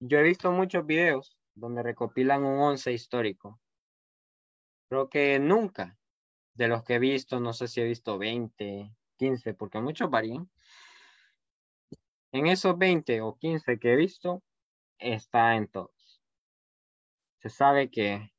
yo 0.00 0.18
he 0.18 0.22
visto 0.22 0.50
muchos 0.52 0.86
videos 0.86 1.38
donde 1.54 1.82
recopilan 1.82 2.44
un 2.44 2.58
once 2.58 2.92
histórico 2.92 3.60
Creo 4.88 5.08
que 5.08 5.38
nunca 5.38 5.98
de 6.54 6.68
los 6.68 6.84
que 6.84 6.94
he 6.94 6.98
visto, 6.98 7.40
no 7.40 7.52
sé 7.52 7.68
si 7.68 7.80
he 7.80 7.84
visto 7.84 8.18
20, 8.18 8.94
15, 9.16 9.54
porque 9.54 9.80
muchos 9.80 10.10
varían. 10.10 10.50
En 12.32 12.46
esos 12.46 12.76
20 12.76 13.20
o 13.20 13.36
15 13.36 13.78
que 13.78 13.92
he 13.92 13.96
visto, 13.96 14.42
está 14.98 15.56
en 15.56 15.68
todos. 15.68 16.22
Se 17.38 17.50
sabe 17.50 17.90
que 17.90 18.32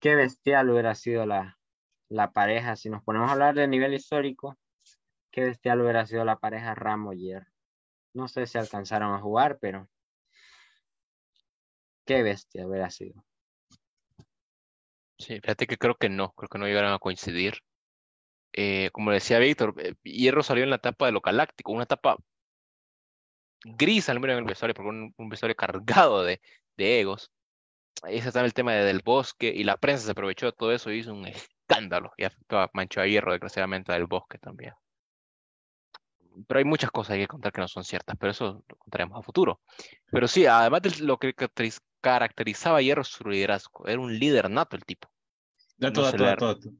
qué 0.00 0.14
bestial 0.14 0.70
hubiera 0.70 0.94
sido 0.94 1.26
la, 1.26 1.58
la 2.08 2.32
pareja, 2.32 2.76
si 2.76 2.90
nos 2.90 3.02
ponemos 3.02 3.28
a 3.28 3.32
hablar 3.32 3.54
de 3.54 3.68
nivel 3.68 3.94
histórico, 3.94 4.58
qué 5.30 5.44
bestial 5.44 5.80
hubiera 5.80 6.06
sido 6.06 6.24
la 6.24 6.38
pareja 6.38 6.74
Ramos 6.74 7.16
Hierro. 7.16 7.52
No 8.12 8.28
sé 8.28 8.46
si 8.46 8.58
alcanzaron 8.58 9.14
a 9.14 9.20
jugar, 9.20 9.58
pero 9.60 9.88
qué 12.04 12.22
bestia 12.22 12.66
hubiera 12.66 12.90
sido. 12.90 13.24
Sí, 15.20 15.34
fíjate 15.40 15.66
que 15.68 15.76
creo 15.78 15.94
que 15.96 16.08
no, 16.08 16.32
creo 16.32 16.48
que 16.48 16.58
no 16.58 16.66
llegaron 16.66 16.92
a 16.92 16.98
coincidir. 16.98 17.54
Eh, 18.52 18.90
como 18.92 19.10
decía 19.12 19.38
Víctor, 19.38 19.74
eh, 19.78 19.94
Hierro 20.04 20.42
salió 20.42 20.64
en 20.64 20.70
la 20.70 20.76
etapa 20.76 21.06
de 21.06 21.12
lo 21.12 21.20
galáctico, 21.20 21.72
una 21.72 21.84
etapa 21.84 22.16
gris 23.64 24.08
al 24.08 24.20
menos 24.20 24.34
en 24.34 24.38
el 24.40 24.44
vestuario, 24.44 24.74
porque 24.74 24.88
un, 24.90 25.14
un 25.16 25.28
vestuario 25.28 25.56
cargado 25.56 26.22
de, 26.24 26.40
de 26.76 27.00
egos. 27.00 27.30
Ahí 28.02 28.18
está 28.18 28.42
el 28.44 28.54
tema 28.54 28.74
del 28.74 29.02
bosque 29.04 29.52
y 29.54 29.64
la 29.64 29.78
prensa 29.78 30.06
se 30.06 30.12
aprovechó 30.12 30.46
de 30.46 30.52
todo 30.52 30.72
eso 30.72 30.92
y 30.92 31.00
hizo 31.00 31.12
un 31.14 31.26
escándalo 31.26 32.12
y 32.18 32.24
afectó 32.24 32.58
a 32.60 32.70
Mancho 32.74 33.00
a 33.02 33.06
Hierro, 33.06 33.32
desgraciadamente, 33.32 33.92
del 33.92 34.06
bosque 34.06 34.38
también. 34.38 34.74
Pero 36.46 36.58
hay 36.58 36.64
muchas 36.64 36.90
cosas 36.90 37.16
que 37.16 37.26
contar 37.26 37.52
que 37.52 37.60
no 37.60 37.68
son 37.68 37.84
ciertas, 37.84 38.16
pero 38.18 38.32
eso 38.32 38.64
lo 38.68 38.76
contaremos 38.76 39.18
a 39.18 39.22
futuro. 39.22 39.60
Pero 40.10 40.28
sí, 40.28 40.46
además 40.46 40.82
de 40.82 41.04
lo 41.04 41.18
que 41.18 41.34
caracterizaba 42.00 42.78
a 42.78 42.82
Hierro 42.82 43.04
su 43.04 43.28
liderazgo, 43.28 43.86
era 43.86 44.00
un 44.00 44.18
líder 44.18 44.50
nato 44.50 44.76
el 44.76 44.84
tipo. 44.84 45.10
Dato, 45.76 46.02
dato, 46.02 46.24
dato, 46.24 46.46
dato. 46.46 46.70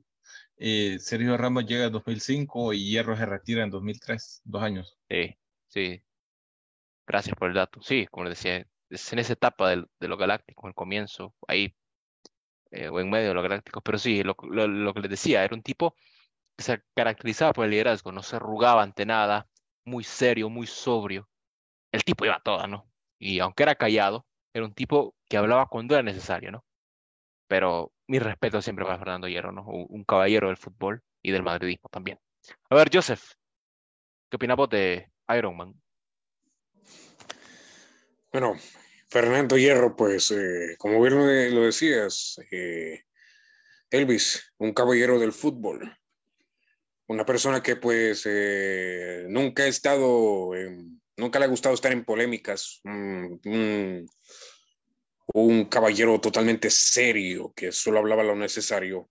Eh, 0.56 0.98
Sergio 0.98 1.36
Ramos 1.36 1.64
llega 1.64 1.86
en 1.86 1.92
2005 1.92 2.74
y 2.74 2.90
Hierro 2.90 3.16
se 3.16 3.24
retira 3.24 3.64
en 3.64 3.70
2003, 3.70 4.42
dos 4.44 4.62
años. 4.62 4.98
Sí, 5.08 5.34
sí. 5.68 6.02
Gracias 7.06 7.34
por 7.34 7.48
el 7.48 7.54
dato. 7.54 7.80
Sí, 7.82 8.06
como 8.10 8.24
les 8.24 8.38
decía, 8.38 8.66
es 8.90 9.12
en 9.12 9.18
esa 9.20 9.32
etapa 9.32 9.70
de, 9.70 9.84
de 9.98 10.08
lo 10.08 10.16
galáctico, 10.16 10.68
el 10.68 10.74
comienzo, 10.74 11.34
ahí, 11.48 11.74
eh, 12.70 12.88
o 12.88 13.00
en 13.00 13.08
medio 13.10 13.28
de 13.28 13.34
lo 13.34 13.42
galáctico. 13.42 13.80
Pero 13.80 13.98
sí, 13.98 14.22
lo, 14.22 14.36
lo, 14.50 14.68
lo 14.68 14.94
que 14.94 15.00
les 15.00 15.10
decía, 15.10 15.44
era 15.44 15.56
un 15.56 15.62
tipo 15.62 15.96
que 16.56 16.62
se 16.62 16.82
caracterizaba 16.94 17.52
por 17.52 17.64
el 17.64 17.70
liderazgo, 17.70 18.12
no 18.12 18.22
se 18.22 18.36
arrugaba 18.36 18.82
ante 18.82 19.06
nada, 19.06 19.48
muy 19.84 20.04
serio, 20.04 20.48
muy 20.48 20.66
sobrio. 20.66 21.28
El 21.92 22.04
tipo 22.04 22.24
iba 22.24 22.40
a 22.44 22.66
¿no? 22.66 22.88
Y 23.18 23.40
aunque 23.40 23.62
era 23.62 23.74
callado, 23.74 24.26
era 24.54 24.64
un 24.64 24.74
tipo 24.74 25.14
que 25.28 25.36
hablaba 25.36 25.66
cuando 25.66 25.94
era 25.94 26.02
necesario, 26.02 26.50
¿no? 26.50 26.64
Pero 27.48 27.92
mi 28.06 28.18
respeto 28.18 28.62
siempre 28.62 28.84
para 28.84 28.98
Fernando 28.98 29.28
Hierro, 29.28 29.52
¿no? 29.52 29.64
Un 29.64 30.04
caballero 30.04 30.48
del 30.48 30.56
fútbol 30.56 31.02
y 31.22 31.30
del 31.32 31.42
madridismo 31.42 31.88
también. 31.90 32.18
A 32.70 32.74
ver, 32.74 32.90
Joseph, 32.92 33.22
¿qué 34.28 34.36
opinas 34.36 34.56
vos 34.56 34.70
de 34.70 35.10
Iron 35.36 35.56
Man? 35.56 35.74
Bueno, 38.32 38.54
Fernando 39.08 39.58
Hierro, 39.58 39.96
pues, 39.96 40.30
eh, 40.30 40.76
como 40.78 41.02
bien 41.02 41.54
lo 41.54 41.62
decías, 41.62 42.40
eh, 42.50 43.02
Elvis, 43.90 44.52
un 44.58 44.72
caballero 44.72 45.18
del 45.18 45.32
fútbol, 45.32 45.96
una 47.10 47.26
persona 47.26 47.60
que 47.60 47.74
pues 47.74 48.22
eh, 48.24 49.24
nunca 49.28 49.64
ha 49.64 49.66
estado, 49.66 50.52
nunca 51.16 51.40
le 51.40 51.44
ha 51.44 51.48
gustado 51.48 51.74
estar 51.74 51.90
en 51.90 52.04
polémicas, 52.04 52.80
un, 52.84 54.06
caballero 55.68 56.20
totalmente 56.20 56.70
serio 56.70 57.52
que 57.54 57.72
solo 57.72 57.98
hablaba 57.98 58.22
lo 58.22 58.36
necesario. 58.36 59.10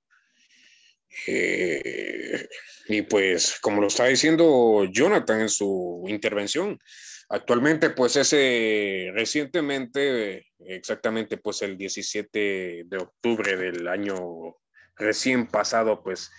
Eh, 1.28 2.48
y 2.88 3.02
pues, 3.02 3.60
como 3.60 3.82
lo 3.82 3.88
está 3.88 4.06
diciendo 4.06 4.86
Jonathan 4.90 5.42
en 5.42 5.50
su 5.50 6.06
intervención, 6.08 6.80
actualmente 7.28 7.90
pues 7.90 8.16
ese 8.16 9.12
recientemente, 9.14 10.48
exactamente 10.60 11.36
pues 11.36 11.62
el 11.64 11.78
17 11.78 12.84
de 12.86 12.98
octubre 12.98 13.58
del 13.58 13.90
año 13.90 14.56
recién 14.96 15.48
pasado, 15.48 16.02
pues 16.02 16.32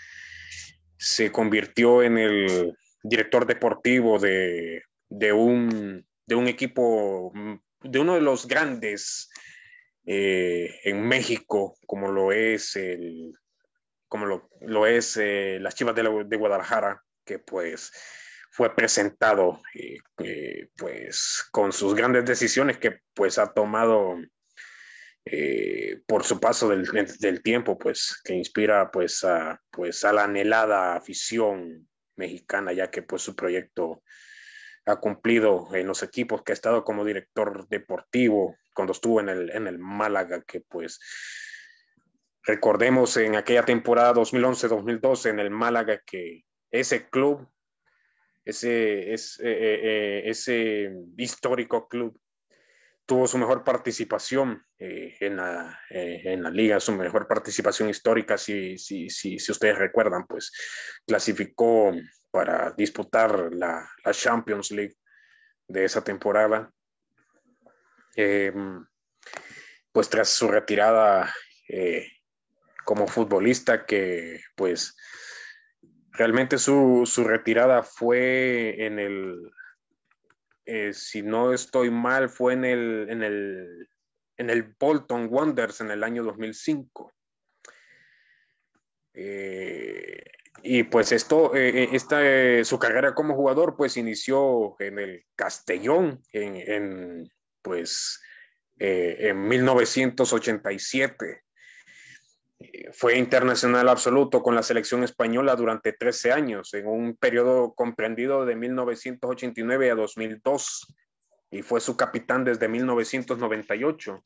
se 1.00 1.32
convirtió 1.32 2.02
en 2.02 2.18
el 2.18 2.76
director 3.02 3.46
deportivo 3.46 4.18
de, 4.18 4.82
de, 5.08 5.32
un, 5.32 6.06
de 6.26 6.34
un 6.34 6.46
equipo, 6.46 7.32
de 7.80 7.98
uno 7.98 8.14
de 8.14 8.20
los 8.20 8.46
grandes 8.46 9.30
eh, 10.04 10.78
en 10.84 11.02
México, 11.08 11.78
como 11.86 12.12
lo 12.12 12.32
es 12.32 12.76
el 12.76 13.32
como 14.08 14.26
lo, 14.26 14.50
lo 14.60 14.86
es 14.86 15.16
eh, 15.16 15.58
las 15.60 15.76
Chivas 15.76 15.94
de, 15.94 16.02
la, 16.02 16.10
de, 16.24 16.36
Guadalajara, 16.36 17.00
que 17.24 17.38
pues 17.38 17.92
fue 18.50 18.74
presentado 18.74 19.60
eh, 20.18 20.68
pues 20.76 21.48
con 21.52 21.72
sus 21.72 21.94
grandes 21.94 22.24
decisiones 22.24 22.76
que 22.78 22.98
pues 23.14 23.38
ha 23.38 23.54
tomado 23.54 24.16
eh, 25.24 26.00
por 26.06 26.24
su 26.24 26.40
paso 26.40 26.68
del, 26.68 26.84
del, 27.18 27.42
tiempo, 27.42 27.78
pues 27.78 28.20
que 28.24 28.34
inspira 28.34 28.90
pues 28.90 29.22
a, 29.24 29.60
pues 29.70 30.04
a 30.04 30.12
la 30.12 30.24
anhelada 30.24 30.96
afición 30.96 31.88
mexicana, 32.16 32.72
ya 32.72 32.90
que 32.90 33.02
pues 33.02 33.22
su 33.22 33.36
proyecto 33.36 34.02
ha 34.86 34.96
cumplido 34.96 35.68
en 35.74 35.86
los 35.86 36.02
equipos 36.02 36.42
que 36.42 36.52
ha 36.52 36.54
estado 36.54 36.84
como 36.84 37.04
director 37.04 37.68
deportivo 37.68 38.56
cuando 38.74 38.92
estuvo 38.92 39.20
en 39.20 39.28
el, 39.28 39.50
en 39.50 39.66
el 39.66 39.78
Málaga, 39.78 40.42
que 40.42 40.60
pues 40.62 40.98
recordemos 42.44 43.16
en 43.18 43.36
aquella 43.36 43.64
temporada 43.64 44.14
2011-2012 44.14 45.30
en 45.30 45.40
el 45.40 45.50
Málaga 45.50 46.00
que 46.04 46.44
ese 46.70 47.08
club, 47.10 47.46
ese, 48.44 49.12
ese, 49.12 49.42
eh, 49.44 49.80
eh, 49.82 50.22
ese 50.30 50.92
histórico 51.18 51.88
club 51.88 52.18
tuvo 53.10 53.26
su 53.26 53.38
mejor 53.38 53.64
participación 53.64 54.64
eh, 54.78 55.16
en, 55.18 55.34
la, 55.34 55.80
eh, 55.90 56.22
en, 56.26 56.44
la, 56.44 56.50
liga, 56.50 56.78
su 56.78 56.92
mejor 56.92 57.26
participación 57.26 57.88
histórica, 57.88 58.38
si, 58.38 58.78
si, 58.78 59.10
si, 59.10 59.36
si, 59.40 59.50
ustedes 59.50 59.76
recuerdan, 59.78 60.28
pues 60.28 60.52
clasificó 61.04 61.90
para 62.30 62.70
disputar 62.70 63.52
la, 63.52 63.90
la 64.04 64.12
Champions 64.12 64.70
League 64.70 64.94
de 65.66 65.84
esa 65.86 66.04
temporada. 66.04 66.70
Eh, 68.14 68.52
pues 69.90 70.08
tras 70.08 70.28
su 70.28 70.46
retirada 70.46 71.34
eh, 71.68 72.06
como 72.84 73.08
futbolista, 73.08 73.86
que 73.86 74.40
pues 74.54 74.96
realmente 76.12 76.58
su, 76.58 77.02
su 77.06 77.24
retirada 77.24 77.82
fue 77.82 78.86
en 78.86 79.00
el 79.00 79.50
eh, 80.72 80.92
si 80.92 81.22
no 81.22 81.52
estoy 81.52 81.90
mal, 81.90 82.28
fue 82.28 82.52
en 82.52 82.64
el, 82.64 83.08
en 83.10 83.24
el, 83.24 83.88
en 84.36 84.50
el 84.50 84.62
Bolton 84.78 85.26
Wanderers 85.28 85.80
en 85.80 85.90
el 85.90 86.04
año 86.04 86.22
2005. 86.22 87.12
Eh, 89.14 90.22
y 90.62 90.84
pues 90.84 91.10
esto, 91.10 91.56
eh, 91.56 91.88
esta, 91.92 92.20
su 92.64 92.78
carrera 92.78 93.16
como 93.16 93.34
jugador, 93.34 93.74
pues 93.76 93.96
inició 93.96 94.76
en 94.78 95.00
el 95.00 95.26
Castellón, 95.34 96.22
en, 96.32 96.54
en 96.56 97.28
pues, 97.62 98.22
en 98.78 99.48
1987. 99.48 101.42
Fue 102.92 103.16
internacional 103.16 103.88
absoluto 103.88 104.42
con 104.42 104.54
la 104.54 104.62
selección 104.62 105.02
española 105.02 105.56
durante 105.56 105.92
13 105.92 106.32
años, 106.32 106.74
en 106.74 106.86
un 106.86 107.16
periodo 107.16 107.74
comprendido 107.74 108.44
de 108.44 108.54
1989 108.54 109.90
a 109.90 109.94
2002, 109.94 110.94
y 111.50 111.62
fue 111.62 111.80
su 111.80 111.96
capitán 111.96 112.44
desde 112.44 112.68
1998, 112.68 114.22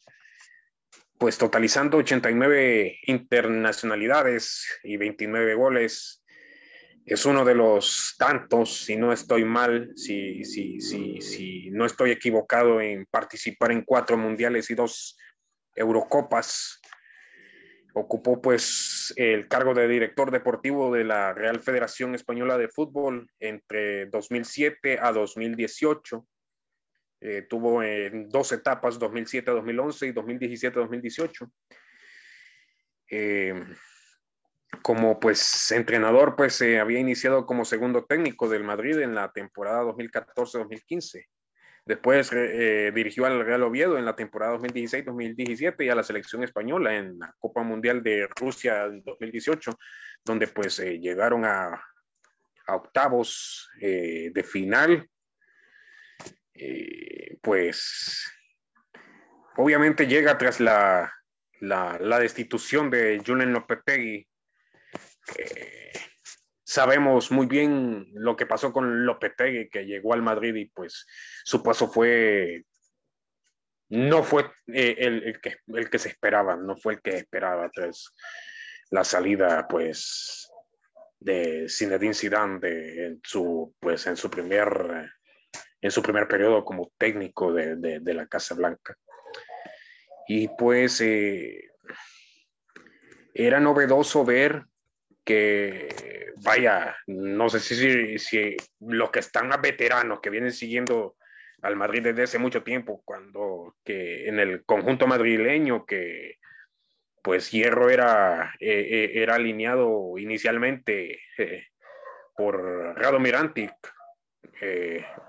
pues 1.16 1.39
totalizando 1.39 1.98
89 1.98 2.98
internacionalidades 3.06 4.66
y 4.82 4.97
29 4.97 5.55
goles. 5.55 6.23
Es 7.06 7.24
uno 7.27 7.44
de 7.44 7.55
los 7.55 8.16
tantos, 8.19 8.85
si 8.85 8.97
no 8.97 9.12
estoy 9.12 9.44
mal, 9.44 9.93
si, 9.94 10.44
si, 10.44 10.81
si, 10.81 11.20
si 11.20 11.70
no 11.70 11.86
estoy 11.86 12.11
equivocado 12.11 12.81
en 12.81 13.06
participar 13.06 13.70
en 13.70 13.85
cuatro 13.85 14.16
mundiales 14.16 14.70
y 14.70 14.74
dos 14.74 15.16
Eurocopas 15.77 16.81
Ocupó 17.96 18.42
pues 18.42 19.14
el 19.16 19.46
cargo 19.46 19.72
de 19.72 19.86
director 19.86 20.32
deportivo 20.32 20.92
de 20.92 21.04
la 21.04 21.32
Real 21.32 21.60
Federación 21.60 22.16
Española 22.16 22.58
de 22.58 22.68
Fútbol 22.68 23.30
entre 23.38 24.06
2007 24.06 24.98
a 25.00 25.12
2018. 25.12 26.26
Eh, 27.20 27.46
tuvo 27.48 27.82
dos 28.26 28.50
etapas, 28.50 28.98
2007 28.98 29.48
a 29.50 29.54
2011 29.54 30.06
y 30.08 30.12
2017 30.12 30.76
a 30.76 30.82
2018. 30.82 31.52
Eh, 33.10 33.64
como 34.82 35.20
pues 35.20 35.70
entrenador, 35.70 36.34
pues 36.36 36.54
se 36.54 36.80
había 36.80 36.98
iniciado 36.98 37.46
como 37.46 37.64
segundo 37.64 38.04
técnico 38.06 38.48
del 38.48 38.64
Madrid 38.64 38.98
en 38.98 39.14
la 39.14 39.30
temporada 39.30 39.84
2014-2015. 39.84 41.26
Después 41.86 42.31
eh, 42.32 42.93
dirigió 42.94 43.27
al 43.27 43.44
Real 43.44 43.62
Oviedo 43.62 43.98
en 43.98 44.06
la 44.06 44.16
temporada 44.16 44.56
2016-2017 44.56 45.85
y 45.85 45.90
a 45.90 45.94
la 45.94 46.02
selección 46.02 46.43
española 46.43 46.97
en 46.97 47.19
la 47.19 47.35
Copa 47.39 47.62
Mundial 47.62 48.02
de 48.02 48.27
Rusia 48.36 48.89
2018, 48.89 49.78
donde 50.24 50.47
pues 50.48 50.78
eh, 50.78 50.98
llegaron 50.98 51.44
a, 51.44 51.82
octavos 52.66 53.70
eh, 53.81 54.31
de 54.32 54.43
final. 54.43 55.09
Eh, 56.55 57.36
pues 57.43 58.32
obviamente 59.56 60.06
llega 60.06 60.39
tras 60.39 60.61
la, 60.61 61.12
la, 61.61 62.19
destitución 62.19 62.90
de 62.90 63.20
Julen 63.27 63.52
Lopetegui 63.52 64.27
Eh, 65.39 65.93
sabemos 66.64 67.30
muy 67.30 67.46
bien 67.46 68.08
lo 68.14 68.36
que 68.36 68.46
pasó 68.46 68.72
con 68.72 69.04
Lopetegui, 69.04 69.68
que 69.68 69.84
llegó 69.84 70.14
al 70.14 70.22
Madrid 70.22 70.54
y 70.54 70.64
pues 70.66 71.06
su 71.44 71.62
paso 71.62 71.88
fue, 71.88 72.64
no 73.90 74.22
fue 74.22 74.50
eh, 74.72 74.96
el, 74.98 75.40
que, 75.40 75.58
el 75.68 75.90
que 75.90 75.98
se 75.98 76.08
esperaba, 76.08 76.56
no 76.56 76.76
fue 76.76 76.94
el 76.94 77.02
que 77.02 77.16
esperaba 77.16 77.70
tras 77.70 78.14
la 78.90 79.04
salida 79.04 79.66
pues 79.68 80.50
de 81.20 81.66
Zinedine 81.68 82.14
Zidane 82.14 82.58
de, 82.60 83.06
en 83.06 83.20
su 83.22 83.74
pues 83.80 84.06
en 84.06 84.16
su 84.16 84.30
primer 84.30 85.10
en 85.80 85.90
su 85.90 86.02
primer 86.02 86.26
periodo 86.26 86.64
como 86.64 86.92
técnico 86.96 87.52
de, 87.52 87.76
de, 87.76 88.14
la 88.14 88.26
Casa 88.26 88.54
Blanca. 88.54 88.96
Y 90.26 90.48
pues 90.48 91.02
eh, 91.02 91.70
era 93.34 93.60
novedoso 93.60 94.24
ver 94.24 94.64
que, 95.24 96.32
vaya, 96.36 96.96
no 97.06 97.48
sé 97.48 97.60
si, 97.60 98.18
si 98.18 98.56
los 98.80 99.10
que 99.10 99.20
están 99.20 99.48
más 99.48 99.60
veteranos, 99.60 100.20
que 100.20 100.30
vienen 100.30 100.52
siguiendo 100.52 101.16
al 101.62 101.76
Madrid 101.76 102.02
desde 102.02 102.24
hace 102.24 102.38
mucho 102.38 102.62
tiempo, 102.62 103.02
cuando 103.05 103.76
que 103.84 104.28
en 104.28 104.38
el 104.38 104.64
conjunto 104.64 105.06
madrileño 105.06 105.86
que 105.86 106.38
pues 107.24 107.51
Hierro 107.51 107.88
era, 107.88 108.55
eh, 108.60 108.86
eh, 108.90 109.22
era 109.22 109.36
alineado 109.36 110.18
inicialmente 110.18 111.22
eh, 111.38 111.68
por 112.36 112.94
Rado 112.98 113.18
Mirantic, 113.18 113.72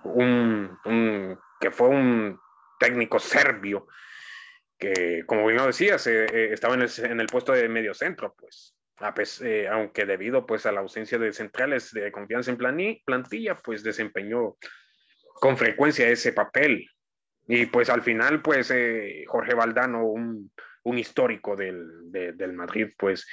un, 0.03 0.77
un, 0.84 1.39
que 1.59 1.72
fue 1.72 1.88
un 1.88 2.38
técnico 2.80 3.17
serbio 3.17 3.88
que, 4.77 5.23
como 5.26 5.45
bien 5.45 5.57
lo 5.57 5.67
decías, 5.67 6.05
estaba 6.07 6.76
en 6.76 6.81
el, 6.81 6.91
en 6.97 7.19
el, 7.22 7.27
puesto 7.27 7.53
de 7.53 7.69
medio 7.69 7.93
centro, 8.97 9.13
pues 9.13 9.41
eh, 9.41 9.67
aunque 9.67 10.05
debido 10.05 10.45
pues 10.45 10.65
a 10.65 10.72
la 10.72 10.81
ausencia 10.81 11.17
de 11.17 11.34
centrales 11.34 11.91
de 11.91 12.11
confianza 12.11 12.51
en 12.51 12.57
plantilla, 13.05 13.55
pues 13.55 13.84
desempeñó 13.84 14.57
con 15.35 15.57
frecuencia 15.57 16.07
ese 16.07 16.34
papel. 16.34 16.89
Y 17.47 17.67
pues 17.67 17.89
al 17.89 18.01
final, 18.01 18.41
pues 18.41 18.72
eh, 18.72 19.23
Jorge 19.27 19.53
Valdano, 19.53 20.05
un, 20.05 20.51
histórico 20.97 21.55
del, 21.55 22.11
del, 22.11 22.53
Madrid, 22.53 22.89
pues 22.97 23.27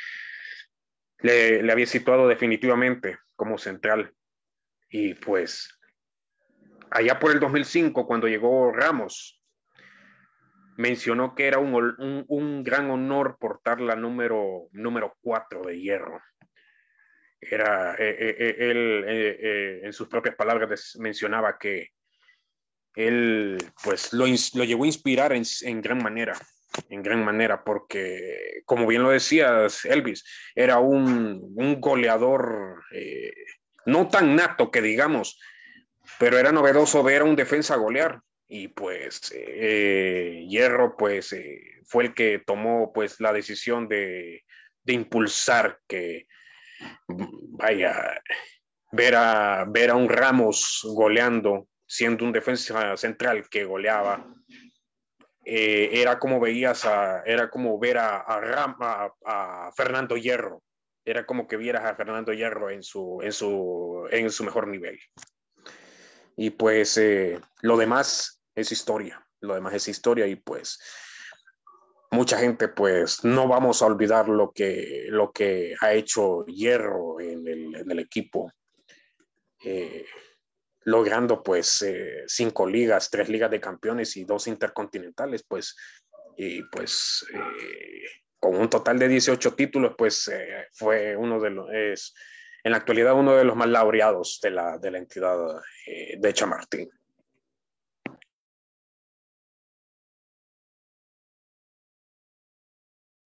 le, 1.20 1.62
le 1.62 1.72
había 1.72 1.86
situado 1.86 2.26
definitivamente 2.26 3.18
como 3.36 3.58
central. 3.58 4.12
Y 4.88 5.14
pues 5.14 5.78
allá 6.90 7.18
por 7.18 7.30
el 7.30 7.40
2005, 7.40 8.06
cuando 8.06 8.26
llegó 8.26 8.72
Ramos, 8.72 9.41
mencionó 10.76 11.34
que 11.34 11.46
era 11.46 11.58
un, 11.58 12.24
un, 12.28 12.64
gran 12.64 12.90
honor 12.90 13.36
portar 13.38 13.80
la 13.80 13.96
número, 13.96 14.68
número 14.72 15.16
4 15.22 15.62
de 15.62 15.80
hierro. 15.80 16.20
Era, 17.40 17.94
eh, 17.94 18.16
eh, 18.18 18.36
eh, 18.38 18.56
él 18.58 19.80
en 19.84 19.92
sus 19.92 20.08
propias 20.08 20.36
palabras 20.36 20.96
mencionaba 20.98 21.58
que 21.58 21.88
él 22.94 23.58
pues 23.82 24.12
lo, 24.12 24.26
lo 24.26 24.64
llegó 24.64 24.84
a 24.84 24.86
inspirar 24.86 25.32
en, 25.32 25.42
en, 25.62 25.80
gran 25.80 25.98
manera, 26.02 26.34
en 26.88 27.02
gran 27.02 27.24
manera, 27.24 27.64
porque 27.64 28.62
como 28.64 28.86
bien 28.86 29.02
lo 29.02 29.10
decías, 29.10 29.84
Elvis, 29.84 30.24
era 30.54 30.78
un, 30.78 31.52
un 31.56 31.80
goleador 31.80 32.84
no 33.86 34.08
tan 34.08 34.36
nato 34.36 34.70
que 34.70 34.82
digamos, 34.82 35.40
pero 36.18 36.38
era 36.38 36.52
novedoso 36.52 37.02
ver 37.02 37.22
a 37.22 37.24
un 37.24 37.34
defensa 37.34 37.76
golear 37.76 38.20
y 38.48 38.68
pues 38.68 39.32
eh, 39.34 40.44
Hierro 40.48 40.96
pues 40.96 41.32
eh, 41.32 41.80
fue 41.84 42.04
el 42.04 42.14
que 42.14 42.38
tomó 42.38 42.92
pues 42.92 43.20
la 43.20 43.32
decisión 43.32 43.88
de, 43.88 44.44
impulsar 44.86 45.80
que 45.86 46.26
vaya 47.08 48.20
ver 48.90 49.14
a 49.14 49.64
ver 49.66 49.90
a 49.90 49.94
un 49.94 50.08
Ramos 50.08 50.80
goleando 50.84 51.68
siendo 51.86 52.24
un 52.24 52.32
defensa 52.32 52.96
central 52.96 53.48
que 53.48 53.64
goleaba. 53.64 54.26
Eh, 55.44 55.90
era 55.92 56.18
como 56.18 56.38
veías 56.38 56.84
a 56.84 57.22
era 57.24 57.48
como 57.50 57.78
ver 57.78 57.98
a, 57.98 58.18
a, 58.18 59.14
a, 59.24 59.72
Fernando 59.72 60.16
Hierro. 60.16 60.62
Era 61.04 61.24
como 61.26 61.48
que 61.48 61.56
vieras 61.56 61.84
a 61.84 61.94
Fernando 61.96 62.32
Hierro 62.32 62.70
en 62.70 62.82
su 62.82 63.20
en 63.22 63.32
su 63.32 64.06
en 64.10 64.30
su 64.30 64.44
mejor 64.44 64.68
nivel 64.68 64.98
y 66.36 66.50
pues 66.50 67.00
lo 67.60 67.76
demás 67.76 68.42
es 68.54 68.72
historia, 68.72 69.26
lo 69.40 69.54
demás 69.54 69.74
es 69.74 69.88
historia 69.88 70.26
y 70.26 70.36
pues 70.36 70.78
mucha 72.12 72.38
gente 72.38 72.68
pues 72.68 73.24
no 73.24 73.48
vamos 73.48 73.80
a 73.80 73.86
olvidar 73.86 74.28
lo 74.28 74.52
que, 74.52 75.06
lo 75.08 75.32
que 75.32 75.74
ha 75.80 75.94
hecho 75.94 76.44
Hierro 76.44 77.18
en 77.20 77.48
el, 77.48 77.98
equipo, 77.98 78.52
eh, 79.64 80.04
logrando 80.84 81.42
pues 81.42 81.80
eh, 81.82 82.24
cinco 82.26 82.66
ligas, 82.66 83.08
tres 83.10 83.30
ligas 83.30 83.50
de 83.50 83.60
campeones 83.60 84.16
y 84.18 84.24
dos 84.24 84.46
intercontinentales, 84.46 85.42
pues, 85.48 85.74
y 86.36 86.62
pues 86.64 87.24
eh, 87.32 88.02
con 88.38 88.56
un 88.56 88.68
total 88.68 88.98
de 88.98 89.08
18 89.08 89.54
títulos, 89.54 89.94
pues 89.96 90.30
fue 90.72 91.16
uno 91.16 91.40
de 91.40 91.50
los, 91.50 92.14
en 92.64 92.72
la 92.72 92.78
actualidad 92.78 93.14
uno 93.14 93.34
de 93.34 93.44
los 93.44 93.56
más 93.56 93.68
laureados 93.68 94.38
de 94.42 94.50
la, 94.50 94.78
de 94.78 94.90
la 94.90 94.98
entidad 94.98 95.36
de 96.18 96.32
Chamartín. 96.32 96.90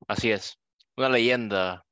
Así 0.08 0.30
es, 0.30 0.58
una 0.96 1.08
leyenda 1.08 1.84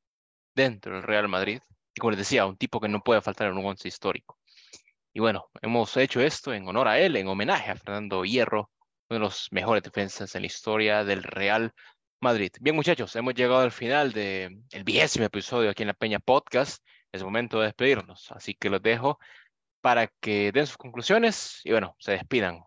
dentro 0.54 0.94
del 0.94 1.02
Real 1.02 1.28
Madrid. 1.28 1.60
Y 1.94 2.00
como 2.00 2.12
les 2.12 2.18
decía, 2.18 2.46
un 2.46 2.56
tipo 2.56 2.80
que 2.80 2.88
no 2.88 3.02
puede 3.02 3.20
faltar 3.20 3.48
en 3.48 3.58
un 3.58 3.66
once 3.66 3.88
histórico. 3.88 4.38
Y 5.12 5.20
bueno, 5.20 5.48
hemos 5.62 5.96
hecho 5.96 6.20
esto 6.20 6.52
en 6.52 6.66
honor 6.66 6.88
a 6.88 6.98
él, 6.98 7.16
en 7.16 7.28
homenaje 7.28 7.70
a 7.70 7.76
Fernando 7.76 8.24
Hierro, 8.24 8.70
uno 9.08 9.18
de 9.18 9.20
los 9.20 9.48
mejores 9.52 9.82
defensas 9.82 10.34
en 10.34 10.42
la 10.42 10.46
historia 10.46 11.04
del 11.04 11.22
Real 11.22 11.72
Madrid. 12.20 12.50
Bien, 12.60 12.74
muchachos, 12.74 13.14
hemos 13.16 13.34
llegado 13.34 13.60
al 13.60 13.70
final 13.70 14.12
del 14.12 14.64
vigésimo 14.84 15.26
episodio 15.26 15.70
aquí 15.70 15.82
en 15.82 15.88
la 15.88 15.94
Peña 15.94 16.18
Podcast. 16.18 16.82
Es 17.14 17.22
momento 17.22 17.60
de 17.60 17.66
despedirnos, 17.66 18.32
así 18.32 18.54
que 18.54 18.68
los 18.68 18.82
dejo 18.82 19.20
para 19.80 20.08
que 20.08 20.50
den 20.50 20.66
sus 20.66 20.76
conclusiones 20.76 21.60
y 21.62 21.70
bueno, 21.70 21.94
se 22.00 22.10
despidan 22.10 22.64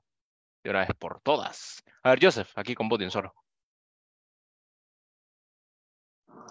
de 0.64 0.69
una 0.69 0.80
vez 0.86 0.91
por 0.98 1.19
todas. 1.19 1.84
A 2.02 2.11
ver, 2.11 2.19
Joseph, 2.24 2.49
aquí 2.56 2.74
con 2.74 2.88
vos 2.88 2.98
solo. 3.11 3.34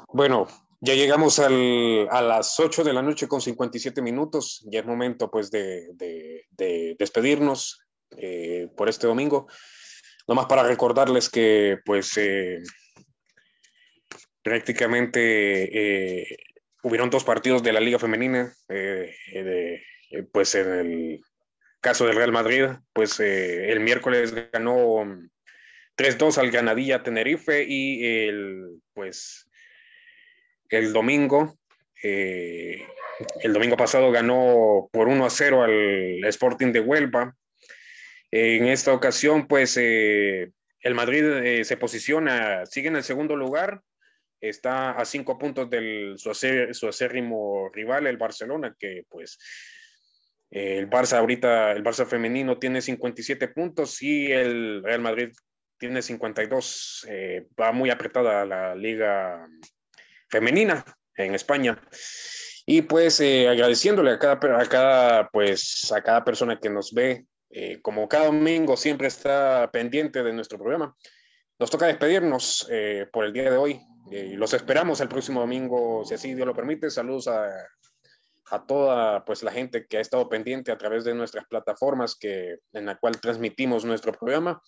Bueno, 0.08 0.46
ya 0.82 0.92
llegamos 0.92 1.38
a 1.38 1.48
las 1.48 2.60
8 2.60 2.84
de 2.84 2.92
la 2.92 3.00
noche 3.00 3.28
con 3.28 3.40
57 3.40 4.02
minutos. 4.02 4.62
Ya 4.70 4.80
es 4.80 4.86
momento 4.86 5.30
pues 5.30 5.50
de, 5.50 5.88
de, 5.94 6.96
despedirnos 6.98 7.80
eh, 8.10 8.68
por 8.76 8.90
este 8.90 9.06
domingo. 9.06 9.46
Nomás 10.28 10.44
para 10.44 10.64
recordarles 10.64 11.30
que 11.30 11.78
pues 11.82 12.14
eh, 12.18 12.62
prácticamente 14.42 16.24
eh, 16.24 16.36
hubieron 16.86 17.10
dos 17.10 17.24
partidos 17.24 17.64
de 17.64 17.72
la 17.72 17.80
Liga 17.80 17.98
Femenina. 17.98 18.54
pues 20.32 20.54
en 20.54 20.72
el 20.72 21.20
caso 21.80 22.06
del 22.06 22.14
Real 22.14 22.30
Madrid, 22.30 22.66
pues 22.92 23.18
el 23.18 23.80
miércoles 23.80 24.32
ganó 24.52 25.04
3-2 25.96 26.38
al 26.38 26.52
Ganadilla 26.52 27.02
Tenerife 27.02 27.64
y 27.66 28.28
el 28.28 28.80
pues 28.94 29.48
el 30.68 30.92
domingo. 30.92 31.58
Eh, 32.04 32.86
el 33.42 33.52
domingo 33.52 33.76
pasado 33.76 34.12
ganó 34.12 34.88
por 34.92 35.08
1 35.08 35.26
a 35.26 35.30
0 35.30 35.64
al 35.64 36.24
Sporting 36.24 36.72
de 36.72 36.80
Huelva. 36.80 37.34
En 38.30 38.66
esta 38.66 38.92
ocasión, 38.92 39.48
pues 39.48 39.76
eh, 39.76 40.50
el 40.80 40.94
Madrid 40.94 41.24
eh, 41.24 41.64
se 41.64 41.76
posiciona, 41.76 42.64
sigue 42.66 42.88
en 42.88 42.96
el 42.96 43.02
segundo 43.02 43.34
lugar, 43.34 43.82
está 44.40 44.92
a 44.92 45.04
cinco 45.04 45.38
puntos 45.38 45.68
del 45.70 46.16
su, 46.18 46.30
acérrimo 46.30 47.70
rival, 47.72 48.06
el 48.06 48.16
Barcelona, 48.16 48.74
que 48.78 49.04
pues 49.08 49.38
el 50.50 50.88
Barça 50.88 51.18
ahorita, 51.18 51.72
el 51.72 51.82
Barça 51.82 52.06
femenino 52.06 52.58
tiene 52.58 52.80
57 52.80 53.48
puntos 53.48 54.02
y 54.02 54.30
el 54.30 54.82
Real 54.82 55.00
Madrid 55.00 55.32
tiene 55.78 56.02
52. 56.02 57.06
va 57.60 57.72
muy 57.72 57.90
apretada 57.90 58.46
la 58.46 58.74
liga 58.74 59.46
femenina 60.28 60.84
en 61.16 61.34
España. 61.34 61.80
Y 62.66 62.82
pues 62.82 63.20
eh, 63.20 63.48
agradeciéndole 63.48 64.10
a 64.10 64.18
cada, 64.18 64.60
a 64.60 64.66
cada, 64.66 65.28
pues, 65.28 65.92
a 65.92 66.02
cada 66.02 66.24
persona 66.24 66.58
que 66.58 66.68
nos 66.68 66.92
ve, 66.92 67.26
eh, 67.50 67.80
como 67.80 68.08
cada 68.08 68.26
domingo 68.26 68.76
siempre 68.76 69.06
está 69.06 69.70
pendiente 69.72 70.22
de 70.22 70.32
nuestro 70.32 70.58
programa. 70.58 70.96
Nos 71.58 71.70
toca 71.70 71.86
despedirnos 71.86 72.66
eh, 72.70 73.06
por 73.12 73.24
el 73.24 73.32
día 73.32 73.50
de 73.50 73.56
hoy. 73.56 73.80
los 74.36 74.52
esperamos 74.52 75.00
el 75.00 75.08
próximo 75.08 75.40
domingo, 75.40 76.04
si 76.04 76.14
así 76.14 76.34
Dios 76.34 76.46
lo 76.46 76.54
permite. 76.54 76.90
Saludos 76.90 77.28
a, 77.28 77.48
a 78.50 78.66
toda 78.66 79.24
pues, 79.24 79.42
la 79.42 79.50
gente 79.50 79.86
que 79.86 79.98
ha 79.98 80.00
estado 80.00 80.28
pendiente 80.28 80.70
a 80.70 80.78
través 80.78 81.04
de 81.04 81.14
nuestras 81.14 81.46
plataformas 81.46 82.16
que, 82.16 82.58
en 82.72 82.86
la 82.86 82.96
cual 82.96 83.20
transmitimos 83.20 83.84
nuestro 83.84 84.12
programa. 84.12 84.62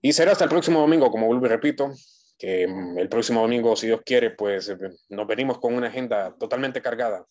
Y 0.00 0.12
será 0.12 0.32
hasta 0.32 0.44
el 0.44 0.50
próximo 0.50 0.80
domingo, 0.80 1.10
como 1.10 1.26
vuelvo 1.26 1.46
y 1.46 1.48
repito, 1.48 1.92
que 2.38 2.66
mm, 2.68 2.98
el 2.98 3.08
próximo 3.08 3.40
domingo, 3.40 3.74
si 3.74 3.88
Dios 3.88 4.02
quiere, 4.04 4.30
pues 4.30 4.68
eh, 4.68 4.76
nos 5.08 5.26
venimos 5.26 5.58
con 5.58 5.74
una 5.74 5.88
agenda 5.88 6.34
totalmente 6.38 6.80
cargada. 6.80 7.26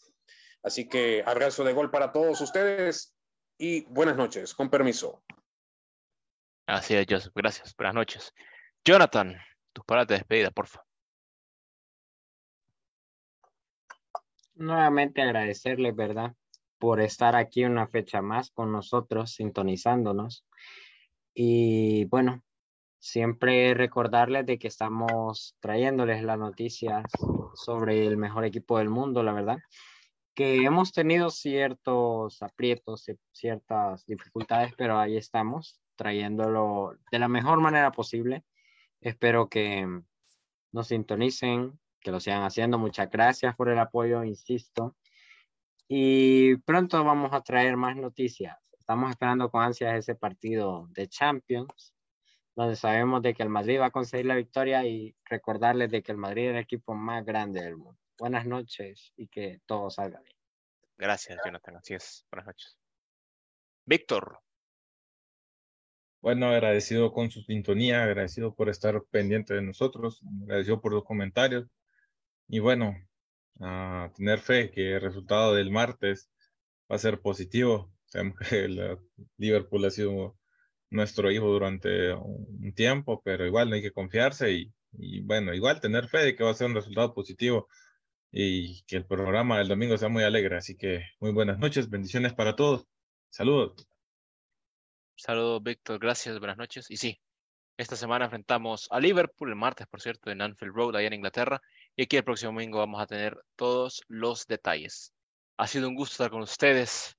Así 0.64 0.90
que 0.90 1.24
abrazo 1.26 1.64
de 1.64 1.74
gol 1.74 1.92
para 1.92 2.12
todos 2.12 2.42
ustedes 2.42 3.16
y 3.58 3.86
buenas 3.86 4.18
noches, 4.18 4.54
con 4.54 4.70
permiso. 4.70 5.24
Así 6.68 6.96
es, 6.96 7.06
Joseph. 7.08 7.34
Gracias. 7.36 7.76
Buenas 7.78 7.94
noches. 7.94 8.34
Jonathan, 8.88 9.36
tus 9.74 9.84
palabras 9.84 10.10
de 10.10 10.16
despedida, 10.16 10.52
por 10.52 10.68
favor. 10.68 10.86
Nuevamente 14.53 15.24
agradecerles, 15.24 15.95
¿verdad? 15.95 16.36
Por 16.78 17.02
estar 17.02 17.36
aquí 17.36 17.66
una 17.66 17.88
fecha 17.88 18.22
más 18.22 18.52
con 18.52 18.72
nosotros, 18.72 19.32
sintonizándonos. 19.32 20.45
Y 21.34 22.06
bueno, 22.06 22.44
siempre 22.99 23.74
recordarles 23.74 24.45
de 24.45 24.60
que 24.60 24.68
estamos 24.68 25.57
trayéndoles 25.60 26.24
las 26.24 26.38
noticias 26.38 27.06
sobre 27.56 28.06
el 28.06 28.18
mejor 28.18 28.45
equipo 28.45 28.78
del 28.78 28.90
mundo, 28.90 29.24
la 29.24 29.34
verdad. 29.34 29.57
Que 30.36 30.57
hemos 30.64 30.91
tenido 30.91 31.32
ciertos 31.32 32.40
aprietos, 32.44 33.10
ciertas 33.32 34.06
dificultades, 34.06 34.76
pero 34.78 34.99
ahí 34.99 35.18
estamos, 35.18 35.82
trayéndolo 35.95 36.99
de 37.12 37.18
la 37.18 37.28
mejor 37.28 37.60
manera 37.62 37.91
posible. 37.91 38.44
Espero 39.06 39.48
que 39.49 39.88
nos 40.72 40.88
sintonicen, 40.88 41.80
que 41.99 42.10
lo 42.10 42.19
sigan 42.19 42.41
haciendo. 42.41 42.80
Muchas 42.80 43.07
gracias 43.11 43.56
por 43.56 43.69
el 43.69 43.77
apoyo, 43.77 44.23
insisto. 44.23 44.95
Y 45.88 46.56
pronto 46.57 47.03
vamos 47.03 47.32
a 47.32 47.41
traer 47.41 47.77
más 47.77 47.95
noticias. 47.95 48.57
Estamos 48.80 49.11
esperando 49.11 49.52
con 49.52 49.61
ansias 49.61 49.95
ese 49.95 50.15
partido 50.15 50.88
de 50.90 51.07
Champions, 51.07 51.94
donde 52.56 52.76
sabemos 52.76 53.22
de 53.22 53.36
que 53.36 53.44
el 53.44 53.49
Madrid 53.49 53.80
va 53.80 53.88
a 53.88 53.91
conseguir 53.91 54.26
la 54.26 54.38
victoria 54.38 54.84
y 54.88 55.15
recordarles 55.26 55.91
de 55.91 56.02
que 56.02 56.11
el 56.11 56.18
Madrid 56.18 56.45
es 56.45 56.52
el 56.56 56.57
equipo 56.57 56.95
más 56.95 57.23
grande 57.23 57.61
del 57.61 57.77
mundo. 57.77 57.99
Buenas 58.18 58.48
noches 58.48 59.14
y 59.15 59.27
que 59.27 59.61
todo 59.68 59.91
salga 59.91 60.19
bien. 60.19 60.36
Gracias, 60.98 61.40
Jonathan. 61.45 61.76
Así 61.76 61.94
es. 61.94 62.26
Buenas 62.32 62.48
noches. 62.48 62.76
Víctor. 63.86 64.45
Bueno, 66.26 66.47
agradecido 66.47 67.14
con 67.14 67.30
su 67.30 67.43
sintonía, 67.43 68.03
agradecido 68.03 68.56
por 68.56 68.68
estar 68.69 69.03
pendiente 69.11 69.53
de 69.53 69.61
nosotros, 69.61 70.23
agradecido 70.41 70.81
por 70.81 70.91
los 70.91 71.03
comentarios. 71.03 71.68
Y 72.47 72.60
bueno, 72.60 72.95
a 73.61 74.11
tener 74.15 74.39
fe 74.39 74.72
que 74.72 74.95
el 74.95 75.02
resultado 75.02 75.53
del 75.53 75.69
martes 75.72 76.31
va 76.91 76.95
a 76.95 76.99
ser 76.99 77.22
positivo. 77.22 77.93
Sabemos 78.07 78.39
que 78.39 78.97
Liverpool 79.38 79.85
ha 79.85 79.91
sido 79.91 80.35
nuestro 80.89 81.31
hijo 81.31 81.45
durante 81.47 82.14
un 82.14 82.73
tiempo, 82.73 83.22
pero 83.23 83.45
igual 83.45 83.69
no 83.69 83.76
hay 83.76 83.84
que 83.84 83.91
confiarse 83.91 84.52
y, 84.52 84.73
y, 84.93 85.22
bueno, 85.22 85.53
igual 85.53 85.80
tener 85.80 86.07
fe 86.10 86.19
de 86.19 86.35
que 86.35 86.43
va 86.43 86.52
a 86.52 86.56
ser 86.56 86.68
un 86.68 86.76
resultado 86.76 87.14
positivo 87.14 87.68
y 88.31 88.84
que 88.88 88.97
el 88.97 89.06
programa 89.06 89.60
del 89.60 89.68
domingo 89.68 89.97
sea 89.97 90.10
muy 90.10 90.23
alegre. 90.23 90.57
Así 90.57 90.76
que 90.76 91.03
muy 91.19 91.31
buenas 91.34 91.60
noches, 91.60 91.89
bendiciones 91.89 92.34
para 92.34 92.56
todos. 92.56 92.88
Saludos. 93.30 93.88
Saludos, 95.16 95.64
Víctor. 95.64 96.00
Gracias, 96.00 96.40
buenas 96.40 96.58
noches. 96.58 96.92
Y 96.92 96.98
sí, 96.98 97.20
esta 97.78 97.96
semana 97.96 98.26
enfrentamos 98.26 98.88
a 98.92 99.00
Liverpool, 99.00 99.50
el 99.50 99.56
martes, 99.56 99.88
por 99.88 100.02
cierto, 100.02 100.30
en 100.30 100.42
Anfield 100.42 100.74
Road, 100.74 100.96
allá 100.96 101.08
en 101.08 101.14
Inglaterra. 101.14 101.62
Y 101.96 102.04
aquí 102.04 102.18
el 102.18 102.24
próximo 102.24 102.52
domingo 102.52 102.80
vamos 102.80 103.02
a 103.02 103.08
tener 103.08 103.38
todos 103.56 104.04
los 104.08 104.46
detalles. 104.46 105.14
Ha 105.58 105.68
sido 105.68 105.88
un 105.88 105.96
gusto 105.96 106.14
estar 106.14 106.32
con 106.32 106.42
ustedes 106.42 107.16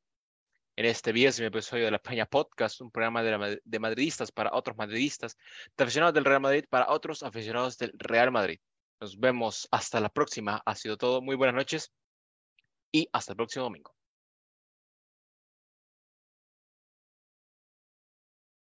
en 0.76 0.84
este 0.84 1.12
vigésimo 1.12 1.48
episodio 1.48 1.86
de 1.86 1.90
la 1.90 1.98
Peña 1.98 2.26
Podcast, 2.26 2.80
un 2.82 2.90
programa 2.90 3.22
de, 3.22 3.60
de, 3.64 3.78
madridistas 3.78 4.30
para 4.30 4.52
otros 4.52 4.76
madridistas, 4.76 5.36
de 5.76 5.84
aficionados 5.84 6.14
del 6.14 6.26
Real 6.26 6.40
Madrid 6.40 6.64
para 6.68 6.90
otros 6.90 7.22
aficionados 7.22 7.78
del 7.78 7.92
Real 7.98 8.30
Madrid. 8.30 8.60
Nos 9.00 9.18
vemos 9.18 9.66
hasta 9.70 10.00
la 10.00 10.10
próxima. 10.10 10.62
Ha 10.66 10.74
sido 10.74 10.98
todo. 10.98 11.22
Muy 11.22 11.36
buenas 11.36 11.54
noches 11.54 11.92
y 12.92 13.08
hasta 13.12 13.32
el 13.32 13.36
próximo 13.36 13.64
domingo. 13.64 13.95